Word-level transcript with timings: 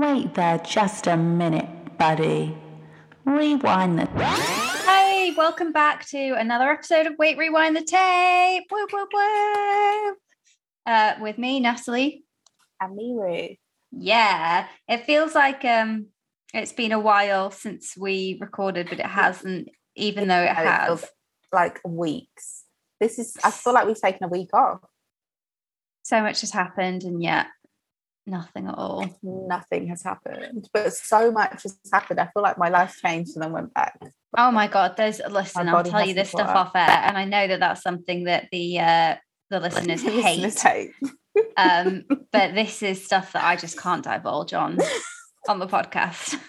Wait 0.00 0.32
there 0.32 0.56
just 0.56 1.06
a 1.06 1.14
minute, 1.14 1.68
buddy. 1.98 2.56
Rewind 3.26 3.98
the. 3.98 4.06
Hey, 4.86 5.34
welcome 5.36 5.72
back 5.72 6.06
to 6.06 6.36
another 6.38 6.70
episode 6.70 7.06
of 7.06 7.18
Wait, 7.18 7.36
Rewind 7.36 7.76
the 7.76 7.82
Tape. 7.82 8.64
Woo, 8.70 8.86
woo, 8.90 9.06
woo. 9.12 10.14
Uh, 10.86 11.16
with 11.20 11.36
me, 11.36 11.60
Natalie. 11.60 12.24
And 12.80 12.96
me, 12.96 13.14
Ruth. 13.14 13.58
Yeah, 13.92 14.68
it 14.88 15.04
feels 15.04 15.34
like 15.34 15.66
um, 15.66 16.06
it's 16.54 16.72
been 16.72 16.92
a 16.92 16.98
while 16.98 17.50
since 17.50 17.94
we 17.94 18.38
recorded, 18.40 18.88
but 18.88 19.00
it 19.00 19.06
hasn't, 19.06 19.68
even 19.96 20.28
though 20.28 20.42
it 20.42 20.48
has. 20.48 20.86
feels 20.86 21.04
like 21.52 21.78
weeks. 21.84 22.64
This 23.00 23.18
is, 23.18 23.36
I 23.44 23.50
feel 23.50 23.74
like 23.74 23.86
we've 23.86 24.00
taken 24.00 24.24
a 24.24 24.28
week 24.28 24.54
off. 24.54 24.80
So 26.04 26.22
much 26.22 26.40
has 26.40 26.52
happened, 26.52 27.02
and 27.02 27.22
yet 27.22 27.48
nothing 28.26 28.66
at 28.66 28.74
all. 28.74 29.04
Nothing 29.22 29.88
has 29.88 30.02
happened, 30.02 30.68
but 30.72 30.92
so 30.92 31.30
much 31.30 31.62
has 31.62 31.78
happened. 31.92 32.20
I 32.20 32.28
feel 32.32 32.42
like 32.42 32.58
my 32.58 32.68
life 32.68 32.98
changed 33.02 33.32
and 33.34 33.42
then 33.42 33.52
went 33.52 33.74
back. 33.74 33.98
Oh 34.36 34.50
my 34.50 34.68
god, 34.68 34.96
there's 34.96 35.20
listen, 35.28 35.68
I'll 35.68 35.82
tell 35.82 36.06
you 36.06 36.14
this 36.14 36.30
stuff 36.30 36.48
up. 36.48 36.56
off 36.56 36.76
air, 36.76 36.88
and 36.88 37.18
I 37.18 37.24
know 37.24 37.48
that 37.48 37.60
that's 37.60 37.82
something 37.82 38.24
that 38.24 38.48
the 38.52 38.78
uh, 38.78 39.16
the 39.50 39.60
listeners 39.60 40.02
hate. 40.02 40.40
Listeners 40.40 40.62
hate. 40.62 40.90
um, 41.56 42.04
but 42.32 42.54
this 42.54 42.82
is 42.82 43.04
stuff 43.04 43.32
that 43.32 43.44
I 43.44 43.56
just 43.56 43.78
can't 43.78 44.04
divulge 44.04 44.54
on 44.54 44.78
on 45.48 45.58
the 45.58 45.66
podcast. 45.66 46.38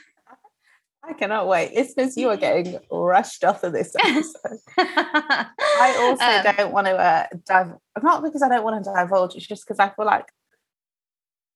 I 1.03 1.13
cannot 1.13 1.47
wait. 1.47 1.73
Listeners, 1.73 2.15
you 2.15 2.29
are 2.29 2.37
getting 2.37 2.77
rushed 2.91 3.43
off 3.43 3.63
of 3.63 3.73
this 3.73 3.93
episode. 3.99 4.59
I 4.77 5.95
also 5.99 6.55
don't 6.55 6.71
want 6.71 6.85
to 6.85 6.95
uh, 6.95 7.25
dive, 7.43 7.73
not 8.03 8.21
because 8.21 8.43
I 8.43 8.49
don't 8.49 8.63
want 8.63 8.85
to 8.85 8.93
divulge, 8.93 9.35
it's 9.35 9.47
just 9.47 9.65
because 9.65 9.79
I 9.79 9.89
feel 9.89 10.05
like 10.05 10.25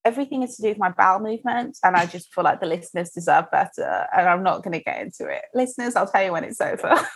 everything 0.05 0.44
is 0.44 0.55
to 0.55 0.62
do 0.62 0.70
with 0.70 0.77
my 0.77 0.90
bowel 0.91 1.20
movement 1.20 1.77
and 1.84 1.95
I 1.95 2.05
just 2.05 2.34
feel 2.34 2.44
like 2.44 2.62
the 2.62 2.68
listeners 2.68 3.09
deserve 3.09 3.46
better, 3.52 4.08
and 4.16 4.30
I'm 4.30 4.44
not 4.44 4.63
going 4.63 4.73
to 4.73 4.84
get 4.84 5.02
into 5.02 5.27
it. 5.27 5.44
Listeners, 5.54 5.96
I'll 5.96 6.07
tell 6.10 6.24
you 6.24 6.32
when 6.32 6.43
it's 6.46 6.62
over. 6.62 6.96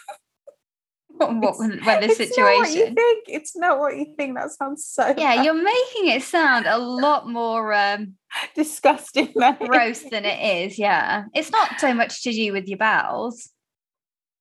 what, 1.07 1.57
when, 1.59 1.83
when 1.83 2.01
the 2.01 2.15
It's 2.19 2.37
not 2.37 2.57
what 2.57 2.71
you 2.71 2.85
think. 2.85 3.25
It's 3.27 3.55
not 3.57 3.79
what 3.79 3.97
you 3.97 4.13
think. 4.17 4.35
That 4.35 4.51
sounds 4.51 4.85
so 4.85 5.07
Yeah, 5.17 5.35
bad. 5.35 5.45
you're 5.45 5.53
making 5.53 6.07
it 6.07 6.23
sound 6.23 6.65
a 6.65 6.77
lot 6.77 7.27
more 7.29 7.73
um, 7.73 8.15
disgusting. 8.55 9.31
than 9.35 9.57
gross 9.59 10.01
than 10.09 10.25
it 10.25 10.67
is. 10.67 10.79
Yeah, 10.79 11.25
it's 11.33 11.51
not 11.51 11.79
so 11.79 11.93
much 11.93 12.23
to 12.23 12.31
do 12.31 12.53
with 12.53 12.67
your 12.67 12.77
bowels. 12.77 13.49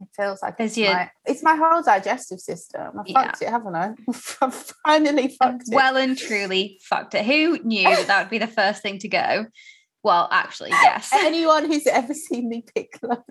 It 0.00 0.08
feels 0.16 0.42
like 0.42 0.56
There's 0.58 0.70
it's, 0.72 0.78
your- 0.78 0.92
my, 0.94 1.10
it's 1.26 1.42
my 1.42 1.56
whole 1.56 1.82
digestive 1.82 2.38
system. 2.40 2.98
I 2.98 3.02
Yeah. 3.06 3.22
fucked 3.24 3.42
it, 3.42 3.48
haven't 3.48 3.74
I? 3.74 3.94
I've 4.42 4.54
finally 4.86 5.28
fucked 5.28 5.68
it. 5.68 5.74
Well 5.74 5.96
and 5.96 6.16
truly 6.16 6.80
fucked 6.84 7.14
it. 7.14 7.24
Who 7.26 7.58
knew 7.64 7.82
that 7.84 8.06
that 8.06 8.22
would 8.22 8.30
be 8.30 8.38
the 8.38 8.46
first 8.46 8.80
thing 8.82 8.98
to 9.00 9.08
go? 9.08 9.46
Well, 10.04 10.28
actually, 10.30 10.70
yes. 10.70 11.10
Anyone 11.14 11.64
who's 11.66 11.86
ever 11.88 12.14
seen 12.14 12.48
me 12.48 12.64
pick 12.74 12.98
lunch. 13.02 13.24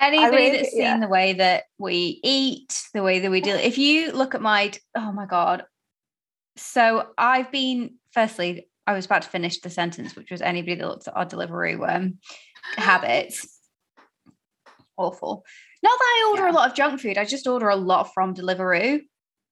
Anybody 0.00 0.36
really- 0.36 0.56
that's 0.56 0.70
seen 0.72 0.80
yeah. 0.80 0.98
the 1.00 1.08
way 1.08 1.34
that 1.34 1.64
we 1.78 2.20
eat, 2.24 2.82
the 2.92 3.02
way 3.02 3.20
that 3.20 3.30
we 3.30 3.40
deal. 3.40 3.56
If 3.56 3.78
you 3.78 4.12
look 4.12 4.34
at 4.34 4.42
my, 4.42 4.72
oh 4.96 5.12
my 5.12 5.26
god. 5.26 5.64
So 6.56 7.08
I've 7.16 7.50
been. 7.52 7.94
Firstly, 8.12 8.68
I 8.86 8.92
was 8.92 9.06
about 9.06 9.22
to 9.22 9.28
finish 9.28 9.60
the 9.60 9.70
sentence, 9.70 10.14
which 10.14 10.30
was 10.30 10.42
anybody 10.42 10.74
that 10.76 10.86
looks 10.88 11.08
at 11.08 11.16
our 11.16 11.24
delivery 11.24 11.74
um, 11.74 12.18
habits. 12.76 13.60
Awful. 14.96 15.44
Not 15.82 15.98
that 15.98 16.04
I 16.04 16.28
order 16.30 16.44
Yeah. 16.44 16.50
a 16.50 16.54
lot 16.54 16.70
of 16.70 16.76
junk 16.76 17.00
food. 17.00 17.18
I 17.18 17.24
just 17.24 17.46
order 17.46 17.68
a 17.68 17.76
lot 17.76 18.12
from 18.14 18.34
Deliveroo. 18.34 19.00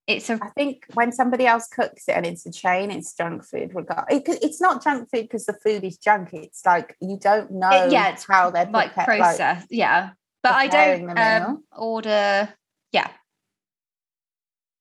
It's 0.06 0.28
a 0.30 0.38
I 0.42 0.48
think 0.50 0.84
when 0.94 1.12
somebody 1.12 1.46
else 1.46 1.68
cooks 1.68 2.04
it 2.08 2.12
and 2.16 2.26
it's 2.26 2.44
a 2.44 2.50
chain, 2.52 2.90
it's 2.90 3.14
junk 3.14 3.44
food. 3.44 3.74
regard- 3.74 4.06
It, 4.10 4.22
it's 4.26 4.60
not 4.60 4.82
junk 4.82 5.08
food 5.10 5.22
because 5.22 5.46
the 5.46 5.52
food 5.64 5.84
is 5.84 5.96
junk. 5.96 6.30
It's 6.32 6.64
like 6.66 6.96
you 7.00 7.16
don't 7.20 7.50
know 7.52 7.86
yeah, 7.88 8.08
it's 8.12 8.26
how 8.26 8.50
they're 8.50 8.66
like 8.66 8.94
prepa- 8.94 9.04
process. 9.04 9.64
yeah, 9.70 10.10
but 10.42 10.52
I 10.52 10.66
don't 10.66 11.18
um, 11.18 11.64
order. 11.76 12.52
Yeah, 12.90 13.08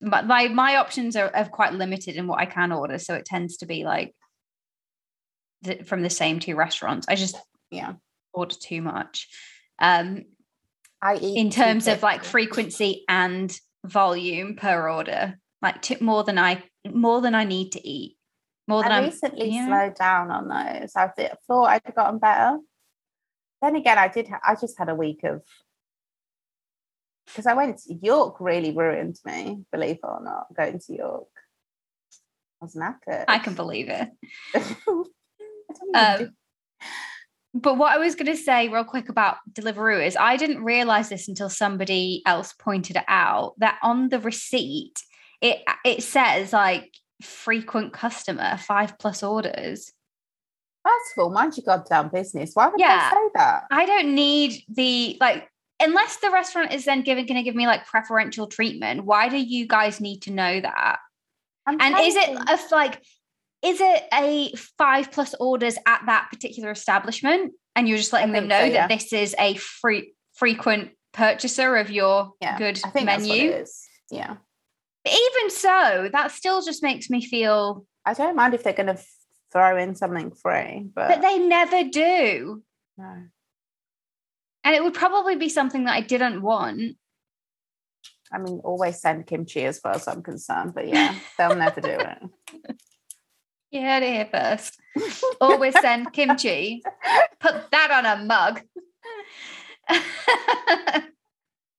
my, 0.00 0.22
my 0.22 0.48
my 0.48 0.76
options 0.76 1.14
are, 1.16 1.30
are 1.34 1.48
quite 1.48 1.72
limited 1.72 2.16
in 2.16 2.26
what 2.26 2.40
I 2.40 2.46
can 2.46 2.72
order, 2.72 2.98
so 2.98 3.14
it 3.14 3.24
tends 3.24 3.56
to 3.58 3.66
be 3.66 3.84
like 3.84 4.14
the, 5.62 5.84
from 5.84 6.02
the 6.02 6.10
same 6.10 6.40
two 6.40 6.56
restaurants. 6.56 7.06
I 7.08 7.14
just 7.14 7.36
yeah. 7.70 7.94
order 8.32 8.54
too 8.54 8.82
much. 8.82 9.28
Um, 9.78 10.24
I 11.00 11.16
eat 11.16 11.36
in 11.36 11.50
terms 11.50 11.88
of 11.88 12.02
like 12.02 12.22
frequency 12.22 13.04
and 13.08 13.52
volume 13.84 14.56
per 14.56 14.88
order, 14.88 15.38
like 15.60 15.82
t- 15.82 15.96
more 16.00 16.22
than 16.22 16.38
I 16.38 16.62
more 16.88 17.20
than 17.20 17.34
I 17.34 17.44
need 17.44 17.72
to 17.72 17.86
eat. 17.86 18.16
More 18.68 18.82
than 18.82 18.92
I 18.92 18.98
I'm 18.98 19.04
recently 19.04 19.50
yeah. 19.50 19.66
slowed 19.66 19.94
down 19.96 20.30
on 20.30 20.48
those. 20.48 20.92
I 20.94 21.10
th- 21.16 21.32
thought 21.48 21.64
I'd 21.64 21.94
gotten 21.94 22.18
better. 22.18 22.58
Then 23.60 23.74
again, 23.74 23.98
I 23.98 24.08
did. 24.08 24.28
Ha- 24.28 24.40
I 24.44 24.54
just 24.54 24.78
had 24.78 24.88
a 24.88 24.94
week 24.94 25.24
of 25.24 25.42
because 27.26 27.46
I 27.46 27.54
went 27.54 27.78
to 27.78 27.94
York. 27.94 28.36
Really 28.38 28.70
ruined 28.70 29.18
me. 29.24 29.64
Believe 29.72 29.96
it 29.96 30.00
or 30.04 30.22
not, 30.22 30.54
going 30.56 30.78
to 30.78 30.94
York. 30.94 31.28
I 32.60 32.64
was 32.64 32.74
knackered. 32.76 33.24
I 33.26 33.38
can 33.38 33.54
believe 33.54 33.88
it. 33.88 34.08
Um, 35.94 36.30
but 37.54 37.76
what 37.76 37.92
I 37.92 37.98
was 37.98 38.14
going 38.14 38.34
to 38.34 38.36
say 38.36 38.68
real 38.68 38.84
quick 38.84 39.08
about 39.08 39.36
Deliveroo 39.52 40.04
is 40.04 40.16
I 40.16 40.36
didn't 40.36 40.64
realize 40.64 41.08
this 41.08 41.28
until 41.28 41.50
somebody 41.50 42.22
else 42.26 42.52
pointed 42.54 42.96
it 42.96 43.04
out 43.08 43.54
that 43.58 43.78
on 43.82 44.08
the 44.08 44.20
receipt 44.20 44.94
it 45.42 45.58
it 45.84 46.02
says 46.02 46.52
like 46.52 46.94
frequent 47.22 47.92
customer 47.92 48.56
five 48.56 48.98
plus 48.98 49.22
orders. 49.22 49.92
First 50.84 51.12
of 51.16 51.22
all, 51.22 51.30
mind 51.30 51.56
your 51.56 51.64
goddamn 51.64 52.08
business. 52.08 52.52
Why 52.54 52.68
would 52.68 52.80
Yeah. 52.80 53.10
they 53.10 53.16
say 53.16 53.28
that? 53.34 53.64
I 53.70 53.84
don't 53.84 54.14
need 54.14 54.64
the 54.68 55.16
like 55.20 55.48
unless 55.80 56.16
the 56.18 56.30
restaurant 56.30 56.72
is 56.72 56.84
then 56.84 57.02
giving 57.02 57.26
going 57.26 57.36
to 57.36 57.42
give 57.42 57.54
me 57.54 57.66
like 57.66 57.86
preferential 57.86 58.46
treatment. 58.46 59.04
Why 59.04 59.28
do 59.28 59.36
you 59.36 59.66
guys 59.66 60.00
need 60.00 60.22
to 60.22 60.30
know 60.32 60.60
that? 60.60 60.98
I'm 61.66 61.80
And 61.80 61.96
is 62.00 62.16
it 62.16 62.30
a 62.30 62.74
like 62.74 63.02
is 63.62 63.80
it 63.80 64.04
a 64.12 64.52
five 64.76 65.12
plus 65.12 65.34
orders 65.38 65.76
at 65.86 66.02
that 66.06 66.28
particular 66.30 66.70
establishment 66.70 67.52
and 67.76 67.88
you're 67.88 67.98
just 67.98 68.12
letting 68.12 68.32
them 68.32 68.48
know 68.48 68.66
so, 68.66 68.72
that 68.72 68.88
this 68.88 69.12
is 69.12 69.34
a 69.38 69.54
free 69.54 70.14
frequent 70.34 70.90
purchaser 71.12 71.76
of 71.76 71.90
your 71.90 72.32
yeah, 72.40 72.58
good 72.58 72.80
I 72.84 72.90
think 72.90 73.06
that's 73.06 73.26
what 73.26 73.36
menu? 73.36 73.64
Yeah, 74.10 74.36
Even 75.06 75.50
so, 75.50 76.10
that 76.12 76.32
still 76.32 76.60
just 76.62 76.82
makes 76.82 77.08
me 77.08 77.24
feel 77.24 77.86
I 78.04 78.14
don't 78.14 78.36
mind 78.36 78.54
if 78.54 78.64
they're 78.64 78.72
going 78.72 78.94
to 78.94 79.02
throw 79.52 79.76
in 79.76 79.94
something 79.94 80.32
free, 80.32 80.86
but, 80.94 81.08
but 81.08 81.22
they 81.22 81.38
never 81.38 81.84
do. 81.84 82.62
no. 82.98 83.24
And 84.64 84.76
it 84.76 84.84
would 84.84 84.94
probably 84.94 85.34
be 85.34 85.48
something 85.48 85.84
that 85.84 85.94
I 85.94 86.02
didn't 86.02 86.40
want. 86.40 86.96
I 88.32 88.38
mean, 88.38 88.60
always 88.62 89.00
send 89.00 89.26
kimchi 89.26 89.64
as 89.64 89.80
far 89.80 89.92
as 89.92 90.06
I'm 90.06 90.22
concerned, 90.22 90.72
but 90.72 90.86
yeah, 90.86 91.16
they'll 91.36 91.56
never 91.56 91.80
do 91.80 91.90
it. 91.90 92.76
You 93.72 93.80
heard 93.80 94.02
it 94.02 94.12
here 94.12 94.28
first. 94.30 94.78
Always 95.40 95.74
send 95.80 96.12
kimchi. 96.12 96.82
Put 97.40 97.70
that 97.70 97.90
on 97.90 98.06
a 98.06 98.22
mug. 98.22 98.60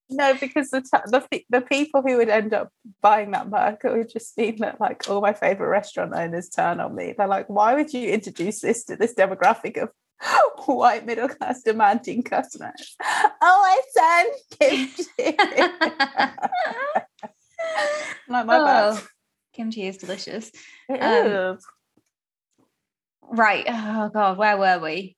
No, 0.10 0.34
because 0.36 0.70
the, 0.70 0.82
t- 0.82 0.88
the 1.08 1.44
the 1.50 1.62
people 1.62 2.02
who 2.02 2.18
would 2.18 2.30
end 2.30 2.54
up 2.54 2.70
buying 3.02 3.32
that 3.32 3.50
mug 3.50 3.78
it 3.84 3.92
would 3.92 4.12
just 4.12 4.38
mean 4.38 4.58
that 4.60 4.80
like 4.80 5.10
all 5.10 5.22
my 5.22 5.34
favorite 5.34 5.70
restaurant 5.70 6.14
owners 6.14 6.50
turn 6.50 6.80
on 6.80 6.96
me. 6.96 7.16
They're 7.18 7.28
like, 7.28 7.50
"Why 7.50 7.74
would 7.74 7.92
you 7.94 8.10
introduce 8.10 8.62
this 8.62 8.84
to 8.86 8.96
this 8.96 9.16
demographic 9.16 9.82
of 9.82 9.90
white 10.66 11.06
middle 11.06 11.30
class 11.30 11.64
demanding 11.64 12.22
customers?" 12.24 12.96
Oh, 13.02 13.36
I 13.42 13.82
send 13.90 14.32
kimchi. 14.60 15.36
like, 18.28 18.46
my 18.46 18.58
bad. 18.60 18.94
Oh, 18.94 19.08
kimchi 19.54 19.88
is 19.88 19.98
delicious. 19.98 20.52
It 20.90 21.02
um, 21.02 21.56
is. 21.58 21.66
Right. 23.30 23.66
Oh 23.68 24.10
God, 24.14 24.38
where 24.38 24.58
were 24.58 24.80
we? 24.80 25.16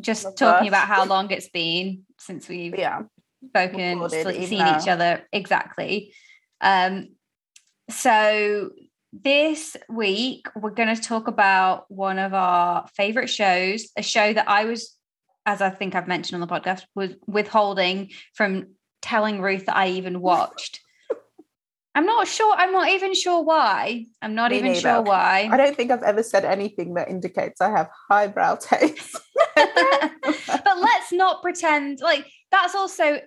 Just 0.00 0.24
The 0.24 0.32
talking 0.32 0.68
about 0.68 0.86
how 0.86 1.04
long 1.04 1.30
it's 1.30 1.48
been 1.48 2.04
since 2.18 2.48
we've 2.48 2.78
yeah, 2.78 3.02
spoken, 3.48 3.98
recorded, 3.98 4.48
seen 4.48 4.66
each 4.66 4.88
other. 4.88 5.26
Exactly. 5.32 6.12
Um, 6.60 7.08
so 7.90 8.70
this 9.12 9.76
week 9.88 10.46
we're 10.54 10.70
going 10.70 10.94
to 10.94 11.00
talk 11.00 11.28
about 11.28 11.90
one 11.90 12.18
of 12.18 12.34
our 12.34 12.86
favorite 12.94 13.28
shows, 13.28 13.88
a 13.96 14.02
show 14.02 14.32
that 14.32 14.48
I 14.48 14.64
was, 14.64 14.96
as 15.46 15.62
I 15.62 15.70
think 15.70 15.94
I've 15.94 16.08
mentioned 16.08 16.40
on 16.40 16.46
the 16.46 16.52
podcast, 16.52 16.82
was 16.94 17.14
withholding 17.26 18.10
from 18.34 18.74
telling 19.00 19.40
Ruth 19.40 19.66
that 19.66 19.76
I 19.76 19.88
even 19.90 20.20
watched. 20.20 20.80
I'm 21.98 22.06
not 22.06 22.28
sure. 22.28 22.54
I'm 22.56 22.70
not 22.70 22.90
even 22.90 23.12
sure 23.12 23.42
why. 23.42 24.06
I'm 24.22 24.36
not 24.36 24.52
Me 24.52 24.58
even 24.58 24.68
neither. 24.70 24.80
sure 24.82 25.02
why. 25.02 25.48
I 25.50 25.56
don't 25.56 25.76
think 25.76 25.90
I've 25.90 26.04
ever 26.04 26.22
said 26.22 26.44
anything 26.44 26.94
that 26.94 27.08
indicates 27.08 27.60
I 27.60 27.70
have 27.70 27.90
highbrow 28.08 28.54
taste. 28.54 29.18
but 29.56 30.78
let's 30.78 31.10
not 31.10 31.42
pretend 31.42 31.98
like 32.00 32.24
that's 32.52 32.76
also 32.76 33.18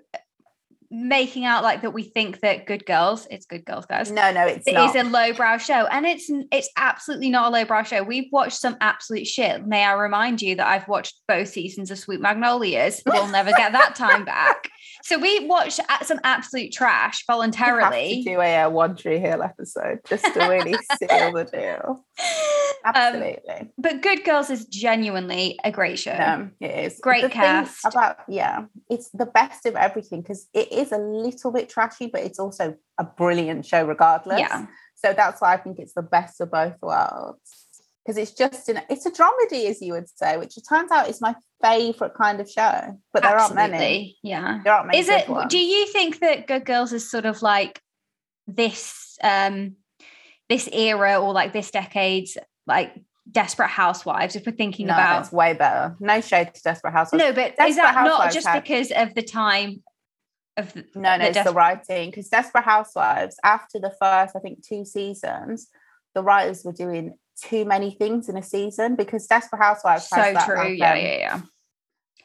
making 0.90 1.44
out 1.44 1.64
like 1.64 1.82
that 1.82 1.92
we 1.92 2.04
think 2.04 2.40
that 2.42 2.66
Good 2.66 2.86
Girls, 2.86 3.28
it's 3.30 3.46
Good 3.46 3.66
Girls, 3.66 3.86
guys. 3.86 4.10
No, 4.10 4.32
no, 4.32 4.46
it's 4.48 4.66
It 4.66 4.74
not. 4.76 4.96
is 4.96 5.02
a 5.02 5.10
lowbrow 5.10 5.58
show, 5.58 5.88
and 5.88 6.06
it's 6.06 6.30
it's 6.54 6.70
absolutely 6.78 7.30
not 7.30 7.52
a 7.52 7.54
lowbrow 7.54 7.84
show. 7.84 8.04
We've 8.04 8.32
watched 8.32 8.58
some 8.58 8.78
absolute 8.80 9.28
shit. 9.28 9.68
May 9.68 9.84
I 9.84 9.92
remind 9.94 10.42
you 10.42 10.56
that 10.56 10.68
I've 10.68 10.88
watched 10.88 11.16
both 11.28 11.50
seasons 11.50 11.92
of 11.92 12.00
Sweet 12.00 12.22
Magnolias. 12.22 13.02
We'll 13.06 13.28
never 13.28 13.52
get 13.52 13.74
that 13.74 13.96
time 13.96 14.24
back. 14.24 14.70
So 15.04 15.18
we 15.18 15.46
watched 15.48 15.80
a- 15.80 16.06
some 16.06 16.20
absolute 16.24 16.72
trash 16.72 17.24
You 18.12 18.16
have 18.18 18.24
to 18.26 18.30
do 18.36 18.42
a 18.42 18.70
One 18.70 18.96
Tree 18.96 19.20
Hill 19.20 19.42
episode 19.44 20.00
just 20.08 20.24
to 20.26 20.40
really 20.48 20.74
seal 20.98 21.32
the 21.34 21.46
deal. 21.52 22.06
Um, 22.84 22.94
Absolutely. 22.96 23.72
but 23.78 24.02
Good 24.02 24.24
Girls 24.24 24.50
is 24.50 24.66
genuinely 24.66 25.60
a 25.64 25.72
great 25.72 26.00
show. 26.00 26.18
No, 26.18 26.50
it 26.60 26.86
is 26.86 27.00
Great 27.00 27.22
The 27.24 27.30
cast. 27.30 27.86
About 27.86 28.18
yeah, 28.28 28.66
it's 28.90 29.10
the 29.10 29.28
best 29.28 29.66
of 29.66 29.76
everything 29.76 30.22
because 30.22 30.48
it 30.54 30.72
is 30.72 30.92
a 30.92 30.98
little 30.98 31.52
bit 31.52 31.70
trashy, 31.70 32.08
but 32.08 32.22
it's 32.22 32.40
also 32.40 32.76
a 32.98 33.04
brilliant 33.04 33.66
show 33.66 33.86
regardless. 33.86 34.40
Yeah. 34.40 34.66
So 34.96 35.14
that's 35.14 35.42
why 35.42 35.54
I 35.54 35.58
think 35.58 35.80
it's 35.80 35.94
the 35.94 36.02
best 36.02 36.42
of 36.42 36.52
both 36.52 36.76
worlds. 36.82 37.40
Because 38.04 38.18
it's 38.18 38.32
just 38.32 38.68
an 38.70 38.82
it's 38.90 39.06
a 39.06 39.12
dramedy, 39.12 39.70
as 39.70 39.82
you 39.82 39.94
would 39.94 40.10
say, 40.10 40.38
which 40.38 40.58
it 40.58 40.64
turns 40.68 40.92
out 40.92 41.08
is 41.08 41.22
my 41.22 41.36
favorite 41.64 42.14
kind 42.16 42.40
of 42.40 42.50
show. 42.50 43.00
But 43.14 43.24
there 43.24 43.38
aren't 43.38 43.56
many. 43.56 44.18
Yeah. 44.24 44.60
There 44.64 44.74
aren't 44.74 44.88
many. 44.88 45.00
Is 45.00 45.10
it 45.10 45.30
ones. 45.30 45.52
do 45.52 45.60
you 45.60 45.88
think 45.88 46.20
that 46.20 46.48
Good 46.48 46.66
Girls 46.66 46.94
is 46.94 47.10
sort 47.10 47.26
of 47.26 47.42
like 47.42 47.82
this 48.48 49.18
um 49.24 49.76
this 50.50 50.68
era 50.72 51.22
or 51.22 51.34
like 51.34 51.54
this 51.54 51.72
decade's 51.72 52.38
like 52.68 52.94
desperate 53.32 53.70
housewives 53.70 54.36
if 54.36 54.46
we're 54.46 54.52
thinking 54.52 54.88
no, 54.88 54.94
about 54.94 55.22
it's 55.22 55.32
way 55.32 55.54
better. 55.54 55.96
No 56.00 56.22
shade 56.22 56.54
to 56.54 56.62
Desperate 56.62 56.92
Housewives. 56.92 57.24
no 57.24 57.32
but 57.32 57.52
is 57.52 57.76
Desperate 57.76 57.76
that 57.76 58.04
not 58.06 58.34
just 58.34 58.48
had- 58.48 58.62
because 58.62 58.92
of 58.92 59.14
the 59.16 59.22
time 59.22 59.84
of 60.58 60.74
the, 60.74 60.86
No, 60.96 61.16
no, 61.16 61.20
the 61.20 61.40
it's 61.40 61.44
the 61.44 61.54
writing. 61.54 62.10
Because 62.10 62.28
Desperate 62.28 62.66
Housewives, 62.66 63.38
after 63.44 63.80
the 63.80 63.94
first, 64.02 64.36
I 64.36 64.40
think, 64.40 64.66
two 64.68 64.84
seasons, 64.84 65.70
the 66.14 66.24
writers 66.24 66.64
were 66.66 66.74
doing 66.74 67.18
too 67.42 67.66
many 67.66 67.92
things 67.92 68.30
in 68.30 68.38
a 68.38 68.44
season 68.44 68.96
because 68.96 69.28
Desperate 69.28 69.60
Housewives 69.62 70.08
so 70.08 70.34
true 70.46 70.70
yeah 70.72 70.92
um, 70.94 70.98
yeah 70.98 71.18
yeah 71.18 71.42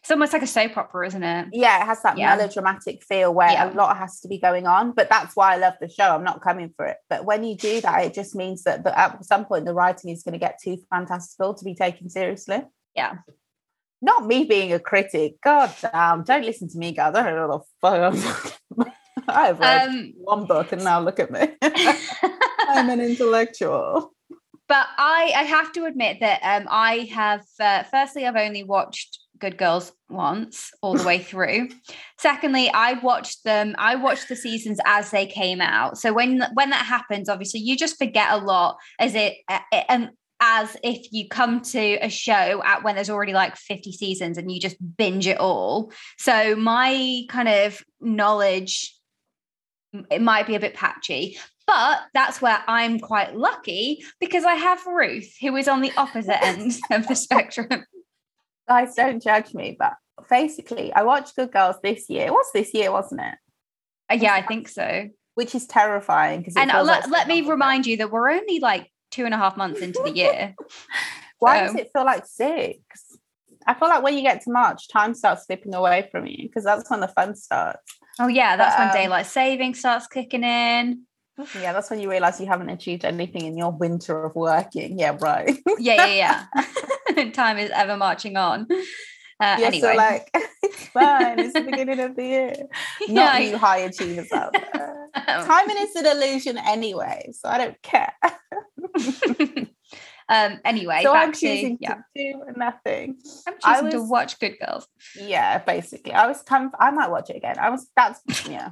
it's 0.00 0.10
almost 0.12 0.32
like 0.32 0.42
a 0.42 0.46
soap 0.46 0.76
opera 0.76 1.04
isn't 1.08 1.24
it 1.24 1.48
Yeah, 1.52 1.82
it 1.82 1.86
has 1.86 2.00
that 2.02 2.16
Yeah. 2.16 2.36
melodramatic 2.36 3.02
feel 3.02 3.34
where 3.34 3.50
Yeah. 3.50 3.72
a 3.72 3.74
lot 3.74 3.96
has 3.96 4.20
to 4.20 4.28
be 4.28 4.38
going 4.38 4.64
on. 4.64 4.92
But 4.92 5.08
that's 5.08 5.34
why 5.34 5.54
I 5.54 5.56
love 5.56 5.74
the 5.80 5.88
show. 5.88 6.04
I'm 6.14 6.22
not 6.22 6.42
coming 6.42 6.72
for 6.76 6.86
it. 6.86 6.98
But 7.10 7.24
when 7.24 7.42
you 7.42 7.56
do 7.56 7.80
that, 7.80 8.04
it 8.04 8.14
just 8.14 8.36
means 8.36 8.62
that 8.62 8.84
the, 8.84 8.96
at 8.96 9.24
some 9.24 9.44
point 9.46 9.64
the 9.64 9.74
writing 9.74 10.10
is 10.12 10.22
going 10.22 10.34
to 10.34 10.38
get 10.38 10.60
too 10.62 10.76
fantastical 10.90 11.54
to 11.54 11.64
be 11.64 11.74
taken 11.74 12.08
seriously. 12.08 12.62
Yeah. 12.94 13.14
Not 14.00 14.26
me 14.26 14.44
being 14.44 14.72
a 14.72 14.78
critic. 14.78 15.40
God 15.42 15.74
damn. 15.82 16.22
Don't 16.22 16.44
listen 16.44 16.68
to 16.68 16.78
me, 16.78 16.92
guys. 16.92 17.16
I 17.16 17.22
don't 17.24 17.34
know 17.34 17.48
what 17.48 17.62
the 17.62 17.66
fuck 17.80 18.14
I'm 18.14 18.20
talking 18.22 18.52
about. 18.70 18.92
I've 19.28 19.58
read 19.58 19.88
um 19.88 20.12
one 20.18 20.44
book 20.46 20.70
and 20.70 20.84
now 20.84 21.00
look 21.00 21.18
at 21.18 21.32
me. 21.32 21.48
I'm 22.68 22.88
an 22.90 23.00
intellectual. 23.00 24.12
But 24.68 24.86
I, 24.96 25.32
I 25.36 25.42
have 25.42 25.72
to 25.72 25.84
admit 25.84 26.18
that 26.20 26.40
um, 26.42 26.66
I 26.70 27.08
have, 27.12 27.44
uh, 27.60 27.84
firstly, 27.84 28.26
I've 28.26 28.36
only 28.36 28.62
watched 28.62 29.20
Good 29.38 29.58
Girls 29.58 29.92
once 30.08 30.70
all 30.82 30.94
the 30.94 31.04
way 31.04 31.18
through. 31.22 31.68
Secondly, 32.18 32.70
I 32.72 32.94
watched 32.94 33.44
them, 33.44 33.74
I 33.78 33.96
watched 33.96 34.28
the 34.28 34.36
seasons 34.36 34.78
as 34.86 35.10
they 35.10 35.26
came 35.26 35.60
out. 35.60 35.98
So 35.98 36.12
when 36.12 36.42
when 36.54 36.70
that 36.70 36.86
happens, 36.86 37.28
obviously, 37.28 37.60
you 37.60 37.76
just 37.76 37.98
forget 37.98 38.32
a 38.32 38.38
lot 38.38 38.78
as 38.98 39.14
it, 39.14 39.34
uh, 39.48 39.60
and 39.88 40.10
as 40.40 40.76
if 40.82 41.12
you 41.12 41.28
come 41.28 41.62
to 41.62 41.96
a 42.04 42.10
show 42.10 42.62
at 42.62 42.82
when 42.84 42.94
there's 42.94 43.08
already 43.08 43.32
like 43.32 43.56
50 43.56 43.92
seasons 43.92 44.36
and 44.36 44.52
you 44.52 44.60
just 44.60 44.76
binge 44.96 45.26
it 45.26 45.38
all. 45.38 45.92
So 46.18 46.54
my 46.56 47.22
kind 47.28 47.48
of 47.48 47.82
knowledge 48.00 48.92
it 50.10 50.20
might 50.20 50.46
be 50.46 50.54
a 50.54 50.60
bit 50.60 50.74
patchy, 50.74 51.38
but 51.66 52.02
that's 52.14 52.40
where 52.40 52.62
I'm 52.68 52.98
quite 53.00 53.36
lucky 53.36 54.04
because 54.20 54.44
I 54.44 54.54
have 54.54 54.86
Ruth, 54.86 55.34
who 55.40 55.56
is 55.56 55.68
on 55.68 55.80
the 55.80 55.92
opposite 55.96 56.42
end 56.42 56.78
of 56.90 57.06
the 57.08 57.16
spectrum. 57.16 57.84
Guys, 58.68 58.94
don't 58.94 59.22
judge 59.22 59.52
me. 59.54 59.76
But 59.78 59.94
basically, 60.30 60.92
I 60.92 61.02
watched 61.02 61.36
Good 61.36 61.52
Girls 61.52 61.76
this 61.82 62.08
year. 62.08 62.26
It 62.26 62.32
was 62.32 62.46
this 62.54 62.72
year, 62.72 62.92
wasn't 62.92 63.22
it? 63.22 63.34
Uh, 64.10 64.18
yeah, 64.20 64.34
I 64.34 64.42
think 64.42 64.68
so. 64.68 65.08
Which 65.34 65.54
is 65.54 65.66
terrifying 65.66 66.40
because 66.40 66.56
And 66.56 66.70
uh, 66.70 66.82
let, 66.82 67.10
let 67.10 67.28
me 67.28 67.42
remind 67.42 67.86
you 67.86 67.98
that 67.98 68.10
we're 68.10 68.30
only 68.30 68.58
like 68.60 68.90
two 69.10 69.24
and 69.24 69.34
a 69.34 69.36
half 69.36 69.56
months 69.56 69.80
into 69.80 70.00
the 70.02 70.12
year. 70.12 70.54
Why 71.38 71.60
does 71.60 71.74
it 71.74 71.90
feel 71.92 72.04
like 72.04 72.24
six? 72.26 72.78
I 73.66 73.74
feel 73.74 73.88
like 73.88 74.02
when 74.02 74.14
you 74.14 74.22
get 74.22 74.42
to 74.42 74.52
March, 74.52 74.88
time 74.88 75.12
starts 75.14 75.46
slipping 75.46 75.74
away 75.74 76.08
from 76.10 76.26
you 76.26 76.48
because 76.48 76.64
that's 76.64 76.88
when 76.88 77.00
the 77.00 77.08
fun 77.08 77.34
starts. 77.34 77.82
Oh, 78.18 78.28
yeah, 78.28 78.56
that's 78.56 78.78
when 78.78 78.88
Um, 78.88 78.94
daylight 78.94 79.26
saving 79.26 79.74
starts 79.74 80.06
kicking 80.06 80.44
in. 80.44 81.02
Yeah, 81.60 81.72
that's 81.72 81.90
when 81.90 82.00
you 82.00 82.10
realize 82.10 82.40
you 82.40 82.46
haven't 82.46 82.70
achieved 82.70 83.04
anything 83.04 83.42
in 83.44 83.56
your 83.56 83.70
winter 83.70 84.24
of 84.24 84.34
working. 84.34 84.98
Yeah, 84.98 85.16
right. 85.20 85.58
Yeah, 85.78 86.06
yeah, 86.06 86.46
yeah. 87.14 87.30
Time 87.32 87.58
is 87.58 87.70
ever 87.74 87.96
marching 87.96 88.36
on. 88.36 88.66
Uh, 89.38 89.56
yeah, 89.58 89.66
anyway, 89.66 89.92
so 89.92 89.94
like 89.96 90.30
it's 90.62 90.86
fine. 90.88 91.38
It's 91.38 91.52
the 91.52 91.60
beginning 91.70 92.00
of 92.00 92.16
the 92.16 92.24
year. 92.24 92.54
Not 93.08 93.42
you 93.42 93.58
high 93.58 93.78
achievers 93.78 94.32
out 94.32 94.52
there. 94.54 95.08
Timing 95.26 95.76
is 95.78 95.94
an 95.94 96.06
illusion 96.06 96.58
anyway, 96.58 97.30
so 97.32 97.48
I 97.50 97.58
don't 97.58 97.82
care. 97.82 98.12
um, 100.30 100.58
anyway, 100.64 101.00
so 101.02 101.12
I'm 101.12 101.28
back 101.28 101.34
to 101.34 101.40
choosing 101.40 101.78
yeah, 101.80 101.94
to 101.96 102.02
do 102.16 102.44
nothing. 102.56 103.18
I'm 103.46 103.54
I 103.62 103.74
choosing 103.74 103.90
to 103.92 104.00
was- 104.00 104.10
watch 104.10 104.40
Good 104.40 104.56
Girls. 104.58 104.88
Yeah, 105.20 105.58
basically. 105.58 106.12
I 106.12 106.26
was 106.26 106.40
Kind 106.42 106.66
of, 106.66 106.70
I 106.80 106.90
might 106.90 107.10
watch 107.10 107.28
it 107.28 107.36
again. 107.36 107.56
I 107.60 107.68
was 107.68 107.90
that's 107.94 108.22
yeah. 108.48 108.70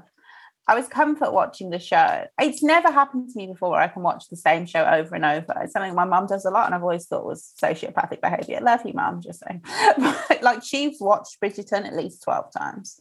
I 0.67 0.75
was 0.75 0.89
comfort 0.89 1.33
watching 1.33 1.71
the 1.71 1.79
show. 1.79 2.25
It's 2.41 2.63
never 2.63 2.91
happened 2.91 3.29
to 3.31 3.39
me 3.39 3.49
before 3.49 3.71
where 3.71 3.81
I 3.81 3.89
can 3.89 4.03
watch 4.03 4.29
the 4.31 4.37
same 4.37 4.65
show 4.65 4.83
over 4.85 5.15
and 5.15 5.25
over. 5.25 5.55
It's 5.61 5.75
something 5.75 5.95
my 5.95 6.07
mum 6.07 6.27
does 6.27 6.47
a 6.47 6.51
lot, 6.51 6.67
and 6.67 6.75
I've 6.75 6.83
always 6.83 7.07
thought 7.07 7.27
was 7.27 7.53
sociopathic 7.63 8.23
behavior. 8.23 8.61
Love 8.63 8.81
you, 8.87 8.95
mum, 8.95 9.21
just 9.21 9.43
saying. 9.47 9.63
But, 10.29 10.43
like 10.43 10.63
she's 10.65 10.99
watched 11.01 11.39
Bridgerton 11.41 11.87
at 11.87 11.95
least 11.95 12.23
12 12.23 12.53
times. 12.57 13.01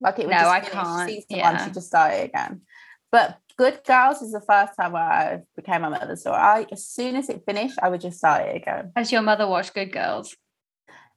Like 0.00 0.18
it 0.20 0.26
would 0.26 0.32
No, 0.32 0.38
just 0.38 0.48
I 0.50 0.60
can't, 0.60 1.10
Season 1.10 1.26
yeah. 1.30 1.52
one, 1.52 1.64
she 1.64 1.74
just 1.74 1.88
started 1.88 2.24
again. 2.24 2.62
But 3.10 3.38
Good 3.58 3.80
Girls 3.84 4.22
is 4.22 4.32
the 4.32 4.40
first 4.40 4.72
time 4.80 4.92
where 4.92 5.02
I 5.02 5.40
became 5.56 5.82
a 5.82 5.90
mother. 5.90 6.14
So 6.14 6.30
I, 6.32 6.66
as 6.70 6.86
soon 6.86 7.16
as 7.16 7.28
it 7.28 7.42
finished, 7.44 7.78
I 7.82 7.88
would 7.88 8.00
just 8.00 8.18
start 8.18 8.46
it 8.46 8.56
again. 8.56 8.92
Has 8.94 9.10
your 9.10 9.22
mother 9.22 9.48
watched 9.48 9.74
Good 9.74 9.92
Girls? 9.92 10.36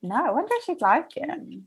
No, 0.01 0.15
I 0.15 0.31
wonder 0.31 0.51
if 0.53 0.65
she'd 0.65 0.81
like 0.81 1.15
it. 1.15 1.29
Hmm. 1.29 1.59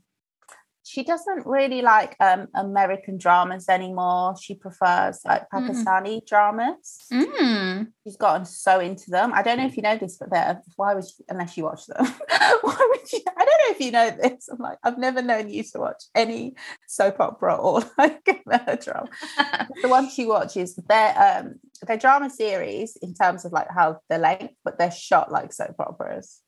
She 0.87 1.03
doesn't 1.03 1.45
really 1.45 1.81
like 1.81 2.15
um, 2.19 2.47
American 2.55 3.17
dramas 3.17 3.67
anymore. 3.67 4.35
She 4.41 4.55
prefers 4.55 5.19
like 5.25 5.43
Mm. 5.49 5.69
Pakistani 5.69 6.25
dramas. 6.25 6.97
Mm. 7.11 7.87
She's 8.03 8.15
gotten 8.17 8.45
so 8.45 8.79
into 8.79 9.09
them. 9.11 9.33
I 9.33 9.41
don't 9.43 9.57
know 9.57 9.65
if 9.65 9.75
you 9.75 9.83
know 9.83 9.97
this, 9.97 10.17
but 10.17 10.29
they're 10.31 10.61
why 10.77 10.93
would 10.93 11.03
you, 11.03 11.25
unless 11.29 11.57
you 11.57 11.63
watch 11.65 11.85
them? 11.87 12.05
why 12.61 12.77
would 12.89 13.11
you? 13.11 13.19
I 13.37 13.45
don't 13.45 13.47
know 13.47 13.71
if 13.75 13.79
you 13.81 13.91
know 13.91 14.09
this. 14.11 14.47
I'm 14.49 14.59
like 14.59 14.77
I've 14.83 14.97
never 14.97 15.21
known 15.21 15.49
you 15.49 15.63
to 15.63 15.79
watch 15.79 16.03
any 16.15 16.55
soap 16.87 17.19
opera 17.19 17.55
or 17.55 17.83
like 17.97 18.43
melodrama. 18.45 19.09
the 19.81 19.89
one 19.89 20.09
she 20.09 20.25
watches, 20.25 20.75
they're 20.87 21.15
um 21.45 21.55
they're 21.85 21.97
drama 21.97 22.29
series 22.29 22.97
in 23.01 23.13
terms 23.13 23.45
of 23.45 23.51
like 23.51 23.67
how 23.69 23.99
the 24.09 24.17
length, 24.17 24.53
but 24.63 24.79
they're 24.79 24.91
shot 24.91 25.31
like 25.31 25.51
soap 25.53 25.75
operas. 25.79 26.41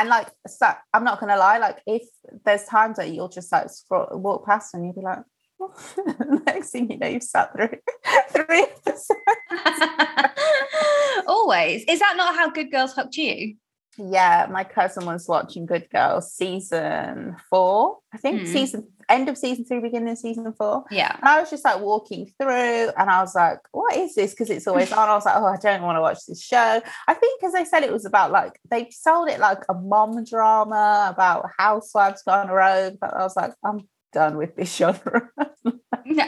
And 0.00 0.08
like 0.08 0.28
so, 0.46 0.68
I'm 0.92 1.04
not 1.04 1.20
gonna 1.20 1.36
lie, 1.36 1.58
like 1.58 1.78
if 1.86 2.02
there's 2.44 2.64
times 2.64 2.96
that 2.98 3.10
you'll 3.10 3.28
just 3.28 3.50
like 3.50 3.70
scroll, 3.70 4.08
walk 4.12 4.46
past 4.46 4.74
and 4.74 4.84
you'll 4.84 4.94
be 4.94 5.00
like, 5.00 5.20
next 6.46 6.70
thing 6.70 6.90
you 6.90 6.98
know, 6.98 7.06
you've 7.06 7.22
sat 7.22 7.52
through 7.52 7.70
three 8.30 8.66
episodes. 8.86 9.10
Always. 11.26 11.84
Is 11.88 11.98
that 12.00 12.14
not 12.16 12.34
how 12.36 12.50
Good 12.50 12.70
Girls 12.70 12.94
hooked 12.94 13.16
you? 13.16 13.56
Yeah, 13.98 14.46
my 14.50 14.64
cousin 14.64 15.06
was 15.06 15.26
watching 15.26 15.64
Good 15.64 15.88
Girls 15.90 16.32
season 16.32 17.36
four, 17.48 17.98
I 18.12 18.18
think 18.18 18.42
Mm. 18.42 18.46
season 18.46 18.88
end 19.08 19.28
of 19.28 19.38
season 19.38 19.64
three, 19.64 19.80
beginning 19.80 20.08
of 20.10 20.18
season 20.18 20.52
four. 20.52 20.84
Yeah. 20.90 21.14
And 21.16 21.24
I 21.28 21.40
was 21.40 21.50
just 21.50 21.64
like 21.64 21.80
walking 21.80 22.32
through 22.40 22.50
and 22.96 23.10
I 23.10 23.20
was 23.20 23.34
like, 23.34 23.58
what 23.72 23.96
is 23.96 24.14
this? 24.14 24.32
Because 24.32 24.50
it's 24.50 24.66
always 24.66 24.92
on. 24.92 25.08
I 25.08 25.14
was 25.14 25.24
like, 25.24 25.36
oh, 25.36 25.46
I 25.46 25.56
don't 25.56 25.82
want 25.82 25.96
to 25.96 26.00
watch 26.02 26.26
this 26.26 26.42
show. 26.42 26.80
I 27.08 27.14
think 27.14 27.40
because 27.40 27.52
they 27.52 27.64
said 27.64 27.82
it 27.82 27.92
was 27.92 28.04
about 28.04 28.30
like, 28.32 28.58
they 28.70 28.88
sold 28.90 29.28
it 29.28 29.40
like 29.40 29.62
a 29.68 29.74
mom 29.74 30.24
drama 30.24 31.08
about 31.10 31.50
housewives 31.58 32.22
gone 32.22 32.48
rogue. 32.48 32.94
But 33.00 33.14
I 33.14 33.22
was 33.22 33.36
like, 33.36 33.52
I'm 33.64 33.88
done 34.12 34.36
with 34.36 34.56
this 34.56 34.74
genre. 34.74 35.28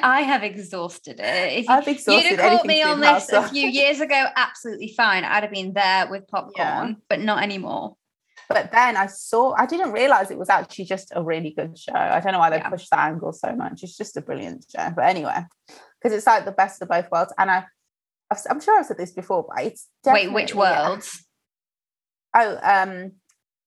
I 0.03 0.23
have 0.23 0.43
exhausted 0.43 1.21
it. 1.21 1.53
If 1.59 1.69
you, 1.69 1.75
I've 1.75 1.87
you'd 1.87 1.97
exhausted 1.97 2.39
have 2.41 2.59
caught 2.59 2.67
me 2.67 2.83
on 2.83 3.01
this 3.01 3.31
a 3.33 3.49
few 3.49 3.69
years 3.69 4.01
ago, 4.01 4.25
absolutely 4.37 4.93
fine. 4.97 5.25
I'd 5.25 5.43
have 5.45 5.53
been 5.53 5.73
there 5.73 6.09
with 6.11 6.27
popcorn, 6.29 6.55
Yeah. 6.57 6.95
but 7.09 7.21
not 7.21 7.43
anymore. 7.43 7.97
But 8.49 8.73
then 8.73 8.97
I 8.97 9.07
saw, 9.07 9.53
I 9.59 9.67
didn't 9.67 9.93
realize 9.93 10.31
it 10.31 10.39
was 10.39 10.49
actually 10.49 10.87
just 10.87 11.13
a 11.15 11.23
really 11.23 11.51
good 11.51 11.79
show. 11.79 11.93
I 11.95 12.21
don't 12.21 12.33
know 12.33 12.39
why 12.39 12.49
they 12.51 12.57
Yeah. 12.57 12.71
pushed 12.71 12.91
that 12.91 13.01
angle 13.11 13.33
so 13.33 13.55
much. 13.55 13.83
It's 13.83 13.97
just 13.97 14.17
a 14.17 14.23
brilliant 14.23 14.65
show. 14.75 14.91
But 14.97 15.05
anyway, 15.05 15.45
because 16.01 16.17
it's 16.17 16.27
like 16.27 16.45
the 16.47 16.53
best 16.53 16.81
of 16.81 16.89
both 16.89 17.11
worlds. 17.11 17.33
And 17.37 17.51
I, 17.51 17.65
I'm 18.49 18.61
sure 18.61 18.79
I've 18.79 18.87
said 18.87 18.97
this 18.99 19.13
before, 19.13 19.47
but 19.49 19.65
it's 19.67 19.89
Wait, 20.07 20.33
which 20.33 20.55
worlds? 20.55 21.25
Oh, 22.35 22.59
um, 22.63 23.13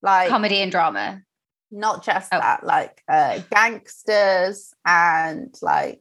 like 0.02 0.30
Comedy 0.30 0.58
and 0.62 0.72
drama. 0.72 1.22
not 1.70 2.04
just 2.04 2.34
Oh. 2.34 2.40
that, 2.40 2.64
like 2.64 3.02
uh, 3.08 3.40
gangsters 3.52 4.74
and 4.86 5.54
like 5.62 6.01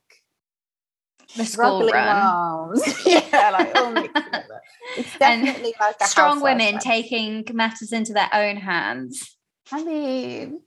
The 1.37 1.45
school 1.45 1.89
run. 1.89 2.17
moms. 2.17 2.83
yeah, 3.07 3.51
like 3.53 3.75
all 3.77 3.93
mixed 3.93 4.15
together. 4.25 4.61
It's 4.97 5.09
And 5.21 5.45
definitely 5.45 5.75
like 5.81 5.97
a 6.01 6.05
Strong 6.07 6.41
women 6.43 6.75
show. 6.75 6.79
taking 6.91 7.45
matters 7.53 7.93
into 7.93 8.13
their 8.13 8.29
own 8.33 8.57
hands. 8.57 9.37
I 9.73 9.85
mean, 9.85 10.61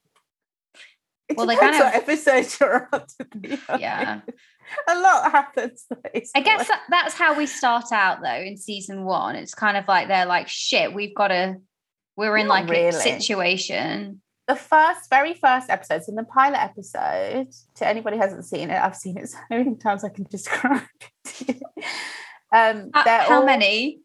it 1.29 1.37
Well, 1.37 1.45
they 1.47 1.55
kind 1.57 1.75
what 1.75 1.93
episode 1.95 2.47
you're 2.59 2.89
on. 2.93 3.01
To 3.19 3.37
be 3.37 3.57
Yeah. 3.79 4.21
a 4.87 4.99
lot 4.99 5.31
happens. 5.31 5.85
I 6.35 6.39
guess 6.39 6.67
that, 6.69 6.83
that's 6.89 7.13
how 7.13 7.37
we 7.37 7.45
start 7.45 7.91
out 7.91 8.21
though 8.23 8.29
in 8.41 8.55
season 8.57 9.03
one. 9.03 9.35
It's 9.35 9.53
kind 9.53 9.75
of 9.77 9.85
like 9.87 10.07
they're 10.07 10.25
like, 10.25 10.47
shit, 10.47 10.93
we've 10.93 11.13
got 11.13 11.27
to, 11.27 11.57
we're 12.15 12.37
in 12.37 12.47
Not 12.47 12.67
like 12.67 12.77
a 12.77 12.91
situation. 12.93 14.21
The 14.47 14.55
first, 14.55 15.09
very 15.09 15.33
first 15.33 15.69
episodes 15.69 16.09
in 16.09 16.15
the 16.15 16.23
pilot 16.23 16.59
episode. 16.61 17.47
To 17.75 17.87
anybody 17.87 18.17
who 18.17 18.21
hasn't 18.23 18.45
seen 18.45 18.69
it, 18.69 18.81
I've 18.81 18.95
seen 18.95 19.17
it 19.17 19.29
so 19.29 19.37
many 19.49 19.75
times 19.75 20.03
I 20.03 20.09
can 20.09 20.25
describe 20.25 20.81
it. 21.47 21.61
um, 22.51 22.89
they're 23.05 23.21
how 23.21 23.39
all- 23.39 23.45
many? 23.45 23.99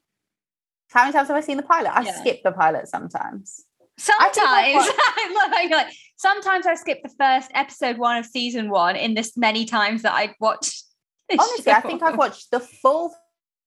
How 0.91 1.03
many 1.03 1.13
times 1.13 1.29
have 1.29 1.37
I 1.37 1.41
seen 1.41 1.59
the 1.59 1.63
pilot? 1.63 1.91
I 1.95 2.03
Yeah. 2.03 2.19
skip 2.21 2.43
the 2.43 2.53
pilot 2.53 2.89
sometimes. 2.89 3.65
Sometimes, 3.99 4.39
I 4.39 4.73
think 4.73 4.95
I 4.97 5.35
love 5.43 5.53
how 5.53 5.61
you're 5.61 5.77
like, 5.77 5.93
sometimes 6.17 6.67
I 6.67 6.77
skip 6.77 7.03
the 7.03 7.11
first 7.19 7.51
episode 7.53 7.99
one 7.99 8.17
of 8.17 8.25
season 8.27 8.71
one 8.71 8.95
in 8.97 9.15
this 9.15 9.37
many 9.37 9.65
times 9.65 10.03
that 10.03 10.13
I've 10.15 10.35
watched. 10.41 10.85
Honestly, 11.31 11.73
I 11.73 11.81
think 11.81 12.03
I've 12.03 12.17
watched 12.17 12.51
the 12.53 12.61
full 12.61 13.13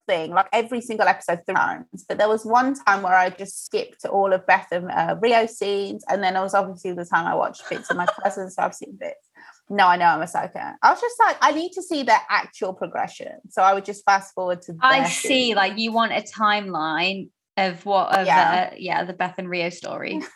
thing, 0.06 0.30
like 0.32 0.48
every 0.52 0.80
single 0.80 1.06
episode 1.06 1.40
three 1.46 1.54
times. 1.54 2.04
But 2.08 2.18
there 2.18 2.28
was 2.28 2.44
one 2.44 2.74
time 2.74 3.02
where 3.02 3.14
I 3.14 3.30
just 3.30 3.64
skipped 3.64 4.04
all 4.04 4.32
of 4.32 4.46
Beth 4.46 4.68
and 4.72 4.90
uh, 4.90 5.16
Rio 5.20 5.46
scenes, 5.46 6.04
and 6.08 6.22
then 6.22 6.36
it 6.36 6.40
was 6.40 6.54
obviously 6.54 6.92
the 6.92 7.04
time 7.04 7.26
I 7.26 7.34
watched 7.34 7.68
bits 7.68 7.90
of 7.90 7.96
my 7.96 8.06
cousin, 8.22 8.50
So 8.50 8.62
I've 8.62 8.74
seen 8.74 8.96
bits. 8.98 9.28
No, 9.70 9.86
I 9.86 9.96
know 9.96 10.06
I'm 10.06 10.20
a 10.22 10.26
psycho. 10.26 10.58
I 10.82 10.90
was 10.90 11.00
just 11.00 11.16
like, 11.18 11.36
I 11.40 11.52
need 11.52 11.72
to 11.72 11.82
see 11.82 12.02
their 12.02 12.20
actual 12.28 12.72
progression, 12.74 13.32
so 13.50 13.62
I 13.62 13.74
would 13.74 13.84
just 13.84 14.04
fast 14.04 14.34
forward 14.34 14.60
to. 14.62 14.74
I 14.80 15.08
see. 15.08 15.28
scenes. 15.28 15.56
Like 15.56 15.78
you 15.78 15.92
want 15.92 16.12
a 16.12 16.22
timeline 16.22 17.28
of 17.56 17.84
what 17.86 18.18
of 18.18 18.26
Yeah. 18.26 18.70
the 18.70 18.82
yeah 18.82 19.04
the 19.04 19.12
Beth 19.12 19.34
and 19.38 19.48
Rio 19.48 19.70
story. 19.70 20.20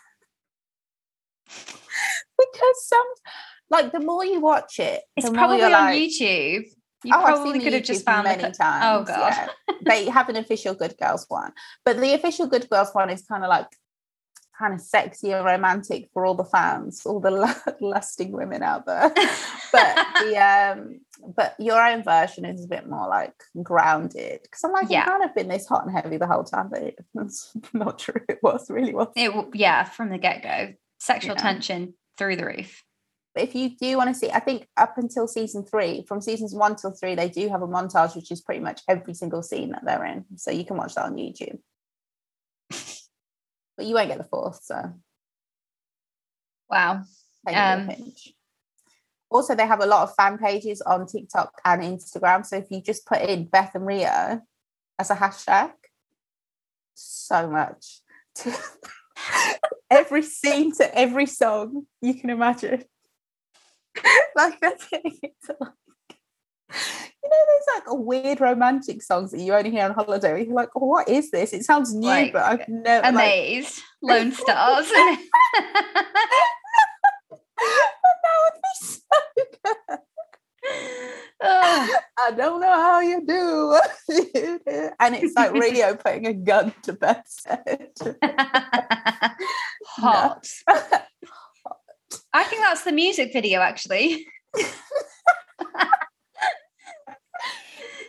because 2.37 2.87
some, 2.87 3.05
like, 3.69 3.91
the 3.91 3.99
more 3.99 4.23
you 4.25 4.39
watch 4.39 4.79
it, 4.79 5.01
It's 5.15 5.29
probably 5.29 5.63
on 5.63 5.71
like, 5.71 5.97
YouTube. 5.99 6.65
You 7.03 7.13
oh, 7.13 7.19
I've 7.19 7.25
probably 7.35 7.51
seen 7.53 7.59
the 7.59 7.63
could 7.65 7.73
have 7.73 7.83
just 7.83 8.05
found 8.05 8.23
many 8.25 8.43
co- 8.43 8.51
times. 8.51 8.83
Oh 8.85 9.03
god. 9.03 9.33
yeah. 9.67 9.75
they 9.85 10.09
have 10.09 10.29
an 10.29 10.35
official 10.35 10.73
Good 10.73 10.95
Girls 10.97 11.25
one, 11.29 11.51
but 11.85 11.97
the 11.97 12.13
official 12.13 12.47
Good 12.47 12.69
Girls 12.69 12.89
one 12.93 13.09
is 13.09 13.21
kind 13.23 13.43
of 13.43 13.49
like 13.49 13.67
kind 14.57 14.73
of 14.73 14.81
sexy 14.81 15.31
and 15.31 15.45
romantic 15.45 16.09
for 16.11 16.25
all 16.25 16.33
the 16.33 16.43
fans, 16.43 17.03
all 17.05 17.19
the 17.19 17.29
lu- 17.79 17.87
lusting 17.89 18.31
women 18.31 18.63
out 18.63 18.87
there. 18.87 19.09
but 19.71 20.07
the 20.21 20.37
um, 20.37 20.99
but 21.35 21.53
your 21.59 21.79
own 21.79 22.03
version 22.03 22.45
is 22.45 22.65
a 22.65 22.67
bit 22.67 22.89
more 22.89 23.07
like 23.07 23.33
grounded 23.61 24.39
because 24.41 24.63
I'm 24.63 24.71
like, 24.71 24.87
Yeah. 24.89 25.03
it 25.03 25.05
can't 25.05 25.23
have 25.23 25.35
been 25.35 25.47
this 25.49 25.67
hot 25.67 25.85
and 25.85 25.95
heavy 25.95 26.17
the 26.17 26.25
whole 26.27 26.43
time, 26.43 26.69
but 26.69 26.95
it's 27.15 27.51
not 27.73 27.99
true. 27.99 28.21
It 28.27 28.39
was 28.41 28.69
really 28.71 28.93
was. 28.95 29.09
It 29.15 29.31
yeah, 29.53 29.83
from 29.83 30.09
the 30.09 30.17
get 30.17 30.41
go, 30.41 30.73
sexual 30.99 31.35
Yeah. 31.35 31.41
tension 31.43 31.93
through 32.17 32.37
the 32.37 32.45
roof. 32.45 32.83
But 33.37 33.43
if 33.43 33.53
you 33.53 33.69
do 33.77 33.97
want 33.97 34.09
to 34.09 34.15
see, 34.15 34.31
I 34.31 34.39
think 34.39 34.67
up 34.77 34.97
until 34.97 35.27
season 35.27 35.63
three, 35.63 36.03
from 36.07 36.21
seasons 36.21 36.55
one 36.55 36.75
till 36.75 36.89
three, 36.89 37.13
they 37.13 37.29
do 37.29 37.49
have 37.49 37.61
a 37.61 37.67
montage, 37.67 38.15
which 38.15 38.31
is 38.31 38.41
pretty 38.41 38.61
much 38.61 38.81
every 38.89 39.13
single 39.13 39.43
scene 39.43 39.73
that 39.73 39.85
they're 39.85 40.05
in. 40.05 40.25
So 40.37 40.49
you 40.49 40.65
can 40.65 40.75
watch 40.75 40.95
that 40.95 41.05
on 41.05 41.17
YouTube. 41.17 41.59
but 43.77 43.85
you 43.85 43.93
won't 43.93 44.07
get 44.07 44.17
the 44.17 44.23
fourth, 44.23 44.63
so 44.63 44.91
Wow. 46.67 47.03
take 47.45 47.55
it 47.55 47.59
with 47.59 47.69
a 47.69 47.81
Um, 47.81 47.87
pinch. 47.89 48.33
Also, 49.29 49.53
they 49.53 49.67
have 49.67 49.81
a 49.81 49.85
lot 49.85 50.01
of 50.01 50.15
fan 50.15 50.39
pages 50.39 50.81
on 50.81 51.05
TikTok 51.05 51.61
and 51.63 51.83
Instagram. 51.83 52.43
So 52.43 52.55
if 52.57 52.71
you 52.71 52.81
just 52.81 53.05
put 53.05 53.21
in 53.21 53.45
Beth 53.45 53.75
and 53.75 53.85
Rio 53.85 54.41
as 54.97 55.11
a 55.11 55.15
hashtag, 55.15 55.73
so 56.95 57.47
much. 57.51 58.01
To 58.37 58.51
every 59.91 60.23
scene 60.23 60.71
to 60.77 60.97
every 60.97 61.27
song 61.27 61.85
you 62.01 62.15
can 62.15 62.31
imagine. 62.31 62.83
like 64.35 64.59
that's 64.59 64.87
getting 64.89 65.17
into 65.21 65.55
like 65.59 65.71
you 67.23 67.29
know, 67.29 67.37
there's 67.47 67.75
like 67.75 67.87
a 67.87 67.95
weird 67.95 68.41
romantic 68.41 69.01
songs 69.01 69.31
that 69.31 69.41
you 69.41 69.53
only 69.53 69.71
hear 69.71 69.83
on 69.85 69.93
holiday. 69.93 70.31
Where 70.33 70.41
you're 70.41 70.53
like, 70.53 70.69
oh, 70.75 70.85
what 70.85 71.09
is 71.09 71.31
this? 71.31 71.53
It 71.53 71.63
sounds 71.65 71.93
new, 71.93 72.07
Like, 72.07 72.33
but 72.33 72.43
I've 72.43 72.67
never. 72.69 73.03
Like, 73.03 73.13
Amazed. 73.13 73.81
Lone 74.01 74.31
Stars. 74.33 74.89
that 74.89 75.19
would 78.43 78.53
be 78.53 78.73
so 78.81 78.99
good. 79.65 79.99
I 81.41 82.31
don't 82.35 82.61
know 82.61 82.73
how 82.73 82.99
you 82.99 83.25
do. 83.25 83.79
and 84.99 85.15
it's 85.15 85.35
like 85.35 85.53
Rio 85.53 85.95
putting 85.95 86.27
a 86.27 86.33
gun 86.33 86.73
to 86.83 86.93
Beth's 86.93 87.45
head. 87.45 87.91
Hot. 89.85 90.47
I 92.33 92.43
think 92.43 92.61
that's 92.61 92.83
the 92.83 92.91
music 92.91 93.33
video 93.33 93.61
actually. 93.61 94.25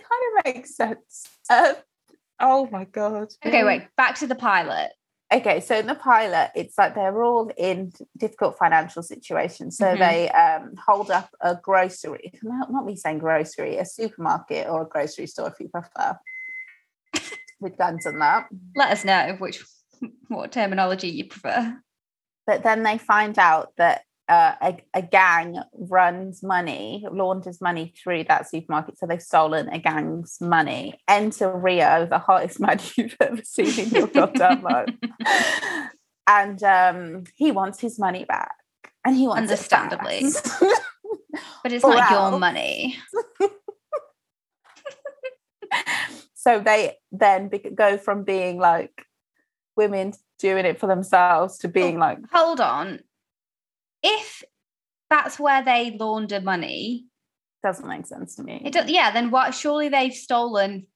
kind 0.08 0.22
of 0.38 0.44
makes 0.44 0.74
sense. 0.76 1.28
Um, 1.50 1.74
oh 2.40 2.68
my 2.70 2.84
god. 2.84 3.32
Okay, 3.44 3.64
wait, 3.64 3.88
back 3.96 4.16
to 4.16 4.26
the 4.26 4.34
pilot. 4.34 4.92
Okay, 5.32 5.60
so 5.60 5.76
in 5.78 5.86
the 5.86 5.94
pilot, 5.94 6.52
it's 6.54 6.78
like 6.78 6.94
they're 6.94 7.22
all 7.22 7.50
in 7.58 7.92
difficult 8.16 8.56
financial 8.58 9.02
situations. 9.02 9.76
So 9.76 9.84
Mhm. 9.94 9.98
they 9.98 10.30
um, 10.30 10.74
hold 10.86 11.10
up 11.10 11.28
a 11.42 11.54
grocery, 11.62 12.32
not, 12.42 12.72
not 12.72 12.86
me 12.86 12.96
saying 12.96 13.18
grocery, 13.18 13.76
a 13.76 13.84
supermarket 13.84 14.66
or 14.68 14.82
a 14.82 14.88
grocery 14.88 15.26
store 15.26 15.48
if 15.48 15.60
you 15.60 15.68
prefer, 15.68 16.18
with 17.60 17.76
guns 17.76 18.06
and 18.06 18.22
that. 18.22 18.46
Let 18.74 18.90
us 18.90 19.04
know 19.04 19.36
which 19.38 19.62
what 20.28 20.50
terminology 20.52 21.08
you 21.10 21.26
prefer. 21.26 21.76
But 22.46 22.62
then 22.62 22.82
they 22.82 22.96
find 22.96 23.38
out 23.38 23.74
that 23.76 24.04
uh, 24.28 24.54
a, 24.60 24.76
a 24.94 25.02
gang 25.02 25.58
runs 25.72 26.42
money, 26.42 27.04
launders 27.10 27.60
money 27.60 27.94
through 28.02 28.24
that 28.24 28.48
supermarket. 28.48 28.98
So 28.98 29.06
they've 29.06 29.22
stolen 29.22 29.68
a 29.68 29.78
gang's 29.78 30.38
money. 30.40 31.00
Enter 31.08 31.50
Rio, 31.56 32.06
the 32.06 32.18
hottest 32.18 32.60
man 32.64 32.78
you've 32.96 33.16
ever 33.20 33.42
seen 33.42 33.86
in 33.86 33.90
your 33.90 34.06
goddamn 34.08 34.62
life. 34.62 34.88
And 36.30 36.62
um, 36.62 37.24
he 37.36 37.50
wants 37.52 37.80
his 37.80 37.98
money 37.98 38.26
back. 38.26 38.52
And 39.02 39.16
he 39.16 39.26
wants 39.26 39.50
it 39.50 39.54
Understandably. 39.54 40.30
fast. 40.30 40.62
But 41.62 41.72
it's 41.72 41.84
not 41.84 42.10
your 42.10 42.38
money. 42.38 42.98
so 46.34 46.60
they 46.60 46.96
then 47.12 47.48
be- 47.48 47.58
go 47.74 47.96
from 47.96 48.24
being 48.24 48.58
like 48.58 49.06
women 49.76 50.12
doing 50.38 50.64
it 50.66 50.78
for 50.78 50.86
themselves 50.86 51.58
to 51.58 51.68
being 51.68 51.98
like 51.98 52.18
Hold 52.32 52.60
on. 52.60 53.00
If 54.02 54.42
that's 55.10 55.38
where 55.38 55.64
they 55.64 55.96
launder 55.98 56.40
money, 56.40 57.06
doesn't 57.62 57.88
make 57.88 58.06
sense 58.06 58.36
to 58.36 58.42
me. 58.42 58.62
it 58.64 58.72
does, 58.72 58.88
yeah, 58.90 59.10
then 59.10 59.30
what 59.30 59.54
surely 59.54 59.88
they've 59.88 60.12
stolen 60.14 60.86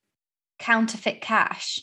counterfeit 0.59 1.21
cash. 1.21 1.81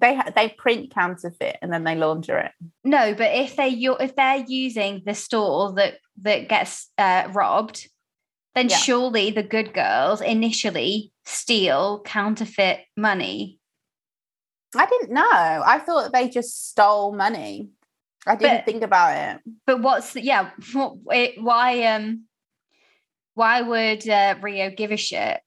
they 0.00 0.14
ha- 0.14 0.30
they 0.34 0.48
print 0.48 0.90
counterfeit 0.94 1.56
and 1.60 1.70
then 1.72 1.84
they 1.84 1.94
launder 1.94 2.38
it. 2.38 2.52
No, 2.82 3.14
but 3.14 3.30
if 3.34 3.56
they 3.56 3.68
if 3.68 4.16
they're 4.16 4.44
using 4.48 5.02
the 5.04 5.14
store 5.14 5.74
that 5.74 5.98
that 6.22 6.48
gets 6.48 6.88
uh, 6.96 7.28
robbed, 7.32 7.88
then 8.54 8.68
Yeah. 8.70 8.76
surely 8.78 9.30
the 9.30 9.42
good 9.42 9.74
girls 9.74 10.20
initially 10.22 11.12
steal 11.26 12.00
counterfeit 12.04 12.80
money. 12.96 13.58
I 14.74 14.86
didn't 14.86 15.10
know. 15.12 15.22
I 15.30 15.78
thought 15.84 16.12
they 16.14 16.30
just 16.30 16.70
stole 16.70 17.14
money. 17.14 17.68
I 18.26 18.36
didn't 18.36 18.58
But- 18.58 18.64
think 18.66 18.82
about 18.82 19.16
it. 19.36 19.42
But 19.66 19.80
what's 19.80 20.12
the, 20.12 20.22
yeah? 20.22 20.50
What, 20.72 20.96
it, 21.10 21.42
why 21.42 21.84
um 21.86 22.24
why 23.34 23.62
would 23.62 24.06
uh, 24.08 24.36
Rio 24.42 24.70
give 24.70 24.92
a 24.92 24.96
shit? 24.96 25.40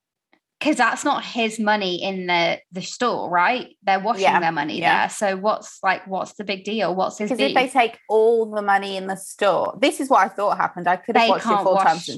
Because 0.59 0.77
that's 0.77 1.03
not 1.03 1.23
his 1.23 1.59
money 1.59 2.01
in 2.03 2.27
the 2.27 2.59
the 2.71 2.81
store, 2.81 3.29
right? 3.29 3.75
They're 3.83 3.99
washing 3.99 4.23
Yeah, 4.23 4.39
their 4.39 4.51
money 4.51 4.79
yeah. 4.79 5.01
there. 5.01 5.09
So 5.09 5.37
what's 5.37 5.79
like 5.83 6.05
what's 6.07 6.33
the 6.33 6.43
big 6.43 6.63
deal? 6.63 6.95
What's 6.95 7.17
his 7.17 7.29
Because 7.29 7.45
if 7.49 7.53
they 7.53 7.69
take 7.69 7.99
all 8.09 8.49
the 8.49 8.61
money 8.61 8.97
in 8.97 9.07
the 9.07 9.15
store, 9.17 9.77
this 9.79 9.99
is 9.99 10.09
what 10.09 10.25
I 10.25 10.27
thought 10.29 10.57
happened. 10.57 10.87
I 10.87 10.95
could 10.97 11.15
have 11.15 11.25
They 11.25 11.29
watched 11.29 11.45
it 11.45 11.63
four 11.63 11.75
wash- 11.75 11.83
times. 12.07 12.09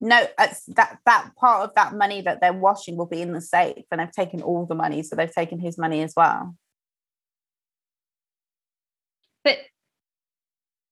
No, 0.00 0.26
it's 0.38 0.64
that 0.66 0.98
that 1.06 1.30
part 1.36 1.68
of 1.68 1.74
that 1.74 1.94
money 1.94 2.20
that 2.20 2.40
they're 2.42 2.52
washing 2.52 2.96
will 2.98 3.06
be 3.06 3.22
in 3.22 3.32
the 3.32 3.40
safe, 3.40 3.84
and 3.90 3.98
they've 4.00 4.12
taken 4.12 4.42
all 4.42 4.66
the 4.66 4.74
money, 4.74 5.02
so 5.02 5.16
they've 5.16 5.32
taken 5.34 5.58
his 5.58 5.78
money 5.78 6.02
as 6.02 6.12
well. 6.14 6.54
But 9.42 9.56
uh, 9.56 9.62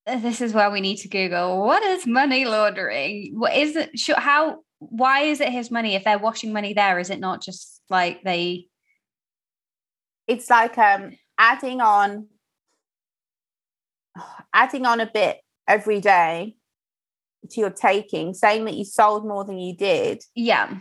this 0.05 0.41
is 0.41 0.53
where 0.53 0.69
we 0.69 0.81
need 0.81 0.97
to 0.97 1.07
Google 1.07 1.65
what 1.65 1.83
is 1.83 2.05
money 2.05 2.45
laundering? 2.45 3.33
What 3.37 3.55
is 3.55 3.75
it? 3.75 3.97
Sure, 3.97 4.19
how? 4.19 4.59
Why 4.79 5.21
is 5.21 5.41
it 5.41 5.49
his 5.49 5.71
money? 5.71 5.95
If 5.95 6.03
they're 6.03 6.19
washing 6.19 6.53
money 6.53 6.73
there, 6.73 6.99
is 6.99 7.09
it 7.09 7.19
not 7.19 7.41
just 7.41 7.81
like 7.89 8.23
they? 8.23 8.67
It's 10.27 10.49
like 10.49 10.77
um 10.77 11.11
adding 11.37 11.81
on, 11.81 12.27
adding 14.53 14.85
on 14.85 14.99
a 14.99 15.09
bit 15.11 15.39
every 15.67 16.01
day 16.01 16.55
to 17.51 17.59
your 17.61 17.69
taking, 17.69 18.33
saying 18.33 18.65
that 18.65 18.75
you 18.75 18.85
sold 18.85 19.27
more 19.27 19.43
than 19.43 19.59
you 19.59 19.75
did, 19.75 20.23
Yeah. 20.35 20.77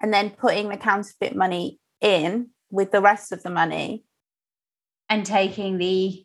and 0.00 0.12
then 0.12 0.30
putting 0.30 0.68
the 0.68 0.76
counterfeit 0.76 1.36
money 1.36 1.78
in 2.00 2.50
with 2.70 2.92
the 2.92 3.00
rest 3.02 3.32
of 3.32 3.42
the 3.42 3.50
money. 3.50 4.04
And 5.08 5.26
taking 5.26 5.78
the 5.78 6.24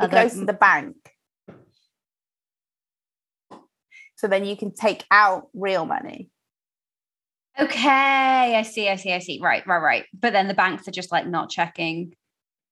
It 0.00 0.10
goes 0.10 0.34
to 0.34 0.44
the 0.44 0.52
bank. 0.52 0.96
So 4.16 4.26
then 4.26 4.44
you 4.44 4.56
can 4.56 4.74
take 4.74 5.04
out 5.10 5.48
real 5.54 5.86
money. 5.86 6.28
Okay, 7.58 7.88
I 8.56 8.62
see, 8.62 8.88
I 8.88 8.96
see, 8.96 9.12
I 9.12 9.18
see. 9.18 9.40
Right, 9.42 9.66
right, 9.66 9.82
right. 9.82 10.04
But 10.18 10.32
then 10.32 10.46
the 10.48 10.54
banks 10.54 10.86
are 10.86 10.92
just 10.92 11.10
like 11.10 11.26
not 11.26 11.50
checking. 11.50 12.14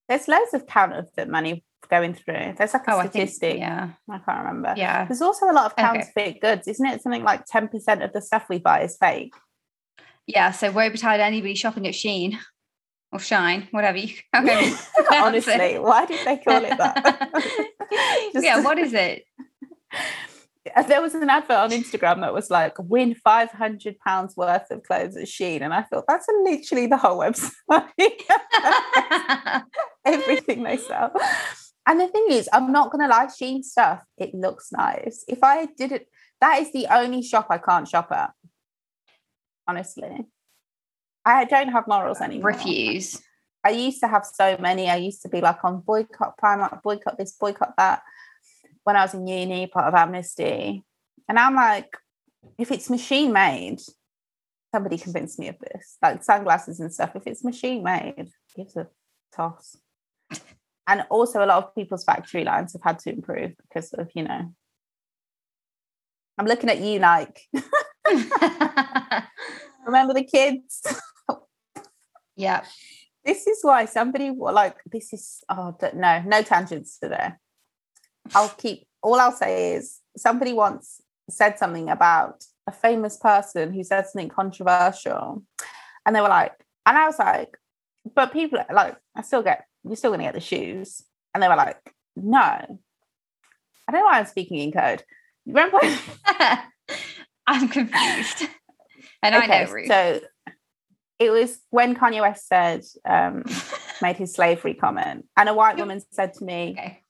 There's 0.08 0.28
loads 0.28 0.54
of 0.54 0.66
counterfeit 0.66 1.28
money 1.28 1.64
going 1.90 2.14
through. 2.14 2.54
There's 2.56 2.72
like 2.72 2.86
a 2.86 2.92
Oh, 2.94 2.98
I 2.98 3.02
think 3.08 3.28
statistic. 3.28 3.58
yeah. 3.58 3.90
I 4.10 4.18
can't 4.18 4.38
remember. 4.44 4.74
Yeah. 4.76 5.04
There's 5.06 5.22
also 5.22 5.46
a 5.46 5.52
lot 5.52 5.66
of 5.66 5.72
Okay. 5.72 5.82
counterfeit 5.82 6.40
goods, 6.40 6.68
isn't 6.68 6.86
it? 6.86 7.02
Something 7.02 7.24
like 7.24 7.46
10% 7.46 8.04
of 8.04 8.12
the 8.12 8.20
stuff 8.22 8.46
we 8.48 8.58
buy 8.58 8.82
is 8.82 8.96
fake. 8.96 9.34
Yeah. 10.26 10.52
So 10.52 10.70
woe 10.70 10.90
betide 10.90 11.20
anybody 11.20 11.54
shopping 11.56 11.86
at 11.86 11.94
Shein 11.94 12.36
or 13.12 13.18
Shine, 13.18 13.68
whatever 13.70 13.98
you 13.98 14.14
okay. 14.36 14.74
Honestly, 15.12 15.78
why 15.78 16.06
did 16.06 16.24
they 16.26 16.38
call 16.38 16.64
it 16.64 16.76
that? 16.76 17.30
Just- 18.32 18.44
yeah, 18.44 18.62
what 18.62 18.78
is 18.78 18.92
it? 18.92 19.24
Uh, 20.74 20.82
there 20.82 21.00
was 21.00 21.14
an 21.14 21.30
advert 21.30 21.56
on 21.56 21.70
Instagram 21.70 22.20
that 22.20 22.34
was 22.34 22.50
like 22.50 22.74
win 22.78 23.14
500 23.14 23.98
pounds 24.00 24.36
worth 24.36 24.70
of 24.70 24.82
clothes 24.82 25.16
at 25.16 25.26
Shein 25.26 25.62
and 25.62 25.72
I 25.72 25.82
thought 25.82 26.04
that's 26.08 26.26
literally 26.42 26.88
the 26.88 26.96
whole 26.96 27.18
website 27.20 27.52
everything 30.04 30.64
they 30.64 30.76
sell 30.76 31.12
and 31.86 32.00
the 32.00 32.08
thing 32.08 32.26
is 32.30 32.48
I'm 32.52 32.72
not 32.72 32.90
gonna 32.90 33.06
lie 33.06 33.26
Shein 33.26 33.62
stuff 33.62 34.02
it 34.18 34.34
looks 34.34 34.72
nice 34.72 35.24
if 35.28 35.38
I 35.44 35.66
did 35.66 35.92
it 35.92 36.08
that 36.40 36.60
is 36.60 36.72
the 36.72 36.88
only 36.92 37.22
shop 37.22 37.46
I 37.48 37.58
can't 37.58 37.86
shop 37.86 38.10
at 38.10 38.32
honestly 39.68 40.26
I 41.26 41.44
don't 41.44 41.68
have 41.68 41.88
morals 41.88 42.20
anymore 42.20 42.52
Refuse. 42.52 43.20
I 43.64 43.70
used 43.70 44.00
to 44.00 44.08
have 44.08 44.24
so 44.24 44.56
many. 44.60 44.88
I 44.88 44.96
used 44.96 45.22
to 45.22 45.28
be 45.28 45.40
like 45.40 45.64
on 45.64 45.80
boycott 45.80 46.38
Primark, 46.40 46.82
boycott 46.82 47.18
this, 47.18 47.32
boycott 47.32 47.74
that. 47.76 48.02
When 48.84 48.94
I 48.94 49.02
was 49.02 49.14
in 49.14 49.26
uni, 49.26 49.66
part 49.66 49.88
of 49.88 49.94
Amnesty, 49.94 50.84
and 51.28 51.38
I'm 51.38 51.56
like, 51.56 51.88
if 52.56 52.70
it's 52.70 52.88
machine 52.88 53.32
made, 53.32 53.80
somebody 54.72 54.96
convinced 54.96 55.40
me 55.40 55.48
of 55.48 55.58
this. 55.58 55.96
Like 56.00 56.22
sunglasses 56.22 56.78
and 56.78 56.94
stuff. 56.94 57.16
If 57.16 57.26
it's 57.26 57.42
machine 57.42 57.82
made, 57.82 58.30
gives 58.54 58.76
a 58.76 58.86
toss. 59.34 59.76
And 60.88 61.04
also, 61.10 61.44
a 61.44 61.46
lot 61.46 61.64
of 61.64 61.74
people's 61.74 62.04
factory 62.04 62.44
lines 62.44 62.72
have 62.74 62.82
had 62.84 63.00
to 63.00 63.10
improve 63.10 63.54
because 63.60 63.92
of 63.94 64.08
you 64.14 64.22
know. 64.22 64.52
I'm 66.38 66.46
looking 66.46 66.70
at 66.70 66.78
you, 66.78 67.00
Nike. 67.00 67.48
Remember 69.84 70.14
the 70.14 70.22
kids? 70.24 71.02
Yeah. 72.36 72.64
this 73.24 73.46
is 73.46 73.58
why 73.62 73.84
somebody 73.84 74.30
like 74.30 74.76
this 74.90 75.12
is 75.12 75.42
oh 75.48 75.76
no 75.94 76.22
no 76.26 76.42
tangents 76.42 76.98
today 76.98 77.30
i'll 78.34 78.48
keep 78.50 78.86
all 79.02 79.18
i'll 79.20 79.32
say 79.32 79.74
is 79.74 80.00
somebody 80.16 80.52
once 80.52 81.00
said 81.30 81.58
something 81.58 81.88
about 81.88 82.44
a 82.66 82.72
famous 82.72 83.16
person 83.16 83.72
who 83.72 83.82
said 83.82 84.06
something 84.06 84.28
controversial 84.28 85.42
and 86.04 86.14
they 86.14 86.20
were 86.20 86.28
like 86.28 86.52
and 86.86 86.96
i 86.96 87.06
was 87.06 87.18
like 87.18 87.56
but 88.14 88.32
people 88.32 88.58
like 88.72 88.96
i 89.16 89.22
still 89.22 89.42
get 89.42 89.64
you're 89.84 89.96
still 89.96 90.10
gonna 90.10 90.22
get 90.22 90.34
the 90.34 90.40
shoes 90.40 91.02
and 91.32 91.42
they 91.42 91.48
were 91.48 91.56
like 91.56 91.78
no 92.16 92.38
i 92.38 92.66
don't 93.92 94.00
know 94.00 94.04
why 94.04 94.18
i'm 94.18 94.26
speaking 94.26 94.58
in 94.58 94.72
code 94.72 95.02
You 95.44 95.54
remember 95.54 95.78
I'm 97.46 97.68
confused. 97.68 98.48
And 99.22 99.34
I 99.34 99.46
know 99.46 99.72
Ruth. 99.72 99.86
so 99.88 100.20
it 101.18 101.30
was 101.30 101.58
when 101.70 101.94
kanye 101.94 102.20
west 102.20 102.46
said 102.46 102.82
um 103.08 103.44
made 104.02 104.16
his 104.16 104.32
slavery 104.34 104.74
comment 104.74 105.26
and 105.36 105.48
a 105.48 105.54
white 105.54 105.76
woman 105.78 106.00
said 106.10 106.34
to 106.34 106.44
me 106.44 106.74
okay. 106.78 107.02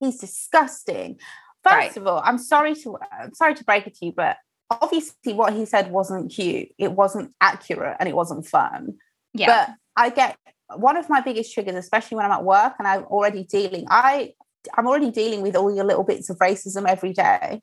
he's 0.00 0.18
disgusting 0.18 1.18
first 1.64 1.74
Right. 1.76 1.96
of 1.96 2.06
all 2.06 2.20
i'm 2.24 2.38
sorry 2.38 2.74
to 2.76 2.98
i'm 3.20 3.34
sorry 3.34 3.54
to 3.54 3.64
break 3.64 3.86
it 3.86 3.94
to 3.96 4.06
you 4.06 4.12
but 4.12 4.36
obviously 4.70 5.32
what 5.34 5.52
he 5.52 5.64
said 5.64 5.90
wasn't 5.90 6.30
cute 6.32 6.68
it 6.78 6.92
wasn't 6.92 7.32
accurate 7.40 7.96
and 8.00 8.08
it 8.08 8.16
wasn't 8.16 8.46
fun 8.46 8.94
Yeah. 9.34 9.46
but 9.46 9.74
i 9.96 10.10
get 10.10 10.36
one 10.76 10.96
of 10.96 11.08
my 11.08 11.20
biggest 11.20 11.52
triggers 11.52 11.74
especially 11.76 12.16
when 12.16 12.26
i'm 12.26 12.32
at 12.32 12.44
work 12.44 12.74
and 12.78 12.88
i'm 12.88 13.04
already 13.04 13.44
dealing 13.44 13.84
i 13.90 14.32
i'm 14.76 14.86
already 14.86 15.10
dealing 15.10 15.42
with 15.42 15.56
all 15.56 15.74
your 15.74 15.84
little 15.84 16.04
bits 16.04 16.30
of 16.30 16.38
racism 16.38 16.88
every 16.88 17.12
day 17.12 17.60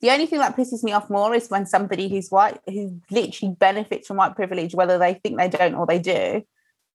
the 0.00 0.10
only 0.10 0.26
thing 0.26 0.38
that 0.38 0.56
pisses 0.56 0.84
me 0.84 0.92
off 0.92 1.08
more 1.08 1.34
is 1.34 1.48
when 1.48 1.66
somebody 1.66 2.08
who's 2.08 2.28
white 2.28 2.58
who 2.66 3.00
literally 3.10 3.54
benefits 3.58 4.06
from 4.06 4.16
white 4.16 4.36
privilege 4.36 4.74
whether 4.74 4.98
they 4.98 5.14
think 5.14 5.38
they 5.38 5.48
don't 5.48 5.74
or 5.74 5.86
they 5.86 5.98
do 5.98 6.42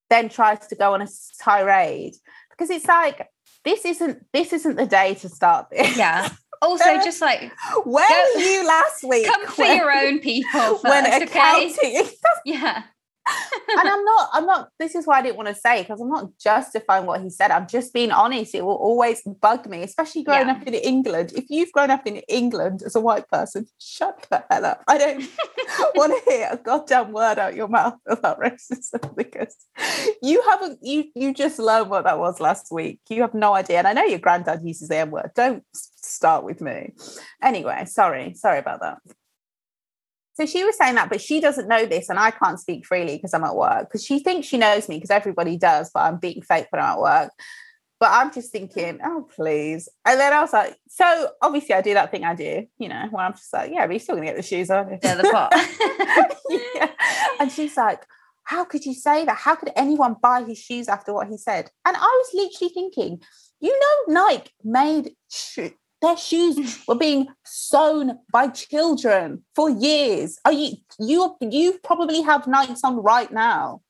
then 0.10 0.30
tries 0.30 0.68
to 0.68 0.76
go 0.76 0.94
on 0.94 1.02
a 1.02 1.08
tirade 1.40 2.16
because 2.50 2.70
it's 2.70 2.88
like 2.88 3.28
this 3.64 3.86
isn't 3.86 4.26
this 4.34 4.54
isn't 4.54 4.76
the 4.76 4.86
day 4.86 5.14
to 5.16 5.30
start 5.30 5.68
this 5.72 5.98
yeah. 5.98 6.30
Also, 6.64 6.84
just 7.04 7.22
like 7.22 7.52
where 7.86 8.08
Go- 8.08 8.32
were 8.36 8.42
you 8.42 8.68
last 8.68 9.04
week 9.04 9.26
come 9.28 9.48
for 9.48 9.66
your 9.66 9.92
own 9.92 10.20
people 10.20 10.60
first, 10.60 10.84
when 10.84 11.08
okay? 11.08 11.24
accounting 11.24 12.08
Yeah. 12.46 12.84
And 13.28 13.88
I'm 13.90 14.04
not, 14.04 14.30
I'm 14.34 14.46
not, 14.46 14.70
this 14.80 14.96
is 14.96 15.06
why 15.06 15.20
I 15.20 15.22
didn't 15.22 15.38
want 15.38 15.48
to 15.50 15.56
say, 15.56 15.82
because 15.82 16.02
I'm 16.02 16.10
not 16.10 16.30
justifying 16.42 17.06
what 17.06 17.22
he 17.22 17.30
said. 17.30 17.52
I'm 17.52 17.68
just 17.68 17.94
being 17.94 18.12
honest. 18.12 18.56
It 18.56 18.66
will 18.66 18.76
always 18.76 19.22
bug 19.24 19.68
me, 19.68 19.84
especially 19.84 20.24
growing 20.24 20.48
Yeah. 20.48 20.54
up 20.54 20.64
in 20.68 20.74
England. 20.74 21.34
If 21.36 21.46
you've 21.50 21.72
grown 21.72 21.92
up 21.92 22.06
in 22.08 22.18
England 22.28 22.82
as 22.86 22.96
a 22.96 23.00
white 23.00 23.28
person, 23.30 23.68
shut 23.80 24.26
the 24.30 24.44
hell 24.50 24.66
up. 24.66 24.84
I 24.88 24.98
don't 24.98 25.30
want 25.96 26.14
to 26.24 26.32
hear 26.32 26.50
a 26.52 26.58
goddamn 26.58 27.12
word 27.12 27.40
out 27.40 27.56
your 27.56 27.68
mouth 27.68 27.96
about 28.08 28.40
racism 28.40 29.16
because 29.16 29.56
you 30.22 30.42
haven't, 30.50 30.80
you 30.82 31.06
you 31.16 31.34
just 31.34 31.60
learned 31.60 31.90
what 31.90 32.04
that 32.06 32.20
was 32.20 32.40
last 32.40 32.72
week. 32.72 33.00
You 33.10 33.22
have 33.22 33.34
no 33.34 33.54
idea. 33.54 33.78
And 33.80 33.88
I 33.88 33.94
know 33.94 34.04
your 34.04 34.20
granddad 34.20 34.62
uses 34.64 34.90
the 34.90 35.06
word. 35.06 35.32
Don't 35.36 35.64
start 35.74 36.44
with 36.44 36.62
me. 36.62 36.94
Anyway, 37.42 37.86
sorry, 37.86 38.34
sorry 38.34 38.60
about 38.60 38.82
that. 38.82 38.98
So 40.34 40.46
she 40.46 40.63
was 40.63 40.78
saying 40.78 40.96
that, 40.96 41.10
but 41.10 41.22
she 41.22 41.41
doesn't 41.41 41.67
know 41.67 41.86
this, 41.86 42.10
and 42.10 42.17
I 42.17 42.32
can't 42.32 42.60
speak 42.60 42.86
freely 42.86 43.17
because 43.17 43.34
I'm 43.34 43.44
at 43.44 43.56
work. 43.56 43.89
Because 43.89 44.04
she 44.04 44.20
thinks 44.20 44.48
she 44.48 44.58
knows 44.58 44.88
me, 44.88 44.98
because 44.98 45.10
everybody 45.10 45.58
does, 45.58 45.91
but 45.94 46.02
I'm 46.02 46.17
being 46.17 46.41
fake 46.41 46.67
when 46.70 46.82
I'm 46.82 46.91
at 46.91 47.00
work. 47.00 47.32
But 48.00 48.12
I'm 48.13 48.34
just 48.34 48.52
thinking, 48.52 49.00
oh 49.04 49.28
please. 49.36 49.88
And 50.06 50.20
then 50.20 50.34
I 50.34 50.41
was 50.41 50.54
like, 50.54 50.76
so 50.89 51.30
obviously 51.41 51.76
I 51.76 51.82
do 51.82 51.94
that 51.94 52.10
thing 52.10 52.24
I 52.24 52.34
do, 52.34 52.65
you 52.80 52.89
know, 52.89 53.08
where 53.12 53.24
I'm 53.24 53.34
just 53.34 53.54
like, 53.54 53.72
yeah, 53.72 53.86
but 53.86 53.94
you're 53.94 54.00
still 54.00 54.15
gonna 54.15 54.26
get 54.26 54.38
the 54.38 54.41
shoes 54.41 54.72
on. 54.72 54.98
They're 55.02 55.17
the 55.17 55.30
pot. 55.30 55.54
yeah. 56.50 56.89
And 57.39 57.52
she's 57.52 57.78
like, 57.78 58.04
how 58.44 58.65
could 58.65 58.86
you 58.86 58.96
say 58.96 59.24
that? 59.26 59.38
How 59.38 59.56
could 59.56 59.72
anyone 59.76 60.15
buy 60.20 60.44
his 60.44 60.58
shoes 60.58 60.88
after 60.88 61.13
what 61.13 61.28
he 61.28 61.38
said? 61.38 61.70
And 61.86 61.96
I 61.96 62.00
was 62.00 62.30
literally 62.34 62.74
thinking, 62.74 63.22
you 63.60 63.80
know, 63.80 64.22
Nike 64.22 64.52
made 64.63 65.12
sho- 65.30 65.70
their 66.02 66.18
shoes 66.18 66.84
were 66.88 66.96
being 66.96 67.28
sewn 67.46 68.20
by 68.32 68.48
children 68.48 69.44
for 69.56 69.70
years. 69.70 70.40
Are 70.46 70.52
you 70.54 70.78
you 71.00 71.36
you 71.42 71.80
probably 71.84 72.22
have 72.22 72.44
Nikes 72.44 72.80
on 72.84 72.98
right 72.98 73.32
now? 73.32 73.82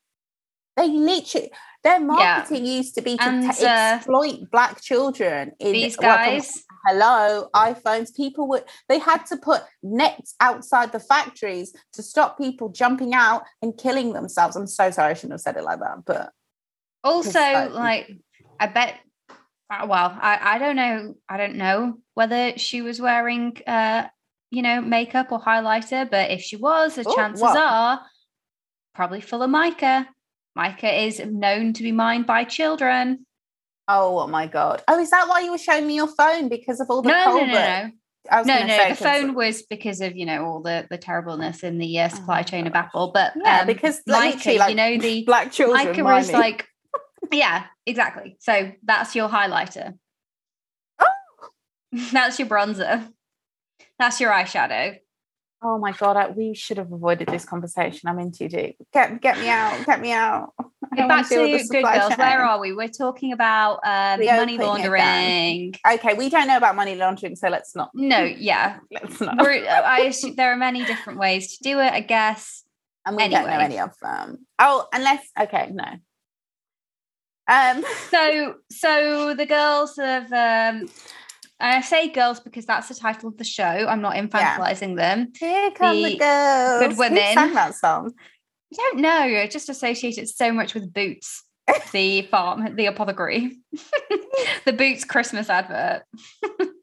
They 0.78 0.88
literally 0.88 1.52
their 1.84 2.00
marketing 2.00 2.66
used 2.66 2.96
to 2.96 3.02
be 3.02 3.18
to 3.18 3.24
And, 3.24 3.46
uh, 3.46 3.96
exploit 3.98 4.52
black 4.52 4.82
children 4.82 5.52
in 5.60 5.74
These 5.74 5.96
guys. 5.96 6.64
hello 6.88 7.50
iphones 7.56 8.16
people 8.16 8.48
would 8.50 8.64
they 8.88 8.98
had 9.00 9.26
to 9.28 9.38
put 9.38 9.62
nets 9.84 10.36
outside 10.40 10.92
the 10.92 11.00
factories 11.00 11.74
to 11.94 12.02
stop 12.04 12.38
people 12.38 12.70
jumping 12.70 13.14
out 13.14 13.44
and 13.62 13.78
killing 13.78 14.14
themselves 14.14 14.56
i'm 14.56 14.68
so 14.68 14.90
sorry 14.92 15.12
i 15.12 15.14
shouldn't 15.14 15.34
have 15.34 15.42
said 15.42 15.58
it 15.58 15.64
like 15.64 15.80
that 15.80 15.98
but 16.06 16.32
also 17.04 17.40
like- 17.40 17.74
like 17.74 18.12
i 18.60 18.68
bet 18.68 18.96
well 19.88 20.18
I, 20.22 20.56
I 20.56 20.58
don't 20.58 20.76
know 20.76 21.16
i 21.30 21.38
don't 21.38 21.56
know 21.56 21.98
whether 22.14 22.58
she 22.58 22.82
was 22.82 23.00
wearing 23.00 23.58
uh 23.66 24.08
you 24.50 24.62
know 24.62 24.82
makeup 24.82 25.32
or 25.32 25.40
highlighter 25.40 26.10
but 26.10 26.32
if 26.32 26.42
she 26.42 26.58
was 26.58 26.96
the 26.96 27.04
Oh, 27.06 27.16
chances 27.16 27.42
what? 27.42 27.58
are 27.58 28.02
probably 28.94 29.22
full 29.22 29.42
of 29.42 29.50
mica. 29.50 30.08
Mica 30.56 31.04
is 31.06 31.20
known 31.26 31.72
to 31.74 31.84
be 31.84 31.94
mined 31.94 32.26
by 32.28 32.44
children. 32.44 33.26
Oh 33.88 34.28
my 34.28 34.48
god. 34.48 34.84
Oh 34.88 35.00
is 35.00 35.10
that 35.12 35.28
why 35.30 35.40
you 35.42 35.52
were 35.52 35.58
showing 35.58 35.88
me 35.88 35.96
your 35.96 36.08
phone? 36.08 36.50
Because 36.50 36.80
of 36.82 36.90
all 36.90 37.02
the 37.02 37.10
no 37.10 37.26
no 37.26 37.46
no 37.46 37.54
no. 37.54 37.92
I 38.30 38.40
was 38.40 38.48
no 38.48 38.54
gonna 38.56 38.68
no 38.68 38.78
say, 38.78 38.90
the 38.90 38.96
phone 38.96 39.34
was 39.34 39.64
because 39.64 40.02
of 40.02 40.16
you 40.16 40.26
know 40.26 40.46
all 40.46 40.62
the 40.62 40.88
the 40.90 40.98
terribleness 40.98 41.64
in 41.64 41.78
the 41.78 42.00
uh, 42.00 42.10
supply 42.10 42.42
Oh, 42.42 42.44
chain 42.44 42.68
of 42.68 42.76
apple 42.76 43.12
but 43.14 43.34
yeah 43.44 43.62
um, 43.62 43.68
because 43.68 44.02
like, 44.06 44.36
mica 44.36 44.60
like 44.60 44.70
you 44.70 44.76
know 44.76 44.98
the 44.98 45.24
black 45.26 45.52
children 45.52 45.88
mica 45.88 46.04
was 46.04 46.32
like 46.32 46.68
yeah 47.32 47.66
exactly 47.86 48.38
so 48.40 48.72
that's 48.84 49.16
your 49.16 49.30
highlighter 49.30 49.98
Oh! 51.00 51.50
that's 52.12 52.40
your 52.40 52.48
bronzer 52.48 53.12
that's 54.00 54.20
your 54.20 54.32
eyeshadow 54.32 54.98
oh 55.64 55.78
my 55.78 55.92
god 55.92 56.18
I, 56.18 56.30
we 56.30 56.54
should 56.54 56.78
have 56.78 56.92
avoided 56.92 57.28
this 57.28 57.46
conversation 57.46 58.10
i'm 58.10 58.20
in 58.20 58.32
too 58.32 58.48
deep 58.48 58.78
get 58.94 59.22
get 59.22 59.40
me 59.40 59.50
out 59.50 59.86
get 59.86 60.02
me 60.02 60.12
out 60.12 60.54
wanna 60.98 61.08
Back 61.08 61.30
to 61.30 61.36
Good 61.70 61.84
Girls. 61.84 62.18
Where 62.18 62.44
are 62.44 62.60
we? 62.60 62.74
We're 62.74 62.88
talking 62.88 63.34
about 63.34 63.80
um, 63.84 64.26
money 64.26 64.58
laundering. 64.58 65.74
Okay, 65.90 66.14
we 66.14 66.30
don't 66.30 66.48
know 66.48 66.58
about 66.58 66.76
money 66.76 66.96
laundering, 66.96 67.36
so 67.36 67.50
let's 67.50 67.76
not. 67.76 67.92
No, 67.94 68.24
yeah. 68.24 68.80
Let's 68.92 69.22
not. 69.22 69.38
We're, 69.38 69.66
I 69.68 70.02
assume 70.02 70.36
there 70.36 70.52
are 70.52 70.58
many 70.58 70.84
different 70.84 71.20
ways 71.20 71.58
to 71.58 71.64
do 71.64 71.80
it, 71.80 71.92
I 71.92 72.02
guess. 72.02 72.64
and 73.06 73.16
we 73.16 73.28
don't 73.30 73.48
know 73.48 73.60
any 73.60 73.80
of 73.80 73.92
them. 74.02 74.46
Oh, 74.60 74.88
unless 74.94 75.26
okay, 75.40 75.70
no. 75.72 75.86
Um, 77.48 77.84
So, 78.10 78.56
so 78.70 79.34
the 79.36 79.46
girls 79.46 79.98
have. 79.98 80.32
Um, 80.32 80.90
I 81.60 81.82
say 81.82 82.10
girls 82.10 82.40
because 82.40 82.66
that's 82.66 82.88
the 82.88 82.96
title 82.96 83.30
of 83.30 83.38
the 83.38 83.44
show. 83.44 83.64
I'm 83.64 84.02
not 84.02 84.16
infantilizing 84.16 84.96
them. 84.98 85.32
here 85.40 85.70
come 85.72 85.96
the, 85.98 86.04
The 86.14 86.18
girls. 86.18 86.80
good 86.80 86.92
Who 86.94 86.98
women. 86.98 87.34
sang 87.36 87.54
that 87.54 87.76
song? 87.76 88.14
I 88.74 88.76
don't 88.78 89.02
know. 89.02 89.10
I 89.42 89.48
just 89.48 89.70
associate 89.70 90.18
it 90.18 90.28
so 90.30 90.52
much 90.52 90.74
with 90.74 90.92
Boots, 90.94 91.44
the 91.92 92.24
farm, 92.24 92.76
the 92.76 92.88
apothecary, 92.88 93.58
the 94.66 94.74
Boots 94.74 95.04
Christmas 95.06 95.50
advert. 95.50 96.04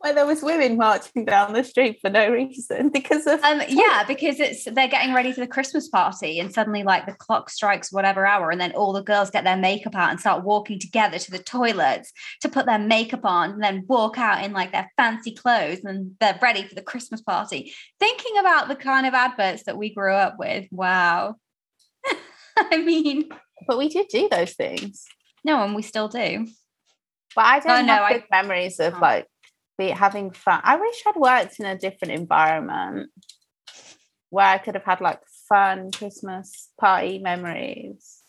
Where 0.00 0.14
there 0.14 0.26
was 0.26 0.42
women 0.44 0.76
marching 0.76 1.24
down 1.24 1.52
the 1.54 1.64
street 1.64 1.98
for 2.00 2.08
no 2.08 2.30
reason 2.30 2.88
because 2.92 3.26
of 3.26 3.42
Um, 3.42 3.60
yeah, 3.68 4.04
because 4.06 4.38
it's 4.38 4.64
they're 4.64 4.86
getting 4.86 5.12
ready 5.12 5.32
for 5.32 5.40
the 5.40 5.46
Christmas 5.48 5.88
party, 5.88 6.38
and 6.38 6.52
suddenly, 6.54 6.84
like 6.84 7.06
the 7.06 7.14
clock 7.14 7.50
strikes 7.50 7.90
whatever 7.92 8.24
hour, 8.24 8.50
and 8.50 8.60
then 8.60 8.72
all 8.72 8.92
the 8.92 9.02
girls 9.02 9.30
get 9.30 9.42
their 9.44 9.56
makeup 9.56 9.96
out 9.96 10.10
and 10.10 10.20
start 10.20 10.44
walking 10.44 10.78
together 10.78 11.18
to 11.18 11.30
the 11.32 11.38
toilets 11.40 12.12
to 12.42 12.48
put 12.48 12.64
their 12.66 12.78
makeup 12.78 13.24
on, 13.24 13.50
and 13.50 13.62
then 13.62 13.84
walk 13.88 14.18
out 14.18 14.44
in 14.44 14.52
like 14.52 14.70
their 14.70 14.90
fancy 14.96 15.32
clothes, 15.34 15.80
and 15.84 16.12
they're 16.20 16.38
ready 16.40 16.62
for 16.62 16.76
the 16.76 16.82
Christmas 16.82 17.20
party. 17.20 17.72
Thinking 17.98 18.38
about 18.38 18.68
the 18.68 18.76
kind 18.76 19.04
of 19.06 19.14
adverts 19.14 19.64
that 19.64 19.76
we 19.76 19.92
grew 19.92 20.12
up 20.14 20.36
with, 20.38 20.66
wow. 20.70 21.34
I 22.56 22.78
mean, 22.78 23.28
But 23.66 23.78
we 23.78 23.88
did 23.88 24.06
do 24.08 24.28
those 24.30 24.52
things. 24.54 25.04
no, 25.44 25.62
and 25.64 25.74
we 25.74 25.82
still 25.82 26.08
do. 26.08 26.46
But 27.34 27.44
I 27.44 27.58
don't 27.60 27.70
Oh, 27.70 27.82
no, 27.82 27.92
have 27.94 28.02
I- 28.02 28.12
good 28.14 28.24
memories 28.30 28.78
of 28.80 28.94
Oh. 28.94 28.98
like 29.00 29.26
be 29.78 29.88
having 29.90 30.30
fun. 30.32 30.60
I 30.64 30.76
wish 30.76 31.02
I'd 31.06 31.16
worked 31.16 31.60
in 31.60 31.66
a 31.66 31.78
different 31.78 32.12
environment 32.14 33.10
where 34.30 34.46
I 34.46 34.58
could 34.58 34.74
have 34.74 34.84
had 34.84 35.00
like 35.00 35.20
fun 35.48 35.90
Christmas 35.92 36.68
party 36.78 37.18
memories. 37.18 38.20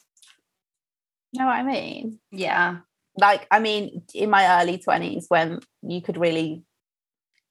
You 1.31 1.39
know 1.41 1.47
what 1.47 1.55
I 1.57 1.63
mean? 1.63 2.19
Yeah, 2.31 2.77
Like, 3.17 3.47
I 3.51 3.59
mean, 3.59 4.03
in 4.15 4.29
my 4.29 4.61
early 4.61 4.77
20s 4.77 5.25
when 5.27 5.59
you 5.81 6.01
could 6.01 6.17
really 6.17 6.63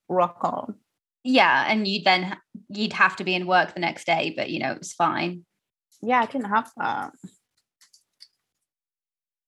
rock 0.09 0.39
on. 0.43 0.77
yeah, 1.23 1.65
and 1.69 1.87
you'd 1.87 2.05
then 2.05 2.37
you'd 2.71 2.95
have 2.95 3.17
to 3.17 3.25
be 3.25 3.35
in 3.35 3.47
work 3.47 3.75
the 3.75 3.81
next 3.81 4.07
day, 4.07 4.33
but 4.37 4.49
you 4.51 4.61
know 4.61 4.73
it 4.73 4.79
was 4.79 4.93
fine. 4.93 5.45
Yeah, 6.01 6.21
I 6.23 6.27
didn't 6.27 6.49
have 6.51 6.71
that. 6.77 7.13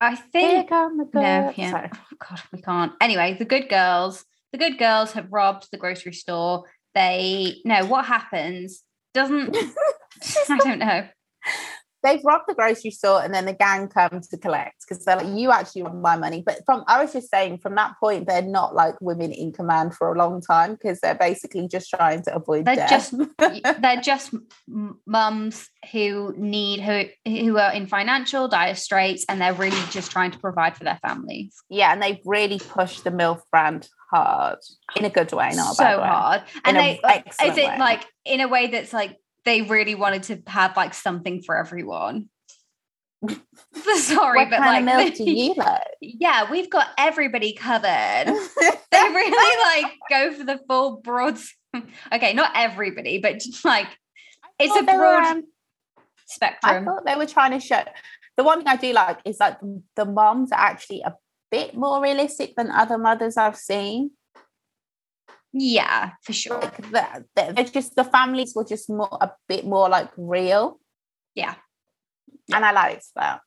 I 0.01 0.17
think 0.17 0.71
No, 0.71 1.53
yeah. 1.57 1.71
Sorry. 1.71 1.91
Oh, 1.95 2.17
God, 2.29 2.43
we 2.53 2.61
can't. 2.63 2.93
Anyway, 3.01 3.37
the 3.39 3.45
good 3.45 3.69
girls, 3.69 4.25
the 4.53 4.59
good 4.59 4.79
girls 4.79 5.13
have 5.13 5.29
robbed 5.31 5.69
the 5.71 5.79
grocery 5.79 6.13
store. 6.13 6.65
They 6.95 7.61
know 7.65 7.85
what 7.87 8.07
happens 8.07 8.83
doesn't 9.15 9.57
I 10.49 10.59
don't 10.59 10.79
know. 10.79 11.09
They've 12.03 12.21
robbed 12.25 12.45
the 12.49 12.55
grocery 12.55 12.91
store 12.91 13.23
and 13.23 13.33
then 13.35 13.45
the 13.47 13.53
gang 13.53 13.89
comes 13.89 14.29
to 14.29 14.39
collect 14.39 14.85
because 14.89 15.05
they're 15.05 15.17
like, 15.17 15.39
you 15.39 15.51
actually 15.51 15.83
robbed 15.83 16.01
my 16.03 16.17
money. 16.17 16.43
But 16.45 16.61
from 16.65 16.85
I 16.87 17.03
was 17.03 17.13
just 17.13 17.31
saying, 17.31 17.59
from 17.59 17.75
that 17.77 17.95
point, 18.01 18.27
they're 18.27 18.43
not 18.43 18.75
like 18.75 18.95
women 19.01 19.33
in 19.33 19.53
command 19.53 19.95
for 19.95 20.13
a 20.13 20.19
long 20.19 20.41
time 20.41 20.73
because 20.75 21.01
they're 21.01 21.15
basically 21.15 21.69
just 21.69 21.91
trying 21.91 22.23
to 22.23 22.35
avoid 22.35 22.65
They're 22.65 22.77
death. 22.77 22.91
just 22.91 23.15
they're 23.83 24.01
just 24.01 24.35
mums 25.07 25.69
who 25.93 26.35
need 26.37 26.81
who 26.81 27.05
who 27.27 27.59
are 27.59 27.73
in 27.73 27.87
financial 27.87 28.49
dire 28.49 28.75
straits 28.75 29.25
and 29.29 29.41
they're 29.41 29.55
really 29.55 29.83
just 29.91 30.11
trying 30.11 30.31
to 30.31 30.39
provide 30.39 30.77
for 30.77 30.85
their 30.85 30.99
families. 31.07 31.55
yeah, 31.69 31.93
and 31.93 32.03
they've 32.03 32.21
really 32.25 32.59
pushed 32.59 33.05
the 33.05 33.11
MILF 33.11 33.41
brand 33.51 33.89
hard 34.11 34.59
in 34.97 35.05
a 35.05 35.11
good 35.11 35.33
way, 35.33 35.51
not 35.55 35.77
so 35.77 35.85
hard. 35.85 36.43
And 36.65 36.77
a 36.77 36.81
they 36.81 37.01
like, 37.03 37.29
is 37.29 37.57
it 37.57 37.69
way. 37.69 37.79
like 37.79 38.05
in 38.25 38.41
a 38.41 38.49
way 38.49 38.67
that's 38.69 38.93
like 38.93 39.17
they 39.44 39.62
really 39.62 39.94
wanted 39.94 40.24
to 40.24 40.42
have 40.50 40.76
like 40.76 40.94
something 40.94 41.42
for 41.42 41.57
everyone. 41.57 42.29
Sorry, 43.96 44.38
What 44.38 44.50
but 44.50 44.61
like 44.61 44.85
milk 44.85 45.14
do 45.16 45.31
you 45.31 45.55
like? 45.55 45.83
yeah, 46.00 46.50
we've 46.50 46.70
got 46.70 46.88
everybody 46.96 47.53
covered. 47.53 47.85
they 48.90 48.98
really 48.98 49.83
like 49.85 49.92
go 50.09 50.33
for 50.33 50.44
the 50.44 50.59
full 50.68 50.96
broad. 50.98 51.38
Okay, 52.12 52.33
not 52.33 52.53
everybody, 52.55 53.18
but 53.18 53.35
just 53.40 53.64
like 53.64 53.87
it's 54.59 54.74
a 54.74 54.85
they 54.85 54.92
were, 54.92 54.98
broad 54.98 55.24
um, 55.37 55.44
I 55.98 56.03
spectrum. 56.26 56.85
thought 56.85 57.05
they 57.05 57.16
were 57.16 57.26
trying 57.26 57.53
to 57.53 57.61
show. 57.61 57.83
The 58.37 58.44
one 58.44 58.59
thing 58.59 58.68
I 58.68 58.76
do 58.76 58.92
like 58.92 59.18
is 59.24 59.38
like 59.38 59.59
the 59.96 60.07
moms 60.07 60.50
are 60.53 60.59
actually 60.61 61.03
a 61.03 61.14
bit 61.50 61.74
more 61.74 62.03
realistic 62.03 62.55
than 62.57 62.70
other 62.70 62.96
mothers 62.96 63.37
I've 63.37 63.57
seen. 63.57 64.12
Yeah, 65.53 66.13
for 66.23 66.33
sure. 66.33 66.61
like 66.61 66.91
that 66.93 67.25
they're 67.35 67.53
they're 67.53 67.65
just 67.65 67.97
the 67.97 68.05
families 68.05 68.55
were 68.55 68.65
just 68.65 68.89
more 68.89 69.19
a 69.21 69.33
bit 69.49 69.67
more 69.67 69.89
like 69.89 70.11
real. 70.17 70.79
Yeah. 71.35 71.55
and 72.53 72.65
i 72.65 72.73
liked 72.73 73.07
that. 73.17 73.41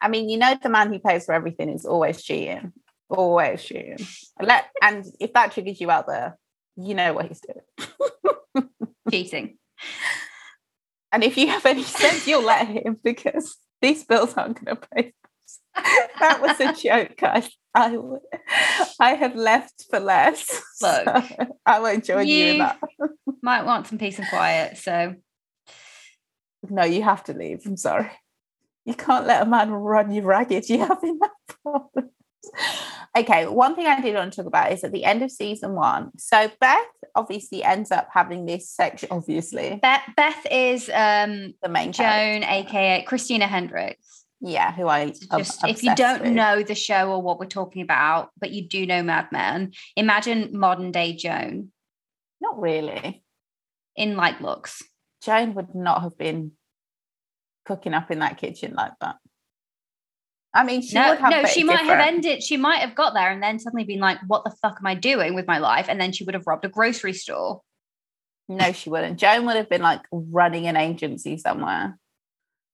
I 0.00 0.08
mean 0.08 0.28
you 0.28 0.38
know 0.38 0.56
the 0.60 0.68
man 0.68 0.92
who 0.92 0.98
pays 0.98 1.26
for 1.26 1.34
everything 1.34 1.68
is 1.68 1.84
always 1.84 2.22
cheating. 2.22 2.72
Always 3.08 3.62
cheating. 3.62 3.98
Let 4.40 4.66
and 4.82 5.04
if 5.20 5.32
that 5.34 5.52
triggers 5.52 5.80
you 5.80 5.90
out 5.90 6.06
there 6.06 6.38
you 6.76 6.94
know 6.94 7.12
what 7.12 7.26
he's 7.26 7.40
doing. 7.40 8.68
Cheating. 9.10 9.56
and 11.12 11.22
if 11.22 11.36
you 11.36 11.46
have 11.48 11.64
any 11.64 11.84
sense 11.84 12.26
you'll 12.26 12.42
let 12.42 12.66
him 12.66 12.96
because 13.02 13.56
these 13.80 14.04
bills 14.04 14.34
aren't 14.34 14.64
going 14.64 14.76
to 14.76 14.88
pay. 14.92 15.12
That 16.18 16.40
was 16.40 16.58
a 16.58 16.72
joke 16.72 17.16
guys 17.16 17.48
I, 17.76 17.90
w- 17.92 18.20
I 18.98 19.10
have 19.14 19.36
left 19.36 19.84
for 19.90 20.00
less 20.00 20.48
Look, 20.82 21.04
so 21.04 21.22
I 21.66 21.80
won't 21.80 22.04
join 22.04 22.26
you 22.26 22.46
in 22.46 22.58
that 22.58 22.80
Might 23.42 23.64
want 23.66 23.86
some 23.86 23.98
peace 23.98 24.18
and 24.18 24.28
quiet. 24.28 24.78
So 24.78 25.14
No, 26.68 26.84
you 26.84 27.02
have 27.02 27.22
to 27.24 27.34
leave. 27.34 27.62
I'm 27.66 27.76
sorry. 27.76 28.10
You 28.84 28.94
can't 28.94 29.26
let 29.26 29.42
a 29.42 29.46
man 29.46 29.70
run 29.70 30.10
you 30.10 30.22
ragged. 30.22 30.68
You 30.68 30.78
have 30.78 31.02
enough 31.02 31.30
problems. 31.62 32.12
Okay, 33.16 33.46
one 33.46 33.74
thing 33.74 33.86
I 33.86 34.00
did 34.00 34.14
want 34.14 34.32
to 34.32 34.36
talk 34.36 34.46
about 34.46 34.72
is 34.72 34.84
at 34.84 34.92
the 34.92 35.04
end 35.04 35.22
of 35.22 35.30
season 35.30 35.72
one. 35.74 36.10
So 36.18 36.50
Beth 36.60 36.78
obviously 37.14 37.64
ends 37.64 37.90
up 37.90 38.08
having 38.12 38.46
this 38.46 38.68
section, 38.70 39.08
obviously, 39.10 39.78
Beth, 39.80 40.02
Beth 40.16 40.46
is 40.50 40.90
um 40.92 41.54
the 41.62 41.68
main 41.68 41.92
character. 41.92 42.40
Joan, 42.40 42.44
aka 42.44 43.02
Christina 43.04 43.46
Hendricks. 43.46 44.25
Yeah, 44.40 44.72
who 44.72 44.86
I 44.86 45.12
Just 45.38 45.64
if 45.64 45.82
you 45.82 45.94
don't 45.94 46.22
with. 46.22 46.32
know 46.32 46.62
the 46.62 46.74
show 46.74 47.10
or 47.10 47.22
what 47.22 47.38
we're 47.38 47.46
talking 47.46 47.82
about, 47.82 48.30
but 48.38 48.50
you 48.50 48.68
do 48.68 48.86
know 48.86 49.02
Mad 49.02 49.28
Men, 49.32 49.72
imagine 49.96 50.50
modern 50.52 50.92
day 50.92 51.14
Joan 51.14 51.72
Not 52.40 52.60
really. 52.60 53.24
in 53.96 54.16
like 54.16 54.40
looks. 54.40 54.82
Joan 55.22 55.54
would 55.54 55.74
not 55.74 56.02
have 56.02 56.18
been 56.18 56.52
cooking 57.64 57.94
up 57.94 58.10
in 58.10 58.18
that 58.20 58.36
kitchen 58.36 58.74
like 58.74 58.92
that. 59.00 59.16
I 60.54 60.64
mean, 60.64 60.80
she 60.80 60.94
no, 60.94 61.10
would 61.10 61.18
have 61.18 61.30
no, 61.30 61.44
she 61.46 61.64
might 61.64 61.84
have 61.84 62.00
ended. 62.00 62.42
She 62.42 62.56
might 62.56 62.78
have 62.78 62.94
got 62.94 63.12
there 63.12 63.30
and 63.30 63.42
then 63.42 63.58
suddenly 63.58 63.84
been 63.84 64.00
like, 64.00 64.18
"What 64.26 64.44
the 64.44 64.54
fuck 64.62 64.76
am 64.80 64.86
I 64.86 64.94
doing 64.94 65.34
with 65.34 65.46
my 65.46 65.58
life?" 65.58 65.86
And 65.88 66.00
then 66.00 66.12
she 66.12 66.24
would 66.24 66.34
have 66.34 66.46
robbed 66.46 66.64
a 66.64 66.68
grocery 66.70 67.12
store. 67.12 67.60
No, 68.48 68.72
she 68.72 68.88
wouldn't. 68.88 69.18
Joan 69.18 69.44
would 69.46 69.56
have 69.56 69.68
been 69.68 69.82
like 69.82 70.02
running 70.10 70.66
an 70.66 70.76
agency 70.76 71.36
somewhere, 71.36 71.98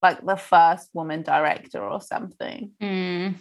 like 0.02 0.24
the 0.24 0.36
first 0.36 0.88
woman 0.92 1.22
director 1.22 1.82
or 1.82 2.00
something. 2.00 2.72
Mm. 2.82 3.34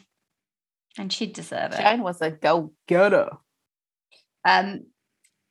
And 0.98 1.12
she'd 1.14 1.34
deserve 1.34 1.72
it. 1.74 1.80
Joan 1.82 2.04
was 2.04 2.22
a 2.22 2.32
go 2.32 2.74
getter. 2.88 3.30
Um, 4.46 4.86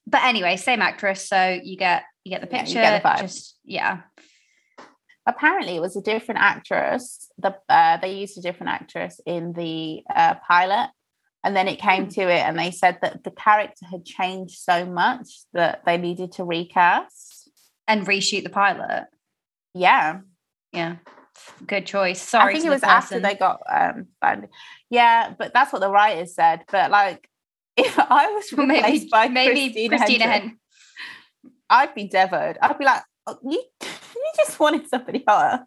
but 0.07 0.23
anyway, 0.25 0.57
same 0.57 0.83
actress, 0.83 1.29
so 1.29 1.59
you 1.63 1.77
get 1.77 2.05
you 2.25 2.31
get 2.31 2.41
the 2.43 2.49
Yeah, 2.49 2.59
you 2.61 2.65
picture. 2.65 2.81
get 2.81 3.03
the 3.03 3.09
vibe. 3.09 3.21
Just 3.21 3.59
yeah, 3.65 4.01
Apparently, 5.27 5.77
it 5.77 5.81
was 5.81 5.97
a 5.97 6.01
different 6.03 6.41
actress. 6.41 7.31
The 7.39 7.55
uh, 7.69 7.99
they 7.99 8.15
used 8.15 8.39
a 8.39 8.41
different 8.43 8.73
actress 8.73 9.21
in 9.27 9.53
the 9.53 10.03
uh, 10.15 10.35
pilot, 10.47 10.91
and 11.45 11.55
then 11.55 11.69
it 11.69 11.79
came 11.79 12.05
Hmm. 12.05 12.11
to 12.11 12.23
it, 12.23 12.41
and 12.41 12.59
they 12.59 12.71
said 12.71 12.99
that 13.03 13.23
the 13.23 13.31
character 13.31 13.87
had 13.91 14.05
changed 14.05 14.59
so 14.59 14.85
much 14.87 15.29
that 15.53 15.83
they 15.87 15.99
needed 15.99 16.33
to 16.33 16.45
recast. 16.45 17.49
and 17.89 18.07
reshoot 18.07 18.45
the 18.45 18.51
pilot. 18.51 19.07
Yeah, 19.75 20.21
Yeah, 20.73 20.97
good 21.67 21.87
choice. 21.87 22.21
Sorry, 22.21 22.51
I 22.51 22.55
think 22.55 22.67
it 22.67 22.71
was 22.71 22.83
after 22.83 23.21
they 23.21 23.35
got 23.35 23.61
um 23.71 24.07
banned. 24.21 24.49
Yeah, 24.89 25.35
but 25.39 25.53
that's 25.53 25.73
what 25.73 25.81
the 25.81 25.91
writers 25.91 26.35
said. 26.35 26.65
But 26.71 26.91
like, 26.91 27.29
if 27.77 27.99
I 27.99 28.27
was 28.29 28.53
Well, 28.57 28.67
replaced 28.67 29.07
maybe 29.07 29.09
by 29.11 29.29
maybe 29.29 29.89
Christina, 29.89 29.97
Christina, 29.97 30.25
Hendricks, 30.25 30.47
Hen- 30.47 30.59
I'd 31.71 31.95
be 31.95 32.09
devoed. 32.09 32.59
I'd 32.61 32.79
be 32.79 32.85
like, 32.85 33.03
oh, 33.27 33.39
you, 33.43 33.63
you 33.83 34.33
just 34.37 34.59
wanted 34.61 34.89
somebody 34.89 35.25
hotter. 35.27 35.65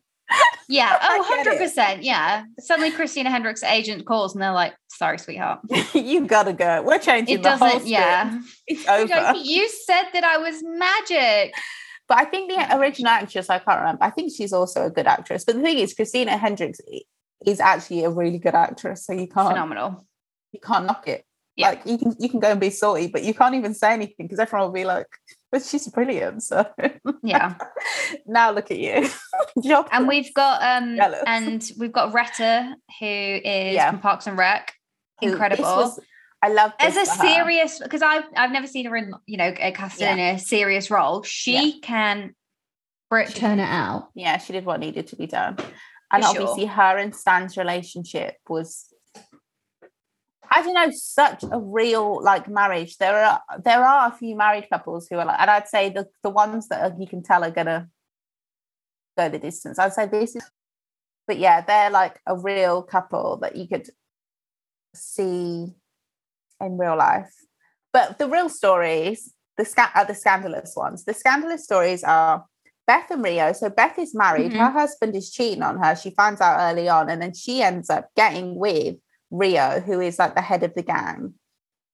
Yeah, 0.70 0.98
oh, 1.02 1.44
100%. 1.46 2.00
Yeah. 2.02 2.46
Suddenly 2.60 2.92
Christina 2.92 3.30
Hendricks' 3.30 3.64
agent 3.64 4.06
calls 4.06 4.34
and 4.34 4.42
they're 4.42 4.54
like, 4.54 4.74
sorry, 4.88 5.20
sweetheart. 5.20 5.60
you 5.94 6.26
gotta 6.26 6.54
go. 6.54 6.82
We're 6.82 7.00
changing 7.00 7.36
It 7.40 7.44
the 7.44 7.58
whole 7.58 7.74
doesn't, 7.74 7.88
yeah. 7.88 8.40
It's 8.66 8.88
over. 8.88 9.34
you 9.38 9.70
said 9.70 10.06
that 10.14 10.24
I 10.24 10.38
was 10.38 10.64
magic. 10.64 11.54
But 12.08 12.18
I 12.18 12.26
think 12.26 12.52
the 12.52 12.78
original 12.78 13.12
actress, 13.12 13.50
I 13.50 13.60
can't 13.60 13.80
remember. 13.80 14.04
I 14.04 14.10
think 14.10 14.32
she's 14.36 14.54
also 14.54 14.86
a 14.86 14.90
good 14.90 15.08
actress. 15.08 15.46
But 15.46 15.56
the 15.56 15.62
thing 15.62 15.78
is, 15.80 15.94
Christina 15.94 16.38
Hendricks 16.38 16.80
is 17.46 17.60
actually 17.60 18.04
a 18.04 18.10
really 18.10 18.38
good 18.40 18.56
actress. 18.56 19.06
So 19.06 19.14
you 19.14 19.28
can't 19.28 19.50
Phenomenal. 19.50 20.06
you 20.52 20.60
can't 20.60 20.86
knock 20.86 21.08
it. 21.08 21.26
Yeah. 21.56 21.70
Like 21.70 21.82
you 21.86 21.98
can 22.00 22.16
you 22.20 22.30
can 22.30 22.40
go 22.40 22.50
and 22.52 22.60
be 22.60 22.72
salty, 22.72 23.08
but 23.08 23.24
you 23.24 23.34
can't 23.34 23.54
even 23.56 23.74
say 23.76 23.94
anything 23.94 24.26
because 24.26 24.40
everyone 24.40 24.68
will 24.68 24.74
be 24.74 24.86
like, 24.86 25.06
but 25.52 25.64
she's 25.64 25.88
brilliant. 25.88 26.42
So 26.44 26.66
Yeah. 27.24 27.56
now 28.26 28.52
look 28.52 28.72
at 28.72 28.80
you. 28.80 29.08
And 29.92 30.08
we've 30.08 30.34
got 30.34 30.64
um 30.64 30.96
Jealous. 30.96 31.24
and 31.28 31.72
we've 31.78 31.92
got 31.94 32.12
Retta, 32.14 32.76
who 33.00 33.06
is 33.06 33.76
Yeah. 33.76 33.92
from 33.92 34.00
Parks 34.00 34.26
and 34.28 34.36
Rec. 34.38 34.74
This 35.22 35.32
Incredible. 35.32 35.64
was- 35.64 36.00
I 36.44 36.50
love 36.50 36.74
As 36.78 36.98
a 36.98 37.06
for 37.06 37.12
her. 37.24 37.28
serious 37.28 37.80
because 37.80 38.02
I've 38.02 38.26
I've 38.36 38.52
never 38.52 38.68
seen 38.68 38.86
her 38.88 38.96
in, 38.98 39.14
you 39.26 39.38
know, 39.38 39.54
a 39.58 39.72
cast 39.72 40.02
in 40.02 40.20
a 40.20 40.38
serious 40.38 40.92
role. 40.92 41.24
She 41.24 41.80
can 41.80 42.36
br- 43.10 43.24
turn 43.24 43.60
it 43.60 43.70
out. 43.70 44.10
yeah, 44.14 44.38
she 44.40 44.52
did 44.52 44.66
what 44.66 44.82
needed 44.82 45.08
to 45.08 45.16
be 45.16 45.26
done. 45.26 45.56
And 46.12 46.22
For 46.24 46.32
sure. 46.34 46.42
obviously, 46.42 46.66
her 46.66 46.98
and 46.98 47.16
Stan's 47.16 47.56
relationship 47.56 48.36
was, 48.50 48.94
I 50.52 50.62
don't 50.62 50.74
know, 50.74 50.92
such 50.92 51.44
a 51.50 51.58
real 51.60 52.22
like 52.22 52.50
marriage. 52.50 52.98
There 52.98 53.16
are 53.24 53.42
there 53.64 53.84
are 53.84 54.10
a 54.10 54.18
few 54.18 54.36
married 54.36 54.68
couples 54.70 55.08
who 55.10 55.16
are 55.20 55.26
like, 55.26 55.40
and 55.40 55.50
I'd 55.50 55.70
say 55.70 55.90
the 55.92 56.08
the 56.24 56.30
ones 56.30 56.68
that 56.68 56.82
are, 56.92 56.96
you 57.00 57.08
can 57.08 57.24
tell 57.24 57.42
are 57.46 57.52
gonna 57.52 57.88
go 59.18 59.30
the 59.30 59.40
distance. 59.40 59.80
I'd 59.80 59.94
say 59.94 60.08
this 60.08 60.36
is, 60.36 60.44
but 61.26 61.40
yeah, 61.40 61.62
they're 61.62 61.90
like 61.90 62.20
a 62.28 62.38
real 62.38 62.84
couple 62.84 63.38
that 63.38 63.56
you 63.56 63.66
could 63.70 63.90
see 64.94 65.74
in 66.62 66.78
real 66.78 66.98
life. 66.98 67.34
But 67.92 68.18
the 68.18 68.28
real 68.28 68.50
stories, 68.50 69.34
the 69.58 69.66
sca- 69.66 69.92
are 69.96 70.06
the 70.06 70.16
scandalous 70.16 70.74
ones. 70.76 71.06
The 71.06 71.14
scandalous 71.14 71.64
stories 71.64 72.04
are 72.04 72.46
Beth 72.88 73.12
and 73.12 73.24
Rio. 73.24 73.54
So 73.54 73.70
Beth 73.70 73.98
is 74.00 74.14
married. 74.16 74.52
Mhm. 74.52 74.58
Her 74.58 74.72
husband 74.72 75.16
is 75.16 75.32
cheating 75.32 75.62
on 75.64 75.78
her. 75.82 75.96
She 75.96 76.10
finds 76.12 76.42
out 76.42 76.60
early 76.60 76.90
on, 76.90 77.10
and 77.10 77.22
then 77.22 77.34
she 77.34 77.62
ends 77.62 77.90
up 77.90 78.10
getting 78.16 78.56
with 78.56 78.96
Rio, 79.32 79.80
who 79.80 80.00
is 80.02 80.20
like 80.20 80.36
the 80.36 80.42
head 80.42 80.64
of 80.64 80.74
the 80.74 80.84
gang. 80.84 81.36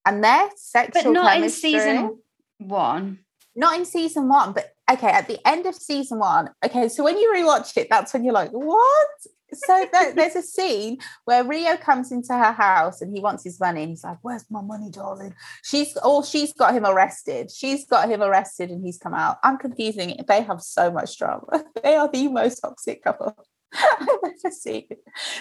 And 0.06 0.24
their 0.24 0.50
sexual 0.56 1.04
But 1.04 1.12
not 1.12 1.36
in 1.36 1.42
chemistry- 1.42 1.72
season 1.74 2.20
one. 2.58 3.20
not 3.56 3.76
in 3.78 3.86
season 3.86 4.30
one, 4.30 4.54
but 4.54 4.74
okay, 4.90 5.10
at 5.10 5.28
the 5.28 5.40
end 5.48 5.66
of 5.66 5.76
season 5.76 6.20
one, 6.20 6.50
okay, 6.66 6.88
so 6.90 7.04
when 7.04 7.18
you 7.18 7.32
rewatch 7.36 7.76
it, 7.78 7.88
that's 7.90 8.14
when 8.14 8.24
you're 8.24 8.34
like, 8.34 8.52
what? 8.52 9.08
So 9.54 9.88
there, 9.92 10.14
there's 10.14 10.36
a 10.36 10.42
scene 10.42 10.98
where 11.26 11.44
Rio 11.44 11.78
comes 11.78 12.12
into 12.12 12.34
her 12.34 12.52
house 12.52 13.02
and 13.02 13.14
he 13.14 13.22
wants 13.22 13.44
his 13.44 13.60
money. 13.60 13.82
And 13.84 13.90
he's 13.90 14.04
like, 14.04 14.18
Where's 14.22 14.46
my 14.50 14.62
money, 14.62 14.90
darling? 14.90 15.34
She's 15.64 15.98
oh, 16.04 16.24
she's 16.24 16.54
got 16.54 16.74
him 16.74 16.86
arrested. 16.86 17.52
She's 17.52 17.86
got 17.86 18.10
him 18.10 18.22
arrested 18.22 18.70
and 18.70 18.84
he's 18.84 18.98
come 18.98 19.14
out. 19.14 19.38
I'm 19.44 19.58
confusing 19.58 20.12
it. 20.12 20.28
They 20.28 20.42
have 20.42 20.62
so 20.62 20.92
much 20.92 21.18
drama. 21.18 21.46
They 21.84 21.96
are 21.96 22.10
the 22.12 22.28
most 22.28 22.60
toxic 22.60 23.04
couple 23.04 23.36
I've 23.74 24.08
ever 24.24 24.52
seen. 24.52 24.88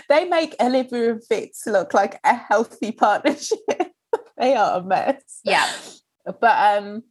They 0.09 0.25
make 0.25 0.55
Olivia 0.61 1.13
and 1.13 1.25
Fitz 1.25 1.67
look 1.67 1.95
like 1.95 2.21
a 2.25 2.35
healthy 2.35 2.93
partnership. 2.93 3.59
they 4.39 4.55
are 4.55 4.79
a 4.79 4.83
mess. 4.83 5.41
Yeah. 5.45 5.71
But 6.25 6.79
um, 6.79 7.03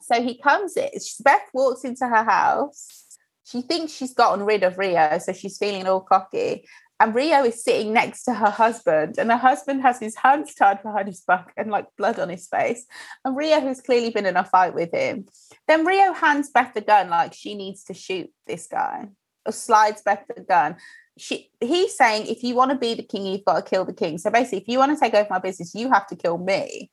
so 0.00 0.20
he 0.22 0.38
comes 0.38 0.76
in. 0.76 0.90
Beth 1.22 1.48
walks 1.52 1.84
into 1.84 2.06
her 2.06 2.24
house. 2.24 3.03
She 3.44 3.60
thinks 3.60 3.92
she's 3.92 4.14
gotten 4.14 4.44
rid 4.44 4.62
of 4.62 4.78
Rio, 4.78 5.18
so 5.18 5.32
she's 5.32 5.58
feeling 5.58 5.86
all 5.86 6.00
cocky. 6.00 6.66
And 7.00 7.14
Rio 7.14 7.44
is 7.44 7.62
sitting 7.62 7.92
next 7.92 8.24
to 8.24 8.34
her 8.34 8.50
husband, 8.50 9.16
and 9.18 9.30
her 9.30 9.36
husband 9.36 9.82
has 9.82 9.98
his 9.98 10.16
hands 10.16 10.54
tied 10.54 10.82
behind 10.82 11.08
his 11.08 11.20
back 11.20 11.52
and 11.56 11.70
like 11.70 11.86
blood 11.98 12.18
on 12.18 12.28
his 12.28 12.46
face. 12.46 12.86
And 13.24 13.36
Rio 13.36 13.60
has 13.60 13.80
clearly 13.80 14.10
been 14.10 14.26
in 14.26 14.36
a 14.36 14.44
fight 14.44 14.74
with 14.74 14.92
him. 14.92 15.26
Then 15.66 15.84
Rio 15.84 16.12
hands 16.12 16.50
Beth 16.50 16.72
the 16.72 16.80
gun, 16.80 17.10
like 17.10 17.34
she 17.34 17.54
needs 17.54 17.84
to 17.84 17.94
shoot 17.94 18.30
this 18.46 18.66
guy, 18.66 19.08
or 19.44 19.52
slides 19.52 20.02
Beth 20.02 20.24
the 20.34 20.42
gun. 20.42 20.76
She, 21.18 21.50
he's 21.60 21.96
saying, 21.96 22.26
if 22.26 22.42
you 22.42 22.54
want 22.54 22.70
to 22.70 22.78
be 22.78 22.94
the 22.94 23.02
king, 23.02 23.26
you've 23.26 23.44
got 23.44 23.64
to 23.64 23.70
kill 23.70 23.84
the 23.84 23.92
king. 23.92 24.18
So 24.18 24.30
basically, 24.30 24.58
if 24.58 24.68
you 24.68 24.78
want 24.78 24.96
to 24.96 25.00
take 25.00 25.14
over 25.14 25.28
my 25.28 25.38
business, 25.38 25.74
you 25.74 25.90
have 25.90 26.06
to 26.08 26.16
kill 26.16 26.38
me. 26.38 26.90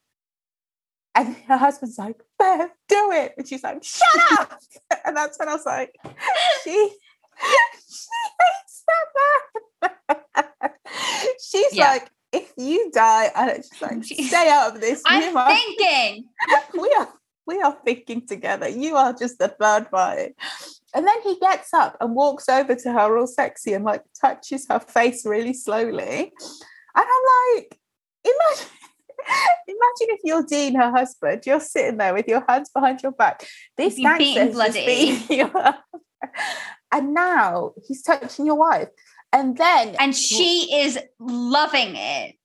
And 1.15 1.36
her 1.47 1.58
husband's 1.58 1.97
like, 1.97 2.17
Beth, 2.39 2.69
do 2.88 3.12
it. 3.12 3.34
And 3.38 3.47
she's 3.47 3.63
like, 3.63 3.84
shut 3.84 4.08
up. 4.39 4.60
and 5.06 5.15
that's 5.15 5.38
when 5.39 5.50
I 5.50 5.54
was 5.54 5.65
like, 5.65 5.93
she, 6.63 6.71
she 7.89 8.08
hates 8.39 8.84
that 8.88 9.91
man. 10.15 10.71
she's 11.43 11.74
Yeah. 11.76 11.89
like, 11.91 12.10
if 12.32 12.54
you 12.56 12.89
die, 12.93 13.30
and 13.36 13.63
she's 13.63 13.82
like, 13.82 14.04
She- 14.06 14.24
stay 14.24 14.50
out 14.50 14.74
of 14.76 14.82
this. 14.82 15.02
I'm 15.06 15.36
are- 15.36 15.47
thinking. 15.54 16.26
we 16.80 16.93
are 16.97 17.10
we 17.47 17.60
are 17.62 17.78
thinking 17.84 18.26
together. 18.26 18.69
You 18.69 18.95
are 18.95 19.12
just 19.13 19.38
the 19.39 19.50
third 19.50 19.89
party. 19.91 20.36
And 20.93 21.06
then 21.08 21.21
he 21.24 21.38
gets 21.39 21.74
up 21.74 21.97
and 22.00 22.15
walks 22.15 22.47
over 22.47 22.76
to 22.76 22.91
her 22.93 23.17
all 23.17 23.28
sexy 23.28 23.74
and 23.74 23.84
like 23.84 24.04
touches 24.19 24.67
her 24.69 24.80
face 24.80 25.26
really 25.26 25.54
slowly. 25.54 26.32
And 26.95 27.06
I'm 27.06 27.56
like, 27.56 27.78
imagine 28.24 28.67
Imagine 29.68 30.16
if 30.16 30.20
you're 30.24 30.44
Dean, 30.44 30.76
her 30.76 30.92
husband, 30.92 31.44
you're 31.46 31.60
sitting 31.60 31.98
there 31.98 32.14
with 32.14 32.28
your 32.28 32.44
hands 32.48 32.70
behind 32.74 33.02
your 33.02 33.12
back. 33.12 33.46
This 33.78 33.98
You're 33.98 34.18
beaten 34.18 34.18
gangster 34.18 34.40
has 34.40 34.74
just 34.74 34.86
bloody. 34.86 34.86
beaten 34.86 35.38
you 35.54 35.60
up. 35.60 35.84
And 36.92 37.14
now 37.14 37.74
he's 37.88 38.02
touching 38.04 38.46
your 38.46 38.56
wife. 38.56 38.90
And 39.34 39.58
then 39.58 39.96
And 40.00 40.16
she 40.16 40.70
is 40.76 41.00
loving 41.20 41.96
it. 41.96 42.36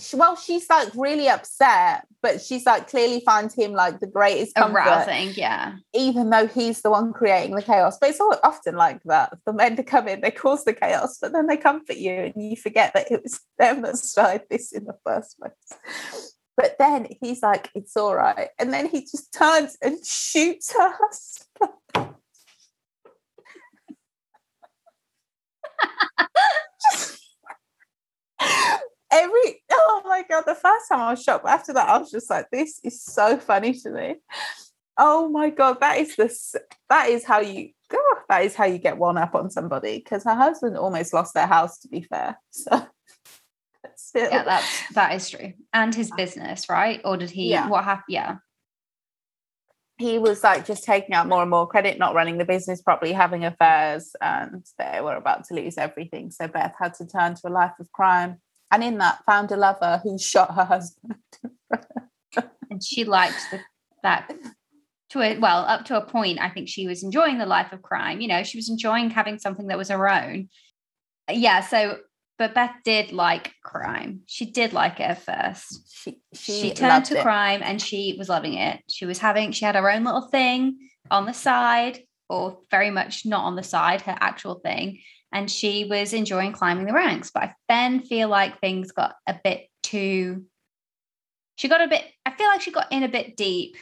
She- 0.00 0.16
well, 0.16 0.34
she's 0.36 0.68
like 0.68 0.88
really 0.94 1.28
upset, 1.28 2.06
but 2.22 2.40
she's 2.40 2.66
like 2.66 2.88
clearly 2.88 3.20
finds 3.24 3.54
him 3.54 3.72
like 3.72 4.00
the 4.00 4.06
greatest 4.06 4.54
comfort, 4.54 4.76
Arousing. 4.78 5.30
Yeah. 5.34 5.76
even 5.94 6.30
though 6.30 6.46
he's 6.46 6.82
the 6.82 6.90
one 6.90 7.12
creating 7.12 7.54
the 7.54 7.62
chaos. 7.62 7.96
But 8.00 8.10
it's 8.10 8.20
all 8.20 8.34
often 8.42 8.74
like 8.76 9.00
that. 9.04 9.36
The 9.46 9.52
men 9.52 9.76
to 9.76 9.82
come 9.84 10.08
in, 10.08 10.20
they 10.20 10.30
cause 10.30 10.64
the 10.64 10.72
chaos, 10.74 11.18
but 11.20 11.32
then 11.32 11.46
they 11.46 11.56
comfort 11.56 11.96
you 11.96 12.12
and 12.12 12.34
you 12.36 12.56
forget 12.56 12.92
that 12.94 13.10
it 13.10 13.22
was 13.22 13.40
them 13.58 13.82
that 13.82 13.96
started 13.98 14.42
this 14.50 14.72
in 14.72 14.84
the 14.84 14.96
first 15.06 15.38
place. 15.38 16.32
But 16.56 16.76
then 16.78 17.08
he's 17.20 17.42
like, 17.42 17.68
it's 17.74 17.96
all 17.96 18.14
right. 18.14 18.48
And 18.58 18.72
then 18.72 18.88
he 18.88 19.00
just 19.02 19.32
turns 19.32 19.76
and 19.82 19.98
shoots 20.04 20.72
her 20.72 20.92
husband. 21.00 22.14
Every 29.14 29.62
oh 29.70 30.02
my 30.04 30.24
god, 30.28 30.42
the 30.46 30.54
first 30.56 30.88
time 30.90 31.00
I 31.00 31.10
was 31.12 31.22
shocked, 31.22 31.44
but 31.44 31.52
after 31.52 31.72
that, 31.74 31.88
I 31.88 31.98
was 31.98 32.10
just 32.10 32.28
like, 32.28 32.46
this 32.50 32.80
is 32.82 33.00
so 33.02 33.36
funny 33.38 33.72
to 33.80 33.90
me. 33.90 34.16
Oh 34.98 35.28
my 35.28 35.50
god, 35.50 35.78
that 35.80 35.98
is 35.98 36.16
the 36.16 36.28
that 36.88 37.08
is 37.08 37.24
how 37.24 37.40
you 37.40 37.70
oh, 37.92 38.18
that 38.28 38.44
is 38.44 38.54
how 38.56 38.64
you 38.64 38.78
get 38.78 38.98
one 38.98 39.16
up 39.18 39.34
on 39.34 39.50
somebody 39.50 39.98
because 39.98 40.24
her 40.24 40.34
husband 40.34 40.76
almost 40.76 41.14
lost 41.14 41.34
their 41.34 41.46
house 41.46 41.78
to 41.80 41.88
be 41.88 42.02
fair. 42.02 42.38
So 42.50 42.86
still 43.96 44.30
Yeah, 44.30 44.42
that's 44.44 44.94
that 44.94 45.14
is 45.14 45.30
true. 45.30 45.52
And 45.72 45.94
his 45.94 46.10
uh, 46.10 46.16
business, 46.16 46.68
right? 46.68 47.00
Or 47.04 47.16
did 47.16 47.30
he 47.30 47.50
Yeah. 47.50 47.68
what 47.68 47.84
happened? 47.84 48.04
Yeah. 48.08 48.36
he 49.98 50.18
was 50.18 50.42
like 50.42 50.66
just 50.66 50.82
taking 50.84 51.14
out 51.14 51.28
more 51.28 51.42
and 51.42 51.50
more 51.50 51.68
credit, 51.68 51.98
not 51.98 52.14
running 52.14 52.38
the 52.38 52.44
business 52.44 52.82
properly, 52.82 53.12
having 53.12 53.44
affairs, 53.44 54.16
and 54.20 54.64
they 54.78 55.00
were 55.00 55.14
about 55.16 55.44
to 55.44 55.54
lose 55.54 55.78
everything. 55.78 56.30
So 56.32 56.48
Beth 56.48 56.74
had 56.78 56.94
to 56.94 57.06
turn 57.06 57.34
to 57.36 57.48
a 57.48 57.50
life 57.50 57.74
of 57.78 57.92
crime. 57.92 58.40
And 58.70 58.82
in 58.82 58.98
that, 58.98 59.24
found 59.26 59.52
a 59.52 59.56
lover 59.56 60.00
who 60.02 60.18
shot 60.18 60.54
her 60.54 60.64
husband. 60.64 61.16
And 62.70 62.82
she 62.82 63.04
liked 63.04 63.38
the, 63.52 63.60
that 64.02 64.28
to 65.10 65.22
a 65.22 65.38
well, 65.38 65.58
up 65.58 65.84
to 65.84 65.96
a 65.96 66.04
point, 66.04 66.40
I 66.40 66.48
think 66.48 66.68
she 66.68 66.88
was 66.88 67.04
enjoying 67.04 67.38
the 67.38 67.46
life 67.46 67.72
of 67.72 67.82
crime. 67.82 68.20
You 68.20 68.26
know, 68.26 68.42
she 68.42 68.58
was 68.58 68.68
enjoying 68.68 69.10
having 69.10 69.38
something 69.38 69.68
that 69.68 69.78
was 69.78 69.90
her 69.90 70.08
own. 70.08 70.48
Yeah, 71.30 71.60
so 71.60 71.98
but 72.36 72.54
Beth 72.54 72.74
did 72.84 73.12
like 73.12 73.52
crime. 73.62 74.22
She 74.26 74.46
did 74.46 74.72
like 74.72 74.98
it 74.98 75.04
at 75.04 75.22
first. 75.22 75.88
She 75.88 76.18
she, 76.32 76.60
she, 76.60 76.74
turned 76.74 77.04
to 77.06 77.18
it. 77.18 77.22
crime 77.22 77.60
and 77.62 77.80
she 77.80 78.16
was 78.18 78.28
loving 78.28 78.54
it. 78.54 78.80
She 78.88 79.06
was 79.06 79.18
having, 79.18 79.52
she 79.52 79.64
had 79.64 79.76
her 79.76 79.90
own 79.90 80.04
little 80.04 80.28
thing 80.28 80.90
on 81.10 81.26
the 81.26 81.32
side, 81.32 82.00
or 82.28 82.58
very 82.70 82.90
much 82.90 83.24
not 83.24 83.44
on 83.44 83.54
the 83.54 83.62
side, 83.62 84.02
her 84.02 84.16
actual 84.20 84.56
thing. 84.56 84.98
And 85.34 85.50
she 85.50 85.84
was 85.84 86.14
enjoying 86.14 86.52
climbing 86.52 86.86
the 86.86 86.94
ranks. 86.94 87.30
But 87.30 87.42
I 87.42 87.54
then 87.68 88.00
feel 88.00 88.28
like 88.28 88.60
things 88.60 88.92
got 88.92 89.16
a 89.26 89.34
bit 89.44 89.68
too, 89.82 90.44
she 91.56 91.68
got 91.68 91.82
a 91.82 91.88
bit, 91.88 92.04
I 92.24 92.30
feel 92.30 92.46
like 92.46 92.62
she 92.62 92.70
got 92.70 92.90
in 92.90 93.02
a 93.02 93.08
bit 93.08 93.36
deep. 93.36 93.76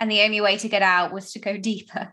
And 0.00 0.10
the 0.10 0.22
only 0.22 0.40
way 0.40 0.58
to 0.58 0.68
get 0.68 0.82
out 0.82 1.12
was 1.12 1.32
to 1.32 1.38
go 1.38 1.56
deeper. 1.58 2.12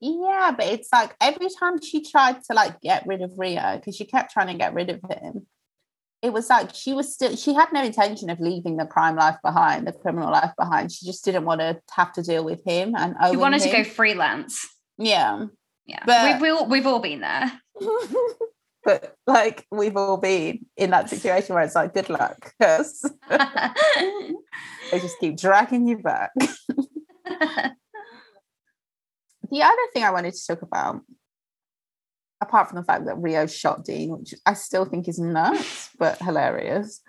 Yeah, 0.00 0.52
but 0.56 0.66
it's 0.66 0.88
like 0.92 1.14
every 1.20 1.48
time 1.58 1.80
she 1.80 2.02
tried 2.02 2.42
to 2.44 2.54
like 2.54 2.80
get 2.80 3.06
rid 3.06 3.22
of 3.22 3.32
Rio 3.36 3.76
because 3.76 3.96
she 3.96 4.04
kept 4.04 4.32
trying 4.32 4.48
to 4.48 4.54
get 4.54 4.74
rid 4.74 4.90
of 4.90 5.00
him, 5.10 5.46
it 6.22 6.32
was 6.32 6.50
like 6.50 6.74
she 6.74 6.92
was 6.92 7.12
still 7.12 7.34
she 7.34 7.54
had 7.54 7.72
no 7.72 7.82
intention 7.82 8.28
of 8.28 8.38
leaving 8.38 8.76
the 8.76 8.84
crime 8.84 9.16
life 9.16 9.36
behind, 9.42 9.86
the 9.86 9.92
criminal 9.92 10.30
life 10.30 10.52
behind. 10.58 10.92
She 10.92 11.06
just 11.06 11.24
didn't 11.24 11.44
want 11.44 11.60
to 11.60 11.80
have 11.92 12.12
to 12.14 12.22
deal 12.22 12.44
with 12.44 12.62
him 12.66 12.94
and 12.94 13.14
She 13.30 13.36
wanted 13.36 13.62
to 13.62 13.70
go 13.70 13.84
freelance. 13.84 14.66
Yeah, 14.98 15.46
Yeah. 15.86 16.02
But- 16.04 16.40
we've, 16.40 16.52
we've, 16.52 16.68
we've 16.68 16.86
all 16.86 17.00
been 17.00 17.20
there. 17.20 17.52
but 18.86 19.16
like 19.26 19.66
we've 19.70 19.96
all 19.96 20.16
been 20.16 20.64
in 20.76 20.90
that 20.90 21.10
situation 21.10 21.54
where 21.54 21.64
it's 21.64 21.74
like 21.74 21.92
good 21.92 22.08
luck 22.08 22.52
because 22.58 23.02
they 23.28 25.00
just 25.00 25.18
keep 25.18 25.36
dragging 25.36 25.88
you 25.88 25.98
back. 25.98 26.30
the 26.38 27.72
other 29.62 29.76
thing 29.92 30.04
I 30.04 30.10
wanted 30.12 30.34
to 30.34 30.46
talk 30.46 30.62
about, 30.62 31.00
apart 32.40 32.68
from 32.68 32.76
the 32.76 32.84
fact 32.84 33.06
that 33.06 33.18
Rio 33.18 33.46
shot 33.46 33.84
Dean, 33.84 34.16
which 34.18 34.34
I 34.46 34.54
still 34.54 34.84
think 34.84 35.08
is 35.08 35.18
nuts 35.18 35.90
but 35.98 36.18
hilarious. 36.18 37.00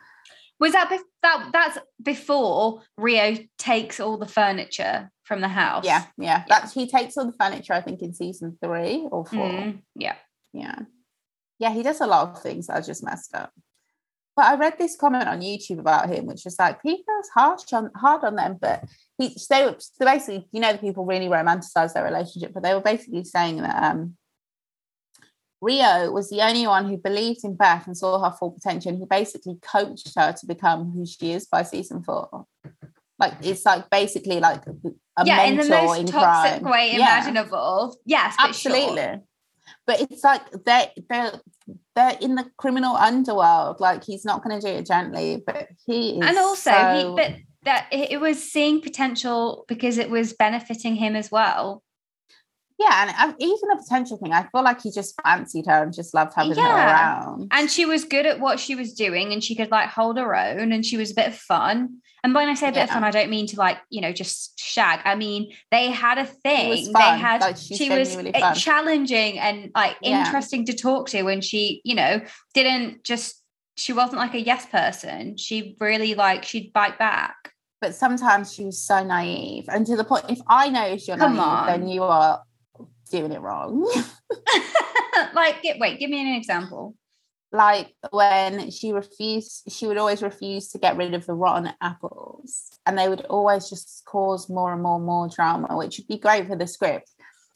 Was 0.59 0.71
that 0.71 0.89
bef- 0.89 1.01
that 1.21 1.49
that's 1.53 1.77
before 2.01 2.81
Rio 2.97 3.37
takes 3.59 3.99
all 3.99 4.17
the 4.17 4.25
furniture 4.25 5.11
from 5.27 5.41
the 5.41 5.47
house? 5.47 5.85
Yeah, 5.85 6.05
yeah. 6.17 6.45
That's 6.47 6.73
he 6.73 6.87
takes 6.87 7.17
all 7.17 7.25
the 7.25 7.37
furniture, 7.39 7.73
I 7.73 7.81
think, 7.81 8.01
in 8.01 8.13
season 8.13 8.57
three 8.63 9.07
or 9.11 9.25
four. 9.25 9.49
Mm, 9.49 9.81
yeah. 9.95 10.15
Yeah. 10.53 10.79
Yeah, 11.59 11.71
he 11.71 11.83
does 11.83 12.01
a 12.01 12.07
lot 12.07 12.29
of 12.29 12.41
things 12.41 12.67
that 12.67 12.77
are 12.77 12.85
just 12.85 13.03
messed 13.03 13.35
up. 13.35 13.51
But 14.35 14.45
I 14.45 14.55
read 14.55 14.77
this 14.77 14.95
comment 14.95 15.27
on 15.27 15.41
YouTube 15.41 15.79
about 15.79 16.09
him, 16.09 16.27
which 16.27 16.43
was 16.45 16.59
like 16.59 16.81
people 16.83 17.05
are 17.09 17.23
harsh 17.33 17.73
on 17.73 17.89
hard 17.95 18.23
on 18.23 18.35
them, 18.35 18.57
but 18.61 18.83
he 19.17 19.35
they 19.49 19.65
were 19.65 19.75
so 19.79 20.05
basically, 20.05 20.47
you 20.51 20.61
know, 20.61 20.71
the 20.71 20.77
people 20.77 21.05
really 21.05 21.27
romanticize 21.27 21.93
their 21.93 22.03
relationship, 22.03 22.53
but 22.53 22.61
they 22.63 22.73
were 22.73 22.81
basically 22.81 23.23
saying 23.23 23.57
that 23.63 23.83
um 23.83 24.15
Rio 25.59 26.11
was 26.11 26.29
the 26.29 26.41
only 26.41 26.67
one 26.67 26.87
who 26.87 26.97
believed 26.97 27.43
in 27.43 27.55
Beth 27.55 27.87
and 27.87 27.97
saw 27.97 28.23
her 28.23 28.35
full 28.37 28.51
potential. 28.51 28.89
And 28.91 28.99
he 28.99 29.05
basically 29.05 29.57
coached 29.61 30.13
her 30.15 30.31
to 30.31 30.45
become 30.45 30.91
who 30.91 31.03
she 31.05 31.31
is 31.31 31.47
by 31.47 31.63
season 31.63 32.03
four. 32.03 32.45
Like 33.19 33.33
it's 33.41 33.65
like 33.65 33.89
basically 33.89 34.39
like 34.39 34.63
a 35.17 35.25
yeah, 35.25 35.43
in 35.43 35.57
the 35.57 35.67
most 35.67 35.99
in 35.99 36.05
toxic 36.05 36.61
crime. 36.61 36.71
way 36.71 36.91
Yeah. 36.91 37.17
imaginable. 37.17 37.97
Yes, 38.05 38.35
but 38.37 38.49
absolutely 38.49 38.95
Sure. 39.01 39.21
but 39.87 40.01
it's 40.01 40.23
like 40.23 40.41
they 40.65 40.91
they're 41.09 41.31
they're 41.95 42.17
in 42.21 42.35
the 42.35 42.45
criminal 42.57 42.95
underworld 42.95 43.79
like 43.79 44.03
he's 44.03 44.23
not 44.23 44.43
going 44.43 44.59
to 44.59 44.65
do 44.65 44.73
it 44.73 44.85
gently 44.85 45.43
but 45.45 45.67
he 45.85 46.11
is 46.19 46.25
And 46.27 46.37
also, 46.37 46.71
so, 46.71 46.97
he 46.97 47.15
but 47.15 47.35
that 47.63 47.87
it, 47.91 48.11
it 48.11 48.19
was 48.21 48.41
seeing 48.51 48.81
potential 48.81 49.65
because 49.67 49.97
it 49.97 50.09
was 50.09 50.33
benefiting 50.33 50.95
him 50.95 51.15
as 51.15 51.31
well. 51.31 51.83
yeah 52.79 53.11
and 53.19 53.35
even 53.39 53.67
the 53.69 53.77
potential 53.83 54.17
thing 54.17 54.31
i 54.31 54.43
feel 54.51 54.63
like 54.63 54.81
he 54.81 54.91
just 54.91 55.19
fancied 55.23 55.65
her 55.65 55.83
and 55.83 55.93
just 55.93 56.13
loved 56.13 56.33
having 56.35 56.55
her 56.55 56.61
around 56.61 57.47
And 57.51 57.69
she 57.69 57.85
was 57.85 58.03
good 58.05 58.25
at 58.27 58.39
what 58.39 58.59
she 58.59 58.75
was 58.75 58.93
doing, 58.93 59.33
and 59.33 59.43
she 59.43 59.55
could 59.55 59.71
like 59.71 59.89
hold 59.89 60.17
her 60.17 60.35
own, 60.35 60.71
and 60.71 60.85
she 60.85 60.97
was 60.97 61.11
a 61.11 61.15
bit 61.15 61.27
of 61.29 61.35
fun. 61.35 61.97
And 62.23 62.33
when 62.33 62.49
I 62.49 62.55
say 62.55 62.69
a 62.69 62.71
bit 62.71 62.83
of 62.83 62.89
fun, 62.89 63.03
I 63.03 63.11
don't 63.11 63.29
mean 63.29 63.47
to 63.47 63.55
like 63.57 63.77
you 63.89 64.01
know 64.01 64.11
just 64.11 64.59
shag. 64.59 64.99
I 65.05 65.15
mean 65.15 65.51
they 65.71 65.91
had 65.91 66.17
a 66.17 66.25
thing. 66.25 66.91
They 66.93 66.99
had 67.01 67.41
Like, 67.41 67.57
she 67.57 67.89
was 67.89 68.15
uh, 68.15 68.31
fun. 68.39 68.55
challenging 68.55 69.39
and 69.39 69.71
like 69.75 69.97
Yeah. 70.01 70.25
interesting 70.25 70.65
to 70.65 70.73
talk 70.73 71.09
to, 71.09 71.27
and 71.27 71.43
she 71.43 71.81
you 71.83 71.95
know 71.95 72.21
didn't 72.53 73.03
just 73.03 73.41
she 73.75 73.93
wasn't 73.93 74.17
like 74.17 74.33
a 74.33 74.41
yes 74.41 74.65
person. 74.65 75.37
She 75.37 75.75
really 75.79 76.15
like 76.15 76.43
she'd 76.43 76.73
bite 76.73 76.97
back. 76.97 77.35
but 77.79 77.93
sometimes 77.93 78.51
she 78.51 78.65
was 78.65 78.81
so 78.81 79.03
naive 79.03 79.65
and 79.69 79.85
to 79.85 79.95
the 79.95 80.03
point 80.03 80.25
if 80.29 80.39
i 80.47 80.67
notice 80.67 81.07
you're 81.07 81.15
Come 81.15 81.35
naive 81.35 81.67
then 81.67 81.87
you 81.87 82.01
are 82.01 82.41
doing 83.11 83.31
it 83.31 83.39
wrong 83.39 83.85
like 85.35 85.61
get, 85.61 85.77
wait, 85.79 85.99
give 85.99 86.09
me 86.09 86.19
an 86.21 86.35
example. 86.35 86.95
Like 87.51 87.93
when 88.11 88.69
she 88.71 88.91
refused 88.91 89.63
she 89.71 89.87
would 89.87 89.97
always 89.97 90.21
refuse 90.21 90.69
to 90.69 90.77
get 90.77 90.97
rid 90.97 91.13
of 91.13 91.25
the 91.25 91.33
rotten 91.33 91.71
apples 91.81 92.69
and 92.85 92.97
they 92.97 93.07
would 93.07 93.21
always 93.21 93.69
just 93.69 94.03
cause 94.05 94.49
more 94.49 94.73
and 94.73 94.83
more 94.83 94.97
and 94.97 95.05
more 95.05 95.29
drama 95.29 95.77
which 95.77 95.97
would 95.97 96.07
be 96.07 96.17
great 96.17 96.47
for 96.47 96.55
the 96.57 96.67
script 96.67 97.09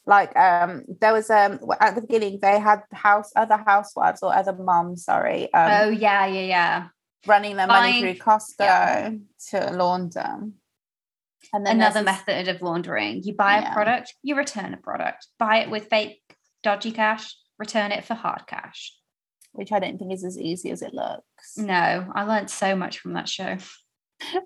like 0.06 0.36
um 0.38 0.84
there 1.02 1.14
was 1.14 1.30
um 1.30 1.60
at 1.80 1.96
the 1.96 2.02
beginning 2.02 2.40
they 2.42 2.60
had 2.60 2.82
house 2.94 3.32
other 3.36 3.58
housewives 3.66 4.24
or 4.24 4.34
other 4.34 4.54
moms 4.54 5.04
sorry 5.04 5.54
um 5.54 5.72
oh 5.72 5.90
yeah, 5.90 6.26
yeah, 6.26 6.42
yeah. 6.42 6.88
running 7.28 7.58
their 7.58 7.68
money 7.68 7.92
buying- 7.92 8.02
through 8.02 8.26
costco 8.26 8.60
yeah. 8.60 9.12
to 9.50 9.72
launder 9.74 10.48
and 11.54 11.66
then 11.66 11.78
Another 11.78 12.04
method 12.04 12.48
of 12.48 12.62
laundering. 12.62 13.24
You 13.24 13.34
buy 13.34 13.60
Yeah. 13.60 13.72
a 13.72 13.74
product, 13.74 14.14
you 14.22 14.36
return 14.36 14.74
a 14.74 14.78
product. 14.78 15.28
Buy 15.40 15.58
it 15.58 15.70
with 15.72 15.90
fake 15.90 16.22
dodgy 16.64 16.92
cash, 16.92 17.36
return 17.58 17.92
it 17.92 18.06
for 18.06 18.14
hard 18.14 18.44
cash. 18.48 18.94
Which 19.54 19.72
i 19.72 19.80
don't 19.80 19.98
think 19.98 20.12
is 20.14 20.24
as 20.24 20.38
easy 20.40 20.72
as 20.72 20.82
it 20.82 20.94
looks 20.94 21.58
No, 21.58 22.12
I 22.16 22.24
learned 22.24 22.50
so 22.50 22.76
much 22.76 23.00
from 23.00 23.14
that 23.14 23.28
show. 23.30 23.58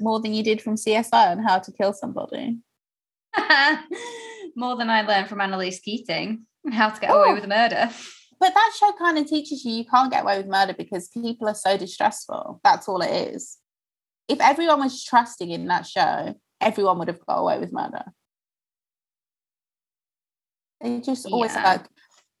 more 0.00 0.20
than 0.20 0.34
you 0.34 0.42
did 0.42 0.60
from 0.60 0.76
csi 0.76 1.08
on 1.12 1.38
how 1.42 1.58
to 1.58 1.72
kill 1.72 1.92
somebody 1.92 2.58
More 4.58 4.74
than 4.76 4.88
I 4.88 5.02
learned 5.02 5.28
from 5.28 5.42
Annalise 5.42 5.80
Keating 5.80 6.46
and 6.64 6.72
how 6.72 6.88
to 6.88 6.98
get 6.98 7.10
away 7.10 7.26
Oh. 7.28 7.34
with 7.34 7.46
murder. 7.46 7.90
But 8.40 8.54
that 8.54 8.72
show 8.80 8.90
kind 8.92 9.18
of 9.18 9.26
teaches 9.26 9.62
you 9.66 9.72
you 9.72 9.84
can't 9.84 10.10
get 10.10 10.22
away 10.22 10.38
with 10.38 10.46
murder 10.46 10.72
because 10.72 11.08
people 11.08 11.46
are 11.46 11.54
so 11.54 11.76
distressful. 11.76 12.58
That's 12.64 12.88
all 12.88 13.02
it 13.02 13.10
is. 13.34 13.58
If 14.28 14.40
everyone 14.40 14.80
was 14.80 15.04
trusting 15.04 15.50
in 15.50 15.66
that 15.66 15.86
show, 15.86 16.34
everyone 16.62 16.98
would 17.00 17.08
have 17.08 17.20
got 17.26 17.36
away 17.40 17.58
with 17.58 17.70
murder. 17.70 18.04
They 20.80 21.00
just 21.00 21.26
always 21.26 21.52
Yeah. 21.54 21.64
like, 21.64 21.86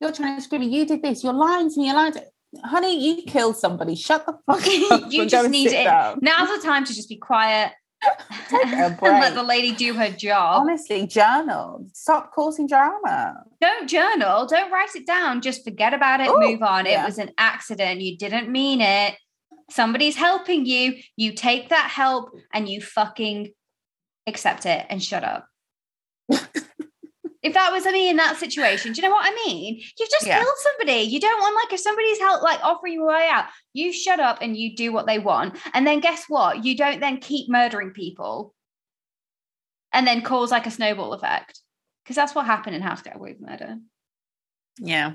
you're 0.00 0.12
trying 0.12 0.36
to 0.36 0.42
scream 0.42 0.60
me, 0.62 0.68
you 0.68 0.86
did 0.86 1.02
this, 1.02 1.24
you're 1.24 1.32
lying 1.32 1.70
to 1.70 1.78
me, 1.80 1.86
you're 1.86 1.94
lying 1.96 2.12
to 2.12 2.24
honey, 2.64 2.98
you 3.16 3.22
killed 3.24 3.56
somebody. 3.56 3.94
Shut 3.94 4.24
the 4.26 4.32
fuck 4.46 4.66
up. 5.04 5.12
You 5.12 5.26
just 5.26 5.50
need 5.50 5.72
it. 5.72 5.84
down." 5.84 6.18
Now's 6.22 6.48
the 6.48 6.66
time 6.66 6.84
to 6.84 6.94
just 6.94 7.08
be 7.08 7.16
quiet. 7.16 7.72
And 8.52 9.00
let 9.00 9.34
the 9.34 9.42
lady 9.42 9.72
do 9.72 9.94
her 9.94 10.10
job. 10.10 10.60
Honestly, 10.62 11.06
journal. 11.06 11.86
Stop 11.94 12.32
causing 12.32 12.66
drama. 12.66 13.42
don't 13.60 13.88
journal 13.88 14.46
don't 14.46 14.70
write 14.70 14.94
it 14.94 15.06
down 15.06 15.40
just 15.40 15.64
forget 15.64 15.94
about 15.94 16.20
it 16.20 16.28
Ooh, 16.28 16.38
move 16.38 16.62
on 16.62 16.84
yeah. 16.84 17.02
it 17.02 17.06
was 17.06 17.18
an 17.18 17.30
accident 17.38 18.00
you 18.02 18.16
didn't 18.18 18.50
mean 18.50 18.80
it 18.82 19.14
somebody's 19.70 20.14
helping 20.16 20.66
you 20.66 20.94
you 21.16 21.32
take 21.32 21.70
that 21.70 21.90
help 21.90 22.30
and 22.52 22.68
you 22.68 22.80
fucking 22.82 23.50
accept 24.26 24.66
it 24.66 24.84
and 24.90 25.02
shut 25.02 25.24
up 25.24 25.48
if 27.46 27.54
that 27.54 27.72
was 27.72 27.84
me 27.86 28.08
in 28.10 28.16
that 28.16 28.36
situation 28.36 28.92
do 28.92 29.00
you 29.00 29.08
know 29.08 29.14
what 29.14 29.24
i 29.24 29.34
mean 29.46 29.76
you've 29.98 30.10
just 30.10 30.26
Yeah. 30.26 30.38
killed 30.40 30.54
somebody 30.58 31.02
you 31.02 31.20
don't 31.20 31.40
want 31.40 31.54
like 31.54 31.72
if 31.72 31.80
somebody's 31.80 32.18
help 32.18 32.42
like 32.42 32.62
offering 32.62 32.94
you 32.94 33.04
a 33.04 33.08
way 33.08 33.28
out 33.30 33.46
you 33.72 33.92
shut 33.92 34.20
up 34.20 34.38
and 34.40 34.56
you 34.56 34.74
do 34.76 34.92
what 34.92 35.06
they 35.06 35.18
want 35.18 35.56
and 35.74 35.86
then 35.86 36.00
guess 36.00 36.24
what 36.28 36.64
you 36.64 36.76
don't 36.76 37.00
then 37.00 37.18
keep 37.18 37.48
murdering 37.48 37.90
people 37.90 38.54
and 39.92 40.06
then 40.06 40.20
cause 40.20 40.50
like 40.50 40.66
a 40.66 40.70
snowball 40.70 41.14
effect 41.14 41.60
because 42.06 42.16
that's 42.16 42.34
what 42.34 42.46
happened 42.46 42.76
in 42.76 42.82
How 42.82 42.94
to 42.94 43.02
Get 43.02 43.16
Away 43.16 43.32
with 43.32 43.40
Murder. 43.40 43.78
Yeah. 44.78 45.14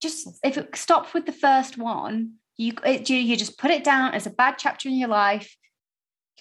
Just 0.00 0.28
if 0.44 0.56
it 0.56 0.76
stopped 0.76 1.12
with 1.12 1.26
the 1.26 1.32
first 1.32 1.76
one, 1.76 2.34
you 2.56 2.74
it, 2.84 3.10
you 3.10 3.16
you 3.16 3.36
just 3.36 3.58
put 3.58 3.72
it 3.72 3.82
down 3.82 4.14
as 4.14 4.26
a 4.26 4.30
bad 4.30 4.56
chapter 4.58 4.88
in 4.88 4.94
your 4.96 5.08
life. 5.08 5.56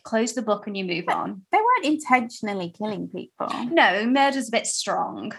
You 0.05 0.09
close 0.09 0.33
the 0.33 0.41
book 0.41 0.67
and 0.67 0.75
you 0.77 0.85
move 0.85 1.05
on. 1.09 1.43
They 1.51 1.57
weren't 1.59 1.85
intentionally 1.85 2.73
killing 2.77 3.07
people. 3.09 3.47
No, 3.65 4.05
murder's 4.05 4.47
a 4.49 4.51
bit 4.51 4.67
strong. 4.67 5.33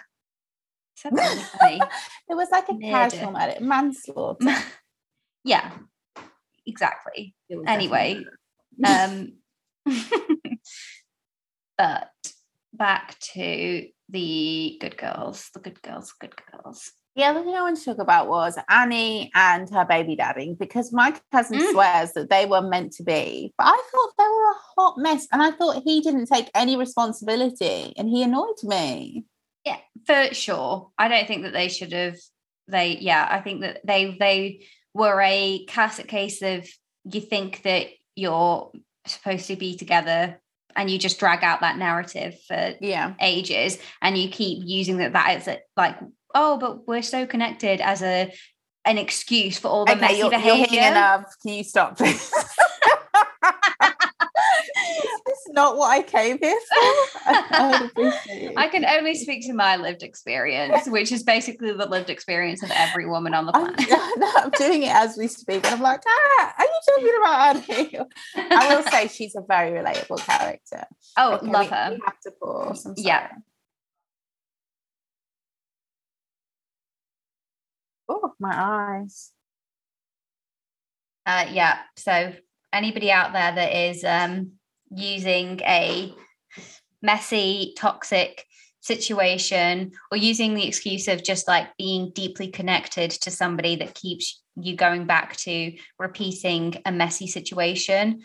Said 0.97 1.13
that 1.17 1.29
really 1.33 1.43
funny. 1.61 1.81
It 2.31 2.35
was 2.35 2.49
like 2.53 2.69
a 2.69 2.73
Murder. 2.75 2.87
casual 3.17 3.33
murder, 3.33 3.61
manslaughter. 3.61 4.55
yeah, 5.45 5.73
exactly. 6.67 7.35
Anyway, 7.67 8.25
Um, 8.85 9.33
but 11.79 12.11
back 12.73 13.19
to 13.35 13.89
the 14.09 14.79
good 14.81 14.97
girls, 14.97 15.51
the 15.55 15.61
good 15.61 15.83
girls, 15.83 16.13
good 16.21 16.35
girls. 16.53 16.93
The 17.17 17.23
other 17.25 17.45
thing 17.45 17.55
I 17.55 17.63
wanted 17.63 17.79
to 17.79 17.85
talk 17.85 17.99
about 17.99 18.29
was 18.29 18.59
Annie 18.69 19.31
and 19.35 19.71
her 19.71 19.85
baby 19.85 20.17
daddy, 20.17 20.57
because 20.59 20.93
my 20.93 21.15
cousin 21.31 21.59
Mm. 21.61 21.71
swears 21.71 22.13
that 22.15 22.29
they 22.29 22.45
were 22.45 22.61
meant 22.63 22.93
to 22.95 23.05
be. 23.05 23.55
But 23.57 23.69
I 23.69 23.83
thought 23.93 24.13
they 24.19 24.25
were 24.25 24.51
a 24.51 24.61
hot 24.77 24.99
mess. 24.99 25.29
And 25.31 25.41
I 25.41 25.53
thought 25.53 25.83
he 25.85 26.01
didn't 26.01 26.27
take 26.27 26.51
any 26.55 26.77
responsibility 26.77 27.93
and 27.97 28.09
he 28.09 28.23
annoyed 28.25 28.63
me. 28.65 29.25
Yeah, 29.65 29.79
for 30.07 30.35
sure. 30.35 30.91
I 30.99 31.07
don't 31.09 31.29
think 31.29 31.43
that 31.45 31.53
they 31.53 31.69
should 31.69 31.93
have. 31.93 32.17
They, 32.67 32.97
yeah, 32.99 33.29
I 33.31 33.41
think 33.41 33.61
that 33.61 33.81
they 33.87 34.17
they 34.19 34.67
were 34.95 35.21
a 35.21 35.65
classic 35.67 36.09
case 36.09 36.43
of 36.43 36.67
you 37.05 37.21
think 37.21 37.63
that 37.63 37.89
you're 38.17 38.73
supposed 39.07 39.47
to 39.49 39.57
be 39.57 39.77
together 39.77 40.41
and 40.75 40.91
you 40.91 40.99
just 40.99 41.19
drag 41.21 41.45
out 41.45 41.61
that 41.61 41.77
narrative 41.79 42.35
for 42.49 42.75
Yeah. 42.81 43.15
ages 43.21 43.79
and 44.03 44.17
you 44.17 44.29
keep 44.31 44.63
using 44.65 44.97
that 44.99 45.13
that 45.13 45.47
as 45.49 45.59
like 45.77 45.97
oh 46.35 46.59
but 46.59 46.87
we're 46.87 47.03
so 47.03 47.27
connected 47.27 47.81
as 47.81 48.03
a 48.03 48.33
an 48.85 48.99
excuse 48.99 49.57
for 49.59 49.69
all 49.69 49.85
the 49.87 49.93
Okay, 49.93 50.01
messy 50.03 50.15
you're, 50.19 50.31
you're 50.33 50.41
behavior. 50.41 51.25
Can 51.43 51.53
you 51.55 51.65
stop 51.65 51.97
this? 51.97 52.33
It's 55.27 55.49
not 55.49 55.77
what 55.77 55.91
I 55.91 56.03
came 56.03 56.39
here 56.41 56.55
for. 56.57 57.33
I 57.57 57.69
would 57.71 57.83
appreciate 57.91 58.43
it. 58.51 58.55
I 58.57 58.69
can 58.69 58.85
only 58.85 59.15
speak 59.15 59.47
to 59.47 59.53
my 59.55 59.77
lived 59.77 60.03
experience, 60.03 60.87
which 60.87 61.11
is 61.13 61.23
basically 61.23 61.73
the 61.73 61.87
lived 61.87 62.11
experience 62.11 62.63
of 62.63 62.71
every 62.71 63.07
woman 63.07 63.35
on 63.35 63.47
the 63.47 63.57
I'm, 63.57 63.75
planet. 63.75 64.19
no, 64.19 64.31
I'm 64.37 64.51
doing 64.51 64.83
it 64.85 64.95
as 64.95 65.17
we 65.17 65.29
speak. 65.29 65.65
And 65.65 65.75
I'm 65.75 65.81
like, 65.81 66.03
ah, 66.07 66.55
are 66.59 66.65
you 66.65 66.81
talking 66.95 67.13
about 67.19 67.71
Annie? 67.71 68.51
I 68.51 68.75
will 68.77 68.83
say 68.85 69.09
she's 69.09 69.35
a 69.35 69.43
very 69.47 69.71
relatable 69.73 70.19
character. 70.25 70.85
oh, 71.19 71.35
Okay, 71.37 71.47
love 71.47 71.67
we- 71.67 71.71
her. 71.77 71.91
We 71.93 72.01
have 72.05 72.21
to 72.21 72.31
pause. 72.43 72.87
I'm 72.87 72.95
Yeah. 72.97 73.29
Oh, 78.09 78.35
my 78.39 78.55
eyes. 78.55 79.31
Uh, 81.27 81.47
yeah. 81.51 81.79
So 81.97 82.35
anybody 82.73 83.11
out 83.11 83.33
there 83.33 83.55
that 83.55 83.91
is 83.91 84.05
um, 84.05 84.53
using 84.91 85.61
a 85.63 86.15
messy, 87.03 87.75
toxic 87.77 88.45
situation 88.81 89.93
or 90.11 90.19
using 90.19 90.55
the 90.55 90.67
excuse 90.67 91.09
of 91.09 91.25
just 91.25 91.49
like 91.49 91.75
being 91.79 92.11
deeply 92.15 92.49
connected 92.49 93.11
to 93.11 93.31
somebody 93.31 93.77
that 93.77 93.95
keeps 93.95 94.43
you 94.57 94.77
going 94.77 95.07
back 95.07 95.37
to 95.37 95.73
repeating 95.99 96.75
a 96.85 96.93
messy 96.93 97.27
situation. 97.27 98.23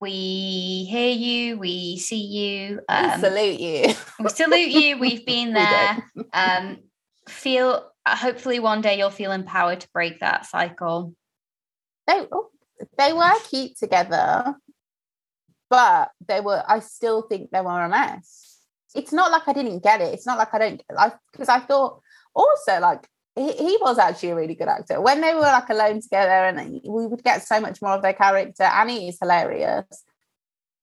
We 0.00 0.86
hear 0.90 1.10
you, 1.10 1.58
we 1.58 1.98
see 1.98 2.22
you, 2.22 2.80
um, 2.88 3.20
we 3.20 3.28
salute 3.28 3.60
you. 3.60 3.94
we 4.18 4.28
salute 4.30 4.70
you. 4.70 4.98
We've 4.98 5.26
been 5.26 5.52
there. 5.52 6.10
um, 6.32 6.78
feel 7.28 7.89
Uh, 8.06 8.16
hopefully 8.16 8.60
one 8.60 8.80
day 8.80 8.98
you'll 8.98 9.10
feel 9.10 9.32
empowered 9.32 9.80
to 9.80 9.88
break 9.92 10.20
that 10.20 10.46
cycle. 10.46 11.14
They 12.06 12.26
oh, 12.32 12.48
they 12.96 13.12
were 13.12 13.32
cute 13.48 13.76
together, 13.76 14.54
but 15.68 16.10
they 16.26 16.40
were. 16.40 16.62
I 16.66 16.80
still 16.80 17.22
think 17.22 17.50
they 17.50 17.60
were 17.60 17.84
a 17.84 17.88
mess 17.88 18.50
it's 18.94 19.12
not 19.12 19.30
like 19.30 19.46
I 19.46 19.52
didn't 19.52 19.82
get 19.82 20.00
it. 20.00 20.14
It's 20.14 20.26
not 20.26 20.38
like 20.38 20.52
I 20.52 20.58
don't 20.58 20.82
like 20.94 21.14
because 21.32 21.48
I 21.48 21.60
thought 21.60 22.00
also 22.34 22.80
like 22.80 23.06
he, 23.36 23.52
he, 23.52 23.78
was 23.80 23.98
actually 23.98 24.30
a 24.30 24.34
really 24.34 24.54
good 24.54 24.68
actor. 24.68 25.00
When 25.00 25.20
they 25.20 25.34
were 25.34 25.40
like 25.40 25.68
alone 25.68 26.00
together 26.00 26.30
and 26.30 26.80
we 26.84 27.06
would 27.06 27.22
get 27.22 27.46
so 27.46 27.60
much 27.60 27.80
more 27.80 27.92
of 27.92 28.02
their 28.02 28.12
character. 28.12 28.64
Annie 28.64 29.08
is 29.08 29.18
hilarious. 29.20 30.04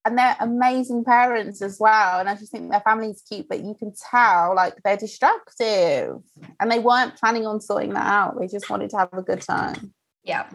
And 0.07 0.17
they're 0.17 0.37
amazing 0.39 1.03
parents 1.03 1.61
as 1.61 1.77
well. 1.81 2.21
And 2.21 2.29
I 2.29 2.35
just 2.35 2.49
think 2.49 2.71
their 2.71 2.79
family's 2.79 3.21
cute, 3.27 3.49
but 3.49 3.61
you 3.61 3.75
can 3.77 3.93
tell 4.09 4.55
like 4.55 4.75
they're 4.83 4.95
destructive. 4.95 6.21
And 6.61 6.71
they 6.71 6.79
weren't 6.79 7.17
planning 7.17 7.45
on 7.45 7.59
sorting 7.59 7.93
that 7.93 8.07
out. 8.07 8.39
They 8.39 8.47
just 8.47 8.69
wanted 8.69 8.89
to 8.91 8.97
have 8.99 9.09
a 9.11 9.21
good 9.21 9.41
time. 9.41 9.93
Yeah. 10.23 10.49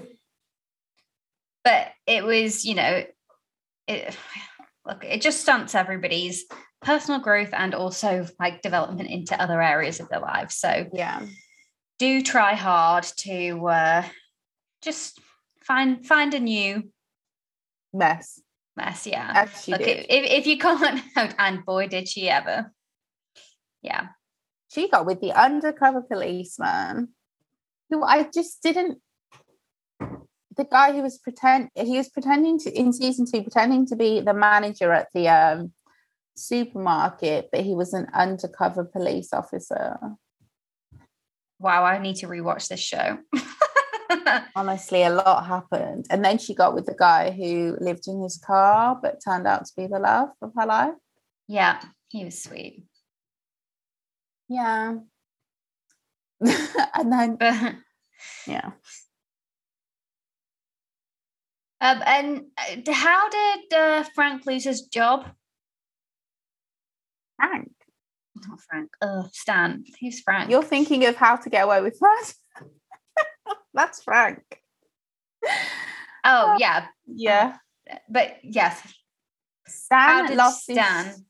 But 1.64 1.88
it 2.06 2.24
was, 2.24 2.64
you 2.64 2.76
know, 2.76 3.04
it 3.86 4.16
look, 4.86 5.04
it 5.04 5.20
just 5.20 5.42
stunts 5.42 5.74
everybody's 5.74 6.46
personal 6.80 7.20
growth 7.20 7.50
and 7.52 7.74
also 7.74 8.26
like 8.40 8.62
development 8.62 9.10
into 9.10 9.40
other 9.40 9.60
areas 9.60 10.00
of 10.00 10.08
their 10.08 10.20
lives. 10.20 10.54
So 10.54 10.86
yeah, 10.94 11.26
do 11.98 12.22
try 12.22 12.54
hard 12.54 13.04
to 13.18 13.66
uh, 13.66 14.04
just 14.82 15.20
find 15.62 16.06
find 16.06 16.32
a 16.32 16.40
new 16.40 16.90
mess. 17.92 18.40
Mess, 18.76 19.06
yeah. 19.06 19.46
Look, 19.68 19.80
if, 19.82 20.06
if 20.08 20.46
you 20.46 20.58
can't, 20.58 21.02
and 21.38 21.64
boy, 21.64 21.88
did 21.88 22.08
she 22.08 22.28
ever. 22.28 22.72
Yeah. 23.82 24.08
She 24.72 24.88
got 24.88 25.04
with 25.04 25.20
the 25.20 25.32
undercover 25.32 26.00
policeman 26.00 27.08
who 27.90 28.02
I 28.02 28.28
just 28.32 28.62
didn't 28.62 28.98
the 30.56 30.64
guy 30.64 30.92
who 30.92 31.02
was 31.02 31.18
pretend 31.18 31.70
he 31.74 31.96
was 31.96 32.08
pretending 32.08 32.58
to 32.58 32.70
in 32.70 32.92
season 32.92 33.26
two 33.30 33.42
pretending 33.42 33.86
to 33.86 33.96
be 33.96 34.20
the 34.20 34.34
manager 34.34 34.92
at 34.92 35.08
the 35.14 35.28
um 35.28 35.72
supermarket, 36.34 37.48
but 37.52 37.60
he 37.62 37.74
was 37.74 37.92
an 37.92 38.06
undercover 38.14 38.84
police 38.84 39.32
officer. 39.32 39.98
Wow, 41.58 41.84
I 41.84 41.98
need 41.98 42.16
to 42.16 42.26
rewatch 42.26 42.68
this 42.68 42.80
show. 42.80 43.18
Honestly, 44.56 45.02
a 45.02 45.10
lot 45.10 45.46
happened. 45.46 46.06
And 46.10 46.24
then 46.24 46.38
she 46.38 46.54
got 46.54 46.74
with 46.74 46.86
the 46.86 46.94
guy 46.98 47.30
who 47.30 47.76
lived 47.80 48.06
in 48.06 48.22
his 48.22 48.38
car, 48.38 48.98
but 49.00 49.20
turned 49.24 49.46
out 49.46 49.66
to 49.66 49.72
be 49.76 49.86
the 49.86 49.98
love 49.98 50.30
of 50.40 50.52
her 50.56 50.66
life. 50.66 50.94
Yeah, 51.48 51.80
he 52.08 52.24
was 52.24 52.42
sweet. 52.42 52.84
Yeah. 54.48 54.96
and 56.40 57.12
then, 57.12 57.38
yeah. 58.46 58.70
Um, 61.80 62.02
and 62.06 62.42
uh, 62.58 62.92
how 62.92 63.28
did 63.28 63.72
uh, 63.74 64.04
Frank 64.14 64.46
lose 64.46 64.64
his 64.64 64.82
job? 64.82 65.26
Frank. 67.36 67.72
Not 68.36 68.60
Frank. 68.60 68.90
Oh, 69.02 69.28
Stan. 69.32 69.84
Who's 70.00 70.20
Frank? 70.20 70.50
You're 70.50 70.62
thinking 70.62 71.04
of 71.06 71.16
how 71.16 71.36
to 71.36 71.50
get 71.50 71.64
away 71.64 71.80
with 71.80 71.98
that. 72.00 72.32
That's 73.74 74.02
Frank. 74.02 74.42
Oh 76.24 76.56
yeah, 76.58 76.86
yeah. 77.06 77.56
But 78.08 78.36
yes, 78.42 78.80
Stan 79.66 80.36
lost 80.36 80.62
Stan. 80.62 81.06
His... 81.06 81.22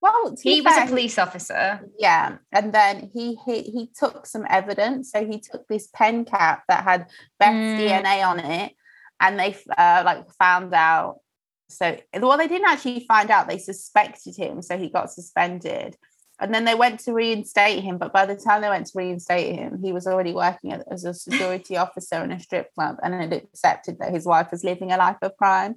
Well, 0.00 0.36
he 0.40 0.60
was 0.60 0.76
a 0.76 0.86
police 0.86 1.18
officer. 1.18 1.80
Yeah, 1.98 2.36
and 2.52 2.72
then 2.72 3.10
he, 3.12 3.38
he 3.44 3.62
he 3.62 3.90
took 3.98 4.26
some 4.26 4.46
evidence. 4.48 5.10
So 5.10 5.26
he 5.26 5.40
took 5.40 5.66
this 5.66 5.88
pen 5.92 6.24
cap 6.24 6.62
that 6.68 6.84
had 6.84 7.06
Beth's 7.40 7.80
mm. 7.80 7.88
DNA 7.88 8.24
on 8.24 8.38
it, 8.38 8.72
and 9.20 9.38
they 9.38 9.56
uh, 9.76 10.02
like 10.04 10.30
found 10.38 10.74
out 10.74 11.20
so 11.68 11.96
well 12.20 12.38
they 12.38 12.48
didn't 12.48 12.68
actually 12.68 13.04
find 13.06 13.30
out 13.30 13.48
they 13.48 13.58
suspected 13.58 14.36
him 14.36 14.62
so 14.62 14.78
he 14.78 14.88
got 14.88 15.10
suspended 15.10 15.96
and 16.38 16.54
then 16.54 16.64
they 16.64 16.74
went 16.74 17.00
to 17.00 17.12
reinstate 17.12 17.82
him 17.82 17.98
but 17.98 18.12
by 18.12 18.26
the 18.26 18.36
time 18.36 18.60
they 18.60 18.68
went 18.68 18.86
to 18.86 18.92
reinstate 18.96 19.56
him 19.56 19.78
he 19.82 19.92
was 19.92 20.06
already 20.06 20.32
working 20.32 20.72
as 20.90 21.04
a 21.04 21.14
security 21.14 21.76
officer 21.76 22.22
in 22.22 22.32
a 22.32 22.40
strip 22.40 22.72
club 22.74 22.96
and 23.02 23.14
had 23.14 23.32
accepted 23.32 23.98
that 23.98 24.12
his 24.12 24.26
wife 24.26 24.50
was 24.50 24.64
living 24.64 24.92
a 24.92 24.96
life 24.96 25.16
of 25.22 25.36
crime. 25.36 25.76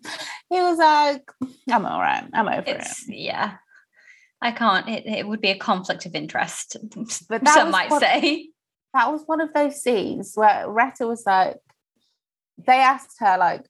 He 0.50 0.60
was 0.60 0.78
like 0.78 1.30
i'm 1.70 1.86
all 1.86 2.00
right. 2.00 2.26
I'm 2.34 2.48
over 2.48 2.64
it's, 2.66 3.08
it 3.08 3.16
yeah. 3.16 3.58
I 4.42 4.52
can't 4.52 4.88
it, 4.88 5.06
it 5.06 5.28
would 5.28 5.42
be 5.42 5.52
a 5.52 5.58
conflict 5.58 6.06
of 6.06 6.16
interest 6.16 6.78
but 7.30 7.48
some 7.48 7.72
might 7.72 7.90
one, 7.90 8.00
say. 8.00 8.50
that 8.94 9.12
was 9.12 9.24
one 9.26 9.42
of 9.42 9.54
those 9.54 9.82
scenes 9.82 10.34
where 10.36 10.70
retta 10.70 11.08
was 11.08 11.24
like 11.26 11.58
they 12.58 12.80
asked 12.80 13.18
her 13.20 13.38
like 13.38 13.66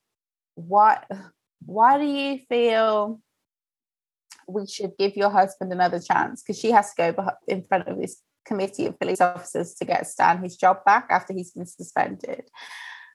what 0.54 1.06
why 1.66 1.98
do 1.98 2.04
you 2.04 2.38
feel 2.48 3.20
we 4.52 4.66
should 4.66 4.92
give 4.98 5.16
your 5.16 5.30
husband 5.30 5.72
another 5.72 6.00
chance? 6.00 6.42
Because 6.42 6.58
she 6.58 6.70
has 6.70 6.92
to 6.94 7.12
go 7.12 7.30
in 7.46 7.64
front 7.64 7.88
of 7.88 7.98
this 7.98 8.22
committee 8.44 8.86
of 8.86 8.98
police 8.98 9.20
officers 9.20 9.74
to 9.74 9.84
get 9.84 10.06
Stan 10.06 10.42
his 10.42 10.56
job 10.56 10.84
back 10.84 11.06
after 11.10 11.32
he's 11.32 11.52
been 11.52 11.66
suspended. 11.66 12.44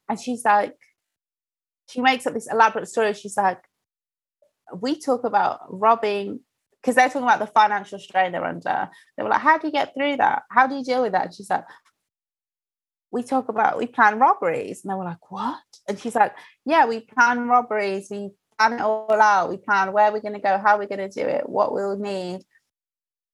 And 0.09 0.19
she's 0.19 0.45
like, 0.45 0.75
she 1.89 2.01
makes 2.01 2.25
up 2.25 2.33
this 2.33 2.51
elaborate 2.51 2.87
story. 2.87 3.13
She's 3.13 3.37
like, 3.37 3.61
we 4.79 4.99
talk 4.99 5.23
about 5.23 5.59
robbing 5.69 6.39
because 6.81 6.95
they're 6.95 7.07
talking 7.07 7.23
about 7.23 7.39
the 7.39 7.47
financial 7.47 7.99
strain 7.99 8.31
they're 8.31 8.45
under. 8.45 8.89
They 9.17 9.23
were 9.23 9.29
like, 9.29 9.41
how 9.41 9.57
do 9.57 9.67
you 9.67 9.73
get 9.73 9.93
through 9.93 10.17
that? 10.17 10.43
How 10.49 10.67
do 10.67 10.75
you 10.75 10.83
deal 10.83 11.01
with 11.01 11.13
that? 11.13 11.25
And 11.25 11.33
she's 11.33 11.49
like, 11.49 11.65
we 13.15 13.23
talk 13.23 13.47
about 13.47 13.77
we 13.77 13.87
plan 13.87 14.19
robberies 14.19 14.83
and 14.83 14.91
they 14.91 14.95
were 14.95 15.05
like 15.05 15.31
what 15.31 15.63
and 15.87 15.97
she's 15.97 16.15
like 16.15 16.33
yeah 16.65 16.85
we 16.85 16.99
plan 16.99 17.47
robberies 17.47 18.07
we 18.11 18.31
plan 18.57 18.73
it 18.73 18.81
all 18.81 19.21
out 19.21 19.49
we 19.49 19.57
plan 19.57 19.91
where 19.91 20.11
we're 20.11 20.21
going 20.21 20.33
to 20.33 20.39
go 20.39 20.57
how 20.57 20.77
we're 20.77 20.87
going 20.87 21.09
to 21.09 21.09
do 21.09 21.27
it 21.27 21.47
what 21.47 21.73
we'll 21.73 21.97
need. 21.97 22.41